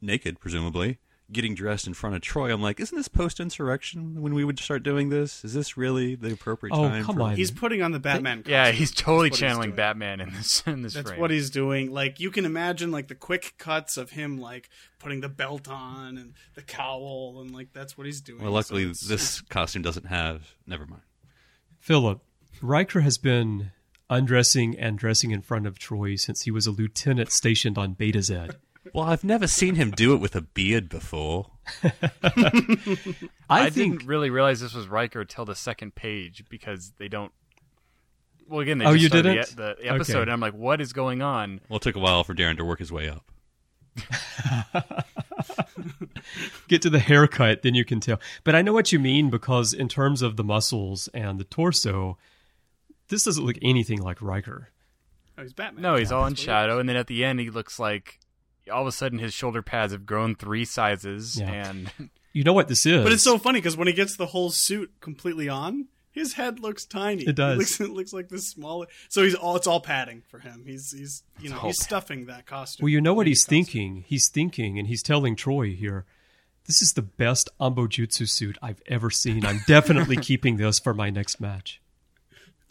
naked, 0.00 0.38
presumably, 0.40 0.98
getting 1.32 1.54
dressed 1.56 1.88
in 1.88 1.94
front 1.94 2.14
of 2.14 2.22
Troi. 2.22 2.52
I'm 2.52 2.62
like, 2.62 2.78
isn't 2.78 2.96
this 2.96 3.08
post 3.08 3.40
insurrection 3.40 4.22
when 4.22 4.32
we 4.32 4.44
would 4.44 4.60
start 4.60 4.84
doing 4.84 5.08
this? 5.08 5.44
Is 5.44 5.54
this 5.54 5.76
really 5.76 6.14
the 6.14 6.32
appropriate 6.32 6.72
Oh, 6.72 6.88
time? 6.88 7.04
come 7.04 7.16
for- 7.16 7.22
on. 7.22 7.36
he's 7.36 7.50
putting 7.50 7.82
on 7.82 7.90
the 7.90 7.98
Batman. 7.98 8.44
Yeah, 8.46 8.70
he's 8.70 8.92
totally 8.92 9.30
That's 9.30 9.40
what 9.42 9.46
he's 9.46 9.50
channeling. 9.50 9.72
Batman 9.72 10.20
in 10.20 10.32
this 10.34 10.62
in 10.66 10.82
this 10.82 10.94
That's 10.94 11.08
frame. 11.10 11.20
what 11.20 11.32
he's 11.32 11.50
doing. 11.50 11.90
Like 11.90 12.20
you 12.20 12.30
can 12.30 12.44
imagine, 12.44 12.92
like 12.92 13.08
the 13.08 13.16
quick 13.16 13.54
cuts 13.58 13.96
of 13.96 14.10
him, 14.10 14.38
like 14.38 14.68
putting 15.00 15.20
the 15.20 15.28
belt 15.28 15.68
on 15.68 16.16
and 16.16 16.34
the 16.54 16.62
cowl, 16.62 17.38
and 17.40 17.50
like 17.52 17.72
that's 17.72 17.98
what 17.98 18.06
he's 18.06 18.20
doing. 18.20 18.42
Well, 18.42 18.52
luckily, 18.52 18.94
So 18.94 19.08
this 19.08 19.40
costume 19.40 19.82
doesn't 19.82 20.06
have. 20.06 20.54
Never 20.66 20.86
mind. 20.86 21.02
Phillip, 21.80 22.20
Riker 22.62 23.00
has 23.00 23.18
been 23.18 23.72
undressing 24.08 24.78
and 24.78 24.96
dressing 24.98 25.32
in 25.32 25.42
front 25.42 25.66
of 25.66 25.76
Troi 25.78 26.16
since 26.18 26.42
he 26.42 26.50
was 26.52 26.66
a 26.66 26.70
lieutenant 26.70 27.32
stationed 27.32 27.76
on 27.78 27.94
Betazed. 27.96 28.54
Well, 28.92 29.04
I've 29.06 29.24
never 29.24 29.46
seen 29.46 29.74
him 29.74 29.90
do 29.90 30.12
it 30.14 30.18
with 30.18 30.34
a 30.36 30.40
beard 30.40 30.88
before. 30.88 31.50
I, 31.82 31.90
I, 33.48 33.70
think. 33.70 33.98
didn't 34.00 34.06
really 34.06 34.30
realize 34.30 34.60
this 34.60 34.74
was 34.74 34.86
Riker 34.88 35.24
till 35.24 35.44
the 35.44 35.54
second 35.54 35.94
page 35.94 36.44
because 36.48 36.92
they 36.98 37.08
don't. 37.08 37.32
Well, 38.48 38.60
again, 38.60 38.78
they 38.78 38.84
Oh, 38.86 38.92
just 38.92 39.02
you 39.02 39.08
didn't? 39.08 39.56
The, 39.56 39.76
the 39.80 39.88
episode, 39.88 40.12
Okay. 40.14 40.22
and 40.22 40.32
I'm 40.32 40.40
like, 40.40 40.54
what 40.54 40.80
is 40.80 40.92
going 40.92 41.20
on? 41.22 41.60
Well, 41.68 41.78
it 41.78 41.82
took 41.82 41.96
a 41.96 41.98
while 41.98 42.22
for 42.24 42.34
Darren 42.34 42.56
to 42.58 42.64
work 42.64 42.78
his 42.78 42.92
way 42.92 43.08
up. 43.08 43.24
get 46.68 46.82
to 46.82 46.90
the 46.90 46.98
haircut, 46.98 47.62
then 47.62 47.74
you 47.74 47.84
can 47.84 48.00
tell. 48.00 48.20
But 48.44 48.54
I 48.54 48.62
know 48.62 48.72
what 48.72 48.92
you 48.92 48.98
mean 48.98 49.30
because 49.30 49.72
in 49.72 49.88
terms 49.88 50.22
of 50.22 50.36
the 50.36 50.44
muscles 50.44 51.08
and 51.14 51.38
the 51.40 51.44
torso, 51.44 52.18
this 53.08 53.24
doesn't 53.24 53.44
look 53.44 53.56
anything 53.62 54.00
like 54.00 54.20
Riker. 54.22 54.70
oh, 55.38 55.42
he's 55.42 55.52
Batman. 55.52 55.82
No, 55.82 55.96
he's 55.96 56.10
Yeah, 56.10 56.16
all 56.18 56.26
in 56.26 56.32
that's 56.34 56.40
what 56.40 56.42
he 56.42 56.46
shadow, 56.46 56.78
and 56.78 56.88
then 56.88 56.96
at 56.96 57.06
the 57.06 57.24
end, 57.24 57.40
he 57.40 57.50
looks 57.50 57.78
like 57.78 58.20
all 58.72 58.82
of 58.82 58.86
a 58.88 58.92
sudden 58.92 59.18
his 59.18 59.32
shoulder 59.34 59.62
pads 59.62 59.92
have 59.92 60.06
grown 60.06 60.34
three 60.34 60.64
sizes, 60.64 61.38
Yeah. 61.40 61.68
and 61.70 61.90
You 62.32 62.44
know 62.44 62.52
what 62.52 62.68
this 62.68 62.84
is. 62.84 63.02
But 63.02 63.12
it's 63.12 63.22
so 63.22 63.38
funny 63.38 63.60
because 63.60 63.78
when 63.78 63.86
he 63.86 63.94
gets 63.94 64.16
the 64.16 64.26
whole 64.26 64.50
suit 64.50 64.92
completely 65.00 65.48
on, 65.48 65.86
his 66.12 66.34
head 66.34 66.60
looks 66.60 66.84
tiny. 66.84 67.22
It 67.24 67.34
does. 67.34 67.54
It 67.54 67.58
looks, 67.58 67.80
it 67.80 67.90
looks 67.90 68.12
like 68.12 68.28
this 68.28 68.46
smaller. 68.46 68.88
So 69.08 69.22
he's 69.22 69.34
all 69.34 69.56
it's 69.56 69.66
all 69.66 69.80
padding 69.80 70.22
for 70.28 70.38
him. 70.40 70.64
He's 70.66 70.92
he's 70.92 71.22
you 71.40 71.48
know 71.48 71.56
all 71.58 71.66
he's 71.68 71.82
stuffing 71.82 72.26
that 72.26 72.44
costume. 72.44 72.84
Well, 72.84 72.90
you 72.90 73.00
know 73.00 73.14
what 73.14 73.26
he's 73.26 73.42
Costume. 73.42 73.64
thinking. 73.64 74.04
He's 74.06 74.28
thinking, 74.28 74.78
and 74.78 74.86
he's 74.86 75.02
telling 75.02 75.34
Troi 75.34 75.74
here, 75.74 76.04
"This 76.66 76.82
is 76.82 76.92
the 76.92 77.00
best 77.02 77.48
Anbo-jyutsu 77.58 78.28
suit 78.28 78.58
I've 78.60 78.82
ever 78.86 79.08
seen. 79.10 79.46
I'm 79.46 79.60
definitely 79.66 80.16
keeping 80.20 80.58
this 80.58 80.78
for 80.78 80.92
my 80.92 81.08
next 81.08 81.40
match." 81.40 81.80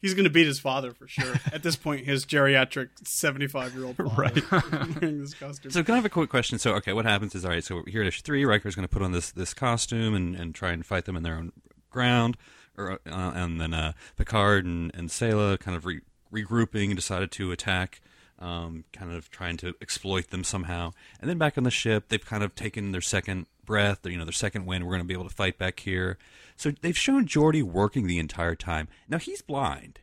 He's 0.00 0.14
going 0.14 0.24
to 0.24 0.30
beat 0.30 0.46
his 0.46 0.58
father 0.58 0.92
for 0.92 1.06
sure. 1.06 1.34
At 1.52 1.62
this 1.62 1.76
point, 1.76 2.06
his 2.06 2.24
geriatric 2.24 2.88
seventy-five-year-old 3.04 3.96
father 3.98 4.14
Right. 4.16 4.52
wearing 5.00 5.20
this 5.20 5.34
costume. 5.34 5.70
So, 5.72 5.82
can 5.82 5.92
I 5.92 5.96
have 5.96 6.04
a 6.06 6.10
quick 6.10 6.30
question? 6.30 6.58
So, 6.58 6.72
okay, 6.76 6.92
what 6.92 7.04
happens 7.04 7.34
is, 7.34 7.44
all 7.44 7.50
right, 7.50 7.62
so 7.64 7.82
here 7.86 8.00
at 8.02 8.06
issue 8.08 8.22
three, 8.22 8.44
Riker's 8.44 8.74
going 8.74 8.88
to 8.88 8.92
put 8.92 9.02
on 9.02 9.12
this 9.12 9.30
this 9.30 9.52
costume 9.54 10.14
and, 10.14 10.34
and 10.34 10.54
try 10.54 10.70
and 10.72 10.84
fight 10.86 11.04
them 11.04 11.16
in 11.16 11.22
their 11.22 11.34
own 11.36 11.52
ground, 11.90 12.36
or 12.78 12.92
uh, 12.92 12.98
and 13.34 13.60
then 13.60 13.74
uh, 13.74 13.92
Picard 14.16 14.64
and 14.64 14.90
and 14.94 15.08
Sela 15.10 15.58
kind 15.60 15.76
of 15.76 15.84
re- 15.84 16.00
regrouping 16.32 16.86
and 16.86 16.96
decided 16.96 17.30
to 17.32 17.52
attack, 17.52 18.00
um, 18.40 18.84
kind 18.92 19.12
of 19.12 19.30
trying 19.30 19.56
to 19.58 19.74
exploit 19.80 20.30
them 20.30 20.44
somehow. 20.44 20.92
And 21.20 21.28
then 21.28 21.38
back 21.38 21.58
on 21.58 21.64
the 21.64 21.70
ship, 21.70 22.08
they've 22.08 22.24
kind 22.24 22.42
of 22.42 22.54
taken 22.54 22.92
their 22.92 23.00
second 23.00 23.46
breath, 23.64 24.00
you 24.04 24.16
know, 24.16 24.24
their 24.24 24.32
second 24.32 24.66
wind. 24.66 24.84
We're 24.84 24.92
going 24.92 25.02
to 25.02 25.06
be 25.06 25.14
able 25.14 25.28
to 25.28 25.34
fight 25.34 25.58
back 25.58 25.80
here. 25.80 26.18
So 26.56 26.72
they've 26.80 26.96
shown 26.96 27.26
Geordi 27.26 27.62
working 27.62 28.06
the 28.06 28.18
entire 28.18 28.54
time. 28.54 28.88
Now 29.08 29.18
he's 29.18 29.42
blind. 29.42 30.00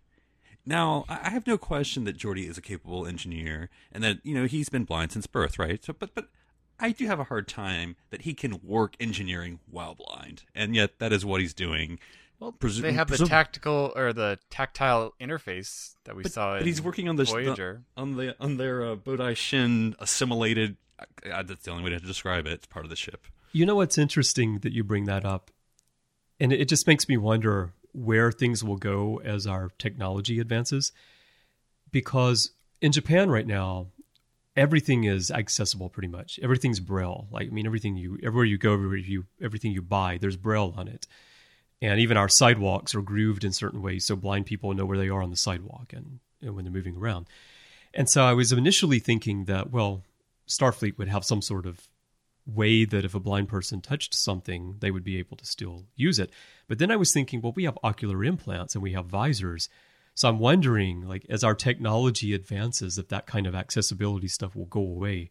Now, 0.65 1.05
I 1.07 1.19
I 1.23 1.29
have 1.29 1.47
no 1.47 1.57
question 1.57 2.03
that 2.05 2.17
Geordi 2.17 2.47
is 2.49 2.57
a 2.57 2.61
capable 2.61 3.05
engineer 3.05 3.69
and 3.91 4.03
that, 4.03 4.19
you 4.23 4.35
know, 4.35 4.45
he's 4.45 4.69
been 4.69 4.83
blind 4.83 5.11
since 5.11 5.27
birth, 5.27 5.57
right? 5.59 5.83
So 5.83 5.93
but 5.93 6.13
but 6.13 6.29
I 6.79 6.91
do 6.91 7.07
have 7.07 7.19
a 7.19 7.25
hard 7.25 7.47
time 7.47 7.95
that 8.11 8.21
he 8.21 8.33
can 8.33 8.59
work 8.63 8.95
engineering 8.99 9.59
while 9.69 9.95
blind. 9.95 10.43
And 10.53 10.75
yet 10.75 10.99
that 10.99 11.11
is 11.11 11.25
what 11.25 11.41
he's 11.41 11.53
doing. 11.53 11.99
Well, 12.39 12.51
presu- 12.51 12.81
they 12.81 12.93
have 12.93 13.09
the 13.09 13.25
tactical 13.25 13.91
or 13.95 14.13
the 14.13 14.38
tactile 14.49 15.13
interface 15.19 15.95
that 16.03 16.15
we 16.15 16.23
but, 16.23 16.31
saw. 16.31 16.53
but 16.53 16.61
in 16.61 16.67
he's 16.67 16.81
working 16.81 17.09
on 17.09 17.15
this 17.15 17.31
Voyager. 17.31 17.81
on 17.95 18.15
the 18.15 18.35
on 18.39 18.57
their 18.57 18.83
uh, 18.83 18.95
Bodai 18.95 19.35
Shin 19.35 19.95
assimilated 19.99 20.77
uh, 20.99 21.43
that's 21.43 21.63
the 21.63 21.71
only 21.71 21.83
way 21.83 21.89
to 21.91 21.99
describe 21.99 22.45
it. 22.45 22.53
It's 22.53 22.65
part 22.65 22.85
of 22.85 22.89
the 22.89 22.95
ship. 22.95 23.25
You 23.51 23.65
know 23.65 23.75
what's 23.75 23.97
interesting 23.97 24.59
that 24.59 24.73
you 24.73 24.83
bring 24.83 25.05
that 25.05 25.25
up, 25.25 25.51
and 26.39 26.51
it 26.51 26.67
just 26.67 26.88
makes 26.88 27.07
me 27.07 27.17
wonder 27.17 27.71
where 27.93 28.31
things 28.31 28.63
will 28.63 28.77
go 28.77 29.21
as 29.23 29.47
our 29.47 29.69
technology 29.77 30.39
advances. 30.39 30.91
Because 31.91 32.51
in 32.81 32.91
Japan 32.91 33.29
right 33.29 33.47
now, 33.47 33.88
everything 34.55 35.05
is 35.05 35.31
accessible 35.31 35.89
pretty 35.89 36.09
much. 36.09 36.39
Everything's 36.43 36.79
braille. 36.79 37.27
Like 37.31 37.47
I 37.47 37.51
mean, 37.51 37.65
everything 37.65 37.95
you 37.95 38.17
everywhere 38.23 38.45
you 38.45 38.57
go, 38.57 38.73
everywhere 38.73 38.97
you 38.97 39.25
everything 39.41 39.71
you 39.71 39.81
buy, 39.81 40.17
there's 40.19 40.38
braille 40.38 40.73
on 40.77 40.88
it. 40.88 41.07
And 41.82 41.99
even 41.99 42.17
our 42.17 42.30
sidewalks 42.30 42.95
are 42.95 43.01
grooved 43.01 43.43
in 43.43 43.53
certain 43.53 43.82
ways, 43.82 44.05
so 44.05 44.15
blind 44.15 44.47
people 44.47 44.73
know 44.73 44.86
where 44.86 44.97
they 44.97 45.09
are 45.09 45.21
on 45.21 45.30
the 45.30 45.38
sidewalk 45.38 45.93
and, 45.93 46.19
and 46.41 46.55
when 46.55 46.65
they're 46.65 46.73
moving 46.73 46.97
around. 46.97 47.28
And 47.93 48.09
so 48.09 48.23
I 48.23 48.34
was 48.34 48.51
initially 48.51 48.99
thinking 48.99 49.45
that 49.45 49.71
well, 49.71 50.03
Starfleet 50.47 50.97
would 50.97 51.09
have 51.09 51.23
some 51.25 51.41
sort 51.41 51.65
of 51.65 51.88
way 52.45 52.86
that 52.86 53.03
if 53.05 53.13
a 53.13 53.19
blind 53.19 53.49
person 53.49 53.82
touched 53.82 54.15
something, 54.15 54.78
they 54.80 54.91
would 54.91 55.03
be 55.03 55.17
able 55.17 55.38
to 55.38 55.45
still 55.45 55.86
use 55.95 56.17
it. 56.17 56.32
But 56.67 56.80
then 56.80 56.91
I 56.91 56.95
was 56.95 57.11
thinking, 57.11 57.41
well, 57.41 57.53
we 57.55 57.65
have 57.65 57.78
ocular 57.84 58.23
implants 58.23 58.73
and 58.73 58.82
we 58.82 58.93
have 58.93 59.05
visors. 59.05 59.67
So 60.15 60.30
I'm 60.30 60.39
wondering, 60.39 61.07
like, 61.07 61.25
as 61.30 61.43
our 61.43 61.53
technology 61.53 62.34
advances, 62.34 62.97
if 62.97 63.09
that 63.09 63.28
kind 63.28 63.45
of 63.45 63.53
accessibility 63.53 64.28
stuff 64.28 64.55
will 64.55 64.65
go 64.65 64.80
away 64.80 65.30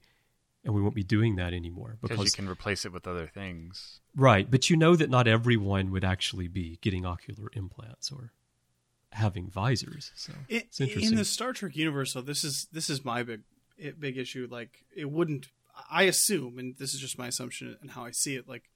and 0.66 0.74
we 0.74 0.82
won't 0.82 0.94
be 0.94 1.02
doing 1.04 1.36
that 1.36 1.54
anymore. 1.54 1.96
because 2.02 2.18
Because, 2.18 2.32
you 2.36 2.42
can 2.44 2.48
replace 2.50 2.84
it 2.84 2.92
with 2.92 3.06
other 3.06 3.26
things. 3.26 4.00
right. 4.14 4.50
But 4.50 4.68
you 4.68 4.76
know 4.76 4.94
that 4.96 5.08
not 5.08 5.26
everyone 5.26 5.90
would 5.92 6.04
actually 6.04 6.48
be 6.48 6.78
getting 6.82 7.06
ocular 7.06 7.48
implants 7.54 8.10
or 8.12 8.32
having 9.12 9.48
visors. 9.48 10.12
So 10.16 10.32
It, 10.48 10.64
it's 10.64 10.80
interesting. 10.80 11.12
in 11.12 11.16
the 11.16 11.24
Star 11.24 11.52
Trek 11.54 11.74
universe, 11.76 12.12
though, 12.12 12.20
this 12.20 12.44
is 12.44 12.66
this 12.72 12.90
is 12.90 13.04
my 13.04 13.22
big 13.22 13.40
big 13.98 14.18
issue. 14.18 14.46
Like, 14.50 14.84
it 14.94 15.10
wouldn't. 15.10 15.48
I 15.90 16.04
assume, 16.04 16.58
and 16.58 16.76
this 16.78 16.92
is 16.94 17.00
just 17.00 17.16
my 17.18 17.28
assumption 17.28 17.76
and 17.80 17.90
how 17.90 18.04
I 18.04 18.10
see 18.10 18.34
it. 18.34 18.48
Like, 18.48 18.70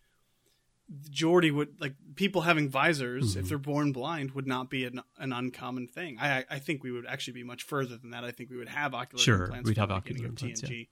Geordi 1.10 1.52
would 1.54 1.80
like 1.80 1.94
people 2.16 2.42
having 2.42 2.68
visors 2.68 3.30
Mm-hmm. 3.30 3.40
if 3.40 3.48
they're 3.48 3.58
born 3.58 3.92
blind 3.92 4.32
would 4.32 4.46
not 4.46 4.68
be 4.70 4.84
an, 4.84 5.00
an 5.18 5.32
uncommon 5.32 5.86
thing. 5.86 6.18
I 6.20 6.44
I 6.50 6.58
think 6.58 6.82
we 6.82 6.90
would 6.90 7.06
actually 7.06 7.34
be 7.34 7.44
much 7.44 7.62
further 7.62 7.96
than 7.96 8.10
that. 8.10 8.24
I 8.24 8.32
think 8.32 8.50
we 8.50 8.56
would 8.56 8.68
have 8.68 8.92
ocular 8.94 9.22
Sure, 9.22 9.44
implants. 9.44 9.68
we'd 9.68 9.78
have 9.78 9.90
ocular 9.92 10.26
implants, 10.26 10.62
TNG, 10.62 10.88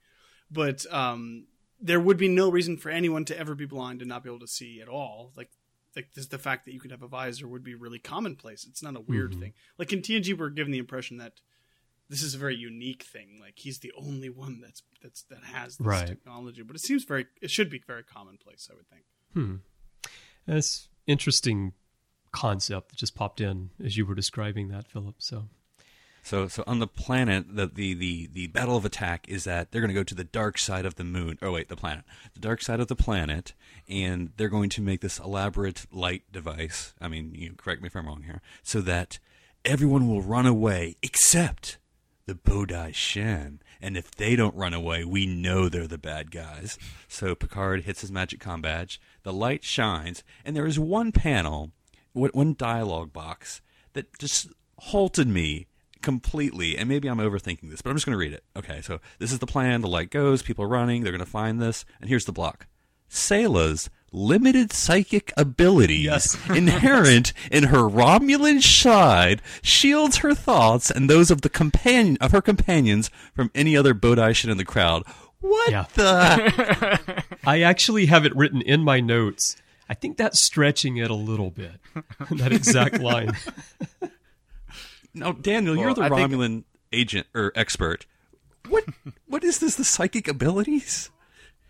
but 0.51 0.85
um, 0.91 1.45
there 1.81 1.99
would 1.99 2.17
be 2.17 2.27
no 2.27 2.49
reason 2.51 2.77
for 2.77 2.89
anyone 2.89 3.25
to 3.25 3.37
ever 3.39 3.55
be 3.55 3.65
blind 3.65 4.01
and 4.01 4.09
not 4.09 4.23
be 4.23 4.29
able 4.29 4.39
to 4.39 4.47
see 4.47 4.81
at 4.81 4.87
all. 4.87 5.31
Like 5.35 5.49
like 5.95 6.13
this, 6.13 6.27
the 6.27 6.37
fact 6.37 6.65
that 6.65 6.73
you 6.73 6.79
could 6.79 6.91
have 6.91 7.01
a 7.01 7.07
visor 7.07 7.47
would 7.47 7.63
be 7.63 7.73
really 7.75 7.99
commonplace. 7.99 8.65
It's 8.69 8.83
not 8.83 8.95
a 8.95 8.99
weird 9.01 9.31
Mm-hmm. 9.31 9.41
thing. 9.41 9.53
Like 9.77 9.91
in 9.91 10.01
TNG, 10.01 10.37
we're 10.37 10.49
given 10.49 10.71
the 10.71 10.77
impression 10.77 11.17
that 11.17 11.33
this 12.09 12.21
is 12.21 12.35
a 12.35 12.37
very 12.37 12.55
unique 12.55 13.03
thing. 13.03 13.37
Like 13.41 13.53
he's 13.57 13.79
the 13.79 13.91
only 13.97 14.29
one 14.29 14.61
that's 14.61 14.83
that's 15.01 15.23
that 15.23 15.43
has 15.43 15.77
this 15.77 15.85
Right. 15.87 16.07
technology. 16.07 16.61
But 16.63 16.75
it 16.75 16.79
seems 16.79 17.03
very 17.05 17.27
it 17.41 17.49
should 17.51 17.69
be 17.69 17.81
very 17.87 18.03
commonplace. 18.03 18.69
I 18.71 18.75
would 18.75 18.87
think. 18.87 19.03
Hmm. 19.33 19.55
That's 20.45 20.87
interesting 21.07 21.73
concept 22.31 22.89
that 22.89 22.97
just 22.97 23.15
popped 23.15 23.41
in 23.41 23.71
as 23.83 23.97
you 23.97 24.05
were 24.05 24.15
describing 24.15 24.67
that, 24.69 24.87
Phillip. 24.87 25.15
So 25.19 25.45
So, 26.23 26.47
so 26.47 26.63
on 26.67 26.79
the 26.79 26.87
planet, 26.87 27.55
the, 27.55 27.67
the, 27.67 27.93
the, 27.93 28.29
the 28.31 28.47
battle 28.47 28.77
of 28.77 28.85
attack 28.85 29.27
is 29.27 29.45
that 29.45 29.71
they're 29.71 29.81
going 29.81 29.93
to 29.93 29.99
go 29.99 30.03
to 30.03 30.15
the 30.15 30.23
dark 30.23 30.57
side 30.57 30.85
of 30.85 30.95
the 30.95 31.03
moon. 31.03 31.39
Oh, 31.41 31.53
wait, 31.53 31.69
the 31.69 31.75
planet. 31.75 32.05
The 32.33 32.39
dark 32.39 32.61
side 32.61 32.79
of 32.79 32.87
the 32.87 32.95
planet, 32.95 33.53
and 33.87 34.31
they're 34.37 34.49
going 34.49 34.69
to 34.69 34.81
make 34.81 35.01
this 35.01 35.19
elaborate 35.19 35.85
light 35.91 36.23
device. 36.31 36.93
I 37.01 37.07
mean, 37.07 37.33
you 37.33 37.53
correct 37.57 37.81
me 37.81 37.87
if 37.87 37.95
I'm 37.95 38.05
wrong 38.05 38.23
here. 38.23 38.41
So 38.63 38.81
that 38.81 39.19
everyone 39.65 40.07
will 40.07 40.21
run 40.21 40.45
away 40.45 40.95
except 41.01 41.77
the 42.25 42.35
Bodai 42.35 42.93
Shen. 42.93 43.59
And 43.81 43.97
if 43.97 44.11
they 44.11 44.35
don't 44.35 44.55
run 44.55 44.73
away, 44.73 45.03
we 45.03 45.25
know 45.25 45.67
they're 45.67 45.87
the 45.87 45.97
bad 45.97 46.31
guys. 46.31 46.77
So 47.07 47.33
Picard 47.33 47.83
hits 47.83 48.01
his 48.01 48.11
magic 48.11 48.39
com 48.39 48.61
badge. 48.61 49.01
The 49.23 49.33
light 49.33 49.63
shines, 49.63 50.23
and 50.45 50.55
there 50.55 50.67
is 50.67 50.77
one 50.77 51.11
panel, 51.11 51.71
one 52.13 52.31
one 52.33 52.55
dialogue 52.57 53.13
box 53.13 53.61
that 53.93 54.19
just 54.19 54.49
halted 54.77 55.27
me 55.27 55.67
completely. 56.09 56.77
And 56.77 56.89
maybe 56.89 57.07
I'm 57.07 57.17
overthinking 57.19 57.69
this, 57.69 57.81
but 57.81 57.89
I'm 57.91 57.95
just 57.95 58.05
going 58.05 58.13
to 58.13 58.19
read 58.19 58.33
it. 58.33 58.43
Okay, 58.57 58.81
so 58.81 58.99
this 59.19 59.31
is 59.31 59.39
the 59.39 59.45
plan. 59.45 59.81
The 59.81 59.87
light 59.87 60.09
goes, 60.09 60.41
people 60.41 60.65
are 60.65 60.67
running, 60.69 61.03
they're 61.03 61.11
going 61.11 61.19
to 61.19 61.29
find 61.29 61.61
this, 61.61 61.85
and 62.01 62.09
here's 62.09 62.25
the 62.25 62.31
block. 62.31 62.65
Sela's 63.07 63.89
limited 64.11 64.71
psychic 64.73 65.31
abilities 65.37 66.03
Yes. 66.05 66.37
inherent 66.55 67.31
in 67.51 67.65
her 67.65 67.79
Romulan 67.89 68.61
side 68.61 69.41
shields 69.61 70.17
her 70.17 70.33
thoughts 70.33 70.89
and 70.91 71.09
those 71.09 71.29
of 71.31 71.41
the 71.41 71.49
companion 71.49 72.17
of 72.21 72.31
her 72.31 72.41
companions 72.41 73.09
from 73.35 73.51
any 73.53 73.77
other 73.77 73.93
Bodishan 73.93 74.49
in 74.49 74.57
the 74.57 74.65
crowd. 74.65 75.03
What 75.41 75.71
Yeah. 75.71 75.85
the? 75.95 77.23
I 77.45 77.61
actually 77.61 78.07
have 78.07 78.25
it 78.25 78.35
written 78.35 78.61
in 78.61 78.83
my 78.83 78.99
notes. 78.99 79.55
I 79.87 79.93
think 79.95 80.17
that's 80.17 80.39
stretching 80.41 80.97
it 80.97 81.09
a 81.09 81.15
little 81.15 81.49
bit. 81.49 81.79
that 82.31 82.51
exact 82.51 82.99
line. 82.99 83.31
Now, 85.13 85.31
Daniel, 85.31 85.75
you're 85.75 85.93
the 85.93 86.01
I 86.03 86.09
think- 86.09 86.31
Romulan 86.31 86.63
agent 86.91 87.27
or 87.33 87.51
expert. 87.55 88.05
What 88.67 88.85
what 89.27 89.43
is 89.43 89.59
this? 89.59 89.75
The 89.75 89.83
psychic 89.83 90.27
abilities? 90.27 91.09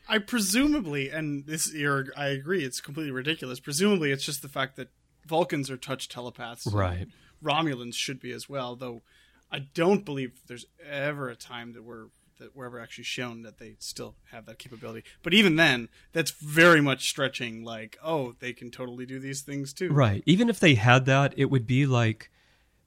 I 0.08 0.18
presumably, 0.18 1.10
and 1.10 1.46
this 1.46 1.72
you're, 1.74 2.08
I 2.18 2.28
agree, 2.30 2.64
it's 2.64 2.82
completely 2.82 3.12
ridiculous. 3.12 3.60
Presumably, 3.60 4.12
it's 4.12 4.26
just 4.26 4.42
the 4.42 4.48
fact 4.50 4.76
that 4.78 4.90
Vulcans 5.28 5.70
are 5.70 5.78
touch 5.78 6.10
telepaths, 6.10 6.66
Right. 6.66 7.08
Romulans 7.44 7.94
should 7.94 8.20
be 8.20 8.32
as 8.32 8.50
well. 8.50 8.76
Though, 8.76 9.04
I 9.52 9.60
don't 9.60 10.04
believe 10.04 10.42
there's 10.48 10.66
ever 10.90 11.30
a 11.30 11.36
time 11.36 11.74
that 11.74 11.84
we're 11.84 12.08
that 12.40 12.56
we're 12.56 12.66
ever 12.66 12.80
actually 12.80 13.04
shown 13.04 13.44
that 13.44 13.60
they 13.60 13.76
still 13.80 14.16
have 14.32 14.46
that 14.48 14.58
capability. 14.58 15.04
But 15.22 15.34
even 15.34 15.58
then, 15.58 15.90
that's 16.14 16.32
very 16.32 16.80
much 16.82 17.08
stretching. 17.10 17.64
Like, 17.64 17.98
oh, 18.04 18.34
they 18.40 18.54
can 18.54 18.72
totally 18.72 19.06
do 19.06 19.20
these 19.20 19.42
things 19.42 19.74
too. 19.74 19.92
Right. 19.92 20.24
Even 20.26 20.50
if 20.50 20.60
they 20.60 20.76
had 20.76 21.06
that, 21.06 21.34
it 21.38 21.46
would 21.52 21.68
be 21.68 21.86
like 21.86 22.32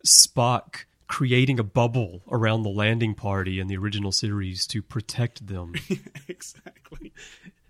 Spock 0.07 0.85
creating 1.07 1.59
a 1.59 1.63
bubble 1.63 2.23
around 2.31 2.63
the 2.63 2.71
landing 2.71 3.15
party 3.15 3.61
in 3.61 3.67
the 3.69 3.77
original 3.77 4.13
series 4.13 4.67
to 4.69 4.83
protect 4.83 5.47
them. 5.47 5.75
exactly. 6.29 7.13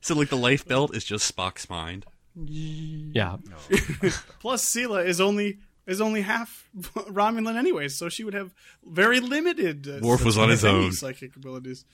So, 0.01 0.14
like 0.14 0.28
the 0.28 0.37
life 0.37 0.66
belt 0.66 0.95
is 0.97 1.05
just 1.05 1.35
Spock's 1.35 1.68
mind. 1.68 2.07
yeah. 2.35 3.37
Plus, 4.41 4.64
Sela 4.64 5.05
is 5.05 5.20
only 5.20 5.59
is 5.87 6.01
only 6.01 6.20
half 6.22 6.68
Romulan 6.78 7.57
anyway, 7.57 7.89
so 7.89 8.09
she 8.09 8.22
would 8.24 8.35
have 8.35 8.55
very 8.85 9.20
limited. 9.20 9.89
Uh, 9.89 9.99
Worf 10.07 10.24
was 10.24 10.39
on 10.39 10.49
his 10.49 10.64
own. 10.64 10.93
psychic 10.93 11.35
abilities. 11.37 11.85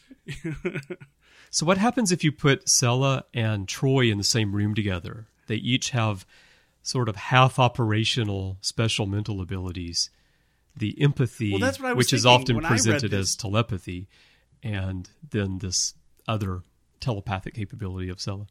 So 1.50 1.64
what 1.64 1.78
happens 1.78 2.12
if 2.12 2.22
you 2.24 2.32
put 2.32 2.66
Sela 2.66 3.22
and 3.32 3.66
Troi 3.66 4.10
in 4.10 4.18
the 4.18 4.24
same 4.24 4.54
room 4.54 4.74
together? 4.74 5.26
They 5.46 5.56
each 5.56 5.90
have 5.90 6.26
sort 6.82 7.08
of 7.08 7.16
half 7.16 7.58
operational 7.58 8.58
special 8.60 9.06
mental 9.06 9.40
abilities. 9.40 10.10
The 10.78 11.00
empathy, 11.00 11.50
Well, 11.50 11.60
that's 11.60 11.80
what 11.80 11.90
I 11.90 11.92
was 11.92 12.06
which 12.06 12.12
is 12.12 12.24
often 12.24 12.56
when 12.56 12.64
presented 12.64 13.12
as 13.12 13.34
telepathy, 13.34 14.08
and 14.62 15.08
then 15.30 15.58
this 15.58 15.94
other 16.26 16.62
telepathic 17.00 17.54
capability 17.54 18.08
of 18.08 18.18
Sela. 18.18 18.46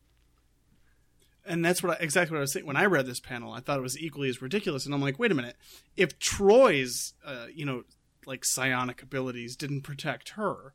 And 1.45 1.63
that's 1.63 1.81
what 1.81 1.99
I, 1.99 2.03
exactly 2.03 2.35
what 2.35 2.39
I 2.39 2.41
was 2.41 2.51
saying 2.51 2.65
when 2.65 2.75
I 2.75 2.85
read 2.85 3.05
this 3.05 3.21
panel. 3.21 3.53
I 3.53 3.61
thought 3.61 3.77
it 3.77 3.83
was 3.83 3.97
equally 3.97 4.29
as 4.29 4.41
ridiculous, 4.41 4.85
and 4.85 4.93
I'm 4.93 5.01
like, 5.01 5.17
wait 5.17 5.31
a 5.31 5.35
minute. 5.35 5.55
If 5.95 6.19
Troi's, 6.19 7.13
uh, 7.25 7.45
you 7.53 7.65
know, 7.65 7.83
like 8.25 8.43
psionic 8.43 9.01
abilities 9.01 9.55
didn't 9.55 9.81
protect 9.81 10.29
her, 10.29 10.73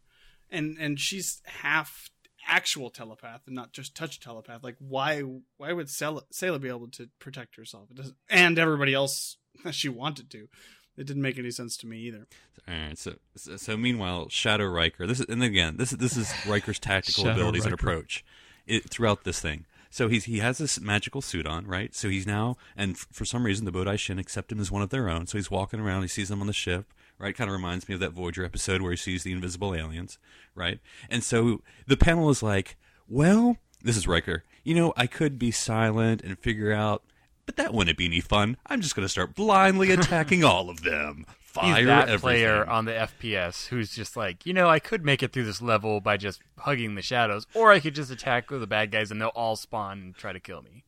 and 0.50 0.76
and 0.80 0.98
she's 0.98 1.42
half 1.44 2.08
actual 2.48 2.90
telepath 2.90 3.42
and 3.46 3.54
not 3.54 3.72
just 3.72 3.94
touch 3.94 4.18
telepath, 4.18 4.64
like 4.64 4.76
why 4.78 5.20
why 5.58 5.72
would 5.72 5.88
Sela, 5.88 6.22
Sela 6.32 6.60
be 6.60 6.68
able 6.68 6.88
to 6.88 7.08
protect 7.18 7.56
herself? 7.56 7.90
It 7.90 7.96
doesn't, 7.96 8.16
and 8.30 8.58
everybody 8.58 8.94
else 8.94 9.36
she 9.70 9.90
wanted 9.90 10.30
to. 10.30 10.48
It 10.96 11.06
didn't 11.06 11.22
make 11.22 11.38
any 11.38 11.50
sense 11.50 11.76
to 11.78 11.86
me 11.86 11.98
either. 11.98 12.26
All 12.68 12.74
right. 12.74 12.98
So, 12.98 13.14
so, 13.34 13.56
so 13.56 13.76
meanwhile, 13.76 14.28
Shadow 14.28 14.66
Riker. 14.66 15.06
This 15.06 15.20
is, 15.20 15.26
and 15.26 15.42
again, 15.42 15.76
this 15.78 15.92
is 15.92 15.98
this 15.98 16.16
is 16.16 16.32
Riker's 16.46 16.78
tactical 16.78 17.28
abilities 17.28 17.64
and 17.64 17.74
approach 17.74 18.24
it, 18.66 18.90
throughout 18.90 19.24
this 19.24 19.40
thing. 19.40 19.64
So 19.90 20.08
he's 20.08 20.24
he 20.24 20.38
has 20.38 20.58
this 20.58 20.80
magical 20.80 21.20
suit 21.22 21.46
on, 21.46 21.66
right? 21.66 21.94
So 21.94 22.08
he's 22.08 22.26
now, 22.26 22.56
and 22.76 22.92
f- 22.94 23.06
for 23.10 23.24
some 23.24 23.44
reason, 23.44 23.64
the 23.64 23.72
Bodai 23.72 23.98
Shin 23.98 24.18
accept 24.18 24.52
him 24.52 24.60
as 24.60 24.70
one 24.70 24.82
of 24.82 24.90
their 24.90 25.08
own. 25.08 25.26
So 25.26 25.38
he's 25.38 25.50
walking 25.50 25.80
around. 25.80 26.02
He 26.02 26.08
sees 26.08 26.28
them 26.28 26.40
on 26.40 26.46
the 26.46 26.52
ship, 26.52 26.92
right? 27.18 27.34
Kind 27.34 27.48
of 27.48 27.52
reminds 27.56 27.88
me 27.88 27.94
of 27.94 28.00
that 28.00 28.12
Voyager 28.12 28.44
episode 28.44 28.82
where 28.82 28.92
he 28.92 28.96
sees 28.96 29.22
the 29.22 29.32
invisible 29.32 29.74
aliens, 29.74 30.18
right? 30.54 30.78
And 31.10 31.24
so 31.24 31.62
the 31.86 31.96
panel 31.96 32.30
is 32.30 32.42
like, 32.42 32.76
well, 33.08 33.56
this 33.82 33.96
is 33.96 34.06
Riker. 34.06 34.44
You 34.62 34.74
know, 34.74 34.92
I 34.96 35.06
could 35.06 35.38
be 35.38 35.50
silent 35.50 36.22
and 36.22 36.38
figure 36.38 36.72
out. 36.72 37.02
But 37.46 37.56
that 37.56 37.74
wouldn't 37.74 37.98
be 37.98 38.06
any 38.06 38.20
fun. 38.20 38.56
I'm 38.66 38.80
just 38.80 38.94
going 38.94 39.04
to 39.04 39.10
start 39.10 39.34
blindly 39.34 39.90
attacking 39.92 40.44
all 40.44 40.70
of 40.70 40.82
them. 40.82 41.26
Fire 41.40 41.76
He's 41.76 41.86
that 41.86 42.08
everything. 42.08 42.18
player 42.20 42.64
on 42.66 42.86
the 42.86 42.92
FPS 42.92 43.66
who's 43.66 43.94
just 43.94 44.16
like, 44.16 44.46
you 44.46 44.54
know, 44.54 44.70
I 44.70 44.78
could 44.78 45.04
make 45.04 45.22
it 45.22 45.32
through 45.32 45.44
this 45.44 45.60
level 45.60 46.00
by 46.00 46.16
just 46.16 46.40
hugging 46.56 46.94
the 46.94 47.02
shadows, 47.02 47.46
or 47.52 47.70
I 47.70 47.78
could 47.80 47.94
just 47.94 48.10
attack 48.10 48.48
the 48.48 48.66
bad 48.66 48.90
guys 48.90 49.10
and 49.10 49.20
they'll 49.20 49.28
all 49.28 49.56
spawn 49.56 49.98
and 50.00 50.14
try 50.14 50.32
to 50.32 50.40
kill 50.40 50.62
me. 50.62 50.84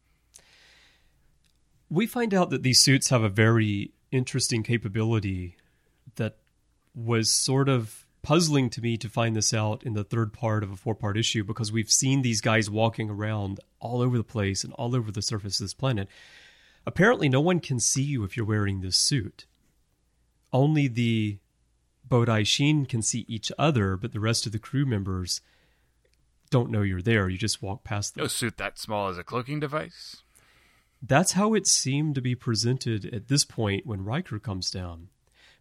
We 1.90 2.06
find 2.06 2.32
out 2.32 2.48
that 2.48 2.62
these 2.62 2.80
suits 2.80 3.10
have 3.10 3.22
a 3.22 3.28
very 3.28 3.92
interesting 4.10 4.62
capability 4.62 5.56
that 6.16 6.38
was 6.94 7.30
sort 7.30 7.68
of 7.68 8.06
puzzling 8.22 8.70
to 8.70 8.80
me 8.80 8.96
to 8.96 9.08
find 9.08 9.36
this 9.36 9.52
out 9.52 9.82
in 9.82 9.92
the 9.92 10.02
third 10.02 10.32
part 10.32 10.62
of 10.64 10.72
a 10.72 10.76
four 10.76 10.94
part 10.94 11.18
issue 11.18 11.44
because 11.44 11.70
we've 11.70 11.90
seen 11.90 12.22
these 12.22 12.40
guys 12.40 12.70
walking 12.70 13.10
around 13.10 13.60
all 13.80 14.00
over 14.00 14.16
the 14.16 14.24
place 14.24 14.64
and 14.64 14.72
all 14.72 14.96
over 14.96 15.12
the 15.12 15.20
surface 15.20 15.60
of 15.60 15.64
this 15.64 15.74
planet. 15.74 16.08
Apparently, 16.86 17.28
no 17.28 17.40
one 17.40 17.60
can 17.60 17.80
see 17.80 18.02
you 18.02 18.24
if 18.24 18.36
you're 18.36 18.46
wearing 18.46 18.80
this 18.80 18.96
suit. 18.96 19.46
Only 20.52 20.86
the 20.86 21.38
Bodai 22.08 22.46
Shin 22.46 22.84
can 22.86 23.00
see 23.00 23.24
each 23.26 23.50
other, 23.58 23.96
but 23.96 24.12
the 24.12 24.20
rest 24.20 24.44
of 24.46 24.52
the 24.52 24.58
crew 24.58 24.84
members 24.84 25.40
don't 26.50 26.70
know 26.70 26.82
you're 26.82 27.02
there. 27.02 27.28
You 27.28 27.38
just 27.38 27.62
walk 27.62 27.82
past 27.84 28.14
them. 28.14 28.22
No 28.22 28.28
suit 28.28 28.58
that 28.58 28.78
small 28.78 29.08
as 29.08 29.18
a 29.18 29.24
cloaking 29.24 29.60
device. 29.60 30.22
That's 31.02 31.32
how 31.32 31.54
it 31.54 31.66
seemed 31.66 32.14
to 32.14 32.20
be 32.20 32.34
presented 32.34 33.06
at 33.12 33.28
this 33.28 33.44
point 33.44 33.86
when 33.86 34.04
Riker 34.04 34.38
comes 34.38 34.70
down. 34.70 35.08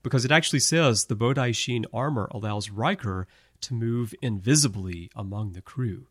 Because 0.04 0.26
it 0.26 0.32
actually 0.32 0.60
says 0.60 1.06
the 1.06 1.16
Bodai 1.16 1.56
Shin 1.56 1.86
armor 1.94 2.28
allows 2.32 2.70
Riker 2.70 3.26
to 3.62 3.74
move 3.74 4.14
invisibly 4.22 5.10
among 5.16 5.54
the 5.54 5.62
crew. 5.62 6.08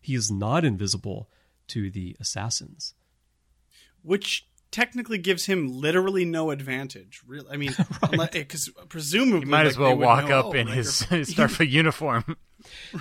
He 0.00 0.14
is 0.16 0.30
not 0.30 0.64
invisible 0.64 1.30
to 1.68 1.90
the 1.90 2.16
assassins. 2.18 2.94
which 4.02 4.47
technically 4.70 5.18
gives 5.18 5.46
him 5.46 5.68
literally 5.68 6.24
no 6.24 6.50
advantage. 6.50 7.22
Real, 7.26 7.44
I 7.50 7.56
mean, 7.56 7.74
because 8.10 8.68
eh, 8.68 8.82
presumably 8.88 9.40
You 9.40 9.46
might 9.46 9.66
as 9.66 9.78
like, 9.78 9.88
well 9.88 9.96
walk 9.96 10.28
know, 10.28 10.40
up 10.40 10.46
oh, 10.46 10.52
in 10.52 10.66
his, 10.66 11.00
his 11.04 11.34
Starfleet 11.34 11.70
uniform. 11.70 12.36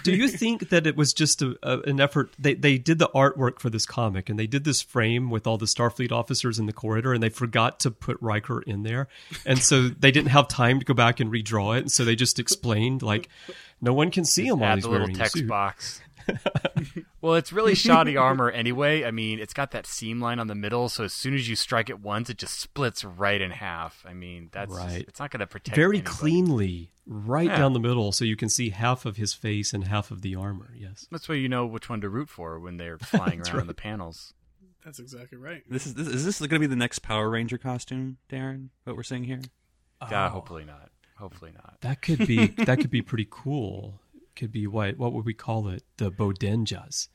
Do 0.03 0.15
you 0.15 0.27
think 0.27 0.69
that 0.69 0.85
it 0.85 0.95
was 0.95 1.13
just 1.13 1.41
a, 1.41 1.57
a, 1.63 1.79
an 1.81 1.99
effort? 1.99 2.33
They, 2.37 2.53
they 2.53 2.77
did 2.77 2.99
the 2.99 3.09
artwork 3.09 3.59
for 3.59 3.69
this 3.69 3.85
comic 3.85 4.29
and 4.29 4.37
they 4.37 4.47
did 4.47 4.63
this 4.63 4.81
frame 4.81 5.29
with 5.29 5.47
all 5.47 5.57
the 5.57 5.65
Starfleet 5.65 6.11
officers 6.11 6.59
in 6.59 6.67
the 6.67 6.73
corridor 6.73 7.13
and 7.13 7.21
they 7.21 7.29
forgot 7.29 7.79
to 7.81 7.91
put 7.91 8.17
Riker 8.21 8.61
in 8.61 8.83
there. 8.83 9.07
And 9.45 9.59
so 9.59 9.89
they 9.89 10.11
didn't 10.11 10.29
have 10.29 10.47
time 10.47 10.79
to 10.79 10.85
go 10.85 10.93
back 10.93 11.19
and 11.19 11.31
redraw 11.31 11.77
it. 11.77 11.81
And 11.81 11.91
so 11.91 12.05
they 12.05 12.15
just 12.15 12.39
explained, 12.39 13.01
like, 13.01 13.29
no 13.81 13.93
one 13.93 14.11
can 14.11 14.25
see 14.25 14.47
him 14.47 14.59
while 14.59 14.71
Add 14.71 14.75
he's 14.75 14.83
the 14.83 14.89
little 14.91 15.07
wearing 15.07 15.15
a 15.15 15.19
text 15.19 15.37
suit. 15.37 15.47
box. 15.47 16.01
Well, 17.21 17.33
it's 17.35 17.51
really 17.51 17.73
shoddy 17.75 18.15
armor 18.17 18.49
anyway. 18.51 19.03
I 19.03 19.11
mean, 19.11 19.39
it's 19.39 19.53
got 19.53 19.71
that 19.71 19.87
seam 19.87 20.19
line 20.21 20.39
on 20.39 20.47
the 20.47 20.55
middle, 20.55 20.87
so 20.89 21.03
as 21.03 21.13
soon 21.13 21.33
as 21.33 21.49
you 21.49 21.55
strike 21.55 21.89
it 21.89 21.99
once, 21.99 22.29
it 22.29 22.37
just 22.37 22.59
splits 22.59 23.03
right 23.03 23.41
in 23.41 23.51
half. 23.51 24.05
I 24.07 24.13
mean, 24.13 24.49
that's 24.51 24.71
Right. 24.73 25.03
it's 25.07 25.19
not 25.19 25.31
going 25.31 25.39
to 25.39 25.47
protect 25.47 25.75
Very 25.75 25.97
anybody. 25.97 26.15
cleanly, 26.15 26.91
right 27.07 27.47
Yeah. 27.47 27.57
down 27.57 27.73
the 27.73 27.79
middle, 27.79 28.11
so 28.11 28.23
you 28.23 28.35
can 28.35 28.49
see 28.49 28.69
half 28.69 29.05
of 29.05 29.17
his 29.17 29.33
face 29.33 29.73
and 29.73 29.85
half 29.85 30.11
of 30.11 30.21
the 30.21 30.35
armor. 30.35 30.73
Yes. 30.77 31.07
That's 31.11 31.27
why 31.27 31.35
you 31.35 31.49
know 31.49 31.65
which 31.65 31.89
one 31.89 32.01
to 32.01 32.09
root 32.09 32.29
for 32.29 32.59
when 32.59 32.77
they're 32.77 32.97
flying 32.99 33.41
around 33.41 33.61
on 33.61 33.67
the 33.67 33.73
panels. 33.73 34.33
That's 34.85 34.99
exactly 34.99 35.37
right. 35.37 35.63
This 35.69 35.85
is 35.85 35.95
this, 35.95 36.07
is 36.07 36.23
this 36.23 36.39
going 36.39 36.49
to 36.49 36.59
be 36.59 36.67
the 36.67 36.75
next 36.75 36.99
Power 36.99 37.29
Ranger 37.29 37.57
costume, 37.57 38.17
Darren? 38.29 38.69
What 38.85 38.95
we're 38.95 39.03
seeing 39.03 39.23
here? 39.25 39.41
Yeah, 40.09 40.29
hopefully 40.29 40.63
not. 40.65 40.91
Hopefully 41.17 41.51
not. 41.51 41.77
That 41.81 42.01
could 42.01 42.27
be 42.27 42.47
that 42.65 42.79
could 42.79 42.91
be 42.91 43.01
pretty 43.01 43.27
cool. 43.29 43.99
Could 44.37 44.51
be 44.51 44.67
what 44.67 44.97
what 44.97 45.11
would 45.13 45.25
we 45.25 45.33
call 45.33 45.67
it? 45.67 45.83
The 45.97 46.09
Bodenjas. 46.11 47.09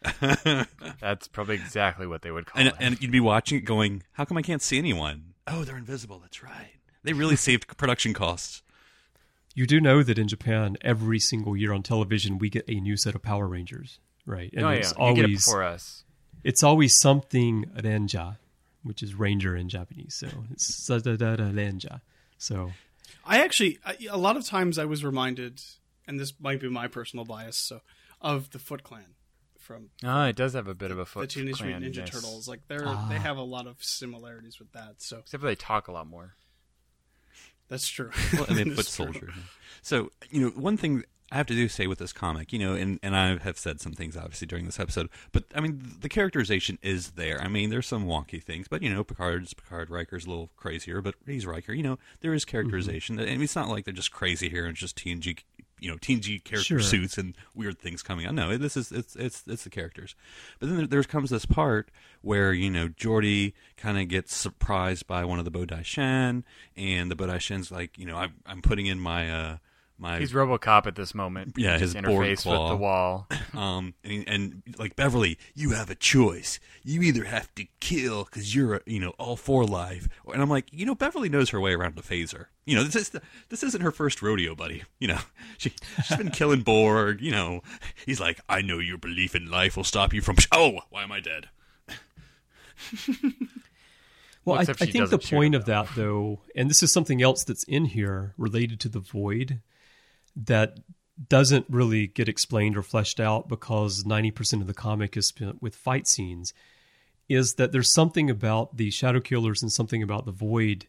That's 1.00 1.28
probably 1.28 1.56
exactly 1.56 2.06
what 2.06 2.22
they 2.22 2.30
would 2.30 2.46
call 2.46 2.60
And 2.60 2.68
it. 2.68 2.74
and 2.78 3.02
you'd 3.02 3.10
be 3.10 3.20
watching 3.20 3.58
it, 3.58 3.64
going, 3.64 4.02
"How 4.12 4.24
come 4.24 4.36
I 4.36 4.42
can't 4.42 4.62
see 4.62 4.78
anyone? 4.78 5.34
Oh, 5.46 5.64
they're 5.64 5.76
invisible. 5.76 6.18
That's 6.20 6.42
right. 6.42 6.74
They 7.02 7.12
really 7.12 7.36
saved 7.48 7.76
production 7.76 8.14
costs." 8.14 8.62
You 9.54 9.66
do 9.66 9.80
know 9.80 10.02
that 10.04 10.18
in 10.18 10.28
Japan, 10.28 10.76
every 10.82 11.18
single 11.18 11.56
year 11.56 11.72
on 11.72 11.82
television, 11.82 12.38
we 12.38 12.48
get 12.48 12.64
a 12.68 12.74
new 12.80 12.96
set 12.96 13.16
of 13.16 13.22
Power 13.22 13.48
Rangers, 13.48 13.98
right? 14.24 14.52
And 14.52 14.64
oh 14.64 14.68
it's 14.68 14.94
yeah, 14.96 15.08
you 15.08 15.14
get 15.16 15.20
it 15.22 15.24
always 15.26 15.44
before 15.44 15.62
us. 15.64 16.04
it's 16.44 16.62
always 16.62 16.96
something 17.00 17.64
Renja, 17.76 18.36
which 18.84 19.02
is 19.02 19.14
ranger 19.14 19.56
in 19.56 19.68
Japanese. 19.68 20.14
So 20.14 20.28
it's 20.52 20.70
Sadadara 20.88 21.52
Renja. 21.52 22.02
So 22.36 22.70
I 23.24 23.42
actually, 23.42 23.80
I, 23.84 23.96
a 24.08 24.16
lot 24.16 24.36
of 24.36 24.46
times 24.46 24.78
I 24.78 24.84
was 24.84 25.04
reminded, 25.04 25.60
and 26.08 26.18
this 26.18 26.32
might 26.40 26.60
be 26.60 26.68
my 26.68 26.88
personal 26.88 27.24
bias, 27.24 27.58
so 27.58 27.80
of 28.20 28.50
the 28.50 28.58
Foot 28.58 28.82
Clan 28.82 29.14
from 29.58 29.90
Oh, 30.02 30.24
it 30.24 30.34
does 30.36 30.54
have 30.54 30.66
a 30.66 30.74
bit 30.74 30.90
of 30.90 30.96
a 30.98 31.02
the 31.02 31.06
foot 31.06 31.30
Teenage 31.30 31.58
clan, 31.58 31.80
Mutant 31.80 31.94
Ninja 31.94 31.98
yes. 31.98 32.10
Turtles. 32.10 32.48
Like 32.48 32.62
they're 32.68 32.86
Ah. 32.86 33.06
they 33.08 33.18
have 33.18 33.36
a 33.36 33.42
lot 33.42 33.66
of 33.66 33.76
similarities 33.80 34.58
with 34.58 34.72
that. 34.72 34.94
So 35.02 35.18
Except 35.18 35.42
they 35.42 35.54
talk 35.54 35.86
a 35.88 35.92
lot 35.92 36.06
more. 36.08 36.34
that's 37.68 37.86
true. 37.88 38.10
well, 38.32 38.44
and 38.48 38.56
they 38.56 38.64
That 38.64 38.76
foot 38.76 38.86
is 38.86 38.92
soldier. 38.92 39.32
So 39.82 40.10
you 40.30 40.40
know, 40.40 40.48
one 40.50 40.76
thing 40.76 41.04
I 41.30 41.36
have 41.36 41.46
to 41.48 41.54
do 41.54 41.68
say 41.68 41.86
with 41.86 41.98
this 41.98 42.14
comic, 42.14 42.52
you 42.54 42.58
know, 42.58 42.72
and 42.74 42.98
and 43.02 43.14
I 43.14 43.36
have 43.36 43.58
said 43.58 43.80
some 43.80 43.92
things 43.92 44.16
obviously 44.16 44.46
during 44.46 44.64
this 44.64 44.80
episode, 44.80 45.10
but 45.32 45.44
I 45.54 45.60
mean 45.60 45.82
the 46.00 46.08
characterization 46.08 46.78
is 46.80 47.10
there. 47.12 47.38
I 47.40 47.48
mean, 47.48 47.68
there's 47.68 47.86
some 47.86 48.06
wonky 48.06 48.42
things, 48.42 48.66
but 48.68 48.82
you 48.82 48.88
know, 48.92 49.04
Picard's 49.04 49.52
Picard 49.52 49.90
Riker's 49.90 50.24
a 50.24 50.30
little 50.30 50.50
crazier, 50.56 51.02
but 51.02 51.16
he's 51.26 51.44
Riker. 51.44 51.74
You 51.74 51.82
know, 51.82 51.98
there 52.20 52.32
is 52.32 52.46
characterization. 52.46 53.20
I 53.20 53.26
mean, 53.26 53.42
it's 53.42 53.54
not 53.56 53.68
like 53.68 53.84
they're 53.84 53.92
just 53.92 54.12
crazy 54.12 54.48
here 54.48 54.64
and 54.64 54.70
it's 54.72 54.80
just 54.80 54.96
TNG. 54.96 55.40
You 55.80 55.90
know, 55.90 55.96
TNG 55.96 56.42
character 56.42 56.78
Sure. 56.78 56.80
suits 56.80 57.18
and 57.18 57.36
weird 57.54 57.78
things 57.78 58.02
coming 58.02 58.26
out. 58.26 58.34
No, 58.34 58.56
this 58.56 58.76
is 58.76 58.90
it's 58.92 59.14
it's 59.16 59.42
it's 59.46 59.64
the 59.64 59.70
characters. 59.70 60.14
But 60.58 60.68
then 60.68 60.78
there, 60.78 60.86
there 60.86 61.02
comes 61.04 61.30
this 61.30 61.46
part 61.46 61.90
where 62.22 62.52
you 62.52 62.70
know 62.70 62.88
Geordi 62.88 63.52
kind 63.76 63.98
of 63.98 64.08
gets 64.08 64.34
surprised 64.34 65.06
by 65.06 65.24
one 65.24 65.38
of 65.38 65.44
the 65.44 65.50
Bodai 65.50 65.84
Shen, 65.84 66.44
and 66.76 67.10
the 67.10 67.16
Bodai 67.16 67.40
Shen's 67.40 67.70
like, 67.70 67.96
you 67.98 68.06
know, 68.06 68.16
I'm 68.16 68.34
I'm 68.46 68.62
putting 68.62 68.86
in 68.86 68.98
my 69.00 69.30
uh 69.30 69.56
my 69.98 70.18
He's 70.18 70.32
RoboCop 70.32 70.86
at 70.86 70.94
this 70.94 71.14
moment. 71.14 71.54
Yeah, 71.56 71.74
He 71.74 71.80
his 71.80 71.94
just 71.94 72.04
board 72.04 72.26
interface 72.26 72.42
claw. 72.42 72.64
with 72.64 72.70
the 72.70 72.76
wall. 72.82 73.28
um 73.54 73.94
and, 74.04 74.12
he- 74.12 74.26
and 74.26 74.62
like 74.78 74.94
Beverly, 74.96 75.38
you 75.54 75.70
have 75.70 75.90
a 75.90 75.94
choice. 75.94 76.60
You 76.84 77.02
either 77.02 77.24
have 77.24 77.54
to 77.56 77.66
kill 77.80 78.24
because 78.24 78.54
you're 78.54 78.76
a, 78.76 78.80
you 78.86 79.00
know 79.00 79.10
all 79.18 79.36
for 79.36 79.64
life, 79.64 80.08
and 80.32 80.40
I'm 80.40 80.48
like, 80.48 80.72
you 80.72 80.86
know, 80.86 80.94
Beverly 80.94 81.28
knows 81.28 81.50
her 81.50 81.60
way 81.60 81.72
around 81.74 81.96
the 81.96 82.02
phaser. 82.02 82.46
You 82.64 82.76
know, 82.76 82.84
this 82.84 82.96
is 82.96 83.12
this 83.48 83.62
isn't 83.62 83.80
her 83.82 83.90
first 83.92 84.22
rodeo, 84.22 84.54
buddy. 84.54 84.84
You 84.98 85.08
know, 85.08 85.18
she 85.58 85.72
she's 86.04 86.16
been 86.16 86.30
killing 86.30 86.62
Borg. 86.62 87.20
You 87.20 87.32
know, 87.32 87.62
he's 88.06 88.20
like, 88.20 88.40
I 88.48 88.62
know 88.62 88.78
your 88.78 88.98
belief 88.98 89.34
in 89.34 89.50
life 89.50 89.76
will 89.76 89.84
stop 89.84 90.12
you 90.14 90.20
from. 90.22 90.36
Oh, 90.52 90.80
why 90.90 91.02
am 91.02 91.12
I 91.12 91.20
dead? 91.20 91.48
Well, 94.44 94.56
I, 94.58 94.62
I 94.62 94.64
think 94.86 95.10
the 95.10 95.18
point 95.18 95.54
of 95.54 95.66
that, 95.66 95.88
though, 95.94 96.40
and 96.54 96.70
this 96.70 96.82
is 96.82 96.90
something 96.92 97.20
else 97.20 97.44
that's 97.44 97.64
in 97.64 97.84
here 97.86 98.32
related 98.38 98.80
to 98.80 98.88
the 98.88 99.00
void 99.00 99.60
that 100.44 100.78
doesn't 101.28 101.66
really 101.68 102.06
get 102.06 102.28
explained 102.28 102.76
or 102.76 102.82
fleshed 102.82 103.18
out 103.18 103.48
because 103.48 104.04
90% 104.04 104.60
of 104.60 104.66
the 104.66 104.74
comic 104.74 105.16
is 105.16 105.26
spent 105.26 105.60
with 105.60 105.74
fight 105.74 106.06
scenes, 106.06 106.54
is 107.28 107.54
that 107.54 107.72
there's 107.72 107.92
something 107.92 108.30
about 108.30 108.76
the 108.76 108.90
shadow 108.90 109.20
killers 109.20 109.62
and 109.62 109.72
something 109.72 110.02
about 110.02 110.24
the 110.24 110.32
void 110.32 110.86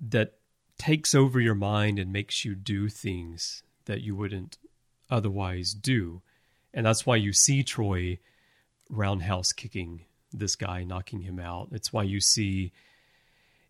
that 0.00 0.34
takes 0.78 1.14
over 1.14 1.40
your 1.40 1.54
mind 1.54 1.98
and 1.98 2.12
makes 2.12 2.44
you 2.44 2.54
do 2.54 2.88
things 2.88 3.62
that 3.84 4.00
you 4.00 4.16
wouldn't 4.16 4.58
otherwise 5.10 5.72
do. 5.72 6.22
And 6.72 6.86
that's 6.86 7.04
why 7.04 7.16
you 7.16 7.32
see 7.32 7.62
Troi 7.62 8.18
roundhouse 8.88 9.52
kicking 9.52 10.04
this 10.32 10.56
guy, 10.56 10.84
knocking 10.84 11.22
him 11.22 11.38
out. 11.38 11.68
It's 11.72 11.92
why 11.92 12.04
you 12.04 12.20
see, 12.20 12.72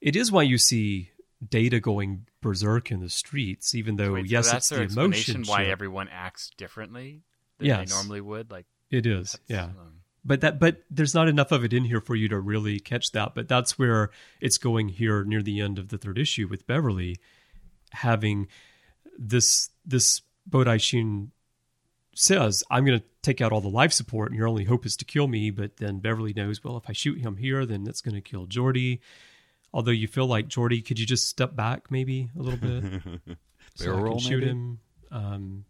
it 0.00 0.16
is 0.16 0.30
why 0.30 0.42
you 0.42 0.58
see 0.58 1.10
Data 1.46 1.78
going 1.80 2.26
berserk 2.40 2.90
in 2.90 3.00
the 3.00 3.08
streets, 3.08 3.74
even 3.74 3.96
though, 3.96 4.14
Wait, 4.14 4.26
so 4.26 4.32
yes, 4.32 4.50
that's 4.50 4.56
it's 4.56 4.68
their 4.70 4.86
the 4.86 4.92
emotion. 5.00 5.44
why 5.44 5.64
everyone 5.64 6.08
acts 6.10 6.50
differently 6.56 7.22
than 7.58 7.66
Yes. 7.68 7.88
they 7.88 7.94
normally 7.94 8.20
would. 8.20 8.50
Like, 8.50 8.66
It 8.90 9.06
is, 9.06 9.38
yeah. 9.46 9.64
um, 9.66 10.00
But 10.24 10.40
that, 10.40 10.58
but 10.58 10.82
there's 10.90 11.14
not 11.14 11.28
enough 11.28 11.52
of 11.52 11.64
it 11.64 11.72
in 11.72 11.84
here 11.84 12.00
for 12.00 12.16
you 12.16 12.28
to 12.28 12.40
really 12.40 12.80
catch 12.80 13.12
that. 13.12 13.34
But 13.36 13.46
that's 13.48 13.78
where 13.78 14.10
it's 14.40 14.58
going 14.58 14.88
here 14.88 15.22
near 15.24 15.42
the 15.42 15.60
end 15.60 15.78
of 15.78 15.88
the 15.88 15.98
third 15.98 16.18
issue 16.18 16.48
with 16.48 16.66
Beverly 16.66 17.16
having 17.92 18.48
this 19.16 19.70
this 19.86 20.22
Bodai 20.48 20.80
Shin 20.80 21.30
says, 22.14 22.64
"I'm 22.70 22.84
going 22.84 22.98
to 22.98 23.04
take 23.22 23.40
out 23.40 23.52
all 23.52 23.60
the 23.60 23.68
life 23.68 23.92
support, 23.92 24.30
and 24.30 24.38
your 24.38 24.48
only 24.48 24.64
hope 24.64 24.84
is 24.84 24.96
to 24.96 25.04
kill 25.04 25.28
me." 25.28 25.50
But 25.50 25.76
then 25.76 26.00
Beverly 26.00 26.32
knows, 26.34 26.62
well, 26.64 26.76
if 26.76 26.84
I 26.88 26.92
shoot 26.92 27.20
him 27.20 27.36
here, 27.36 27.64
then 27.64 27.84
that's 27.84 28.00
going 28.00 28.14
to 28.16 28.20
kill 28.20 28.46
Geordi. 28.46 28.98
Although 29.72 29.90
you 29.92 30.08
feel 30.08 30.26
like 30.26 30.48
Geordi, 30.48 30.84
could 30.84 30.98
you 30.98 31.06
just 31.06 31.28
step 31.28 31.54
back 31.54 31.90
maybe 31.90 32.30
a 32.38 32.42
little 32.42 32.58
bit 32.58 33.02
so 33.74 33.92
I 33.92 33.94
can 33.94 34.02
roll, 34.02 34.18
shoot 34.18 34.40
maybe? 34.40 34.50
him? 34.50 34.80
Um, 35.10 35.64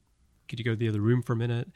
could 0.48 0.58
you 0.58 0.64
go 0.64 0.72
to 0.72 0.76
the 0.76 0.88
other 0.88 1.00
room 1.00 1.22
for 1.22 1.32
a 1.32 1.36
minute? 1.36 1.68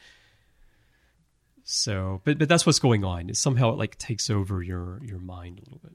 So, 1.65 2.21
but 2.25 2.39
but 2.39 2.49
that's 2.49 2.67
what's 2.67 2.79
going 2.79 3.05
on. 3.05 3.31
Is 3.31 3.39
somehow 3.39 3.71
it 3.71 3.79
like 3.79 3.97
takes 3.99 4.31
over 4.31 4.63
your 4.63 5.01
your 5.05 5.19
mind 5.19 5.59
a 5.59 5.63
little 5.63 5.81
bit. 5.83 5.93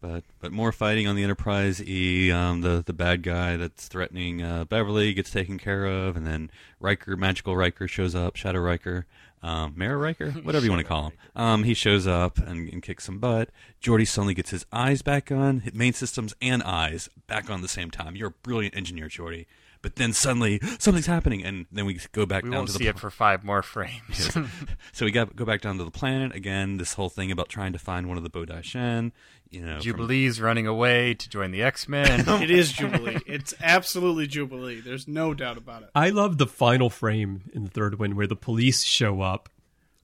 But 0.00 0.24
but 0.40 0.52
more 0.52 0.72
fighting 0.72 1.08
on 1.08 1.16
the 1.16 1.24
Enterprise 1.24 1.82
E. 1.82 2.30
Um, 2.30 2.60
the 2.60 2.82
the 2.84 2.92
bad 2.92 3.22
guy 3.22 3.56
that's 3.56 3.88
threatening 3.88 4.42
uh, 4.42 4.64
Beverly 4.64 5.14
gets 5.14 5.30
taken 5.30 5.58
care 5.58 5.86
of, 5.86 6.16
and 6.16 6.26
then 6.26 6.50
Riker, 6.80 7.16
magical 7.16 7.56
Riker, 7.56 7.88
shows 7.88 8.14
up. 8.14 8.36
Shadow 8.36 8.60
Riker, 8.60 9.06
um, 9.42 9.74
Mirror 9.76 9.98
Riker, 9.98 10.30
whatever 10.42 10.64
you 10.64 10.70
want 10.70 10.80
to 10.80 10.88
call 10.88 11.04
him. 11.04 11.12
Um, 11.34 11.64
he 11.64 11.74
shows 11.74 12.06
up 12.06 12.38
and, 12.38 12.68
and 12.72 12.82
kicks 12.82 13.04
some 13.04 13.18
butt. 13.18 13.50
Geordi 13.82 14.06
suddenly 14.06 14.34
gets 14.34 14.50
his 14.50 14.66
eyes 14.72 15.02
back 15.02 15.30
on, 15.30 15.60
his 15.60 15.74
main 15.74 15.92
systems 15.92 16.34
and 16.40 16.62
eyes 16.62 17.08
back 17.26 17.50
on 17.50 17.62
the 17.62 17.68
same 17.68 17.90
time. 17.90 18.16
You're 18.16 18.28
a 18.28 18.42
brilliant 18.42 18.76
engineer, 18.76 19.08
Geordi. 19.08 19.46
But 19.86 19.94
then 19.94 20.12
suddenly 20.12 20.58
something's 20.80 21.06
happening, 21.06 21.44
and 21.44 21.66
then 21.70 21.86
we 21.86 22.00
go 22.10 22.26
back 22.26 22.42
we 22.42 22.50
down 22.50 22.56
won't 22.56 22.70
to 22.70 22.72
the 22.72 22.78
see 22.80 22.88
it 22.88 22.98
for 22.98 23.08
five 23.08 23.44
more 23.44 23.62
frames. 23.62 24.36
so 24.92 25.04
we 25.04 25.12
got 25.12 25.36
go 25.36 25.44
back 25.44 25.60
down 25.60 25.78
to 25.78 25.84
the 25.84 25.92
planet 25.92 26.34
again. 26.34 26.76
This 26.76 26.94
whole 26.94 27.08
thing 27.08 27.30
about 27.30 27.48
trying 27.48 27.72
to 27.72 27.78
find 27.78 28.08
one 28.08 28.16
of 28.16 28.24
the 28.24 28.28
Bodai 28.28 28.64
Shen, 28.64 29.12
you 29.48 29.60
know, 29.60 29.74
from- 29.74 29.82
Jubilee's 29.82 30.40
running 30.40 30.66
away 30.66 31.14
to 31.14 31.28
join 31.28 31.52
the 31.52 31.62
X 31.62 31.86
Men. 31.86 32.24
it 32.42 32.50
is 32.50 32.72
Jubilee. 32.76 33.20
It's 33.28 33.54
absolutely 33.62 34.26
Jubilee. 34.26 34.80
There's 34.80 35.06
no 35.06 35.34
doubt 35.34 35.56
about 35.56 35.84
it. 35.84 35.90
I 35.94 36.10
love 36.10 36.38
the 36.38 36.48
final 36.48 36.90
frame 36.90 37.42
in 37.52 37.62
the 37.62 37.70
third 37.70 37.96
one 37.96 38.16
where 38.16 38.26
the 38.26 38.34
police 38.34 38.82
show 38.82 39.20
up 39.20 39.48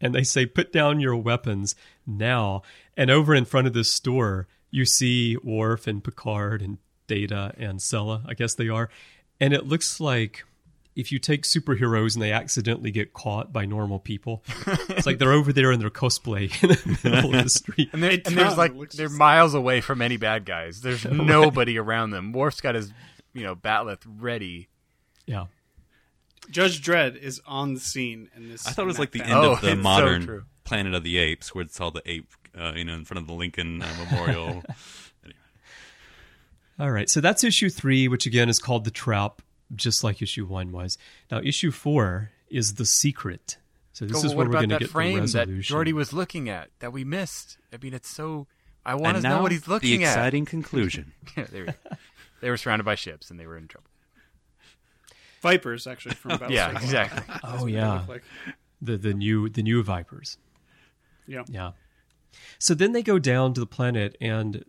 and 0.01 0.15
they 0.15 0.23
say, 0.23 0.47
"Put 0.47 0.73
down 0.73 1.01
your 1.01 1.17
weapons 1.17 1.75
now." 2.07 2.63
And 2.97 3.11
over 3.11 3.35
in 3.35 3.45
front 3.47 3.67
of 3.67 3.73
this 3.73 3.93
store, 3.93 4.47
you 4.71 4.87
see 4.87 5.37
Worf 5.43 5.89
and 5.89 6.05
Picard 6.05 6.63
and 6.63 6.79
Data 7.09 7.53
and 7.59 7.81
Sela. 7.81 8.23
I 8.29 8.35
guess 8.35 8.55
they 8.55 8.69
are, 8.69 8.89
and 9.43 9.53
it 9.53 9.67
looks 9.67 10.01
like. 10.01 10.45
If 10.95 11.11
you 11.11 11.19
take 11.19 11.45
superheroes 11.45 12.13
and 12.17 12.23
they 12.23 12.33
accidentally 12.33 12.91
get 12.91 13.15
caught 13.15 13.51
by 13.51 13.65
normal 13.65 13.99
people, 13.99 14.43
it's 14.91 15.07
like 15.07 15.17
they're 15.19 15.33
over 15.33 15.51
there 15.51 15.73
in 15.73 15.81
their 15.81 15.89
cosplay 15.89 16.53
in 16.63 16.69
the 16.69 17.11
middle 17.11 17.35
of 17.35 17.45
the 17.45 17.49
street. 17.61 17.89
And, 17.95 18.03
they, 18.03 18.21
and 18.27 18.37
there's 18.37 18.59
like 18.59 18.75
they're 18.91 19.09
miles 19.09 19.55
away 19.55 19.81
from 19.81 20.03
any 20.03 20.19
bad 20.19 20.45
guys. 20.45 20.83
There's 20.83 21.03
nobody 21.11 21.79
around 21.79 22.11
them. 22.11 22.33
Worf's 22.33 22.61
got 22.61 22.75
his 22.75 22.93
you 23.33 23.43
know 23.43 23.57
bat'leth 23.57 24.03
ready. 24.07 24.69
Yeah. 25.25 25.47
Judge 26.51 26.83
Dredd 26.83 27.17
is 27.17 27.41
on 27.47 27.73
the 27.73 27.81
scene 27.81 28.29
in 28.37 28.51
this. 28.51 28.67
I 28.67 28.73
thought 28.73 28.83
it 28.83 28.87
was 28.89 28.99
like 28.99 29.13
the 29.13 29.21
that 29.21 29.29
end 29.31 29.39
Oh, 29.39 29.53
of 29.53 29.63
the 29.63 29.69
it's 29.69 29.79
so 29.79 29.83
modern 29.83 30.27
true. 30.27 30.45
Planet 30.65 30.93
of 30.95 31.05
the 31.05 31.17
Apes, 31.17 31.55
where 31.55 31.65
it's 31.65 31.81
all 31.81 31.91
the 31.91 32.03
ape, 32.05 32.29
uh, 32.55 32.73
you 32.77 32.85
know, 32.85 32.93
in 32.97 33.07
front 33.07 33.19
of 33.23 33.27
the 33.27 33.33
Lincoln 33.33 33.81
uh, 33.81 33.89
Memorial. 34.11 34.63
All 36.83 36.91
right, 36.91 37.09
so 37.09 37.21
that's 37.21 37.45
issue 37.45 37.71
three, 37.71 38.09
which 38.09 38.27
again 38.27 38.49
is 38.49 38.59
called 38.59 38.83
The 38.85 38.91
Trap, 38.91 39.41
just 39.73 40.03
like 40.03 40.21
issue 40.21 40.45
one 40.45 40.73
was. 40.73 40.99
Now, 41.31 41.39
issue 41.39 41.71
four 41.71 42.33
is 42.51 42.75
The 42.75 42.85
Secret. 42.85 43.57
So 43.93 44.05
this 44.05 44.21
Go, 44.21 44.27
is 44.27 44.35
where 44.35 44.39
what 44.39 44.47
we're 44.49 44.53
going 44.55 44.71
to 44.71 44.75
that 44.75 44.79
get 44.81 44.87
the 44.89 44.93
frame 44.93 45.15
that 45.21 45.47
resolution. 45.47 45.77
Geordi 45.77 45.93
was 45.93 46.13
looking 46.13 46.49
at 46.49 46.71
that 46.81 46.93
we 46.93 47.05
missed? 47.05 47.57
I 47.73 47.77
mean, 47.81 47.95
it's 47.95 48.09
so. 48.09 48.49
I 48.85 48.97
want 48.97 49.17
and 49.17 49.23
to 49.23 49.29
know 49.29 49.43
what 49.43 49.53
he's 49.53 49.63
the 49.63 49.71
looking 49.71 50.03
at. 50.03 50.09
exciting 50.11 50.45
conclusion. 50.57 51.13
Yeah, 51.37 51.45
they, 51.53 51.63
were, 51.63 51.75
they 52.41 52.51
were 52.51 52.57
surrounded 52.57 52.83
by 52.83 52.97
ships 52.97 53.31
and 53.31 53.39
they 53.39 53.47
were 53.47 53.57
in 53.57 53.69
trouble. 53.69 53.87
Vipers 55.41 55.87
actually 55.87 56.17
from 56.17 56.33
Battlestar 56.39 56.51
Yeah, 56.51 56.71
exactly. 56.73 57.23
oh 57.29 57.33
That's 57.43 57.63
what 57.63 57.67
they 57.67 57.73
yeah, 57.75 58.05
like. 58.09 58.25
the 58.81 58.97
the 58.97 59.15
new 59.15 59.49
the 59.49 59.63
new 59.63 59.85
Vipers. 59.85 60.37
Yeah. 61.29 61.45
Yeah. 61.47 61.73
So 62.59 62.75
then 62.75 62.91
they 62.91 63.05
go 63.05 63.21
down 63.21 63.55
to 63.55 63.61
the 63.61 63.67
planet 63.67 64.17
and 64.21 64.65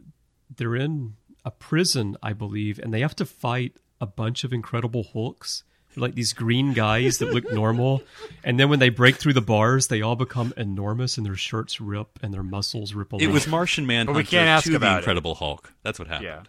they're 0.56 0.76
in 0.76 1.16
a 1.46 1.52
prison, 1.52 2.18
I 2.24 2.34
believe, 2.34 2.80
and 2.80 2.94
they 2.94 3.02
have 3.02 3.16
to 3.18 3.26
fight 3.26 3.78
a 4.00 4.06
bunch 4.06 4.44
of 4.44 4.54
Incredible 4.54 5.04
Hulks. 5.04 5.64
They're 5.94 6.02
like 6.02 6.16
these 6.16 6.34
green 6.34 6.74
guys 6.74 7.20
that 7.20 7.32
look 7.32 7.52
normal, 7.52 8.02
and 8.44 8.60
then 8.60 8.70
when 8.70 8.80
they 8.80 8.90
break 8.90 9.18
through 9.18 9.34
the 9.34 9.42
bars, 9.42 9.88
they 9.88 10.02
all 10.02 10.16
become 10.16 10.54
enormous, 10.58 11.18
and 11.18 11.26
their 11.26 11.36
shirts 11.36 11.80
rip 11.80 12.20
and 12.24 12.34
their 12.34 12.44
muscles 12.44 12.94
rip 12.94 13.14
away. 13.14 13.24
It 13.24 13.28
was 13.28 13.48
Martian 13.48 13.86
Manhunter 13.86 14.18
we 14.18 14.24
can't 14.24 14.48
ask 14.48 14.64
to 14.64 14.72
the 14.72 14.78
about 14.78 14.96
it. 14.96 14.98
Incredible 15.00 15.36
Hulk. 15.36 15.72
That's 15.84 16.00
what 16.00 16.08
happened. 16.08 16.48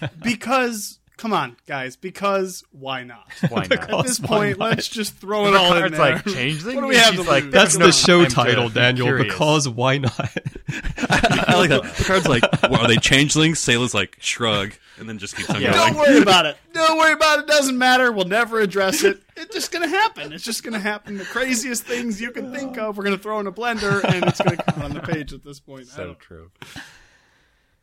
Yeah. 0.00 0.08
Because 0.22 0.98
come 1.16 1.32
on, 1.32 1.56
guys, 1.66 1.96
because 1.96 2.64
why 2.72 3.04
not? 3.04 3.32
Why 3.48 3.66
not? 3.70 3.90
At 3.90 4.04
this 4.04 4.18
point, 4.18 4.58
not? 4.58 4.70
let's 4.70 4.88
just 4.88 5.16
throw 5.16 5.46
it 5.46 5.54
all 5.54 5.72
in 5.72 5.82
Picard's 5.82 5.96
there. 5.96 6.14
like, 6.14 6.24
"Changeling?" 6.26 6.76
What 6.76 6.82
do 6.82 6.88
we 6.88 6.96
have 6.96 7.14
to 7.14 7.22
like, 7.22 7.44
lose? 7.44 7.52
That's 7.52 7.76
no 7.76 7.86
the 7.86 7.92
show 7.92 8.20
time 8.24 8.28
to 8.28 8.34
title, 8.34 8.68
Daniel. 8.68 9.06
curious. 9.06 9.32
Because 9.32 9.68
why 9.68 9.98
not? 9.98 10.36
I 10.98 11.54
like 11.56 11.70
that. 11.70 11.82
Picard's 11.96 12.26
like, 12.28 12.42
well, 12.62 12.76
are 12.82 12.88
they 12.88 12.96
changelings? 12.96 13.60
Sela's 13.60 13.94
like, 13.94 14.16
shrug, 14.20 14.72
and 14.98 15.08
then 15.08 15.18
just 15.18 15.36
keeps 15.36 15.48
on 15.50 15.60
Yeah. 15.60 15.72
going. 15.72 15.92
Don't 15.94 15.98
worry 15.98 16.22
about 16.22 16.46
it. 16.46 16.56
Don't 16.72 16.98
worry 16.98 17.12
about 17.12 17.38
it. 17.40 17.46
Doesn't 17.46 17.78
matter. 17.78 18.10
We'll 18.10 18.24
never 18.26 18.60
address 18.60 19.04
it. 19.04 19.22
It's 19.36 19.54
just 19.54 19.70
gonna 19.70 19.88
happen. 19.88 20.32
It's 20.32 20.44
just 20.44 20.64
gonna 20.64 20.78
happen. 20.80 21.18
The 21.18 21.24
craziest 21.24 21.84
things 21.84 22.20
you 22.20 22.30
can 22.32 22.52
think 22.52 22.78
of, 22.78 22.96
we're 22.96 23.04
gonna 23.04 23.18
throw 23.18 23.38
in 23.40 23.46
a 23.46 23.52
blender, 23.52 24.02
and 24.04 24.24
it's 24.24 24.40
gonna 24.40 24.56
come 24.56 24.82
on 24.82 24.94
the 24.94 25.00
page 25.00 25.32
at 25.32 25.44
this 25.44 25.60
point. 25.60 25.86
So 25.86 26.14
true. 26.14 26.50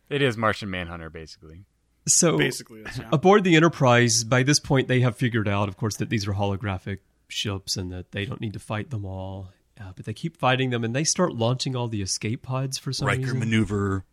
It 0.09 0.21
is 0.21 0.37
Martian 0.37 0.69
Manhunter, 0.69 1.09
basically. 1.09 1.65
So 2.05 2.37
basically, 2.37 2.81
yeah. 2.81 3.07
aboard 3.13 3.45
the 3.45 3.55
Enterprise, 3.55 4.23
by 4.25 4.43
this 4.43 4.59
point, 4.59 4.89
they 4.89 4.99
have 4.99 5.15
figured 5.15 5.47
out, 5.47 5.69
of 5.69 5.77
course, 5.77 5.95
that 5.97 6.09
these 6.09 6.27
are 6.27 6.33
holographic 6.33 6.97
ships 7.29 7.77
and 7.77 7.91
that 7.93 8.11
they 8.11 8.25
don't 8.25 8.41
need 8.41 8.53
to 8.53 8.59
fight 8.59 8.89
them 8.89 9.05
all. 9.05 9.51
Uh, 9.79 9.91
but 9.95 10.05
they 10.05 10.13
keep 10.13 10.37
fighting 10.37 10.69
them, 10.69 10.83
and 10.83 10.95
they 10.95 11.03
start 11.03 11.33
launching 11.33 11.75
all 11.75 11.87
the 11.87 12.01
escape 12.01 12.43
pods 12.43 12.77
for 12.77 12.93
some 12.93 13.07
Riker 13.07 13.21
reason. 13.21 13.39
Maneuver 13.39 14.05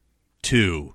Two, 0.42 0.94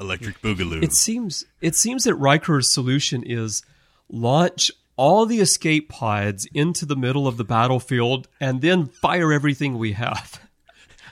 Electric 0.00 0.40
Boogaloo. 0.42 0.82
It 0.82 0.92
seems 0.92 1.44
it 1.60 1.76
seems 1.76 2.04
that 2.04 2.14
Riker's 2.16 2.72
solution 2.72 3.22
is 3.22 3.62
launch 4.10 4.70
all 4.96 5.26
the 5.26 5.40
escape 5.40 5.88
pods 5.88 6.46
into 6.54 6.86
the 6.86 6.96
middle 6.96 7.26
of 7.28 7.36
the 7.36 7.44
battlefield 7.44 8.28
and 8.40 8.60
then 8.60 8.86
fire 8.86 9.32
everything 9.32 9.78
we 9.78 9.92
have. 9.92 10.40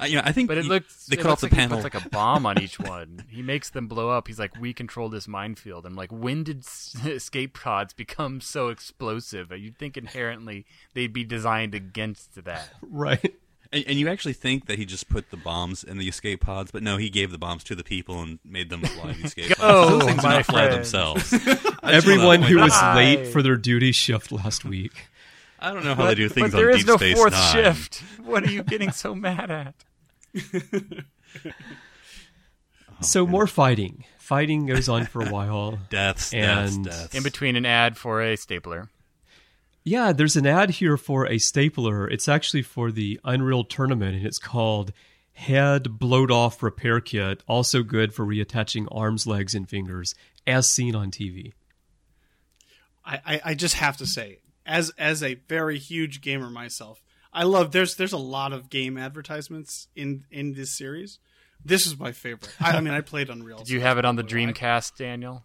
I, 0.01 0.07
you 0.07 0.16
know, 0.16 0.23
I 0.25 0.33
think 0.33 0.49
But 0.49 0.59
it 0.59 0.65
he- 0.65 0.69
looks 0.69 1.07
they 1.07 1.15
it 1.16 1.21
cut 1.21 1.27
off 1.31 1.31
looks 1.31 1.41
the 1.43 1.47
like 1.47 1.69
panel. 1.69 1.77
He 1.79 1.83
puts 1.83 1.95
like 1.95 2.05
a 2.05 2.09
bomb 2.11 2.47
on 2.47 2.61
each 2.61 2.79
one. 2.81 3.25
He 3.29 3.43
makes 3.43 3.71
them 3.71 3.87
blow 3.87 4.11
up. 4.11 4.27
He's 4.29 4.39
like, 4.39 4.59
"We 4.61 4.73
control 4.73 5.09
this 5.09 5.29
minefield." 5.29 5.87
I'm 5.87 5.95
like, 5.95 6.11
when 6.12 6.43
did 6.45 6.65
escape 7.07 7.55
pods 7.59 7.93
become 7.93 8.41
so 8.41 8.69
explosive? 8.69 9.51
You'd 9.53 9.79
think 9.79 9.97
inherently 9.97 10.66
they'd 10.95 11.12
be 11.12 11.25
designed 11.25 11.75
against 11.75 12.45
that. 12.45 12.71
Right. 12.91 13.35
and, 13.73 13.85
and 13.89 13.99
you 13.99 14.09
actually 14.09 14.35
think 14.35 14.66
that 14.66 14.79
he 14.79 14.85
just 14.85 15.09
put 15.09 15.31
the 15.31 15.37
bombs 15.37 15.83
in 15.85 15.99
the 15.99 16.09
escape 16.09 16.41
pods, 16.43 16.71
but 16.71 16.83
no, 16.83 16.97
he 16.97 17.11
gave 17.11 17.31
the 17.33 17.39
bombs 17.39 17.65
to 17.65 17.75
the 17.75 17.83
people 17.83 18.21
and 18.23 18.39
made 18.45 18.71
them 18.71 18.83
fly 18.83 19.12
the 19.12 19.25
escape 19.25 19.49
pods. 19.57 19.61
oh, 19.62 19.91
Those 19.99 20.05
things 20.05 20.21
do 20.23 20.29
my 20.29 20.35
not 20.37 20.47
fly 20.47 20.69
themselves. 20.69 21.33
I 21.33 21.39
just 21.39 21.65
wanna 21.83 21.93
Everyone 21.97 22.43
who 22.43 22.59
was 22.61 22.73
late 22.95 23.27
for 23.27 23.43
their 23.43 23.57
duty 23.57 23.91
shift 23.93 24.31
last 24.33 24.65
week. 24.65 25.09
I 25.65 25.73
don't 25.73 25.85
know 25.85 25.95
how 25.95 26.07
they 26.07 26.15
do 26.15 26.28
things 26.28 26.51
but 26.51 26.57
there 26.57 26.69
on 26.70 26.77
is 26.77 26.85
Deep 26.85 26.89
no 26.89 26.99
fourth 26.99 27.32
Nine. 27.32 27.53
shift. 27.53 28.03
What 28.23 28.45
are 28.45 28.51
you 28.51 28.62
getting 28.62 28.91
so 28.91 29.15
mad 29.15 29.51
at? 29.51 29.74
so 33.01 33.23
oh, 33.23 33.27
more 33.27 33.47
fighting. 33.47 34.05
Fighting 34.19 34.66
goes 34.66 34.89
on 34.91 35.07
for 35.07 35.23
a 35.23 35.31
while. 35.31 35.78
Deaths, 35.91 36.35
And- 36.35 36.85
deaths, 36.85 36.99
deaths. 36.99 37.15
In 37.15 37.23
between 37.23 37.57
an 37.57 37.65
ad 37.65 37.97
for 37.97 38.23
a 38.23 38.36
stapler. 38.36 38.91
Yeah, 39.85 40.12
there's 40.12 40.36
an 40.36 40.47
ad 40.47 40.70
here 40.70 40.97
for 40.97 41.27
a 41.27 41.39
stapler. 41.39 42.09
It's 42.09 42.28
actually 42.28 42.62
for 42.62 42.91
the 42.91 43.20
Unreal 43.24 43.65
Tournament, 43.65 44.16
and 44.16 44.27
it's 44.27 44.39
called 44.39 44.93
Head 45.32 45.99
Blowed 45.99 46.31
Off 46.31 46.62
Repair 46.62 47.01
Kit. 47.01 47.43
Also 47.47 47.82
good 47.82 48.15
for 48.15 48.24
reattaching 48.24 48.86
arms, 48.91 49.27
legs, 49.27 49.55
and 49.55 49.69
fingers, 49.69 50.15
as 50.47 50.70
seen 50.70 50.95
on 50.95 51.11
TV. 51.11 51.53
I, 53.05 53.20
I, 53.27 53.41
I 53.45 53.55
just 53.55 53.74
have 53.74 53.99
to 53.99 54.07
say, 54.07 54.39
as 54.66 54.91
as 54.99 55.23
a 55.23 55.35
very 55.49 55.78
huge 55.78 56.20
gamer 56.20 56.51
myself, 56.51 57.03
I 57.32 57.43
love 57.45 57.73
there's 57.73 57.97
there's 57.97 58.12
a 58.12 58.19
lot 58.19 58.53
of 58.53 58.70
game 58.70 58.97
advertisements 58.99 59.89
in 59.97 60.24
in 60.31 60.55
this 60.55 60.77
series. 60.77 61.19
This 61.65 61.86
is 61.86 61.99
my 61.99 62.12
favorite. 62.12 62.55
I, 62.61 62.73
I 62.73 62.81
mean, 62.81 62.93
I 62.95 63.01
played 63.12 63.31
Unreal. 63.31 63.59
Did 63.59 63.70
you 63.70 63.81
have 63.81 63.97
it 63.99 64.05
on 64.05 64.16
the 64.16 64.24
Dreamcast, 64.24 64.97
Daniel? 64.97 65.45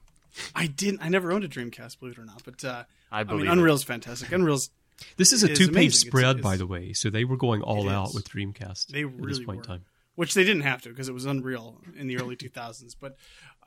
I 0.54 0.68
didn't. 0.68 1.02
I 1.02 1.10
never 1.10 1.32
owned 1.32 1.44
a 1.44 1.48
Dreamcast, 1.50 2.00
believe 2.00 2.18
it 2.18 2.22
or 2.22 2.26
not. 2.26 2.44
But 2.44 2.64
uh, 2.64 2.84
I 3.12 3.22
I 3.22 3.24
believe 3.24 3.44
mean, 3.44 3.50
it. 3.50 3.54
Unreal's 3.54 3.84
fantastic. 3.84 4.32
Unreal's 4.32 4.70
This 5.18 5.32
is 5.32 5.44
a 5.44 5.48
two 5.48 5.68
page 5.68 5.70
amazing. 5.70 5.86
It's- 5.88 6.00
spread, 6.02 6.38
it's- 6.38 6.44
by 6.44 6.58
the 6.58 6.68
way, 6.68 6.92
so 6.94 7.10
they 7.10 7.24
were 7.24 7.38
going 7.38 7.62
all 7.62 7.90
out 7.90 8.14
with 8.14 8.30
Dreamcast 8.30 8.88
they 8.88 9.04
at 9.04 9.12
this 9.18 9.26
really 9.26 9.46
point 9.46 9.58
were, 9.60 9.64
in 9.64 9.68
time. 9.80 9.86
which 10.16 10.34
they 10.34 10.44
didn't 10.44 10.64
have 10.64 10.82
to 10.82 10.90
because 10.90 11.08
it 11.08 11.14
was 11.14 11.26
Unreal 11.26 11.80
in 11.98 12.08
the 12.08 12.18
early 12.18 12.36
2000s. 12.36 12.96
But 13.00 13.16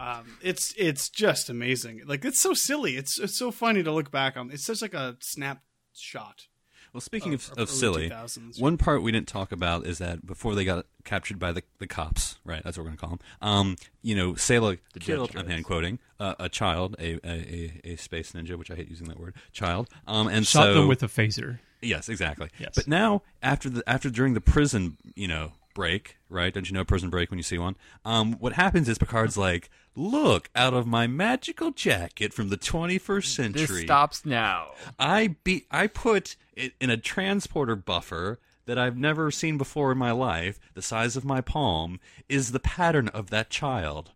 um, 0.01 0.39
it's 0.43 0.74
it's 0.77 1.09
just 1.09 1.48
amazing. 1.48 2.02
Like 2.06 2.24
it's 2.24 2.40
so 2.40 2.55
silly. 2.55 2.97
It's 2.97 3.19
it's 3.19 3.36
so 3.36 3.51
funny 3.51 3.82
to 3.82 3.93
look 3.93 4.10
back 4.10 4.36
on. 4.36 4.51
It's 4.51 4.64
such 4.64 4.82
like 4.82 4.94
a 4.94 5.16
snapshot. 5.20 6.47
Well, 6.93 7.01
speaking 7.01 7.32
of, 7.32 7.51
of 7.52 7.59
of 7.59 7.70
silly, 7.70 8.10
2000s. 8.10 8.60
one 8.60 8.77
part 8.77 9.02
we 9.02 9.12
didn't 9.12 9.28
talk 9.28 9.51
about 9.51 9.86
is 9.86 9.97
that 9.98 10.27
before 10.27 10.55
they 10.55 10.64
got 10.64 10.85
captured 11.05 11.39
by 11.39 11.51
the, 11.51 11.62
the 11.78 11.86
cops, 11.86 12.39
right? 12.44 12.62
That's 12.62 12.77
what 12.77 12.85
we're 12.85 12.90
going 12.90 12.98
to 12.98 13.01
call 13.01 13.10
them. 13.10 13.19
Um, 13.40 13.77
you 14.02 14.14
know, 14.14 14.32
Sela 14.32 14.78
killed, 15.01 15.35
I'm 15.35 15.48
hand 15.48 15.64
quoting, 15.64 16.01
uh, 16.20 16.35
a 16.39 16.51
child, 16.51 16.97
a, 16.98 17.14
a, 17.27 17.31
a, 17.31 17.81
a 17.93 17.97
space 17.97 18.32
ninja, 18.32 18.56
which 18.56 18.70
I 18.70 18.74
hate 18.74 18.90
using 18.90 19.09
that 19.09 19.19
word, 19.19 19.35
child. 19.52 19.89
Um, 20.06 20.28
and 20.28 20.47
Shot 20.47 20.64
so, 20.64 20.74
them 20.74 20.89
with 20.89 21.02
a 21.02 21.09
phaser. 21.09 21.60
Yes, 21.81 22.10
exactly. 22.10 22.51
Yes. 22.59 22.73
But 22.74 22.86
now, 22.86 23.23
after 23.43 23.70
the 23.70 23.82
after 23.89 24.10
during 24.10 24.35
the 24.35 24.40
prison, 24.43 24.98
you 25.14 25.28
know, 25.28 25.52
break, 25.74 26.19
right? 26.28 26.52
Don't 26.52 26.69
you 26.69 26.74
know 26.74 26.85
prison 26.85 27.10
break 27.10 27.31
when 27.31 27.39
you 27.39 27.43
see 27.43 27.59
one? 27.59 27.77
Um, 28.05 28.35
what 28.35 28.52
happens 28.52 28.89
is 28.89 28.98
Picard's 28.98 29.36
like, 29.36 29.70
"Look, 29.94 30.51
out 30.55 30.74
of 30.74 30.86
my 30.86 31.06
magical 31.06 31.70
jacket 31.70 32.32
from 32.32 32.48
the 32.48 32.56
21st 32.56 33.27
century. 33.35 33.66
This 33.66 33.82
stops 33.82 34.24
now. 34.24 34.73
I 34.98 35.36
be 35.44 35.66
I 35.70 35.86
put 35.86 36.36
it 36.55 36.74
in 36.81 36.90
a 36.90 36.97
transporter 36.97 37.77
buffer." 37.77 38.39
That 38.66 38.78
I've 38.78 38.97
never 38.97 39.32
seen 39.32 39.59
before 39.59 39.90
in 39.90 39.98
my 39.98 40.12
life, 40.12 40.60
the 40.74 40.82
size 40.82 41.16
of 41.16 41.24
my 41.24 41.40
palm, 41.40 41.98
is 42.28 42.52
the 42.52 42.60
pattern 42.60 43.09
of 43.09 43.28
that 43.31 43.51
child. 43.51 44.12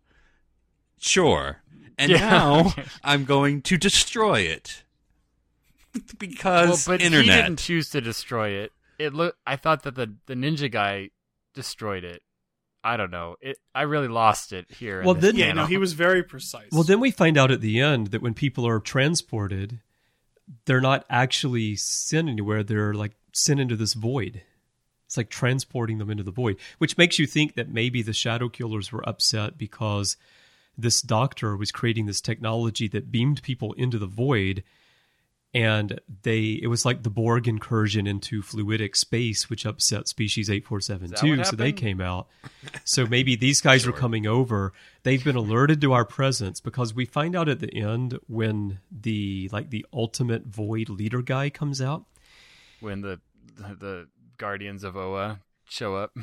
Sure. 0.98 1.62
And 1.98 2.12
Yeah. 2.12 2.18
now 2.30 2.74
I'm 3.04 3.24
going 3.24 3.60
to 3.62 3.76
destroy 3.76 4.40
it. 4.42 4.84
Well, 5.94 6.02
Because 6.18 6.86
but 6.86 7.00
internet. 7.00 7.24
he 7.36 7.42
didn't 7.42 7.58
choose 7.58 7.90
to 7.90 8.00
destroy 8.00 8.50
it. 8.50 8.72
It 9.00 9.14
look. 9.14 9.36
I 9.46 9.56
thought 9.56 9.82
that 9.82 9.94
the 9.96 10.14
the 10.26 10.34
ninja 10.34 10.70
guy 10.70 11.10
destroyed 11.54 12.04
it. 12.04 12.22
I 12.86 12.96
don't 12.96 13.10
know. 13.10 13.34
It. 13.40 13.58
I 13.74 13.82
really 13.82 14.08
lost 14.08 14.52
it 14.52 14.70
here. 14.70 15.02
Well, 15.02 15.14
this 15.14 15.22
then- 15.24 15.36
Yeah, 15.36 15.46
panel. 15.48 15.64
no, 15.64 15.68
he 15.68 15.76
was 15.76 15.92
very 15.92 16.22
precise. 16.22 16.68
Well, 16.70 16.84
then 16.84 17.00
we 17.00 17.10
find 17.10 17.36
out 17.36 17.50
at 17.50 17.60
the 17.60 17.80
end 17.80 18.08
that 18.08 18.22
when 18.22 18.32
people 18.34 18.66
are 18.66 18.78
transported, 18.78 19.80
they're 20.66 20.80
not 20.80 21.04
actually 21.10 21.74
sent 21.76 22.28
anywhere. 22.28 22.62
They're 22.62 22.94
like 22.94 23.12
sent 23.32 23.58
into 23.60 23.74
this 23.76 23.94
void. 23.94 24.42
It's 25.06 25.16
like 25.16 25.30
transporting 25.30 25.98
them 25.98 26.10
into 26.10 26.22
the 26.22 26.30
void, 26.30 26.56
which 26.78 26.96
makes 26.98 27.18
you 27.18 27.26
think 27.26 27.54
that 27.54 27.68
maybe 27.68 28.02
the 28.02 28.12
Shadow 28.12 28.48
Killers 28.48 28.90
were 28.92 29.08
upset 29.08 29.56
because 29.58 30.16
this 30.78 31.00
doctor 31.00 31.56
was 31.56 31.70
creating 31.72 32.06
this 32.06 32.20
technology 32.20 32.88
that 32.88 33.10
beamed 33.10 33.42
people 33.42 33.72
into 33.74 33.98
the 33.98 34.06
void. 34.06 34.62
And 35.56 36.00
they, 36.22 36.58
it 36.62 36.66
was 36.66 36.84
like 36.84 37.02
the 37.02 37.08
Borg 37.10 37.48
incursion 37.48 38.06
into 38.06 38.42
fluidic 38.42 38.94
space, 38.94 39.48
which 39.48 39.64
upset 39.64 40.06
species 40.06 40.50
8472. 40.50 41.38
what 41.38 41.46
So 41.46 41.56
they 41.56 41.72
came 41.72 42.00
out. 42.00 42.28
So 42.84 43.06
maybe 43.06 43.36
these 43.36 43.60
guys 43.62 43.86
were 43.86 43.92
coming 43.92 44.26
over. 44.26 44.72
They've 45.02 45.24
been 45.24 45.36
alerted 45.36 45.80
to 45.80 45.92
our 45.94 46.04
presence 46.04 46.60
because 46.60 46.92
we 46.94 47.06
find 47.06 47.34
out 47.34 47.48
at 47.48 47.60
the 47.60 47.72
end 47.74 48.18
when 48.26 48.80
the 48.90 49.48
like 49.50 49.70
the 49.70 49.86
ultimate 49.92 50.44
void 50.46 50.88
leader 50.90 51.22
guy 51.22 51.48
comes 51.48 51.80
out 51.80 52.04
when 52.80 53.00
the 53.00 53.20
the 53.56 54.08
Guardians 54.36 54.84
of 54.84 54.96
Oa 54.96 55.40
show 55.68 55.94
up. 55.96 56.14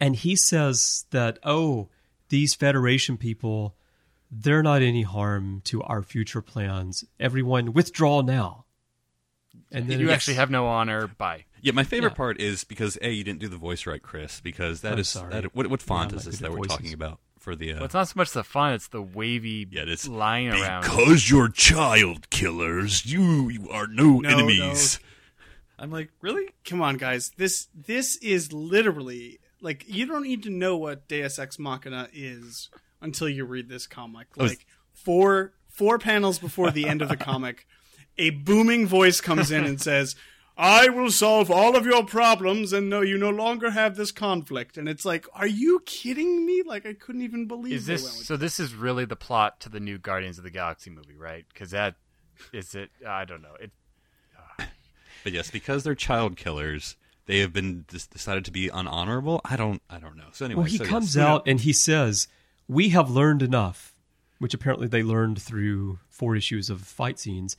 and 0.00 0.16
he 0.16 0.34
says 0.36 1.04
that 1.10 1.38
oh 1.42 1.88
these 2.30 2.54
federation 2.54 3.18
people 3.18 3.76
they're 4.30 4.62
not 4.62 4.80
any 4.80 5.02
harm 5.02 5.60
to 5.64 5.82
our 5.82 6.02
future 6.02 6.40
plans 6.40 7.04
everyone 7.18 7.72
withdraw 7.74 8.22
now 8.22 8.64
and 9.72 9.88
then 9.88 9.98
you 10.00 10.06
it's- 10.06 10.16
actually 10.16 10.34
have 10.34 10.50
no 10.50 10.66
honor. 10.66 11.06
Bye. 11.06 11.44
Yeah, 11.62 11.72
my 11.72 11.84
favorite 11.84 12.10
Yeah. 12.12 12.16
part 12.16 12.40
is 12.40 12.64
because 12.64 12.96
a 13.02 13.10
you 13.10 13.22
didn't 13.24 13.40
do 13.40 13.48
the 13.48 13.56
voice 13.58 13.86
right, 13.86 14.02
Chris. 14.02 14.40
Because 14.40 14.80
that 14.80 14.94
I'm 14.94 14.98
is 15.00 15.08
sorry. 15.08 15.32
that, 15.32 15.54
what 15.54 15.66
what 15.68 15.82
font 15.82 16.12
Yeah, 16.12 16.18
is 16.18 16.24
this 16.24 16.38
that 16.38 16.46
at 16.46 16.50
we're 16.52 16.56
voices. 16.58 16.72
talking 16.76 16.92
about 16.94 17.20
for 17.38 17.54
the? 17.54 17.72
Uh, 17.72 17.76
Well, 17.76 17.84
it's 17.84 17.94
not 17.94 18.08
so 18.08 18.14
much 18.16 18.30
the 18.32 18.42
font; 18.44 18.74
it's 18.76 18.88
the 18.88 19.02
wavy 19.02 19.66
Yeah, 19.70 19.82
it 19.82 19.88
is. 19.90 20.08
line 20.08 20.48
around. 20.48 20.82
because 20.82 21.28
you're 21.30 21.48
child 21.48 22.30
killers, 22.30 23.04
you, 23.06 23.48
you 23.50 23.68
are 23.70 23.86
no, 23.86 24.20
No, 24.20 24.28
enemies. 24.30 24.98
I'm 25.78 25.90
like, 25.90 26.10
really? 26.20 26.50
come 26.64 26.82
on, 26.82 26.96
guys. 26.96 27.30
This 27.36 27.68
this 27.74 28.16
is 28.16 28.52
literally 28.52 29.38
like 29.60 29.84
you 29.88 30.06
don't 30.06 30.22
need 30.24 30.42
to 30.44 30.50
know 30.50 30.76
what 30.76 31.08
Deus 31.08 31.38
Ex 31.38 31.58
Machina 31.58 32.08
is 32.12 32.70
until 33.02 33.28
you 33.28 33.44
read 33.44 33.68
this 33.68 33.86
comic. 33.86 34.26
Oh, 34.38 34.44
Like 34.44 34.66
four 34.92 35.52
four 35.68 35.98
panels 35.98 36.38
before 36.38 36.70
the 36.70 36.86
end 36.88 37.00
of 37.02 37.08
the 37.08 37.16
comic, 37.16 37.66
a 38.18 38.30
booming 38.30 38.86
voice 38.86 39.20
comes 39.20 39.50
in 39.50 39.64
and 39.64 39.80
says, 39.80 40.16
I 40.56 40.90
will 40.90 41.10
solve 41.10 41.50
all 41.50 41.74
of 41.74 41.86
your 41.86 42.04
problems, 42.04 42.74
and 42.74 42.90
no, 42.90 43.00
you 43.00 43.16
no 43.16 43.30
longer 43.30 43.70
have 43.70 43.96
this 43.96 44.12
conflict. 44.12 44.76
And 44.76 44.88
it's 44.90 45.06
like, 45.06 45.26
are 45.32 45.46
you 45.46 45.80
kidding 45.86 46.44
me? 46.44 46.62
Like, 46.66 46.84
I 46.84 46.92
couldn't 46.92 47.22
even 47.22 47.46
believe 47.46 47.72
Is 47.72 47.86
this 47.86 48.02
went 48.02 48.16
with 48.18 48.26
so? 48.26 48.36
This 48.36 48.60
is 48.60 48.74
really 48.74 49.06
the 49.06 49.16
plot 49.16 49.58
to 49.60 49.70
the 49.70 49.80
new 49.80 49.96
Guardians 49.96 50.36
of 50.36 50.44
the 50.44 50.50
Galaxy 50.50 50.90
movie, 50.90 51.16
right? 51.16 51.46
Because 51.50 51.70
that 51.70 51.94
is 52.52 52.74
it. 52.74 52.90
I 53.06 53.24
don't 53.24 53.40
know. 53.40 53.54
It 53.58 53.70
ah. 54.38 54.66
But 55.24 55.32
yes, 55.32 55.50
because 55.50 55.82
they're 55.82 55.94
child 55.94 56.36
killers, 56.36 56.96
they 57.24 57.38
have 57.38 57.54
been 57.54 57.86
dis- 57.88 58.06
decided 58.06 58.44
to 58.44 58.50
be 58.50 58.68
unhonorable. 58.68 59.40
I 59.46 59.56
don't, 59.56 59.80
I 59.88 59.98
don't 59.98 60.16
know. 60.16 60.28
So 60.32 60.44
anyway, 60.44 60.58
Well, 60.62 60.70
he 60.70 60.76
so 60.78 60.84
comes 60.84 61.16
yes. 61.16 61.24
out 61.24 61.42
and 61.46 61.60
he 61.60 61.72
says, 61.72 62.28
"We 62.68 62.90
have 62.90 63.08
learned 63.10 63.40
enough," 63.40 63.94
which 64.38 64.52
apparently 64.52 64.88
they 64.88 65.02
learned 65.02 65.40
through 65.40 66.00
four 66.10 66.36
issues 66.36 66.68
of 66.68 66.82
fight 66.82 67.18
scenes. 67.18 67.56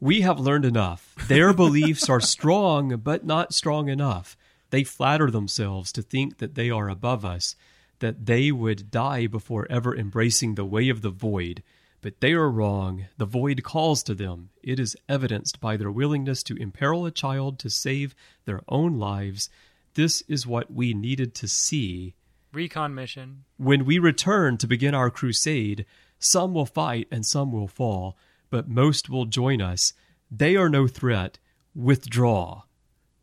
We 0.00 0.22
have 0.22 0.40
learned 0.40 0.64
enough. 0.64 1.14
Their 1.28 1.52
beliefs 1.64 2.08
are 2.08 2.20
strong, 2.20 2.96
but 2.96 3.24
not 3.24 3.52
strong 3.52 3.88
enough. 3.88 4.36
They 4.70 4.82
flatter 4.82 5.30
themselves 5.30 5.92
to 5.92 6.02
think 6.02 6.38
that 6.38 6.54
they 6.54 6.70
are 6.70 6.88
above 6.88 7.24
us, 7.24 7.54
that 7.98 8.24
they 8.24 8.50
would 8.50 8.90
die 8.90 9.26
before 9.26 9.66
ever 9.68 9.94
embracing 9.94 10.54
the 10.54 10.64
way 10.64 10.88
of 10.88 11.02
the 11.02 11.10
void. 11.10 11.62
But 12.00 12.20
they 12.20 12.32
are 12.32 12.50
wrong. 12.50 13.06
The 13.18 13.26
void 13.26 13.62
calls 13.62 14.02
to 14.04 14.14
them. 14.14 14.48
It 14.62 14.80
is 14.80 14.96
evidenced 15.06 15.60
by 15.60 15.76
their 15.76 15.90
willingness 15.90 16.42
to 16.44 16.56
imperil 16.56 17.04
a 17.04 17.10
child 17.10 17.58
to 17.58 17.68
save 17.68 18.14
their 18.46 18.62
own 18.68 18.98
lives. 18.98 19.50
This 19.94 20.22
is 20.22 20.46
what 20.46 20.72
we 20.72 20.94
needed 20.94 21.34
to 21.34 21.48
see. 21.48 22.14
recon 22.54 22.94
mission. 22.94 23.44
When 23.58 23.84
we 23.84 23.98
return 23.98 24.56
to 24.58 24.66
begin 24.66 24.94
our 24.94 25.10
crusade, 25.10 25.84
some 26.18 26.54
will 26.54 26.64
fight 26.64 27.06
and 27.10 27.26
some 27.26 27.52
will 27.52 27.68
fall, 27.68 28.16
but 28.50 28.68
most 28.68 29.08
will 29.08 29.24
join 29.26 29.62
us. 29.62 29.92
They 30.30 30.56
are 30.56 30.68
no 30.68 30.86
threat. 30.86 31.38
Withdraw. 31.74 32.62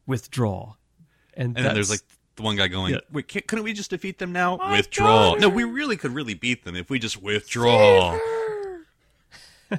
Withdraw. 0.05 0.75
And, 1.33 1.55
And 1.57 1.65
then 1.65 1.73
there's 1.75 1.89
like 1.89 2.01
the 2.35 2.41
one 2.43 2.55
guy 2.55 2.67
going, 2.67 2.93
Yeah. 2.93 3.01
"Wait, 3.11 3.27
can't, 3.27 3.45
couldn't 3.45 3.65
we 3.65 3.73
just 3.73 3.89
defeat 3.91 4.17
them 4.19 4.31
now? 4.31 4.57
withdraw." 4.71 5.35
No, 5.35 5.49
we 5.49 5.63
really 5.63 5.97
could 5.97 6.13
really 6.13 6.33
beat 6.33 6.63
them 6.65 6.75
if 6.75 6.89
we 6.89 6.97
just 6.99 7.21
withdraw. 7.21 8.17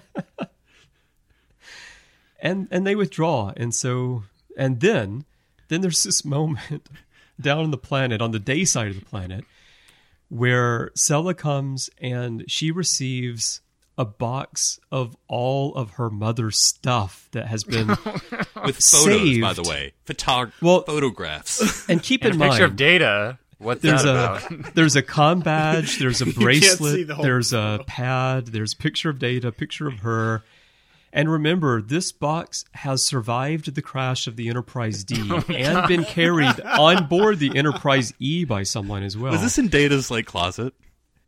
and 2.41 2.69
and 2.70 2.87
they 2.87 2.95
withdraw 2.95 3.53
and 3.57 3.75
so 3.75 4.23
and 4.57 4.81
then 4.81 5.25
then 5.69 5.81
there's 5.81 6.03
this 6.03 6.25
moment 6.25 6.89
down 7.41 7.61
on 7.65 7.70
the 7.70 7.79
planet 7.79 8.20
on 8.20 8.33
the 8.33 8.39
day 8.39 8.65
side 8.65 8.89
of 8.89 8.99
the 8.99 9.05
planet 9.07 9.45
where 10.29 10.91
Sela 10.91 11.35
comes 11.37 11.89
and 11.99 12.45
she 12.47 12.70
receives 12.70 13.61
a 13.99 14.05
box 14.05 14.79
of 14.93 15.16
all 15.27 15.75
of 15.75 15.91
her 15.93 16.09
mother's 16.09 16.65
stuff 16.65 17.29
that 17.33 17.49
has 17.49 17.65
been 17.65 17.91
oh, 18.07 18.20
With 18.65 18.79
photos, 18.79 19.39
by 19.41 19.53
the 19.53 19.65
way, 19.69 19.93
photog- 20.07 20.53
Well- 20.62 20.85
photographs. 20.85 21.89
and 21.89 22.01
keep 22.03 22.25
And 22.25 22.37
in 22.37 22.41
a 22.41 22.45
picture 22.45 22.61
mind 22.62 22.73
of 22.73 22.77
Data. 22.77 23.39
What's 23.59 23.83
there's 23.83 24.05
that 24.05 24.15
a 24.15 24.47
about? 24.47 24.75
there's 24.77 24.95
a 24.95 25.03
com 25.03 25.41
badge, 25.41 25.99
there's 25.99 26.23
a 26.23 26.27
bracelet, 26.27 27.09
the 27.09 27.16
whole 27.16 27.25
there's 27.25 27.53
a 27.53 27.83
pad, 27.89 28.47
there's 28.47 28.73
a 28.73 28.77
picture 28.77 29.11
of 29.11 29.19
Data, 29.19 29.51
picture 29.51 29.89
of 29.89 29.99
her. 29.99 30.45
And 31.12 31.29
remember, 31.29 31.83
this 31.83 32.12
box 32.12 32.65
has 32.75 33.05
survived 33.05 33.75
the 33.75 33.83
crash 33.83 34.29
of 34.29 34.37
the 34.37 34.49
Enterprise 34.49 35.03
D 35.03 35.16
Oh 35.29 35.43
and 35.49 35.89
been 35.89 36.05
carried 36.05 36.61
on 36.61 37.07
board 37.09 37.41
the 37.41 37.57
Enterprise 37.57 38.12
E 38.20 38.45
by 38.45 38.62
someone 38.62 39.03
as 39.03 39.16
well. 39.16 39.33
Was 39.33 39.43
this 39.43 39.59
in 39.59 39.66
Data's 39.69 40.09
like 40.09 40.27
closet? 40.27 40.73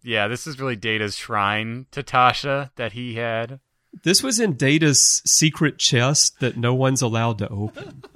Yeah, 0.02 0.28
this 0.28 0.46
is 0.46 0.58
really 0.58 0.76
Data's 0.76 1.16
shrine 1.16 1.86
to 1.90 2.02
Tasha 2.02 2.70
that 2.76 2.92
he 2.92 3.14
had. 3.14 3.60
This 4.04 4.22
was 4.22 4.38
in 4.40 4.54
Data's 4.54 5.20
secret 5.26 5.78
chest 5.78 6.34
that 6.40 6.56
no 6.56 6.74
one's 6.74 7.02
allowed 7.02 7.38
to 7.38 7.48
open. 7.48 8.04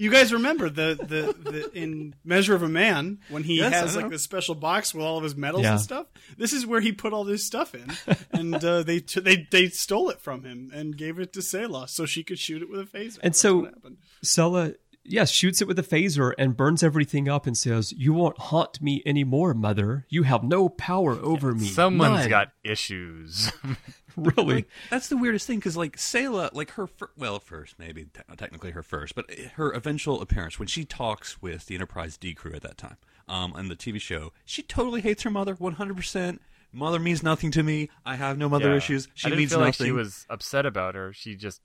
You 0.00 0.12
guys 0.12 0.32
remember 0.32 0.70
the, 0.70 0.94
the, 0.96 1.50
the 1.50 1.70
in 1.76 2.14
Measure 2.24 2.54
of 2.54 2.62
a 2.62 2.68
Man 2.68 3.18
when 3.30 3.42
he 3.42 3.56
Yes, 3.56 3.72
has 3.74 3.96
like 3.96 4.04
know. 4.04 4.10
this 4.12 4.22
special 4.22 4.54
box 4.54 4.94
with 4.94 5.04
all 5.04 5.18
of 5.18 5.24
his 5.24 5.34
medals 5.34 5.64
Yeah. 5.64 5.72
and 5.72 5.80
stuff. 5.80 6.06
This 6.36 6.52
is 6.52 6.64
where 6.64 6.80
he 6.80 6.92
put 6.92 7.12
all 7.12 7.24
this 7.24 7.44
stuff 7.44 7.74
in, 7.74 7.90
and 8.30 8.54
uh, 8.64 8.84
they 8.84 9.00
t- 9.00 9.18
they 9.18 9.48
they 9.50 9.66
stole 9.70 10.08
it 10.10 10.20
from 10.20 10.44
him 10.44 10.70
and 10.72 10.96
gave 10.96 11.18
it 11.18 11.32
to 11.32 11.40
Sela 11.40 11.88
so 11.88 12.06
she 12.06 12.22
could 12.22 12.38
shoot 12.38 12.62
it 12.62 12.70
with 12.70 12.78
a 12.80 12.84
phaser. 12.84 13.14
And 13.24 13.32
That's 13.32 13.40
so- 13.40 13.56
what 13.56 13.74
happened. 13.74 13.96
Sela, 14.24 14.76
yes, 15.08 15.30
shoots 15.30 15.60
it 15.62 15.68
with 15.68 15.78
a 15.78 15.82
phaser 15.82 16.32
and 16.38 16.56
burns 16.56 16.82
everything 16.82 17.28
up 17.28 17.46
and 17.46 17.56
says, 17.56 17.92
You 17.92 18.12
won't 18.12 18.38
haunt 18.38 18.80
me 18.80 19.02
anymore, 19.06 19.54
mother. 19.54 20.06
You 20.08 20.22
have 20.24 20.42
no 20.44 20.68
power 20.68 21.12
over 21.20 21.54
me. 21.54 21.66
Someone's 21.68 22.20
None." 22.20 22.28
got 22.30 22.52
issues. 22.64 23.50
really. 24.16 24.54
Like, 24.56 24.68
that's 24.90 25.08
the 25.08 25.16
weirdest 25.16 25.46
thing 25.46 25.58
because 25.58 25.76
like 25.76 25.96
Sela, 25.96 26.52
like 26.52 26.70
her 26.72 26.86
fir- 26.86 27.10
well 27.16 27.38
first 27.38 27.78
maybe 27.78 28.04
te- 28.04 28.36
technically 28.36 28.72
her 28.72 28.82
first, 28.82 29.14
but 29.14 29.26
her 29.56 29.70
eventual 29.70 30.20
appearance 30.20 30.58
when 30.58 30.68
she 30.68 30.84
talks 30.84 31.40
with 31.40 31.66
the 31.66 31.74
Enterprise 31.74 32.16
D 32.16 32.34
crew 32.34 32.52
at 32.54 32.62
that 32.62 32.78
time, 32.78 32.96
um, 33.28 33.52
on 33.54 33.68
the 33.68 33.76
TV 33.76 34.00
show, 34.00 34.32
she 34.44 34.62
totally 34.62 35.00
hates 35.00 35.22
her 35.22 35.30
mother 35.30 35.54
one 35.54 35.74
hundred 35.74 35.96
percent. 35.96 36.40
Mother 36.72 36.98
means 36.98 37.22
nothing 37.22 37.50
to 37.52 37.62
me. 37.62 37.88
I 38.04 38.16
have 38.16 38.36
no 38.36 38.48
mother 38.48 38.70
Yeah. 38.70 38.76
issues. 38.76 39.08
She 39.14 39.26
I 39.26 39.30
didn't 39.30 39.38
means 39.38 39.50
feel 39.52 39.60
like 39.60 39.74
she 39.74 39.90
was 39.92 40.26
upset 40.28 40.66
about 40.66 40.94
her. 40.94 41.12
She 41.14 41.34
just 41.34 41.62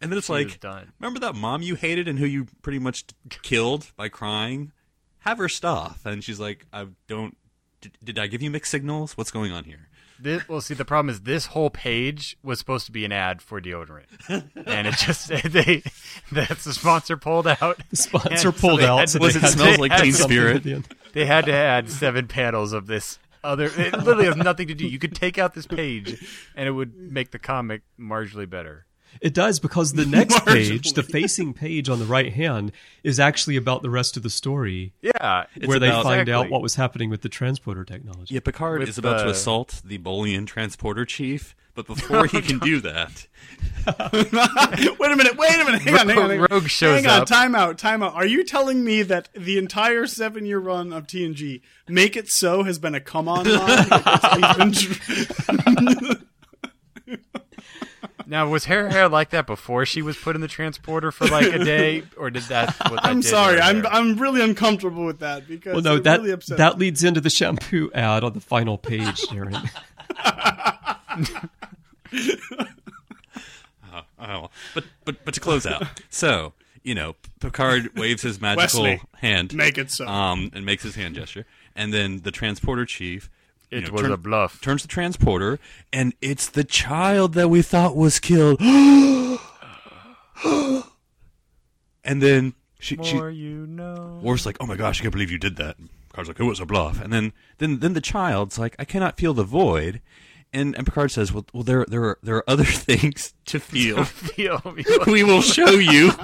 and 0.00 0.10
then 0.10 0.18
it's 0.18 0.26
she 0.28 0.32
like, 0.32 0.60
done. 0.60 0.92
remember 0.98 1.20
that 1.20 1.34
mom 1.34 1.62
you 1.62 1.74
hated 1.74 2.08
and 2.08 2.18
who 2.18 2.26
you 2.26 2.46
pretty 2.62 2.78
much 2.78 3.04
killed 3.42 3.90
by 3.96 4.08
crying? 4.08 4.72
Have 5.20 5.38
her 5.38 5.48
stuff. 5.48 6.00
And 6.06 6.22
she's 6.24 6.40
like, 6.40 6.66
I 6.72 6.86
don't. 7.06 7.36
Did, 7.80 7.92
did 8.04 8.18
I 8.18 8.26
give 8.26 8.42
you 8.42 8.50
mixed 8.50 8.70
signals? 8.70 9.16
What's 9.16 9.30
going 9.30 9.52
on 9.52 9.64
here? 9.64 9.88
This, 10.22 10.46
well, 10.48 10.60
see, 10.60 10.74
the 10.74 10.84
problem 10.84 11.08
is 11.08 11.22
this 11.22 11.46
whole 11.46 11.70
page 11.70 12.36
was 12.42 12.58
supposed 12.58 12.84
to 12.84 12.92
be 12.92 13.06
an 13.06 13.12
ad 13.12 13.40
for 13.40 13.58
deodorant, 13.58 14.04
and 14.28 14.86
it 14.86 14.94
just 14.96 15.28
they 15.44 15.82
that's 16.30 16.64
the 16.64 16.74
sponsor 16.74 17.16
pulled 17.16 17.46
out. 17.46 17.80
The 17.88 17.96
sponsor 17.96 18.28
And 18.30 18.38
so 18.38 18.52
pulled 18.52 18.82
out. 18.82 18.98
had 18.98 19.08
to- 19.08 19.18
Was 19.18 19.34
it 19.36 19.46
smells 19.46 19.78
like 19.78 19.92
add 19.92 20.02
Teen 20.02 20.12
Spirit? 20.12 20.56
at 20.56 20.62
the 20.64 20.72
end. 20.74 20.88
They 21.14 21.24
had 21.24 21.46
to 21.46 21.52
add 21.54 21.88
seven 21.90 22.28
panels 22.28 22.74
of 22.74 22.86
this 22.86 23.18
other. 23.42 23.64
It 23.74 23.94
literally 23.94 24.26
has 24.26 24.36
nothing 24.36 24.68
to 24.68 24.74
do. 24.74 24.86
You 24.86 24.98
could 24.98 25.14
take 25.14 25.38
out 25.38 25.54
this 25.54 25.66
page, 25.66 26.22
and 26.54 26.68
it 26.68 26.72
would 26.72 26.94
make 26.94 27.30
the 27.30 27.38
comic 27.38 27.80
marginally 27.98 28.48
better. 28.48 28.84
It 29.20 29.34
does 29.34 29.60
because 29.60 29.92
the 29.92 30.06
next 30.06 30.44
page, 30.46 30.92
the 30.92 31.02
facing 31.02 31.52
page 31.52 31.88
on 31.88 31.98
the 31.98 32.04
right 32.06 32.32
hand, 32.32 32.72
is 33.04 33.20
actually 33.20 33.56
about 33.56 33.82
the 33.82 33.90
rest 33.90 34.16
of 34.16 34.22
the 34.22 34.30
story, 34.30 34.92
Yeah, 35.02 35.44
where 35.64 35.78
they 35.78 35.88
about- 35.88 36.04
find 36.04 36.28
out 36.28 36.48
what 36.50 36.62
was 36.62 36.76
happening 36.76 37.10
with 37.10 37.22
the 37.22 37.28
transporter 37.28 37.84
technology. 37.84 38.34
Yeah, 38.34 38.40
Picard 38.40 38.80
With 38.80 38.88
is 38.88 38.98
about 38.98 39.22
to 39.24 39.28
assault 39.28 39.82
the 39.84 39.98
Bolian 39.98 40.46
transporter 40.46 41.04
chief, 41.04 41.54
but 41.74 41.86
before 41.86 42.26
he 42.26 42.38
oh, 42.38 42.40
can 42.40 42.58
do 42.60 42.80
that, 42.80 43.26
wait 44.12 44.32
a 45.12 45.16
minute, 45.16 45.36
wait 45.36 45.54
a 45.54 45.64
minute, 45.64 45.82
hang 45.82 45.94
on, 45.98 46.08
hang 46.08 46.18
on. 46.18 46.30
Hang 46.30 46.40
on. 46.40 46.46
Rogue 46.50 46.68
shows 46.68 47.02
hang 47.02 47.06
on, 47.10 47.20
up. 47.22 47.28
time 47.28 47.54
out, 47.54 47.78
time 47.78 48.02
out. 48.02 48.14
Are 48.14 48.26
you 48.26 48.42
telling 48.44 48.82
me 48.84 49.02
that 49.02 49.28
the 49.34 49.58
entire 49.58 50.06
seven 50.06 50.46
year 50.46 50.58
run 50.58 50.92
of 50.92 51.06
TNG, 51.06 51.60
Make 51.88 52.16
It 52.16 52.28
So, 52.28 52.62
has 52.64 52.78
been 52.78 52.94
a 52.94 53.00
come 53.00 53.28
on 53.28 53.44
line? 53.44 53.88
Like, 53.88 54.06
it's- 54.06 54.36
he's 54.36 54.86
been- 56.16 56.26
Now, 58.26 58.48
was 58.48 58.66
her 58.66 58.88
hair 58.88 59.08
like 59.08 59.30
that 59.30 59.46
before 59.46 59.84
she 59.84 60.02
was 60.02 60.16
put 60.16 60.36
in 60.36 60.42
the 60.42 60.48
transporter 60.48 61.10
for 61.10 61.26
like 61.26 61.52
a 61.52 61.58
day, 61.64 62.02
or 62.16 62.30
did 62.30 62.44
that? 62.44 62.74
What 62.90 63.02
that 63.02 63.06
I'm 63.06 63.20
did 63.20 63.28
sorry, 63.28 63.56
her 63.56 63.62
I'm 63.62 63.82
hair? 63.82 63.92
I'm 63.92 64.16
really 64.18 64.40
uncomfortable 64.42 65.04
with 65.04 65.18
that 65.20 65.46
because 65.48 65.74
Well, 65.74 65.82
no, 65.82 65.96
it 65.96 66.04
that 66.04 66.20
really 66.20 66.32
upsets 66.32 66.58
that 66.58 66.78
me. 66.78 66.86
leads 66.86 67.02
into 67.04 67.20
the 67.20 67.30
shampoo 67.30 67.90
ad 67.94 68.24
on 68.24 68.32
the 68.32 68.40
final 68.40 68.78
page, 68.78 69.20
Darren. 69.28 69.68
oh, 74.18 74.50
but 74.74 74.84
but 75.04 75.24
but 75.24 75.34
to 75.34 75.40
close 75.40 75.66
out, 75.66 75.84
so 76.08 76.52
you 76.82 76.94
know, 76.94 77.14
Picard 77.40 77.96
waves 77.98 78.22
his 78.22 78.40
magical 78.40 78.82
Wesley, 78.82 79.02
hand, 79.18 79.54
Make 79.54 79.76
It 79.78 79.90
So. 79.90 80.06
um, 80.06 80.50
and 80.54 80.64
makes 80.64 80.82
his 80.82 80.94
hand 80.94 81.14
gesture, 81.14 81.46
and 81.76 81.92
then 81.92 82.20
the 82.22 82.30
transporter 82.30 82.84
chief. 82.86 83.30
You 83.70 83.78
It 83.78 83.86
know, 83.86 83.92
was 83.92 84.02
turn- 84.02 84.12
a 84.12 84.16
bluff. 84.16 84.60
Turns 84.60 84.82
the 84.82 84.88
transporter, 84.88 85.58
and 85.92 86.14
it's 86.20 86.48
the 86.48 86.64
child 86.64 87.34
that 87.34 87.48
we 87.48 87.62
thought 87.62 87.96
was 87.96 88.18
killed. 88.20 88.60
and 92.04 92.22
then 92.22 92.54
she, 92.78 92.96
she 93.02 93.14
More 93.14 93.30
you 93.30 93.66
know. 93.66 94.20
Worf's 94.22 94.46
like, 94.46 94.56
"Oh 94.60 94.66
my 94.66 94.76
gosh, 94.76 95.00
I 95.00 95.02
can't 95.02 95.12
believe 95.12 95.30
you 95.30 95.38
did 95.38 95.56
that." 95.56 95.76
Picard's 96.10 96.28
like, 96.28 96.40
"It 96.40 96.44
was 96.44 96.60
a 96.60 96.66
bluff." 96.66 97.00
And 97.00 97.12
then, 97.12 97.32
then, 97.58 97.78
then 97.80 97.92
the 97.92 98.00
child's 98.00 98.58
like, 98.58 98.74
"I 98.78 98.84
cannot 98.84 99.16
feel 99.18 99.34
the 99.34 99.44
void," 99.44 100.00
and 100.52 100.74
and 100.76 100.86
Picard 100.86 101.10
says, 101.10 101.32
"Well, 101.32 101.44
well, 101.52 101.62
there, 101.62 101.84
there, 101.88 102.04
are, 102.04 102.18
there 102.22 102.36
are 102.36 102.48
other 102.50 102.64
things 102.88 103.34
to 103.46 103.60
feel. 103.60 104.04
Feel 104.04 104.62
we 105.06 105.22
will 105.24 105.42
show 105.42 105.70
you." 105.70 106.12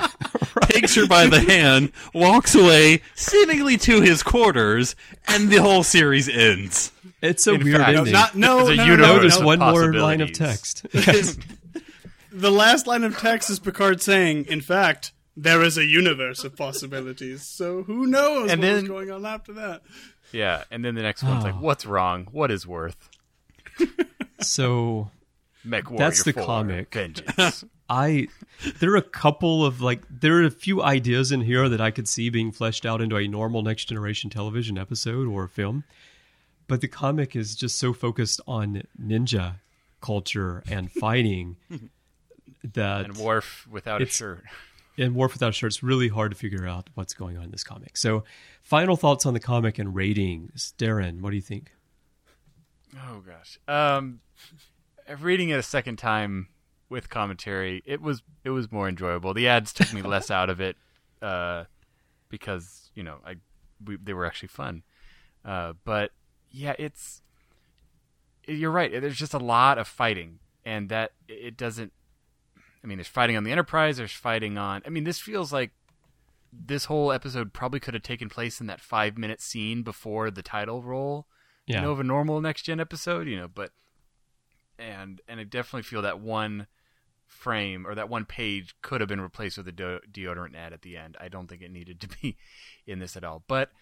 Takes 0.62 0.94
her 0.96 1.06
by 1.06 1.26
the 1.26 1.40
hand, 1.40 1.92
walks 2.12 2.54
away, 2.54 3.02
seemingly 3.14 3.76
to 3.78 4.00
his 4.00 4.22
quarters, 4.22 4.96
and 5.28 5.48
the 5.50 5.58
whole 5.58 5.82
series 5.84 6.28
ends. 6.28 6.90
It's 7.22 7.46
a 7.46 7.54
In 7.54 7.64
weird 7.64 7.78
fact- 7.78 7.92
No, 7.92 7.98
ending. 8.00 8.12
not, 8.12 8.34
no, 8.36 8.58
It's 8.60 8.68
a 8.70 8.76
no, 8.76 8.84
no, 8.84 8.84
no, 8.84 8.92
universe 8.92 9.08
no, 9.14 9.20
there's 9.20 9.36
of 9.38 9.44
one 9.44 9.58
more 9.58 9.92
line 9.94 10.20
of 10.20 10.28
possibilities. 10.32 10.74
text. 10.92 11.38
The 12.32 12.50
last 12.50 12.86
line 12.86 13.02
of 13.02 13.16
text 13.18 13.48
is 13.48 13.58
Picard 13.58 14.02
saying, 14.02 14.44
"In 14.50 14.60
fact, 14.60 15.12
there 15.34 15.62
is 15.62 15.78
a 15.78 15.86
universe 15.86 16.44
of 16.44 16.54
possibilities." 16.54 17.42
So 17.46 17.84
who 17.84 18.06
knows 18.06 18.50
And 18.50 18.60
what 18.60 18.70
was 18.72 18.82
then- 18.82 18.86
going 18.86 19.10
on 19.10 19.24
after 19.24 19.54
that? 19.54 19.80
Yeah, 20.32 20.64
and 20.70 20.84
then 20.84 20.94
the 20.96 21.00
next 21.02 21.22
one's 21.22 21.44
like, 21.44 21.54
Oh. 21.54 21.60
"What's 21.60 21.86
wrong? 21.86 22.28
What 22.32 22.50
is 22.50 22.66
worth?" 22.66 23.08
so 24.40 25.10
Mech 25.64 25.90
Warrior 25.90 25.98
That's 26.04 26.22
the 26.24 26.32
4, 26.32 26.44
comic. 26.44 26.92
Vengeance. 26.92 27.64
I 27.88 28.26
there 28.80 28.92
are 28.92 28.96
a 28.96 29.02
couple 29.02 29.64
of 29.64 29.80
like 29.80 30.02
there 30.10 30.34
are 30.38 30.44
a 30.44 30.50
few 30.50 30.82
ideas 30.82 31.30
in 31.32 31.40
here 31.42 31.68
that 31.68 31.80
I 31.80 31.90
could 31.90 32.08
see 32.08 32.28
being 32.30 32.50
fleshed 32.52 32.84
out 32.84 33.00
into 33.00 33.16
a 33.16 33.28
normal 33.28 33.62
next 33.62 33.84
generation 33.86 34.28
television 34.28 34.76
episode 34.76 35.28
or 35.28 35.46
film. 35.46 35.84
But 36.68 36.80
the 36.80 36.88
comic 36.88 37.36
is 37.36 37.54
just 37.54 37.78
so 37.78 37.92
focused 37.92 38.40
on 38.46 38.82
ninja 39.00 39.56
culture 40.00 40.62
and 40.68 40.90
fighting 41.00 41.56
that 42.74 43.06
And 43.06 43.16
Worf 43.16 43.66
without 43.70 44.02
a 44.02 44.06
shirt. 44.06 44.44
in 44.96 45.14
War 45.14 45.28
Without 45.28 45.50
a 45.50 45.52
Shirt, 45.52 45.68
it's 45.68 45.82
really 45.82 46.08
hard 46.08 46.32
to 46.32 46.36
figure 46.36 46.66
out 46.66 46.90
what's 46.94 47.14
going 47.14 47.36
on 47.36 47.44
in 47.44 47.50
this 47.50 47.62
comic. 47.64 47.96
So, 47.96 48.24
final 48.62 48.96
thoughts 48.96 49.26
on 49.26 49.34
the 49.34 49.40
comic 49.40 49.78
and 49.78 49.94
ratings. 49.94 50.74
Darren, 50.78 51.20
what 51.20 51.30
do 51.30 51.36
you 51.36 51.42
think? 51.42 51.72
Oh 53.08 53.20
gosh. 53.26 53.58
Um, 53.68 54.20
reading 55.20 55.50
it 55.50 55.58
a 55.58 55.62
second 55.62 55.96
time 55.96 56.48
with 56.88 57.08
commentary, 57.10 57.82
it 57.84 58.00
was 58.00 58.22
it 58.44 58.50
was 58.50 58.72
more 58.72 58.88
enjoyable. 58.88 59.34
The 59.34 59.48
ads 59.48 59.72
took 59.72 59.92
me 59.92 60.02
less 60.02 60.30
out 60.30 60.50
of 60.50 60.60
it 60.60 60.76
uh, 61.20 61.64
because 62.28 62.90
you 62.94 63.02
know 63.02 63.18
I 63.24 63.36
we, 63.84 63.96
they 63.96 64.14
were 64.14 64.24
actually 64.24 64.48
fun. 64.48 64.82
Uh, 65.44 65.74
but 65.84 66.10
yeah, 66.50 66.74
it's 66.78 67.22
you're 68.46 68.70
right. 68.70 68.90
There's 68.92 69.16
just 69.16 69.34
a 69.34 69.38
lot 69.38 69.78
of 69.78 69.88
fighting, 69.88 70.38
and 70.64 70.88
that 70.88 71.12
it 71.28 71.56
doesn't. 71.56 71.92
I 72.82 72.86
mean, 72.86 72.98
there's 72.98 73.08
fighting 73.08 73.36
on 73.36 73.44
the 73.44 73.50
Enterprise. 73.52 73.96
There's 73.96 74.12
fighting 74.12 74.56
on. 74.58 74.82
I 74.86 74.90
mean, 74.90 75.04
this 75.04 75.18
feels 75.18 75.52
like 75.52 75.72
this 76.52 76.84
whole 76.84 77.10
episode 77.12 77.52
probably 77.52 77.80
could 77.80 77.94
have 77.94 78.02
taken 78.04 78.28
place 78.28 78.60
in 78.60 78.66
that 78.68 78.80
five 78.80 79.18
minute 79.18 79.40
scene 79.40 79.82
before 79.82 80.30
the 80.30 80.42
title 80.42 80.82
roll 80.82 81.26
Yeah. 81.66 81.76
you 81.76 81.82
know, 81.82 81.90
of 81.92 82.00
a 82.00 82.04
normal 82.04 82.40
next 82.40 82.62
gen 82.62 82.78
episode, 82.80 83.26
you 83.26 83.36
know, 83.36 83.48
but 83.48 83.72
and 84.78 85.20
and 85.28 85.40
I 85.40 85.44
definitely 85.44 85.82
feel 85.82 86.02
that 86.02 86.20
one 86.20 86.66
frame 87.26 87.86
or 87.86 87.94
that 87.96 88.08
one 88.08 88.24
page 88.24 88.76
could 88.82 89.00
have 89.00 89.08
been 89.08 89.20
replaced 89.20 89.58
with 89.58 89.66
a 89.68 89.72
de- 89.72 90.00
deodorant 90.12 90.54
ad 90.54 90.72
at 90.72 90.82
the 90.82 90.96
end. 90.96 91.16
I 91.20 91.28
don't 91.28 91.48
think 91.48 91.60
it 91.62 91.72
needed 91.72 92.00
to 92.02 92.08
be 92.08 92.36
in 92.86 93.00
this 93.00 93.16
at 93.16 93.24
all. 93.24 93.42
But 93.48 93.72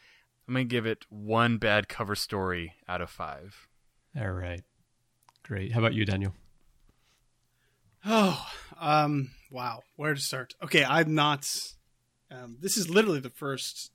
I'm 0.47 0.55
gonna 0.55 0.65
give 0.65 0.87
it 0.87 1.05
one 1.09 1.59
bad 1.59 1.89
cover 1.89 2.15
story 2.15 2.75
out 2.89 3.01
of 3.01 3.11
five. 3.11 3.67
All 4.19 4.31
right. 4.31 4.63
Great. 5.43 5.73
How 5.73 5.81
about 5.81 5.95
you, 5.95 6.05
Daniel? 6.05 6.35
Oh, 8.05 8.47
um, 8.79 9.31
wow. 9.51 9.83
Where 9.97 10.15
to 10.15 10.21
start? 10.21 10.55
Okay, 10.63 10.85
I'm 10.85 11.15
not. 11.15 11.49
Um, 12.31 12.59
this 12.61 12.77
is 12.77 12.91
literally 12.91 13.21
the 13.21 13.31
first, 13.31 13.91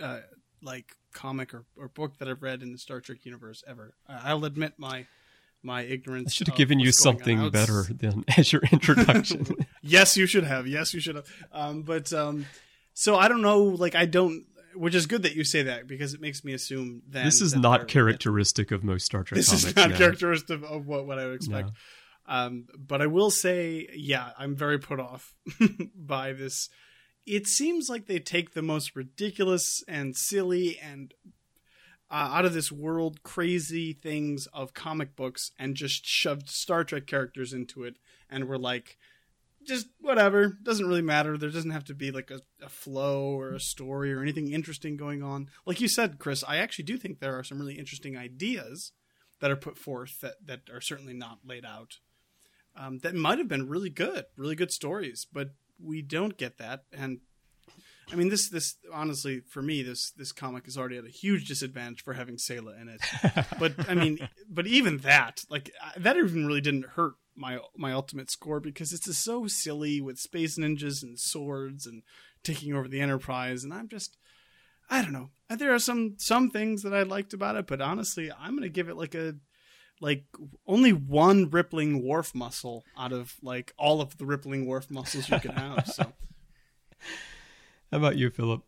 uh, 0.00 0.20
like 0.62 0.96
comic 1.12 1.52
or, 1.54 1.64
or 1.76 1.88
book 1.88 2.18
that 2.18 2.28
I've 2.28 2.42
read 2.42 2.62
in 2.62 2.72
the 2.72 2.78
Star 2.78 3.00
Trek 3.00 3.18
universe 3.24 3.62
ever. 3.66 3.94
I- 4.08 4.30
I'll 4.30 4.44
admit 4.44 4.74
my 4.78 5.06
my 5.62 5.82
ignorance. 5.82 6.28
I 6.28 6.30
should 6.34 6.48
have 6.48 6.56
given 6.56 6.78
you 6.78 6.88
what's 6.88 7.02
going 7.02 7.14
on 7.16 7.18
something 7.20 7.38
outs- 7.40 7.52
better 7.52 7.82
than 7.92 8.24
as 8.36 8.52
your 8.52 8.62
introduction. 8.70 9.46
yes, 9.82 10.16
you 10.16 10.26
should 10.26 10.44
have. 10.44 10.66
Yes, 10.66 10.92
you 10.94 11.00
should 11.00 11.16
have. 11.16 11.26
Um, 11.52 11.82
but 11.82 12.12
um, 12.12 12.46
so 12.92 13.16
I 13.16 13.28
don't 13.28 13.42
know. 13.42 13.62
Like 13.62 13.94
I 13.94 14.06
don't. 14.06 14.44
Which 14.74 14.94
is 14.94 15.06
good 15.06 15.22
that 15.22 15.34
you 15.34 15.44
say 15.44 15.62
that 15.62 15.86
because 15.86 16.14
it 16.14 16.20
makes 16.20 16.44
me 16.44 16.52
assume 16.52 17.02
that 17.10 17.24
this 17.24 17.40
is 17.40 17.52
that 17.52 17.60
not 17.60 17.88
characteristic 17.88 18.70
of 18.70 18.82
most 18.84 19.06
Star 19.06 19.22
Trek 19.22 19.36
This 19.36 19.48
comics. 19.48 19.64
is 19.64 19.76
not 19.76 19.90
no. 19.90 19.96
characteristic 19.96 20.62
of 20.62 20.86
what, 20.86 21.06
what 21.06 21.18
I 21.18 21.26
would 21.26 21.36
expect. 21.36 21.68
No. 21.68 21.74
Um, 22.26 22.66
but 22.76 23.02
I 23.02 23.06
will 23.06 23.30
say, 23.30 23.88
yeah, 23.94 24.30
I'm 24.38 24.56
very 24.56 24.78
put 24.78 24.98
off 24.98 25.34
by 25.94 26.32
this. 26.32 26.68
It 27.26 27.46
seems 27.46 27.88
like 27.88 28.06
they 28.06 28.18
take 28.18 28.52
the 28.52 28.62
most 28.62 28.96
ridiculous 28.96 29.82
and 29.88 30.16
silly 30.16 30.78
and 30.78 31.12
uh, 32.10 32.30
out 32.32 32.44
of 32.44 32.54
this 32.54 32.70
world 32.70 33.22
crazy 33.22 33.92
things 33.92 34.46
of 34.52 34.74
comic 34.74 35.16
books 35.16 35.50
and 35.58 35.74
just 35.74 36.06
shoved 36.06 36.48
Star 36.48 36.84
Trek 36.84 37.06
characters 37.06 37.52
into 37.52 37.84
it, 37.84 37.96
and 38.30 38.48
we're 38.48 38.56
like, 38.56 38.98
just 39.66 39.86
whatever, 40.00 40.56
doesn't 40.62 40.86
really 40.86 41.02
matter. 41.02 41.36
There 41.36 41.50
doesn't 41.50 41.70
have 41.70 41.84
to 41.84 41.94
be 41.94 42.10
like 42.10 42.30
a, 42.30 42.40
a 42.62 42.68
flow 42.68 43.38
or 43.38 43.54
a 43.54 43.60
story 43.60 44.12
or 44.12 44.22
anything 44.22 44.52
interesting 44.52 44.96
going 44.96 45.22
on. 45.22 45.48
Like 45.66 45.80
you 45.80 45.88
said, 45.88 46.18
Chris, 46.18 46.44
I 46.46 46.56
actually 46.56 46.84
do 46.84 46.96
think 46.96 47.18
there 47.18 47.38
are 47.38 47.44
some 47.44 47.58
really 47.58 47.78
interesting 47.78 48.16
ideas 48.16 48.92
that 49.40 49.50
are 49.50 49.56
put 49.56 49.76
forth 49.76 50.20
that, 50.20 50.34
that 50.46 50.60
are 50.72 50.80
certainly 50.80 51.14
not 51.14 51.40
laid 51.44 51.64
out 51.64 51.98
um, 52.76 52.98
that 52.98 53.14
might 53.14 53.38
have 53.38 53.48
been 53.48 53.68
really 53.68 53.90
good, 53.90 54.24
really 54.36 54.56
good 54.56 54.72
stories, 54.72 55.26
but 55.32 55.50
we 55.82 56.02
don't 56.02 56.36
get 56.36 56.58
that. 56.58 56.84
And 56.92 57.20
I 58.12 58.16
mean, 58.16 58.28
this 58.28 58.48
this 58.48 58.76
honestly 58.92 59.40
for 59.48 59.62
me, 59.62 59.82
this 59.82 60.10
this 60.12 60.32
comic 60.32 60.66
is 60.66 60.76
already 60.76 60.98
at 60.98 61.04
a 61.04 61.10
huge 61.10 61.46
disadvantage 61.46 62.02
for 62.02 62.14
having 62.14 62.36
Sela 62.36 62.80
in 62.80 62.88
it. 62.88 63.46
but 63.58 63.88
I 63.88 63.94
mean, 63.94 64.28
but 64.48 64.66
even 64.66 64.98
that, 64.98 65.42
like 65.48 65.70
that, 65.96 66.16
even 66.16 66.46
really 66.46 66.60
didn't 66.60 66.86
hurt 66.90 67.14
my 67.36 67.58
my 67.76 67.92
ultimate 67.92 68.30
score 68.30 68.60
because 68.60 68.92
it's 68.92 69.16
so 69.16 69.46
silly 69.46 70.00
with 70.00 70.18
space 70.18 70.58
ninjas 70.58 71.02
and 71.02 71.18
swords 71.18 71.86
and 71.86 72.02
taking 72.42 72.74
over 72.74 72.88
the 72.88 73.00
Enterprise, 73.00 73.64
and 73.64 73.72
I'm 73.72 73.88
just. 73.88 74.16
I 74.90 75.00
don't 75.00 75.12
know. 75.14 75.30
There 75.48 75.72
are 75.72 75.78
some 75.78 76.16
some 76.18 76.50
things 76.50 76.82
that 76.82 76.92
I 76.92 77.04
liked 77.04 77.32
about 77.32 77.56
it, 77.56 77.66
but 77.66 77.80
honestly, 77.80 78.30
I'm 78.30 78.54
gonna 78.54 78.68
give 78.68 78.90
it 78.90 78.96
like 78.96 79.14
a 79.14 79.34
like 80.00 80.24
only 80.66 80.92
one 80.92 81.48
rippling 81.48 82.04
Worf 82.04 82.34
muscle 82.34 82.84
out 82.98 83.12
of 83.12 83.34
like 83.42 83.72
all 83.78 84.02
of 84.02 84.18
the 84.18 84.26
rippling 84.26 84.66
Worf 84.66 84.90
muscles 84.90 85.30
you 85.30 85.40
can 85.40 85.52
have. 85.52 85.86
So 85.86 86.12
How 87.90 87.98
about 87.98 88.16
you, 88.16 88.30
Phillip? 88.30 88.62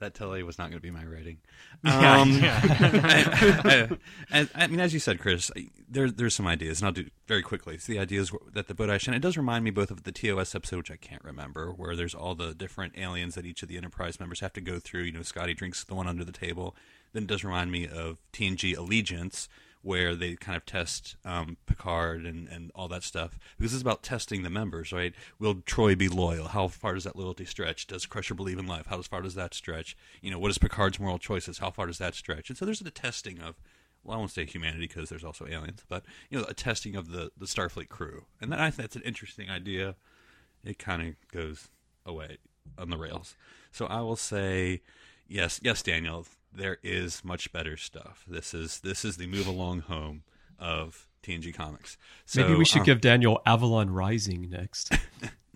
That 0.00 0.14
totally 0.14 0.42
was 0.44 0.58
not 0.58 0.70
going 0.70 0.78
to 0.78 0.82
be 0.82 0.90
my 0.90 1.02
rating. 1.04 1.38
Um, 1.84 2.30
yeah. 2.32 2.60
I, 2.62 3.88
I- 4.32 4.40
I- 4.40 4.48
I 4.54 4.66
mean, 4.66 4.80
as 4.80 4.92
you 4.92 4.98
said, 5.00 5.18
Chris, 5.20 5.50
I- 5.56 5.68
there, 5.88 6.10
there's 6.10 6.34
some 6.34 6.46
ideas, 6.46 6.80
and 6.80 6.86
I'll 6.86 6.92
do 6.92 7.06
very 7.26 7.42
quickly. 7.42 7.74
It's 7.74 7.86
the 7.86 7.98
ideas 7.98 8.32
that 8.52 8.66
the 8.68 8.74
Bodash, 8.74 9.06
and 9.06 9.14
it 9.14 9.20
does 9.20 9.36
remind 9.36 9.64
me 9.64 9.70
both 9.70 9.90
of 9.90 10.02
the 10.04 10.10
TOS 10.12 10.54
episode, 10.54 10.76
which 10.78 10.90
I 10.90 10.96
can't 10.96 11.22
remember, 11.24 11.70
where 11.72 11.94
there's 11.96 12.14
all 12.14 12.34
the 12.34 12.54
different 12.54 12.98
aliens 12.98 13.34
that 13.36 13.46
each 13.46 13.62
of 13.62 13.68
the 13.68 13.76
Enterprise 13.76 14.18
members 14.20 14.40
have 14.40 14.52
to 14.54 14.60
go 14.60 14.78
through. 14.80 15.02
You 15.02 15.12
know, 15.12 15.22
Scotty 15.22 15.54
drinks 15.54 15.84
the 15.84 15.94
one 15.94 16.08
under 16.08 16.24
the 16.24 16.32
table. 16.32 16.74
Then 17.12 17.24
it 17.24 17.28
does 17.28 17.44
remind 17.44 17.70
me 17.70 17.86
of 17.86 18.18
TNG 18.32 18.76
Allegiance, 18.76 19.48
where 19.82 20.14
they 20.14 20.34
kind 20.34 20.56
of 20.56 20.66
test 20.66 21.16
um, 21.24 21.56
Picard 21.66 22.26
and, 22.26 22.48
and 22.48 22.70
all 22.74 22.88
that 22.88 23.02
stuff. 23.02 23.38
Because 23.56 23.72
it's 23.72 23.82
about 23.82 24.02
testing 24.02 24.42
the 24.42 24.50
members, 24.50 24.92
right? 24.92 25.14
Will 25.38 25.54
Troi 25.56 25.96
be 25.96 26.08
loyal? 26.08 26.48
How 26.48 26.68
far 26.68 26.94
does 26.94 27.04
that 27.04 27.16
loyalty 27.16 27.44
stretch? 27.44 27.86
Does 27.86 28.06
Crusher 28.06 28.34
believe 28.34 28.58
in 28.58 28.66
life? 28.66 28.86
How 28.86 29.00
far 29.02 29.22
does 29.22 29.34
that 29.34 29.54
stretch? 29.54 29.96
You 30.20 30.30
know, 30.30 30.38
what 30.38 30.50
is 30.50 30.58
Picard's 30.58 30.98
moral 30.98 31.18
choices? 31.18 31.58
How 31.58 31.70
far 31.70 31.86
does 31.86 31.98
that 31.98 32.14
stretch? 32.14 32.48
And 32.48 32.58
so 32.58 32.64
there's 32.64 32.80
the 32.80 32.90
testing 32.90 33.40
of, 33.40 33.56
well, 34.02 34.16
I 34.16 34.18
won't 34.18 34.30
say 34.30 34.44
humanity 34.44 34.86
because 34.88 35.08
there's 35.08 35.24
also 35.24 35.46
aliens, 35.46 35.84
but, 35.88 36.04
you 36.30 36.38
know, 36.38 36.44
a 36.48 36.54
testing 36.54 36.96
of 36.96 37.10
the, 37.10 37.30
the 37.36 37.46
Starfleet 37.46 37.88
crew. 37.88 38.24
And 38.40 38.50
that, 38.52 38.60
I 38.60 38.70
think 38.70 38.82
that's 38.82 38.96
an 38.96 39.02
interesting 39.02 39.48
idea. 39.48 39.94
It 40.64 40.78
kind 40.78 41.02
of 41.02 41.14
goes 41.32 41.68
away 42.04 42.38
on 42.76 42.90
the 42.90 42.96
rails. 42.96 43.36
So 43.70 43.86
I 43.86 44.00
will 44.00 44.16
say, 44.16 44.82
yes, 45.28 45.60
yes, 45.62 45.82
Daniel, 45.82 46.26
there 46.58 46.78
is 46.82 47.24
much 47.24 47.52
better 47.52 47.76
stuff. 47.76 48.24
This 48.26 48.52
is 48.52 48.80
this 48.80 49.04
is 49.04 49.16
the 49.16 49.26
move 49.26 49.46
along 49.46 49.80
home 49.82 50.24
of 50.58 51.06
TNG 51.22 51.54
Comics. 51.54 51.96
So, 52.26 52.42
Maybe 52.42 52.54
we 52.54 52.64
should 52.64 52.80
um, 52.80 52.86
give 52.86 53.00
Daniel 53.00 53.40
Avalon 53.46 53.90
Rising 53.90 54.50
next. 54.50 54.92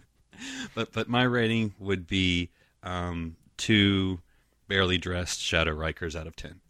but 0.74 0.92
but 0.92 1.08
my 1.08 1.24
rating 1.24 1.74
would 1.78 2.06
be 2.06 2.50
um, 2.82 3.36
two 3.56 4.20
barely 4.68 4.96
dressed 4.96 5.40
Shadow 5.40 5.74
Rikers 5.74 6.18
out 6.18 6.26
of 6.26 6.36
ten. 6.36 6.60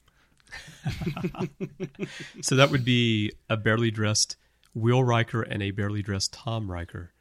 so 2.42 2.56
that 2.56 2.70
would 2.70 2.84
be 2.84 3.32
a 3.48 3.56
barely 3.56 3.90
dressed 3.90 4.36
Will 4.74 5.04
Riker 5.04 5.42
and 5.42 5.62
a 5.62 5.70
barely 5.70 6.02
dressed 6.02 6.32
Tom 6.32 6.70
Riker, 6.70 7.12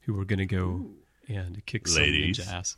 who 0.00 0.18
are 0.20 0.24
going 0.24 0.38
to 0.38 0.46
go 0.46 0.86
and 1.28 1.64
kick 1.66 1.88
some 1.88 2.04
ninja 2.04 2.46
ass. 2.46 2.76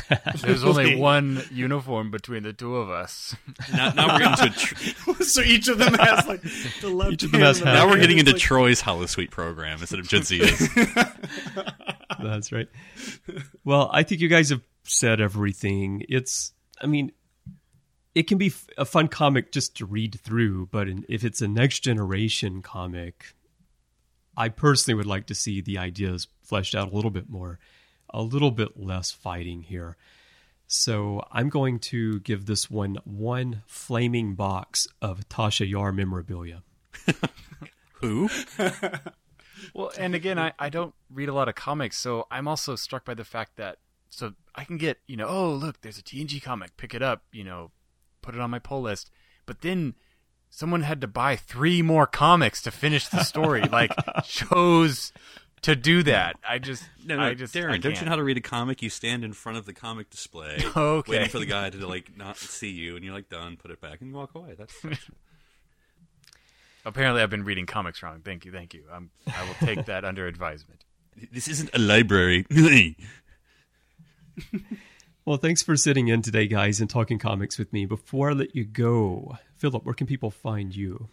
There's 0.42 0.64
only 0.64 0.96
one 0.96 1.42
uniform 1.50 2.10
between 2.10 2.42
the 2.44 2.52
two 2.52 2.76
of 2.76 2.90
us. 2.90 3.36
Now, 3.72 3.90
now 3.90 4.18
we're 4.18 4.24
into 4.24 4.50
tr- 4.50 5.22
so 5.22 5.40
each 5.42 5.68
of 5.68 5.78
them 5.78 5.94
has 5.94 6.26
like 6.26 6.42
the 6.80 6.88
left. 6.88 7.12
Each 7.12 7.22
of 7.24 7.32
them 7.32 7.40
has 7.42 7.60
the 7.60 7.66
half. 7.66 7.74
now 7.74 7.88
we're 7.88 8.00
getting 8.00 8.18
into 8.18 8.32
like- 8.32 8.40
Troi's 8.40 8.82
Holosuite 8.82 9.30
program 9.30 9.78
instead 9.80 9.98
of 10.00 10.06
Jadzia's. 10.08 10.68
That's 12.22 12.52
right. 12.52 12.68
Well, 13.64 13.90
I 13.92 14.02
think 14.02 14.20
you 14.20 14.28
guys 14.28 14.50
have 14.50 14.62
said 14.84 15.20
everything. 15.20 16.04
It's, 16.08 16.52
I 16.80 16.86
mean, 16.86 17.12
it 18.14 18.24
can 18.28 18.38
be 18.38 18.48
f- 18.48 18.66
a 18.76 18.84
fun 18.84 19.08
comic 19.08 19.52
just 19.52 19.76
to 19.78 19.86
read 19.86 20.20
through, 20.20 20.66
but 20.70 20.88
in, 20.88 21.04
if 21.08 21.24
it's 21.24 21.40
a 21.40 21.48
next 21.48 21.80
generation 21.80 22.62
comic, 22.62 23.34
I 24.36 24.48
personally 24.48 24.96
would 24.96 25.06
like 25.06 25.26
to 25.26 25.34
see 25.34 25.60
the 25.60 25.78
ideas 25.78 26.28
fleshed 26.42 26.74
out 26.74 26.92
a 26.92 26.94
little 26.94 27.10
bit 27.10 27.28
more, 27.30 27.58
a 28.12 28.22
little 28.22 28.50
bit 28.50 28.78
less 28.78 29.10
fighting 29.10 29.62
here. 29.62 29.96
So 30.66 31.22
I'm 31.30 31.48
going 31.48 31.78
to 31.80 32.20
give 32.20 32.46
this 32.46 32.70
one 32.70 32.98
one 33.04 33.62
flaming 33.66 34.34
box 34.34 34.86
of 35.00 35.28
Tasha 35.28 35.68
Yar 35.68 35.92
memorabilia. 35.92 36.62
Who? 38.00 38.28
Well, 39.74 39.92
and 39.98 40.14
again, 40.14 40.38
I, 40.38 40.52
I 40.58 40.68
don't 40.68 40.94
read 41.10 41.28
a 41.28 41.32
lot 41.32 41.48
of 41.48 41.54
comics, 41.54 41.96
so 41.96 42.26
I'm 42.30 42.48
also 42.48 42.76
struck 42.76 43.04
by 43.04 43.14
the 43.14 43.24
fact 43.24 43.56
that 43.56 43.78
so 44.08 44.34
I 44.54 44.64
can 44.64 44.76
get 44.76 44.98
you 45.06 45.16
know 45.16 45.26
oh 45.26 45.52
look 45.52 45.80
there's 45.80 45.98
a 45.98 46.02
TNG 46.02 46.42
comic 46.42 46.76
pick 46.76 46.92
it 46.92 47.00
up 47.00 47.22
you 47.32 47.44
know 47.44 47.70
put 48.20 48.34
it 48.34 48.40
on 48.40 48.50
my 48.50 48.58
pull 48.58 48.82
list, 48.82 49.10
but 49.46 49.62
then 49.62 49.94
someone 50.50 50.82
had 50.82 51.00
to 51.00 51.06
buy 51.06 51.34
three 51.34 51.80
more 51.80 52.06
comics 52.06 52.60
to 52.62 52.70
finish 52.70 53.08
the 53.08 53.22
story 53.22 53.62
like 53.62 53.92
shows 54.24 55.12
to 55.62 55.74
do 55.76 56.02
that. 56.04 56.36
I 56.48 56.58
just, 56.58 56.84
No, 57.04 57.16
no, 57.16 57.22
I 57.22 57.34
just, 57.34 57.54
Darren, 57.54 57.70
I 57.72 57.78
don't 57.78 57.94
you 57.98 58.02
know 58.04 58.10
how 58.10 58.16
to 58.16 58.24
read 58.24 58.36
a 58.36 58.40
comic? 58.42 58.82
You 58.82 58.90
stand 58.90 59.24
in 59.24 59.32
front 59.32 59.58
of 59.58 59.66
the 59.66 59.72
comic 59.72 60.10
display, 60.10 60.58
Okay. 60.76 61.10
waiting 61.10 61.28
for 61.28 61.38
the 61.38 61.46
guy 61.46 61.70
to 61.70 61.86
like 61.86 62.16
not 62.16 62.36
see 62.36 62.70
you, 62.70 62.96
and 62.96 63.04
you're 63.04 63.14
like 63.14 63.28
done, 63.28 63.56
put 63.56 63.70
it 63.70 63.80
back, 63.80 64.00
and 64.00 64.10
you 64.10 64.16
walk 64.16 64.34
away. 64.34 64.54
That's, 64.58 64.74
that's 64.82 65.00
Apparently, 66.84 67.22
I've 67.22 67.30
been 67.30 67.44
reading 67.44 67.64
comics 67.66 68.02
wrong. 68.02 68.22
Thank 68.24 68.44
you, 68.44 68.50
thank 68.50 68.74
you. 68.74 68.82
I'm, 68.92 69.10
I 69.28 69.44
will 69.44 69.54
take 69.66 69.86
that 69.86 70.04
under 70.04 70.26
advisement. 70.26 70.84
this 71.30 71.46
isn't 71.46 71.70
a 71.74 71.78
library. 71.78 72.44
Well, 75.24 75.36
thanks 75.36 75.62
for 75.62 75.76
sitting 75.76 76.08
in 76.08 76.22
today, 76.22 76.48
guys, 76.48 76.80
and 76.80 76.90
talking 76.90 77.20
comics 77.20 77.56
with 77.56 77.72
me. 77.72 77.86
Before 77.86 78.30
I 78.30 78.32
let 78.32 78.56
you 78.56 78.64
go, 78.64 79.36
Phillip, 79.54 79.84
where 79.84 79.94
can 79.94 80.08
people 80.08 80.32
find 80.32 80.74
you? 80.74 81.08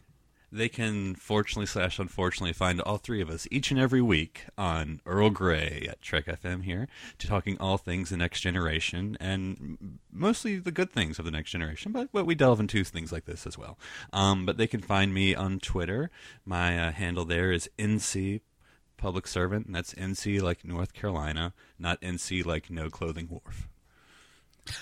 They 0.52 0.70
can 0.70 1.16
fortunately 1.16 1.68
slash 1.68 2.00
unfortunately 2.00 2.54
find 2.54 2.82
all 2.82 2.98
three 2.98 3.22
of 3.22 3.30
us 3.30 3.48
each 3.52 3.70
and 3.72 3.80
every 3.80 4.02
week 4.02 4.46
on 4.58 5.00
Earl 5.06 5.30
Grey 5.30 5.86
at 5.90 6.02
Trek 6.02 6.26
FM 6.26 6.64
here 6.64 6.88
to 7.20 7.28
talking 7.28 7.58
all 7.60 7.78
things 7.78 8.10
the 8.10 8.18
next 8.18 8.42
generation 8.42 9.16
and 9.20 10.00
mostly 10.12 10.58
the 10.58 10.72
good 10.72 10.92
things 10.92 11.20
of 11.20 11.26
the 11.26 11.32
next 11.32 11.52
generation, 11.52 11.92
but, 11.92 12.10
but 12.12 12.26
we 12.26 12.34
delve 12.34 12.60
into 12.60 12.84
things 12.84 13.12
like 13.12 13.26
this 13.26 13.46
as 13.46 13.58
well. 13.58 13.78
Um, 14.12 14.46
but 14.46 14.58
they 14.58 14.68
can 14.68 14.82
find 14.82 15.14
me 15.14 15.36
on 15.36 15.60
Twitter. 15.60 16.10
My 16.46 16.88
uh, 16.88 16.92
handle 16.92 17.26
there 17.26 17.52
is 17.52 17.70
NC 17.78 18.42
Public 18.98 19.28
Servant, 19.28 19.66
and 19.68 19.76
that's 19.76 19.94
NC 19.94 20.42
like 20.42 20.66
North 20.66 20.94
Carolina, 20.94 21.54
not 21.78 22.02
NC 22.02 22.46
like 22.46 22.70
No 22.70 22.90
Clothing 22.90 23.30
Worf. 23.30 23.68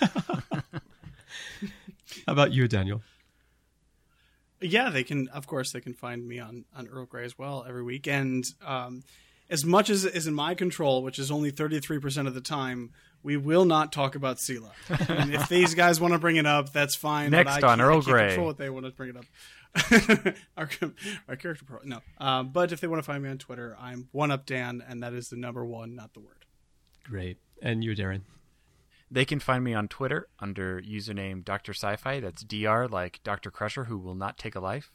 How 2.26 2.32
about 2.32 2.52
you, 2.52 2.68
Daniel? 2.68 3.02
Yeah, 4.60 4.90
they 4.90 5.04
can. 5.04 5.28
Of 5.28 5.46
course, 5.46 5.72
they 5.72 5.80
can 5.80 5.94
find 5.94 6.26
me 6.26 6.38
on 6.40 6.64
on 6.76 6.88
Earl 6.88 7.06
Grey 7.06 7.24
as 7.24 7.38
well 7.38 7.64
every 7.68 7.82
week. 7.82 8.06
And 8.08 8.44
um, 8.66 9.02
as 9.50 9.64
much 9.64 9.88
as 9.90 10.04
is 10.04 10.26
in 10.26 10.34
my 10.34 10.54
control, 10.54 11.02
which 11.02 11.18
is 11.18 11.30
only 11.30 11.50
thirty 11.50 11.80
three 11.80 11.98
percent 12.00 12.26
of 12.28 12.34
the 12.34 12.40
time, 12.40 12.90
we 13.22 13.36
will 13.36 13.64
not 13.64 13.92
talk 13.92 14.14
about 14.14 14.38
Sela. 14.38 14.70
and 15.08 15.32
if 15.34 15.48
these 15.48 15.74
guys 15.74 16.00
want 16.00 16.12
to 16.14 16.18
bring 16.18 16.36
it 16.36 16.46
up, 16.46 16.72
that's 16.72 16.96
fine. 16.96 17.30
but 17.30 17.44
Next 17.46 17.50
I 17.52 17.56
on 17.56 17.78
can't- 17.78 17.80
Earl 17.82 17.94
can't 18.02 18.04
Grey. 18.06 18.26
Control 18.28 18.46
what 18.46 18.58
they 18.58 18.70
want 18.70 18.86
to 18.86 18.92
bring 18.92 19.10
it 19.10 19.16
up. 19.16 19.24
our, 20.56 20.68
our 21.28 21.36
character 21.36 21.64
pro 21.64 21.78
no. 21.84 22.00
Um, 22.18 22.50
but 22.50 22.72
if 22.72 22.80
they 22.80 22.86
want 22.88 23.00
to 23.02 23.06
find 23.06 23.22
me 23.22 23.28
on 23.30 23.38
Twitter, 23.38 23.76
I'm 23.78 24.08
one 24.12 24.30
up 24.30 24.46
Dan, 24.46 24.82
and 24.88 25.02
that 25.02 25.12
is 25.12 25.28
the 25.28 25.36
number 25.36 25.64
one, 25.64 25.94
not 25.94 26.14
the 26.14 26.20
word. 26.20 26.46
Great. 27.04 27.36
And 27.62 27.84
you, 27.84 27.94
Darren? 27.94 28.22
They 29.10 29.24
can 29.24 29.40
find 29.40 29.64
me 29.64 29.74
on 29.74 29.88
Twitter 29.88 30.28
under 30.38 30.80
username 30.82 31.44
Dr. 31.44 31.72
Sci-Fi. 31.72 32.20
That's 32.20 32.42
Dr. 32.42 32.88
like 32.88 33.20
Dr. 33.24 33.50
Crusher, 33.50 33.84
who 33.84 33.98
will 33.98 34.14
not 34.14 34.38
take 34.38 34.54
a 34.54 34.60
life. 34.60 34.92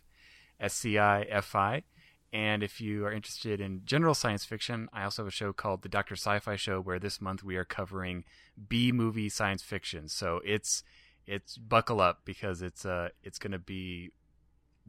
S 0.59 0.73
C 0.73 0.97
I 0.97 1.23
F 1.23 1.55
I. 1.55 1.83
And 2.31 2.63
if 2.63 2.81
you 2.81 3.05
are 3.05 3.11
interested 3.11 3.61
in 3.61 3.81
general 3.85 4.15
science 4.15 4.43
fiction, 4.43 4.89
I 4.91 5.03
also 5.03 5.21
have 5.23 5.27
a 5.27 5.31
show 5.31 5.53
called 5.53 5.83
The 5.83 5.89
Dr. 5.89 6.15
Sci-Fi 6.15 6.55
Show, 6.55 6.81
where 6.81 6.97
this 6.97 7.21
month 7.21 7.43
we 7.43 7.57
are 7.57 7.65
covering 7.65 8.23
B 8.69 8.91
movie 8.91 9.29
science 9.29 9.61
fiction. 9.61 10.07
So 10.09 10.41
it's 10.43 10.83
it's 11.27 11.57
buckle 11.57 12.01
up 12.01 12.21
because 12.25 12.61
it's 12.61 12.85
uh 12.85 13.09
it's 13.23 13.37
going 13.39 13.51
to 13.51 13.59
be 13.59 14.11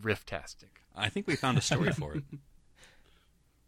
rifftastic. 0.00 0.80
I 0.96 1.08
think 1.08 1.26
we 1.26 1.36
found 1.36 1.58
a 1.58 1.60
story 1.60 1.92
for 1.92 2.14
it. 2.14 2.24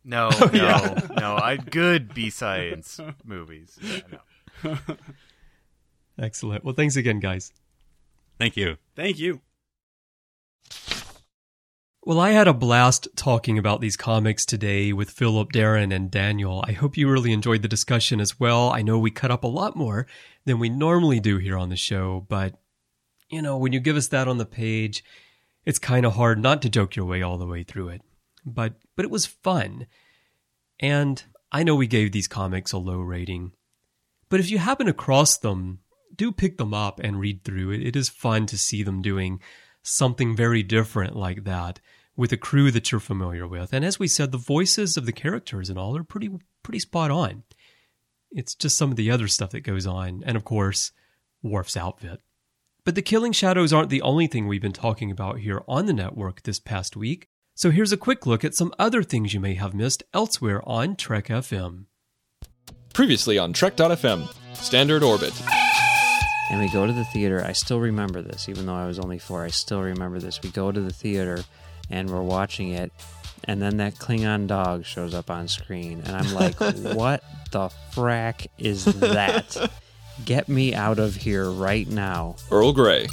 No, 0.08 0.30
no, 0.52 0.96
no. 1.18 1.34
I 1.34 1.56
good 1.56 2.14
B 2.14 2.30
science 2.30 3.00
movies. 3.24 3.76
Yeah, 3.82 4.00
no. 4.62 4.76
Excellent. 6.18 6.64
Well, 6.64 6.74
thanks 6.74 6.96
again, 6.96 7.20
guys. 7.20 7.52
Thank 8.38 8.56
you. 8.56 8.76
Thank 8.94 9.18
you. 9.18 9.40
Well, 12.02 12.20
I 12.20 12.30
had 12.30 12.46
a 12.46 12.54
blast 12.54 13.08
talking 13.16 13.58
about 13.58 13.80
these 13.80 13.96
comics 13.96 14.46
today 14.46 14.92
with 14.92 15.10
Phillip, 15.10 15.50
Darren, 15.50 15.92
and 15.92 16.08
Daniel. 16.08 16.64
I 16.64 16.70
hope 16.70 16.96
you 16.96 17.10
really 17.10 17.32
enjoyed 17.32 17.62
the 17.62 17.68
discussion 17.68 18.20
as 18.20 18.38
well. 18.38 18.70
I 18.70 18.82
know 18.82 18.96
we 18.96 19.10
cut 19.10 19.32
up 19.32 19.42
a 19.42 19.48
lot 19.48 19.74
more 19.74 20.06
than 20.44 20.60
we 20.60 20.68
normally 20.68 21.18
do 21.18 21.38
here 21.38 21.58
on 21.58 21.68
the 21.68 21.76
show, 21.76 22.24
but 22.28 22.54
you 23.28 23.42
know, 23.42 23.58
when 23.58 23.72
you 23.72 23.80
give 23.80 23.96
us 23.96 24.06
that 24.08 24.28
on 24.28 24.38
the 24.38 24.46
page, 24.46 25.02
it's 25.64 25.80
kind 25.80 26.06
of 26.06 26.14
hard 26.14 26.40
not 26.40 26.62
to 26.62 26.68
joke 26.68 26.94
your 26.94 27.06
way 27.06 27.22
all 27.22 27.38
the 27.38 27.46
way 27.46 27.64
through 27.64 27.88
it. 27.88 28.02
But 28.44 28.74
but 28.94 29.04
it 29.04 29.10
was 29.10 29.26
fun. 29.26 29.88
And 30.78 31.22
I 31.50 31.64
know 31.64 31.74
we 31.74 31.88
gave 31.88 32.12
these 32.12 32.28
comics 32.28 32.70
a 32.70 32.78
low 32.78 33.00
rating. 33.00 33.50
But 34.28 34.38
if 34.38 34.48
you 34.48 34.58
happen 34.58 34.86
across 34.86 35.38
them, 35.38 35.80
do 36.14 36.32
pick 36.32 36.58
them 36.58 36.74
up 36.74 37.00
and 37.00 37.20
read 37.20 37.44
through 37.44 37.72
it. 37.72 37.86
It 37.86 37.96
is 37.96 38.08
fun 38.08 38.46
to 38.46 38.58
see 38.58 38.82
them 38.82 39.02
doing 39.02 39.40
something 39.82 40.36
very 40.36 40.62
different 40.62 41.16
like 41.16 41.44
that 41.44 41.80
with 42.16 42.32
a 42.32 42.36
crew 42.36 42.70
that 42.70 42.90
you're 42.90 43.00
familiar 43.00 43.46
with. 43.46 43.72
And 43.72 43.84
as 43.84 43.98
we 43.98 44.08
said, 44.08 44.32
the 44.32 44.38
voices 44.38 44.96
of 44.96 45.06
the 45.06 45.12
characters 45.12 45.68
and 45.68 45.78
all 45.78 45.96
are 45.96 46.04
pretty 46.04 46.30
pretty 46.62 46.80
spot 46.80 47.10
on. 47.10 47.44
It's 48.30 48.54
just 48.54 48.76
some 48.76 48.90
of 48.90 48.96
the 48.96 49.10
other 49.10 49.28
stuff 49.28 49.50
that 49.50 49.60
goes 49.60 49.86
on, 49.86 50.22
and 50.26 50.36
of 50.36 50.44
course, 50.44 50.92
Worf's 51.42 51.76
outfit. 51.76 52.20
But 52.84 52.94
the 52.94 53.02
Killing 53.02 53.32
Shadows 53.32 53.72
aren't 53.72 53.90
the 53.90 54.02
only 54.02 54.26
thing 54.26 54.46
we've 54.46 54.62
been 54.62 54.72
talking 54.72 55.10
about 55.10 55.38
here 55.38 55.62
on 55.68 55.86
the 55.86 55.92
network 55.92 56.42
this 56.42 56.58
past 56.60 56.96
week. 56.96 57.28
So 57.54 57.70
here's 57.70 57.92
a 57.92 57.96
quick 57.96 58.26
look 58.26 58.44
at 58.44 58.54
some 58.54 58.74
other 58.78 59.02
things 59.02 59.32
you 59.32 59.40
may 59.40 59.54
have 59.54 59.74
missed 59.74 60.02
elsewhere 60.12 60.60
on 60.68 60.96
Trek 60.96 61.28
FM. 61.28 61.86
Previously 62.92 63.38
on 63.38 63.52
Trek.fm, 63.52 64.32
Standard 64.54 65.02
Orbit. 65.02 65.32
And 66.50 66.60
we 66.60 66.68
go 66.70 66.86
to 66.86 66.92
the 66.92 67.04
theater. 67.04 67.44
I 67.44 67.52
still 67.52 67.80
remember 67.80 68.22
this, 68.22 68.48
even 68.48 68.66
though 68.66 68.74
I 68.74 68.86
was 68.86 68.98
only 68.98 69.18
four. 69.18 69.44
I 69.44 69.48
still 69.48 69.82
remember 69.82 70.18
this. 70.18 70.40
We 70.42 70.50
go 70.50 70.70
to 70.72 70.80
the 70.80 70.92
theater 70.92 71.44
and 71.90 72.10
we're 72.10 72.22
watching 72.22 72.70
it, 72.70 72.92
and 73.44 73.60
then 73.62 73.76
that 73.78 73.94
Klingon 73.94 74.46
dog 74.46 74.84
shows 74.84 75.14
up 75.14 75.30
on 75.30 75.46
screen, 75.48 76.02
and 76.04 76.16
I'm 76.16 76.34
like, 76.34 76.58
what 76.94 77.22
the 77.52 77.70
frack 77.92 78.48
is 78.58 78.84
that? 78.86 79.70
Get 80.24 80.48
me 80.48 80.74
out 80.74 80.98
of 80.98 81.14
here 81.14 81.48
right 81.50 81.86
now. 81.88 82.36
Earl 82.50 82.72
Grey. 82.72 83.06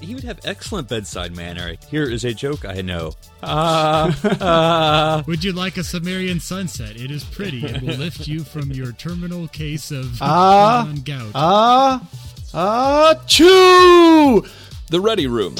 He 0.00 0.16
would 0.16 0.24
have 0.24 0.40
excellent 0.44 0.88
bedside 0.88 1.36
manner. 1.36 1.76
Here 1.88 2.02
is 2.10 2.24
a 2.24 2.34
joke 2.34 2.64
I 2.64 2.80
know. 2.80 3.12
Ah, 3.40 4.18
ah. 4.40 5.22
Would 5.28 5.44
you 5.44 5.52
like 5.52 5.76
a 5.76 5.84
Sumerian 5.84 6.40
sunset? 6.40 6.96
It 6.96 7.12
is 7.12 7.22
pretty. 7.22 7.64
It 7.64 7.82
will 7.82 7.94
lift 7.94 8.26
you 8.26 8.40
from 8.42 8.72
your 8.72 8.90
terminal 8.92 9.46
case 9.46 9.92
of 9.92 10.20
Ah. 10.20 10.88
Klingon 10.92 11.04
gout. 11.04 11.30
Ah, 11.36 12.08
ah, 12.54 13.14
choo! 13.26 14.44
The 14.90 15.00
Ready 15.00 15.26
Room. 15.26 15.54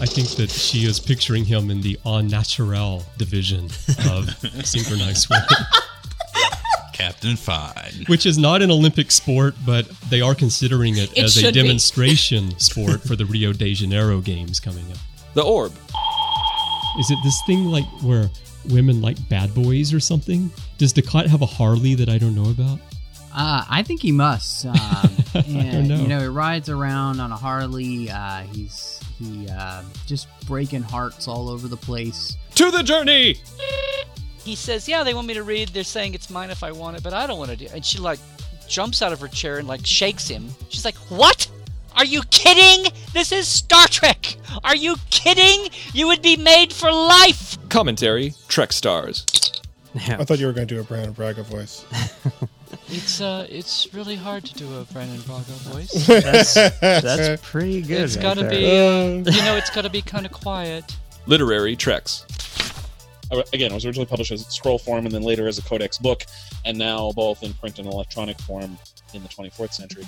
I 0.00 0.06
think 0.06 0.28
that 0.36 0.50
she 0.50 0.84
is 0.84 1.00
picturing 1.00 1.44
him 1.44 1.70
in 1.70 1.80
the 1.80 1.98
en 2.06 2.28
naturel 2.28 3.02
division 3.16 3.64
of 4.10 4.28
synchronized 4.64 5.22
swimming, 5.22 5.46
Captain 6.92 7.36
Fine. 7.36 8.04
which 8.06 8.24
is 8.26 8.38
not 8.38 8.62
an 8.62 8.70
Olympic 8.70 9.10
sport, 9.10 9.54
but 9.66 9.88
they 10.08 10.20
are 10.20 10.34
considering 10.36 10.96
it, 10.98 11.10
It 11.16 11.24
as 11.24 11.36
a 11.36 11.40
should 11.40 11.54
be. 11.54 11.62
demonstration 11.62 12.56
sport 12.60 13.02
for 13.02 13.16
the 13.16 13.26
Rio 13.26 13.52
de 13.52 13.74
Janeiro 13.74 14.20
games 14.20 14.60
coming 14.60 14.84
up. 14.92 14.98
The 15.34 15.42
Orb. 15.42 15.72
Is 17.00 17.10
it 17.10 17.18
this 17.24 17.40
thing 17.46 17.64
like 17.64 17.84
where 18.02 18.30
women 18.70 19.00
like 19.00 19.16
bad 19.28 19.54
boys 19.54 19.92
or 19.92 20.00
something? 20.00 20.50
Does 20.78 20.92
Dukat 20.92 21.26
have 21.26 21.42
a 21.42 21.46
Harley 21.46 21.94
that 21.96 22.08
I 22.08 22.18
don't 22.18 22.34
know 22.34 22.50
about? 22.50 22.78
Uh, 23.32 23.64
I 23.68 23.82
think 23.82 24.02
he 24.02 24.12
must. 24.12 24.66
Um, 24.66 24.74
I 24.74 25.44
and, 25.46 25.88
don't 25.88 25.88
know. 25.88 25.96
You 26.02 26.08
know, 26.08 26.20
he 26.20 26.26
rides 26.26 26.68
around 26.68 27.20
on 27.20 27.32
a 27.32 27.36
Harley. 27.36 28.10
Uh, 28.10 28.42
he's 28.52 29.00
he 29.18 29.48
uh, 29.48 29.82
just 30.06 30.28
breaking 30.46 30.82
hearts 30.82 31.28
all 31.28 31.48
over 31.48 31.68
the 31.68 31.76
place. 31.76 32.36
To 32.56 32.70
the 32.70 32.82
journey! 32.82 33.36
He 34.44 34.54
says, 34.54 34.88
"Yeah, 34.88 35.02
they 35.02 35.14
want 35.14 35.26
me 35.26 35.34
to 35.34 35.42
read. 35.42 35.68
They're 35.68 35.84
saying 35.84 36.14
it's 36.14 36.30
mine 36.30 36.50
if 36.50 36.62
I 36.62 36.72
want 36.72 36.96
it, 36.96 37.02
but 37.02 37.12
I 37.12 37.26
don't 37.26 37.38
want 37.38 37.50
to 37.50 37.56
do." 37.56 37.66
it." 37.66 37.72
And 37.72 37.84
she 37.84 37.98
like 37.98 38.18
jumps 38.66 39.02
out 39.02 39.12
of 39.12 39.20
her 39.20 39.28
chair 39.28 39.58
and 39.58 39.68
like 39.68 39.84
shakes 39.84 40.28
him. 40.28 40.48
She's 40.68 40.84
like, 40.84 40.96
"What? 41.08 41.50
Are 41.96 42.04
you 42.04 42.22
kidding? 42.30 42.92
This 43.12 43.32
is 43.32 43.48
Star 43.48 43.88
Trek. 43.88 44.36
Are 44.62 44.76
you 44.76 44.96
kidding? 45.10 45.68
You 45.92 46.06
would 46.06 46.22
be 46.22 46.36
made 46.36 46.72
for 46.72 46.92
life." 46.92 47.58
Commentary 47.68 48.34
Trek 48.48 48.72
Stars. 48.72 49.26
I 49.94 50.24
thought 50.24 50.38
you 50.38 50.46
were 50.46 50.52
going 50.52 50.68
to 50.68 50.74
do 50.74 50.80
a 50.80 50.84
Brannon 50.84 51.12
Braga 51.12 51.42
voice. 51.42 51.84
It's 52.90 53.20
uh, 53.20 53.46
it's 53.50 53.92
really 53.92 54.16
hard 54.16 54.44
to 54.46 54.54
do 54.54 54.66
a 54.78 54.84
Brannon 54.84 55.20
Braga 55.22 55.52
voice. 55.68 55.92
That's, 56.06 56.54
that's 56.54 57.42
pretty 57.46 57.82
good. 57.82 58.02
It's 58.02 58.16
right 58.16 58.22
got 58.22 58.34
to 58.34 58.42
there. 58.42 58.50
be, 58.50 59.28
uh, 59.28 59.30
you 59.30 59.42
know, 59.42 59.56
it's 59.56 59.68
got 59.70 59.82
to 59.82 59.90
be 59.90 60.00
kind 60.00 60.24
of 60.24 60.32
quiet. 60.32 60.96
Literary 61.26 61.76
Treks. 61.76 62.24
Uh, 63.30 63.42
Again, 63.52 63.70
it 63.70 63.74
was 63.74 63.84
originally 63.84 64.06
published 64.06 64.32
as 64.32 64.46
a 64.46 64.50
scroll 64.50 64.78
form 64.78 65.04
and 65.04 65.14
then 65.14 65.22
later 65.22 65.46
as 65.46 65.58
a 65.58 65.62
codex 65.62 65.98
book, 65.98 66.24
and 66.64 66.78
now 66.78 67.12
both 67.12 67.42
in 67.42 67.52
print 67.54 67.78
and 67.78 67.86
electronic 67.86 68.40
form 68.40 68.78
in 69.12 69.22
the 69.22 69.28
24th 69.28 69.74
century. 69.74 70.06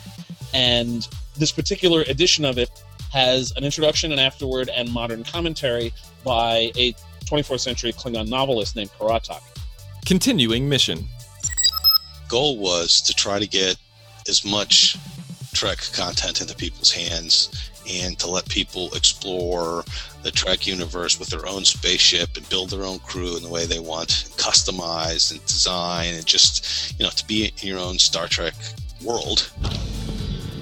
And 0.54 1.06
this 1.36 1.52
particular 1.52 2.02
edition 2.08 2.46
of 2.46 2.56
it 2.56 2.70
has 3.12 3.52
an 3.56 3.64
introduction, 3.64 4.10
an 4.12 4.18
afterword, 4.18 4.70
and 4.70 4.90
modern 4.90 5.22
commentary 5.24 5.92
by 6.24 6.72
a 6.76 6.94
24th 7.26 7.60
century 7.60 7.92
Klingon 7.92 8.28
novelist 8.28 8.74
named 8.74 8.90
K'Ratak. 8.98 9.42
Continuing 10.06 10.68
mission. 10.68 11.06
Goal 12.30 12.58
was 12.58 13.00
to 13.02 13.12
try 13.12 13.38
to 13.38 13.46
get 13.46 13.76
as 14.28 14.44
much 14.44 14.96
Trek 15.52 15.78
content 15.92 16.40
into 16.40 16.54
people's 16.54 16.92
hands 16.92 17.70
and 17.90 18.18
to 18.20 18.30
let 18.30 18.48
people 18.48 18.88
explore 18.94 19.84
the 20.22 20.30
Trek 20.30 20.66
universe 20.66 21.18
with 21.18 21.28
their 21.28 21.46
own 21.46 21.64
spaceship 21.64 22.36
and 22.36 22.48
build 22.48 22.70
their 22.70 22.84
own 22.84 23.00
crew 23.00 23.36
in 23.36 23.42
the 23.42 23.48
way 23.48 23.66
they 23.66 23.80
want, 23.80 24.24
and 24.26 24.34
customize 24.34 25.32
and 25.32 25.44
design, 25.46 26.14
and 26.14 26.24
just 26.24 26.98
you 26.98 27.04
know 27.04 27.10
to 27.10 27.26
be 27.26 27.46
in 27.46 27.68
your 27.68 27.78
own 27.78 27.98
Star 27.98 28.28
Trek 28.28 28.54
world. 29.04 29.50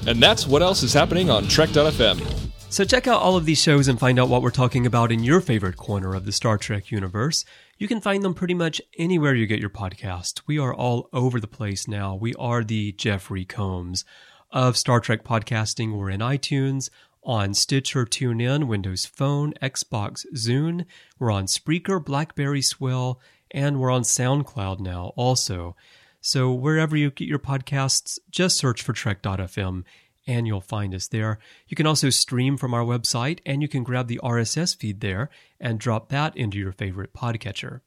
And 0.07 0.23
that's 0.23 0.47
what 0.47 0.63
else 0.63 0.83
is 0.83 0.95
happening 0.95 1.29
on 1.29 1.49
Trek.fm. 1.49 2.49
So 2.71 2.85
check 2.85 3.07
out 3.07 3.21
all 3.21 3.37
of 3.37 3.45
these 3.45 3.61
shows 3.61 3.89
and 3.89 3.99
find 3.99 4.19
out 4.19 4.29
what 4.29 4.43
we're 4.43 4.51
talking 4.51 4.87
about 4.87 5.11
in 5.11 5.25
your 5.25 5.41
favorite 5.41 5.77
corner 5.77 6.15
of 6.15 6.25
the 6.25 6.33
Star 6.33 6.57
Trek 6.57 6.91
universe. 6.91 7.45
You 7.81 7.87
can 7.87 8.01
find 8.01 8.25
them 8.25 8.35
pretty 8.35 8.55
much 8.55 8.83
anywhere 8.99 9.37
you 9.37 9.47
get 9.47 9.61
your 9.61 9.71
podcast. 9.71 10.43
We 10.49 10.59
are 10.59 10.75
all 10.75 11.09
over 11.13 11.39
the 11.39 11.47
place 11.47 11.87
now. 11.87 12.17
We 12.17 12.35
are 12.35 12.65
the 12.65 12.91
Jeffrey 12.91 13.45
Combs 13.45 14.05
of 14.51 14.77
Star 14.77 14.99
Trek 14.99 15.23
podcasting. 15.23 15.97
We're 15.97 16.11
in 16.11 16.19
iTunes, 16.19 16.91
on 17.23 17.55
Stitcher, 17.55 18.05
TuneIn, 18.05 18.67
Windows 18.67 19.07
Phone, 19.07 19.53
Xbox, 19.63 20.27
Zune. 20.35 20.87
We're 21.21 21.31
on 21.31 21.47
Spreaker, 21.47 22.05
BlackBerry 22.05 22.63
Swell, 22.63 23.21
and 23.53 23.79
we're 23.79 23.93
on 23.93 24.03
SoundCloud 24.03 24.81
now 24.81 25.13
also. 25.15 25.77
So 26.21 26.53
wherever 26.53 26.97
you 26.97 27.13
get 27.13 27.29
your 27.29 27.39
podcasts, 27.39 28.19
just 28.29 28.59
search 28.59 28.83
for 28.83 28.93
Trek.fm 28.93 29.85
and 30.29 30.47
you'll 30.47 30.61
find 30.61 30.95
us 30.95 31.09
there. 31.09 31.39
You 31.67 31.77
can 31.77 31.87
also 31.87 32.11
stream 32.11 32.59
from 32.59 32.75
our 32.75 32.85
website 32.85 33.41
and 33.45 33.63
you 33.63 33.67
can 33.67 33.83
grab 33.83 34.07
the 34.07 34.21
RSS 34.23 34.77
feed 34.77 35.01
there 35.01 35.31
and 35.59 35.81
drop 35.81 36.11
that 36.11 36.37
into 36.37 36.59
your 36.59 36.71
favorite 36.71 37.15
podcatcher. 37.15 37.81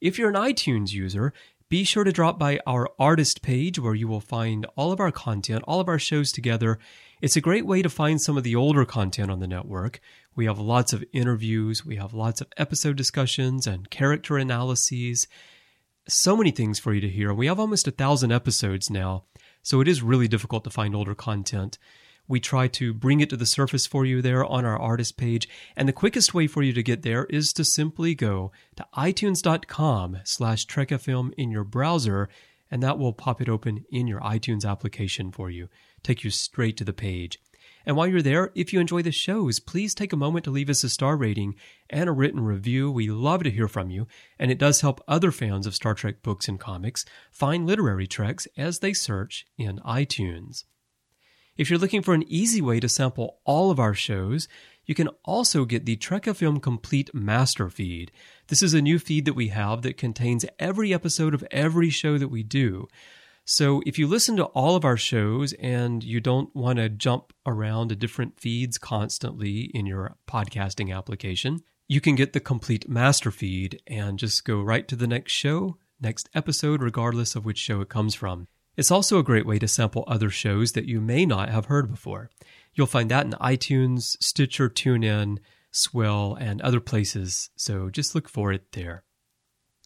If 0.00 0.18
you're 0.18 0.30
an 0.30 0.36
iTunes 0.36 0.92
user, 0.92 1.34
be 1.68 1.82
sure 1.84 2.04
to 2.04 2.12
drop 2.12 2.38
by 2.38 2.60
our 2.66 2.88
artist 2.98 3.42
page 3.42 3.78
where 3.78 3.94
you 3.94 4.06
will 4.06 4.20
find 4.20 4.64
all 4.76 4.92
of 4.92 5.00
our 5.00 5.10
content, 5.10 5.64
all 5.66 5.80
of 5.80 5.88
our 5.88 5.98
shows 5.98 6.30
together. 6.30 6.78
It's 7.20 7.36
a 7.36 7.42
great 7.42 7.66
way 7.66 7.82
to 7.82 7.90
find 7.90 8.22
some 8.22 8.38
of 8.38 8.44
the 8.44 8.54
older 8.54 8.84
content 8.84 9.30
on 9.30 9.40
the 9.40 9.48
network. 9.48 10.00
We 10.36 10.46
have 10.46 10.60
lots 10.60 10.92
of 10.92 11.04
interviews, 11.12 11.84
we 11.84 11.96
have 11.96 12.14
lots 12.14 12.40
of 12.40 12.46
episode 12.56 12.96
discussions 12.96 13.66
and 13.66 13.90
character 13.90 14.38
analyses. 14.38 15.26
So 16.08 16.36
many 16.36 16.52
things 16.52 16.78
for 16.78 16.94
you 16.94 17.00
to 17.00 17.08
hear. 17.08 17.34
We 17.34 17.48
have 17.48 17.60
almost 17.60 17.88
a 17.88 17.90
thousand 17.90 18.30
episodes 18.30 18.88
now, 18.88 19.24
so 19.68 19.82
it 19.82 19.86
is 19.86 20.02
really 20.02 20.28
difficult 20.28 20.64
to 20.64 20.70
find 20.70 20.96
older 20.96 21.14
content. 21.14 21.76
We 22.26 22.40
try 22.40 22.68
to 22.68 22.94
bring 22.94 23.20
it 23.20 23.28
to 23.28 23.36
the 23.36 23.44
surface 23.44 23.86
for 23.86 24.06
you 24.06 24.22
there 24.22 24.42
on 24.42 24.64
our 24.64 24.78
artist 24.78 25.18
page. 25.18 25.46
And 25.76 25.86
the 25.86 25.92
quickest 25.92 26.32
way 26.32 26.46
for 26.46 26.62
you 26.62 26.72
to 26.72 26.82
get 26.82 27.02
there 27.02 27.26
is 27.26 27.52
to 27.52 27.64
simply 27.64 28.14
go 28.14 28.50
to 28.76 28.86
itunes.com 28.96 30.20
slash 30.24 30.66
trekfm 30.66 31.34
in 31.36 31.50
your 31.50 31.64
browser, 31.64 32.30
and 32.70 32.82
that 32.82 32.98
will 32.98 33.12
pop 33.12 33.42
it 33.42 33.48
open 33.50 33.84
in 33.90 34.06
your 34.06 34.20
iTunes 34.20 34.64
application 34.64 35.30
for 35.30 35.50
you, 35.50 35.68
take 36.02 36.24
you 36.24 36.30
straight 36.30 36.78
to 36.78 36.84
the 36.84 36.94
page. 36.94 37.38
And 37.88 37.96
while 37.96 38.06
you're 38.06 38.20
there, 38.20 38.52
if 38.54 38.70
you 38.70 38.80
enjoy 38.80 39.00
the 39.00 39.10
shows, 39.10 39.60
please 39.60 39.94
take 39.94 40.12
a 40.12 40.16
moment 40.16 40.44
to 40.44 40.50
leave 40.50 40.68
us 40.68 40.84
a 40.84 40.90
star 40.90 41.16
rating 41.16 41.54
and 41.88 42.06
a 42.06 42.12
written 42.12 42.40
review. 42.40 42.90
We 42.90 43.08
love 43.08 43.44
to 43.44 43.50
hear 43.50 43.66
from 43.66 43.88
you, 43.88 44.06
and 44.38 44.50
it 44.50 44.58
does 44.58 44.82
help 44.82 45.02
other 45.08 45.32
fans 45.32 45.66
of 45.66 45.74
Star 45.74 45.94
Trek 45.94 46.22
books 46.22 46.48
and 46.48 46.60
comics 46.60 47.06
find 47.30 47.66
literary 47.66 48.06
treks 48.06 48.46
as 48.58 48.80
they 48.80 48.92
search 48.92 49.46
in 49.56 49.78
iTunes. 49.86 50.64
If 51.56 51.70
you're 51.70 51.78
looking 51.78 52.02
for 52.02 52.12
an 52.12 52.30
easy 52.30 52.60
way 52.60 52.78
to 52.78 52.90
sample 52.90 53.38
all 53.46 53.70
of 53.70 53.80
our 53.80 53.94
shows, 53.94 54.48
you 54.84 54.94
can 54.94 55.08
also 55.24 55.64
get 55.64 55.86
the 55.86 55.96
Trek 55.96 56.24
FM 56.24 56.60
Complete 56.60 57.14
Master 57.14 57.70
Feed. 57.70 58.12
This 58.48 58.62
is 58.62 58.74
a 58.74 58.82
new 58.82 58.98
feed 58.98 59.24
that 59.24 59.32
we 59.32 59.48
have 59.48 59.80
that 59.80 59.96
contains 59.96 60.44
every 60.58 60.92
episode 60.92 61.32
of 61.32 61.42
every 61.50 61.88
show 61.88 62.18
that 62.18 62.28
we 62.28 62.42
do. 62.42 62.86
So 63.50 63.80
if 63.86 63.98
you 63.98 64.06
listen 64.06 64.36
to 64.36 64.44
all 64.44 64.76
of 64.76 64.84
our 64.84 64.98
shows 64.98 65.54
and 65.54 66.04
you 66.04 66.20
don't 66.20 66.54
want 66.54 66.76
to 66.76 66.90
jump 66.90 67.32
around 67.46 67.88
to 67.88 67.96
different 67.96 68.38
feeds 68.38 68.76
constantly 68.76 69.70
in 69.72 69.86
your 69.86 70.18
podcasting 70.28 70.94
application, 70.94 71.60
you 71.88 72.02
can 72.02 72.14
get 72.14 72.34
the 72.34 72.40
complete 72.40 72.90
master 72.90 73.30
feed 73.30 73.80
and 73.86 74.18
just 74.18 74.44
go 74.44 74.60
right 74.60 74.86
to 74.88 74.96
the 74.96 75.06
next 75.06 75.32
show, 75.32 75.78
next 75.98 76.28
episode, 76.34 76.82
regardless 76.82 77.34
of 77.34 77.46
which 77.46 77.56
show 77.56 77.80
it 77.80 77.88
comes 77.88 78.14
from. 78.14 78.48
It's 78.76 78.90
also 78.90 79.18
a 79.18 79.24
great 79.24 79.46
way 79.46 79.58
to 79.60 79.66
sample 79.66 80.04
other 80.06 80.28
shows 80.28 80.72
that 80.72 80.84
you 80.84 81.00
may 81.00 81.24
not 81.24 81.48
have 81.48 81.64
heard 81.64 81.90
before. 81.90 82.28
You'll 82.74 82.86
find 82.86 83.10
that 83.10 83.24
in 83.24 83.32
iTunes, 83.32 84.22
Stitcher, 84.22 84.68
TuneIn, 84.68 85.38
Swell, 85.70 86.36
and 86.38 86.60
other 86.60 86.80
places, 86.80 87.48
so 87.56 87.88
just 87.88 88.14
look 88.14 88.28
for 88.28 88.52
it 88.52 88.72
there. 88.72 89.04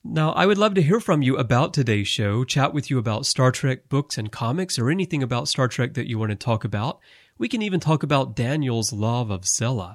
Now, 0.05 0.33
I 0.33 0.47
would 0.47 0.59
love 0.59 0.75
to 0.75 0.83
hear 0.83 0.99
from 0.99 1.23
you 1.23 1.37
about 1.37 1.73
today's 1.73 2.09
show, 2.09 2.43
chat 2.43 2.75
with 2.75 2.91
you 2.91 2.99
about 2.99 3.25
Star 3.25 3.53
Trek 3.53 3.89
books 3.89 4.19
and 4.19 4.33
comics, 4.33 4.77
or 4.77 4.91
anything 4.91 5.23
about 5.23 5.47
Star 5.47 5.69
Trek 5.69 5.95
that 5.95 6.09
you 6.09 6.19
want 6.19 6.31
to 6.31 6.37
talk 6.37 6.65
about. 6.65 6.99
We 7.39 7.49
can 7.49 7.63
even 7.63 7.79
talk 7.79 8.03
about 8.03 8.35
Daniel's 8.35 8.93
love 8.93 9.31
of 9.31 9.43
Sela. 9.43 9.95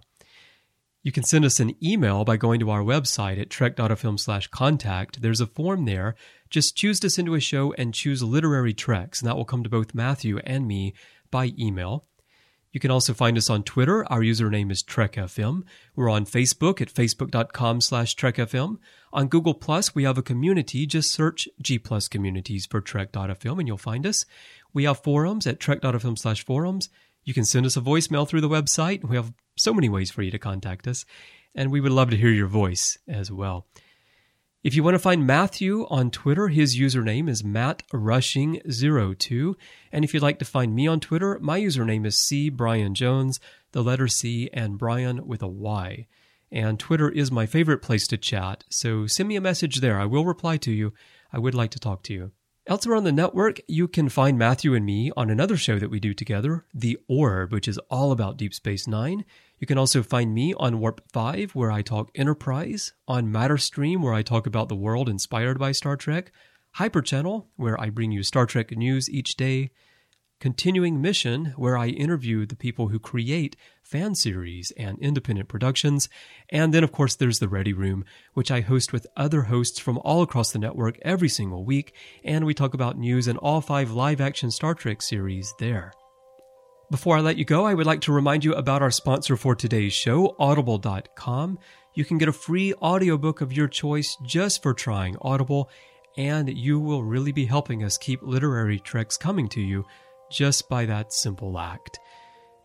You 1.03 1.11
can 1.11 1.23
send 1.23 1.43
us 1.43 1.59
an 1.59 1.75
email 1.84 2.23
by 2.23 2.38
going 2.38 2.61
to 2.61 2.69
our 2.69 2.84
website 2.84 3.39
at 3.39 3.49
trek.fm 3.49 4.17
slash 4.17 4.47
contact. 4.47 5.21
There's 5.21 5.41
a 5.41 5.45
form 5.45 5.84
there. 5.84 6.15
Just 6.49 6.77
choose 6.77 7.01
to 7.01 7.09
send 7.09 7.25
to 7.25 7.35
a 7.35 7.41
show 7.41 7.73
and 7.73 7.93
choose 7.93 8.23
literary 8.23 8.73
treks, 8.73 9.19
and 9.19 9.27
that 9.27 9.35
will 9.35 9.43
come 9.43 9.63
to 9.63 9.69
both 9.69 9.93
Matthew 9.93 10.38
and 10.39 10.65
me 10.65 10.93
by 11.31 11.51
email. 11.59 12.05
You 12.78 12.80
can 12.80 12.91
also 12.91 13.16
find 13.16 13.40
us 13.40 13.49
on 13.49 13.64
Twitter. 13.64 14.06
Our 14.06 14.20
username 14.20 14.72
is 14.72 14.84
TrekFM. 14.84 15.64
We're 15.95 16.12
on 16.12 16.28
Facebook 16.28 16.80
at 16.80 16.94
facebook.com 16.94 17.82
slash 17.82 18.16
TrekFM. 18.16 18.78
On 19.12 19.28
Google 19.28 19.56
Plus, 19.56 19.95
we 19.95 20.04
have 20.04 20.20
a 20.20 20.22
community. 20.22 20.86
Just 20.86 21.10
search 21.10 21.49
G 21.60 21.80
Plus 21.80 22.08
Communities 22.08 22.68
for 22.68 22.80
Trek.fm 22.80 23.58
and 23.58 23.68
you'll 23.68 23.80
find 23.80 24.06
us. 24.06 24.26
We 24.76 24.84
have 24.84 25.02
forums 25.02 25.48
at 25.48 25.60
Trek.fm 25.60 26.20
slash 26.20 26.45
forums. 26.45 26.90
You 27.24 27.34
can 27.34 27.45
send 27.45 27.66
us 27.66 27.78
a 27.78 27.82
voicemail 27.82 28.28
through 28.28 28.41
the 28.41 28.48
website. 28.48 29.04
We 29.04 29.16
have 29.16 29.34
so 29.56 29.74
many 29.74 29.90
ways 29.90 30.12
for 30.12 30.22
you 30.22 30.30
to 30.30 30.38
contact 30.38 30.88
us, 30.88 31.04
and 31.56 31.72
we 31.72 31.82
would 31.82 31.91
love 31.91 32.12
to 32.12 32.18
hear 32.18 32.30
your 32.30 32.45
voice 32.45 32.99
as 33.08 33.32
well. 33.32 33.66
If 34.63 34.73
you 34.75 34.84
want 34.84 34.95
to 34.95 34.99
find 34.99 35.27
Matthew 35.27 35.85
on 35.89 36.09
Twitter, 36.09 36.47
his 36.47 36.75
username 36.77 37.29
is 37.29 37.43
MattRushing02. 37.43 39.53
And 39.91 40.03
if 40.03 40.11
you'd 40.13 40.23
like 40.23 40.39
to 40.39 40.45
find 40.45 40.73
me 40.73 40.88
on 40.88 40.99
Twitter, 40.99 41.38
my 41.39 41.59
username 41.59 42.07
is 42.07 42.17
C 42.17 42.49
Bryan 42.49 42.95
Jones, 42.95 43.39
the 43.71 43.84
letter 43.84 44.07
C 44.07 44.49
and 44.51 44.79
Bryan 44.79 45.27
with 45.27 45.43
a 45.43 45.47
Y. 45.47 46.07
And 46.51 46.79
Twitter 46.79 47.09
is 47.09 47.31
my 47.31 47.45
favorite 47.45 47.84
place 47.84 48.07
to 48.07 48.17
chat, 48.17 48.63
so 48.69 49.05
send 49.05 49.29
me 49.29 49.35
a 49.35 49.41
message 49.41 49.79
there. 49.79 49.99
I 49.99 50.05
will 50.05 50.25
reply 50.25 50.57
to 50.57 50.71
you. 50.71 50.91
I 51.31 51.38
would 51.39 51.53
like 51.53 51.71
to 51.71 51.79
talk 51.79 52.03
to 52.03 52.13
you. 52.13 52.31
Elsewhere 52.69 52.98
on 52.98 53.06
the 53.06 53.14
network, 53.14 53.61
you 53.69 53.88
can 53.88 54.10
find 54.10 54.38
Matthew 54.38 54.76
and 54.76 54.85
me 54.85 55.10
on 55.15 55.30
another 55.30 55.56
show 55.56 55.80
that 55.80 55.89
we 55.89 56.02
do 56.02 56.14
together, 56.14 56.65
The 56.73 56.98
Orb, 57.07 57.53
which 57.53 57.65
is 57.65 57.77
all 57.89 58.11
about 58.11 58.35
Deep 58.35 58.53
Space 58.53 58.85
Nine. 58.85 59.23
You 59.57 59.65
can 59.65 59.77
also 59.77 60.03
find 60.03 60.34
me 60.34 60.53
on 60.56 60.81
Warp 60.81 60.99
5, 61.14 61.56
where 61.56 61.72
I 61.72 61.81
talk 61.81 62.11
Enterprise, 62.14 62.91
on 63.07 63.31
Meta 63.31 63.56
Treks, 63.56 63.98
where 64.02 64.14
I 64.14 64.22
talk 64.22 64.45
about 64.45 64.68
the 64.68 64.76
world 64.76 65.07
inspired 65.07 65.57
by 65.57 65.72
Star 65.72 65.95
Trek, 65.95 66.34
Hyper 66.72 67.02
Channel, 67.02 67.48
where 67.56 67.80
I 67.80 67.89
bring 67.89 68.11
you 68.11 68.22
Star 68.22 68.45
Trek 68.45 68.72
news 68.72 69.10
each 69.10 69.38
day, 69.38 69.72
Continuing 70.39 71.01
Mission, 71.01 71.53
where 71.57 71.76
I 71.76 71.88
interview 71.88 72.45
the 72.45 72.55
people 72.55 72.89
who 72.89 72.99
create 72.99 73.55
fan 73.81 74.14
series 74.14 74.72
and 74.77 74.99
independent 74.99 75.49
productions. 75.49 76.09
And 76.49 76.72
then, 76.73 76.84
of 76.84 76.91
course, 76.91 77.15
there's 77.15 77.39
the 77.39 77.47
Ready 77.47 77.73
Room, 77.73 78.05
which 78.34 78.51
I 78.51 78.61
host 78.61 78.93
with 78.93 79.07
other 79.18 79.43
hosts 79.43 79.80
from 79.80 79.97
all 79.99 80.22
across 80.22 80.51
the 80.51 80.59
network 80.59 80.99
every 81.01 81.30
single 81.30 81.65
week. 81.65 81.93
And 82.23 82.45
we 82.45 82.53
talk 82.53 82.76
about 82.76 82.99
news 82.99 83.27
and 83.27 83.39
all 83.39 83.61
five 83.61 83.91
live 83.91 84.22
action 84.22 84.51
Star 84.51 84.76
Trek 84.76 85.01
series 85.01 85.51
there. 85.57 85.91
Before 86.91 87.18
I 87.18 87.22
let 87.22 87.38
you 87.38 87.43
go, 87.43 87.65
I 87.65 87.73
would 87.73 87.88
like 87.88 88.01
to 88.01 88.14
remind 88.14 88.45
you 88.45 88.53
about 88.53 88.84
our 88.84 88.91
sponsor 88.91 89.38
for 89.38 89.55
today's 89.55 89.91
show, 89.91 90.35
Audible.com. 90.38 91.57
You 91.95 92.05
can 92.05 92.19
get 92.19 92.30
a 92.30 92.34
free 92.34 92.76
audiobook 92.76 93.41
of 93.41 93.51
your 93.51 93.68
choice 93.68 94.15
just 94.23 94.61
for 94.61 94.76
trying 94.76 95.18
Audible, 95.19 95.69
and 96.15 96.47
you 96.47 96.80
will 96.80 97.03
really 97.03 97.31
be 97.31 97.45
helping 97.45 97.84
us 97.84 97.97
keep 97.97 98.22
literary 98.22 98.80
treks 98.80 99.18
coming 99.18 99.49
to 99.49 99.61
you 99.61 99.84
just 100.30 100.70
by 100.70 100.86
that 100.86 101.14
simple 101.14 101.58
act. 101.60 101.99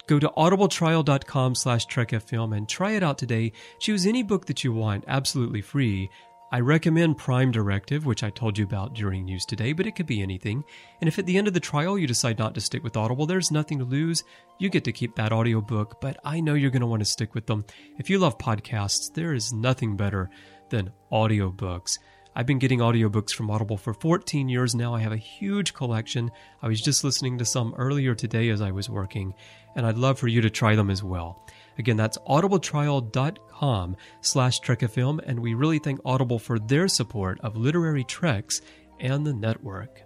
Go 0.06 0.18
to 0.18 0.28
audibletrial.com 0.36 1.54
slash 1.54 1.86
trekfm 1.86 2.56
and 2.56 2.68
try 2.68 2.92
it 2.92 3.02
out 3.02 3.18
today. 3.18 3.52
Choose 3.78 4.06
any 4.06 4.22
book 4.22 4.46
that 4.46 4.64
you 4.64 4.72
want, 4.72 5.04
absolutely 5.06 5.62
free. 5.62 6.10
I 6.50 6.60
recommend 6.60 7.16
Prime 7.16 7.50
Directive, 7.50 8.04
which 8.04 8.22
I 8.22 8.28
told 8.28 8.58
you 8.58 8.64
about 8.64 8.92
during 8.92 9.24
news 9.24 9.46
today, 9.46 9.72
but 9.72 9.86
it 9.86 9.96
could 9.96 10.04
be 10.04 10.20
anything. 10.20 10.64
And 11.00 11.08
if 11.08 11.18
at 11.18 11.24
the 11.24 11.38
end 11.38 11.48
of 11.48 11.54
the 11.54 11.60
trial 11.60 11.98
you 11.98 12.06
decide 12.06 12.38
not 12.38 12.54
to 12.54 12.60
stick 12.60 12.84
with 12.84 12.96
Audible, 12.96 13.24
there's 13.24 13.50
nothing 13.50 13.78
to 13.78 13.86
lose. 13.86 14.22
You 14.58 14.68
get 14.68 14.84
to 14.84 14.92
keep 14.92 15.16
that 15.16 15.32
audiobook, 15.32 15.98
but 16.02 16.18
I 16.24 16.40
know 16.40 16.52
you're 16.52 16.70
going 16.70 16.80
to 16.80 16.86
want 16.86 17.00
to 17.00 17.06
stick 17.06 17.34
with 17.34 17.46
them. 17.46 17.64
If 17.96 18.10
you 18.10 18.18
love 18.18 18.36
podcasts, 18.36 19.14
there 19.14 19.32
is 19.32 19.54
nothing 19.54 19.96
better 19.96 20.28
than 20.68 20.92
audiobooks. 21.10 21.98
I've 22.34 22.46
been 22.46 22.58
getting 22.58 22.78
audiobooks 22.78 23.32
from 23.32 23.50
Audible 23.50 23.76
for 23.76 23.92
14 23.92 24.48
years 24.48 24.74
now. 24.74 24.94
I 24.94 25.00
have 25.00 25.12
a 25.12 25.16
huge 25.18 25.74
collection. 25.74 26.30
I 26.62 26.68
was 26.68 26.80
just 26.80 27.04
listening 27.04 27.38
to 27.38 27.44
some 27.44 27.74
earlier 27.76 28.14
today 28.14 28.48
as 28.48 28.62
I 28.62 28.70
was 28.70 28.88
working, 28.88 29.34
and 29.76 29.86
I'd 29.86 29.98
love 29.98 30.18
for 30.18 30.28
you 30.28 30.40
to 30.40 30.50
try 30.50 30.74
them 30.74 30.90
as 30.90 31.02
well. 31.02 31.46
Again, 31.78 31.96
that's 31.96 32.18
audibletrial.com 32.18 33.96
slash 34.20 34.60
trekfm, 34.60 35.20
and 35.26 35.40
we 35.40 35.54
really 35.54 35.78
thank 35.78 36.00
Audible 36.04 36.38
for 36.38 36.58
their 36.58 36.88
support 36.88 37.38
of 37.40 37.56
Literary 37.56 38.04
Treks 38.04 38.60
and 38.98 39.26
the 39.26 39.34
network. 39.34 40.02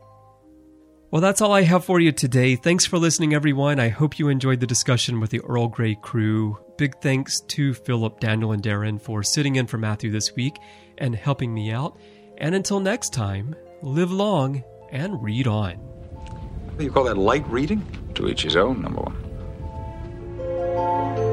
Well, 1.12 1.22
that's 1.22 1.40
all 1.40 1.52
I 1.52 1.62
have 1.62 1.84
for 1.84 2.00
you 2.00 2.10
today. 2.10 2.56
Thanks 2.56 2.84
for 2.84 2.98
listening, 2.98 3.32
everyone. 3.32 3.78
I 3.78 3.88
hope 3.88 4.18
you 4.18 4.28
enjoyed 4.28 4.58
the 4.58 4.66
discussion 4.66 5.20
with 5.20 5.30
the 5.30 5.40
Earl 5.40 5.68
Grey 5.68 5.94
crew. 5.94 6.58
Big 6.76 7.00
thanks 7.00 7.40
to 7.42 7.74
Phillip, 7.74 8.18
Daniel, 8.18 8.50
and 8.50 8.62
Darren 8.62 9.00
for 9.00 9.22
sitting 9.22 9.54
in 9.54 9.68
for 9.68 9.78
Matthew 9.78 10.10
this 10.10 10.34
week 10.34 10.58
and 10.98 11.14
helping 11.14 11.54
me 11.54 11.70
out. 11.70 11.98
And 12.38 12.54
until 12.54 12.80
next 12.80 13.12
time, 13.12 13.54
live 13.82 14.12
long 14.12 14.62
and 14.90 15.22
read 15.22 15.46
on. 15.46 15.78
You 16.78 16.90
call 16.90 17.04
that 17.04 17.16
light 17.16 17.46
reading? 17.48 17.84
To 18.14 18.28
each 18.28 18.42
his 18.42 18.56
own, 18.56 18.82
number 18.82 19.00
one. 19.00 21.25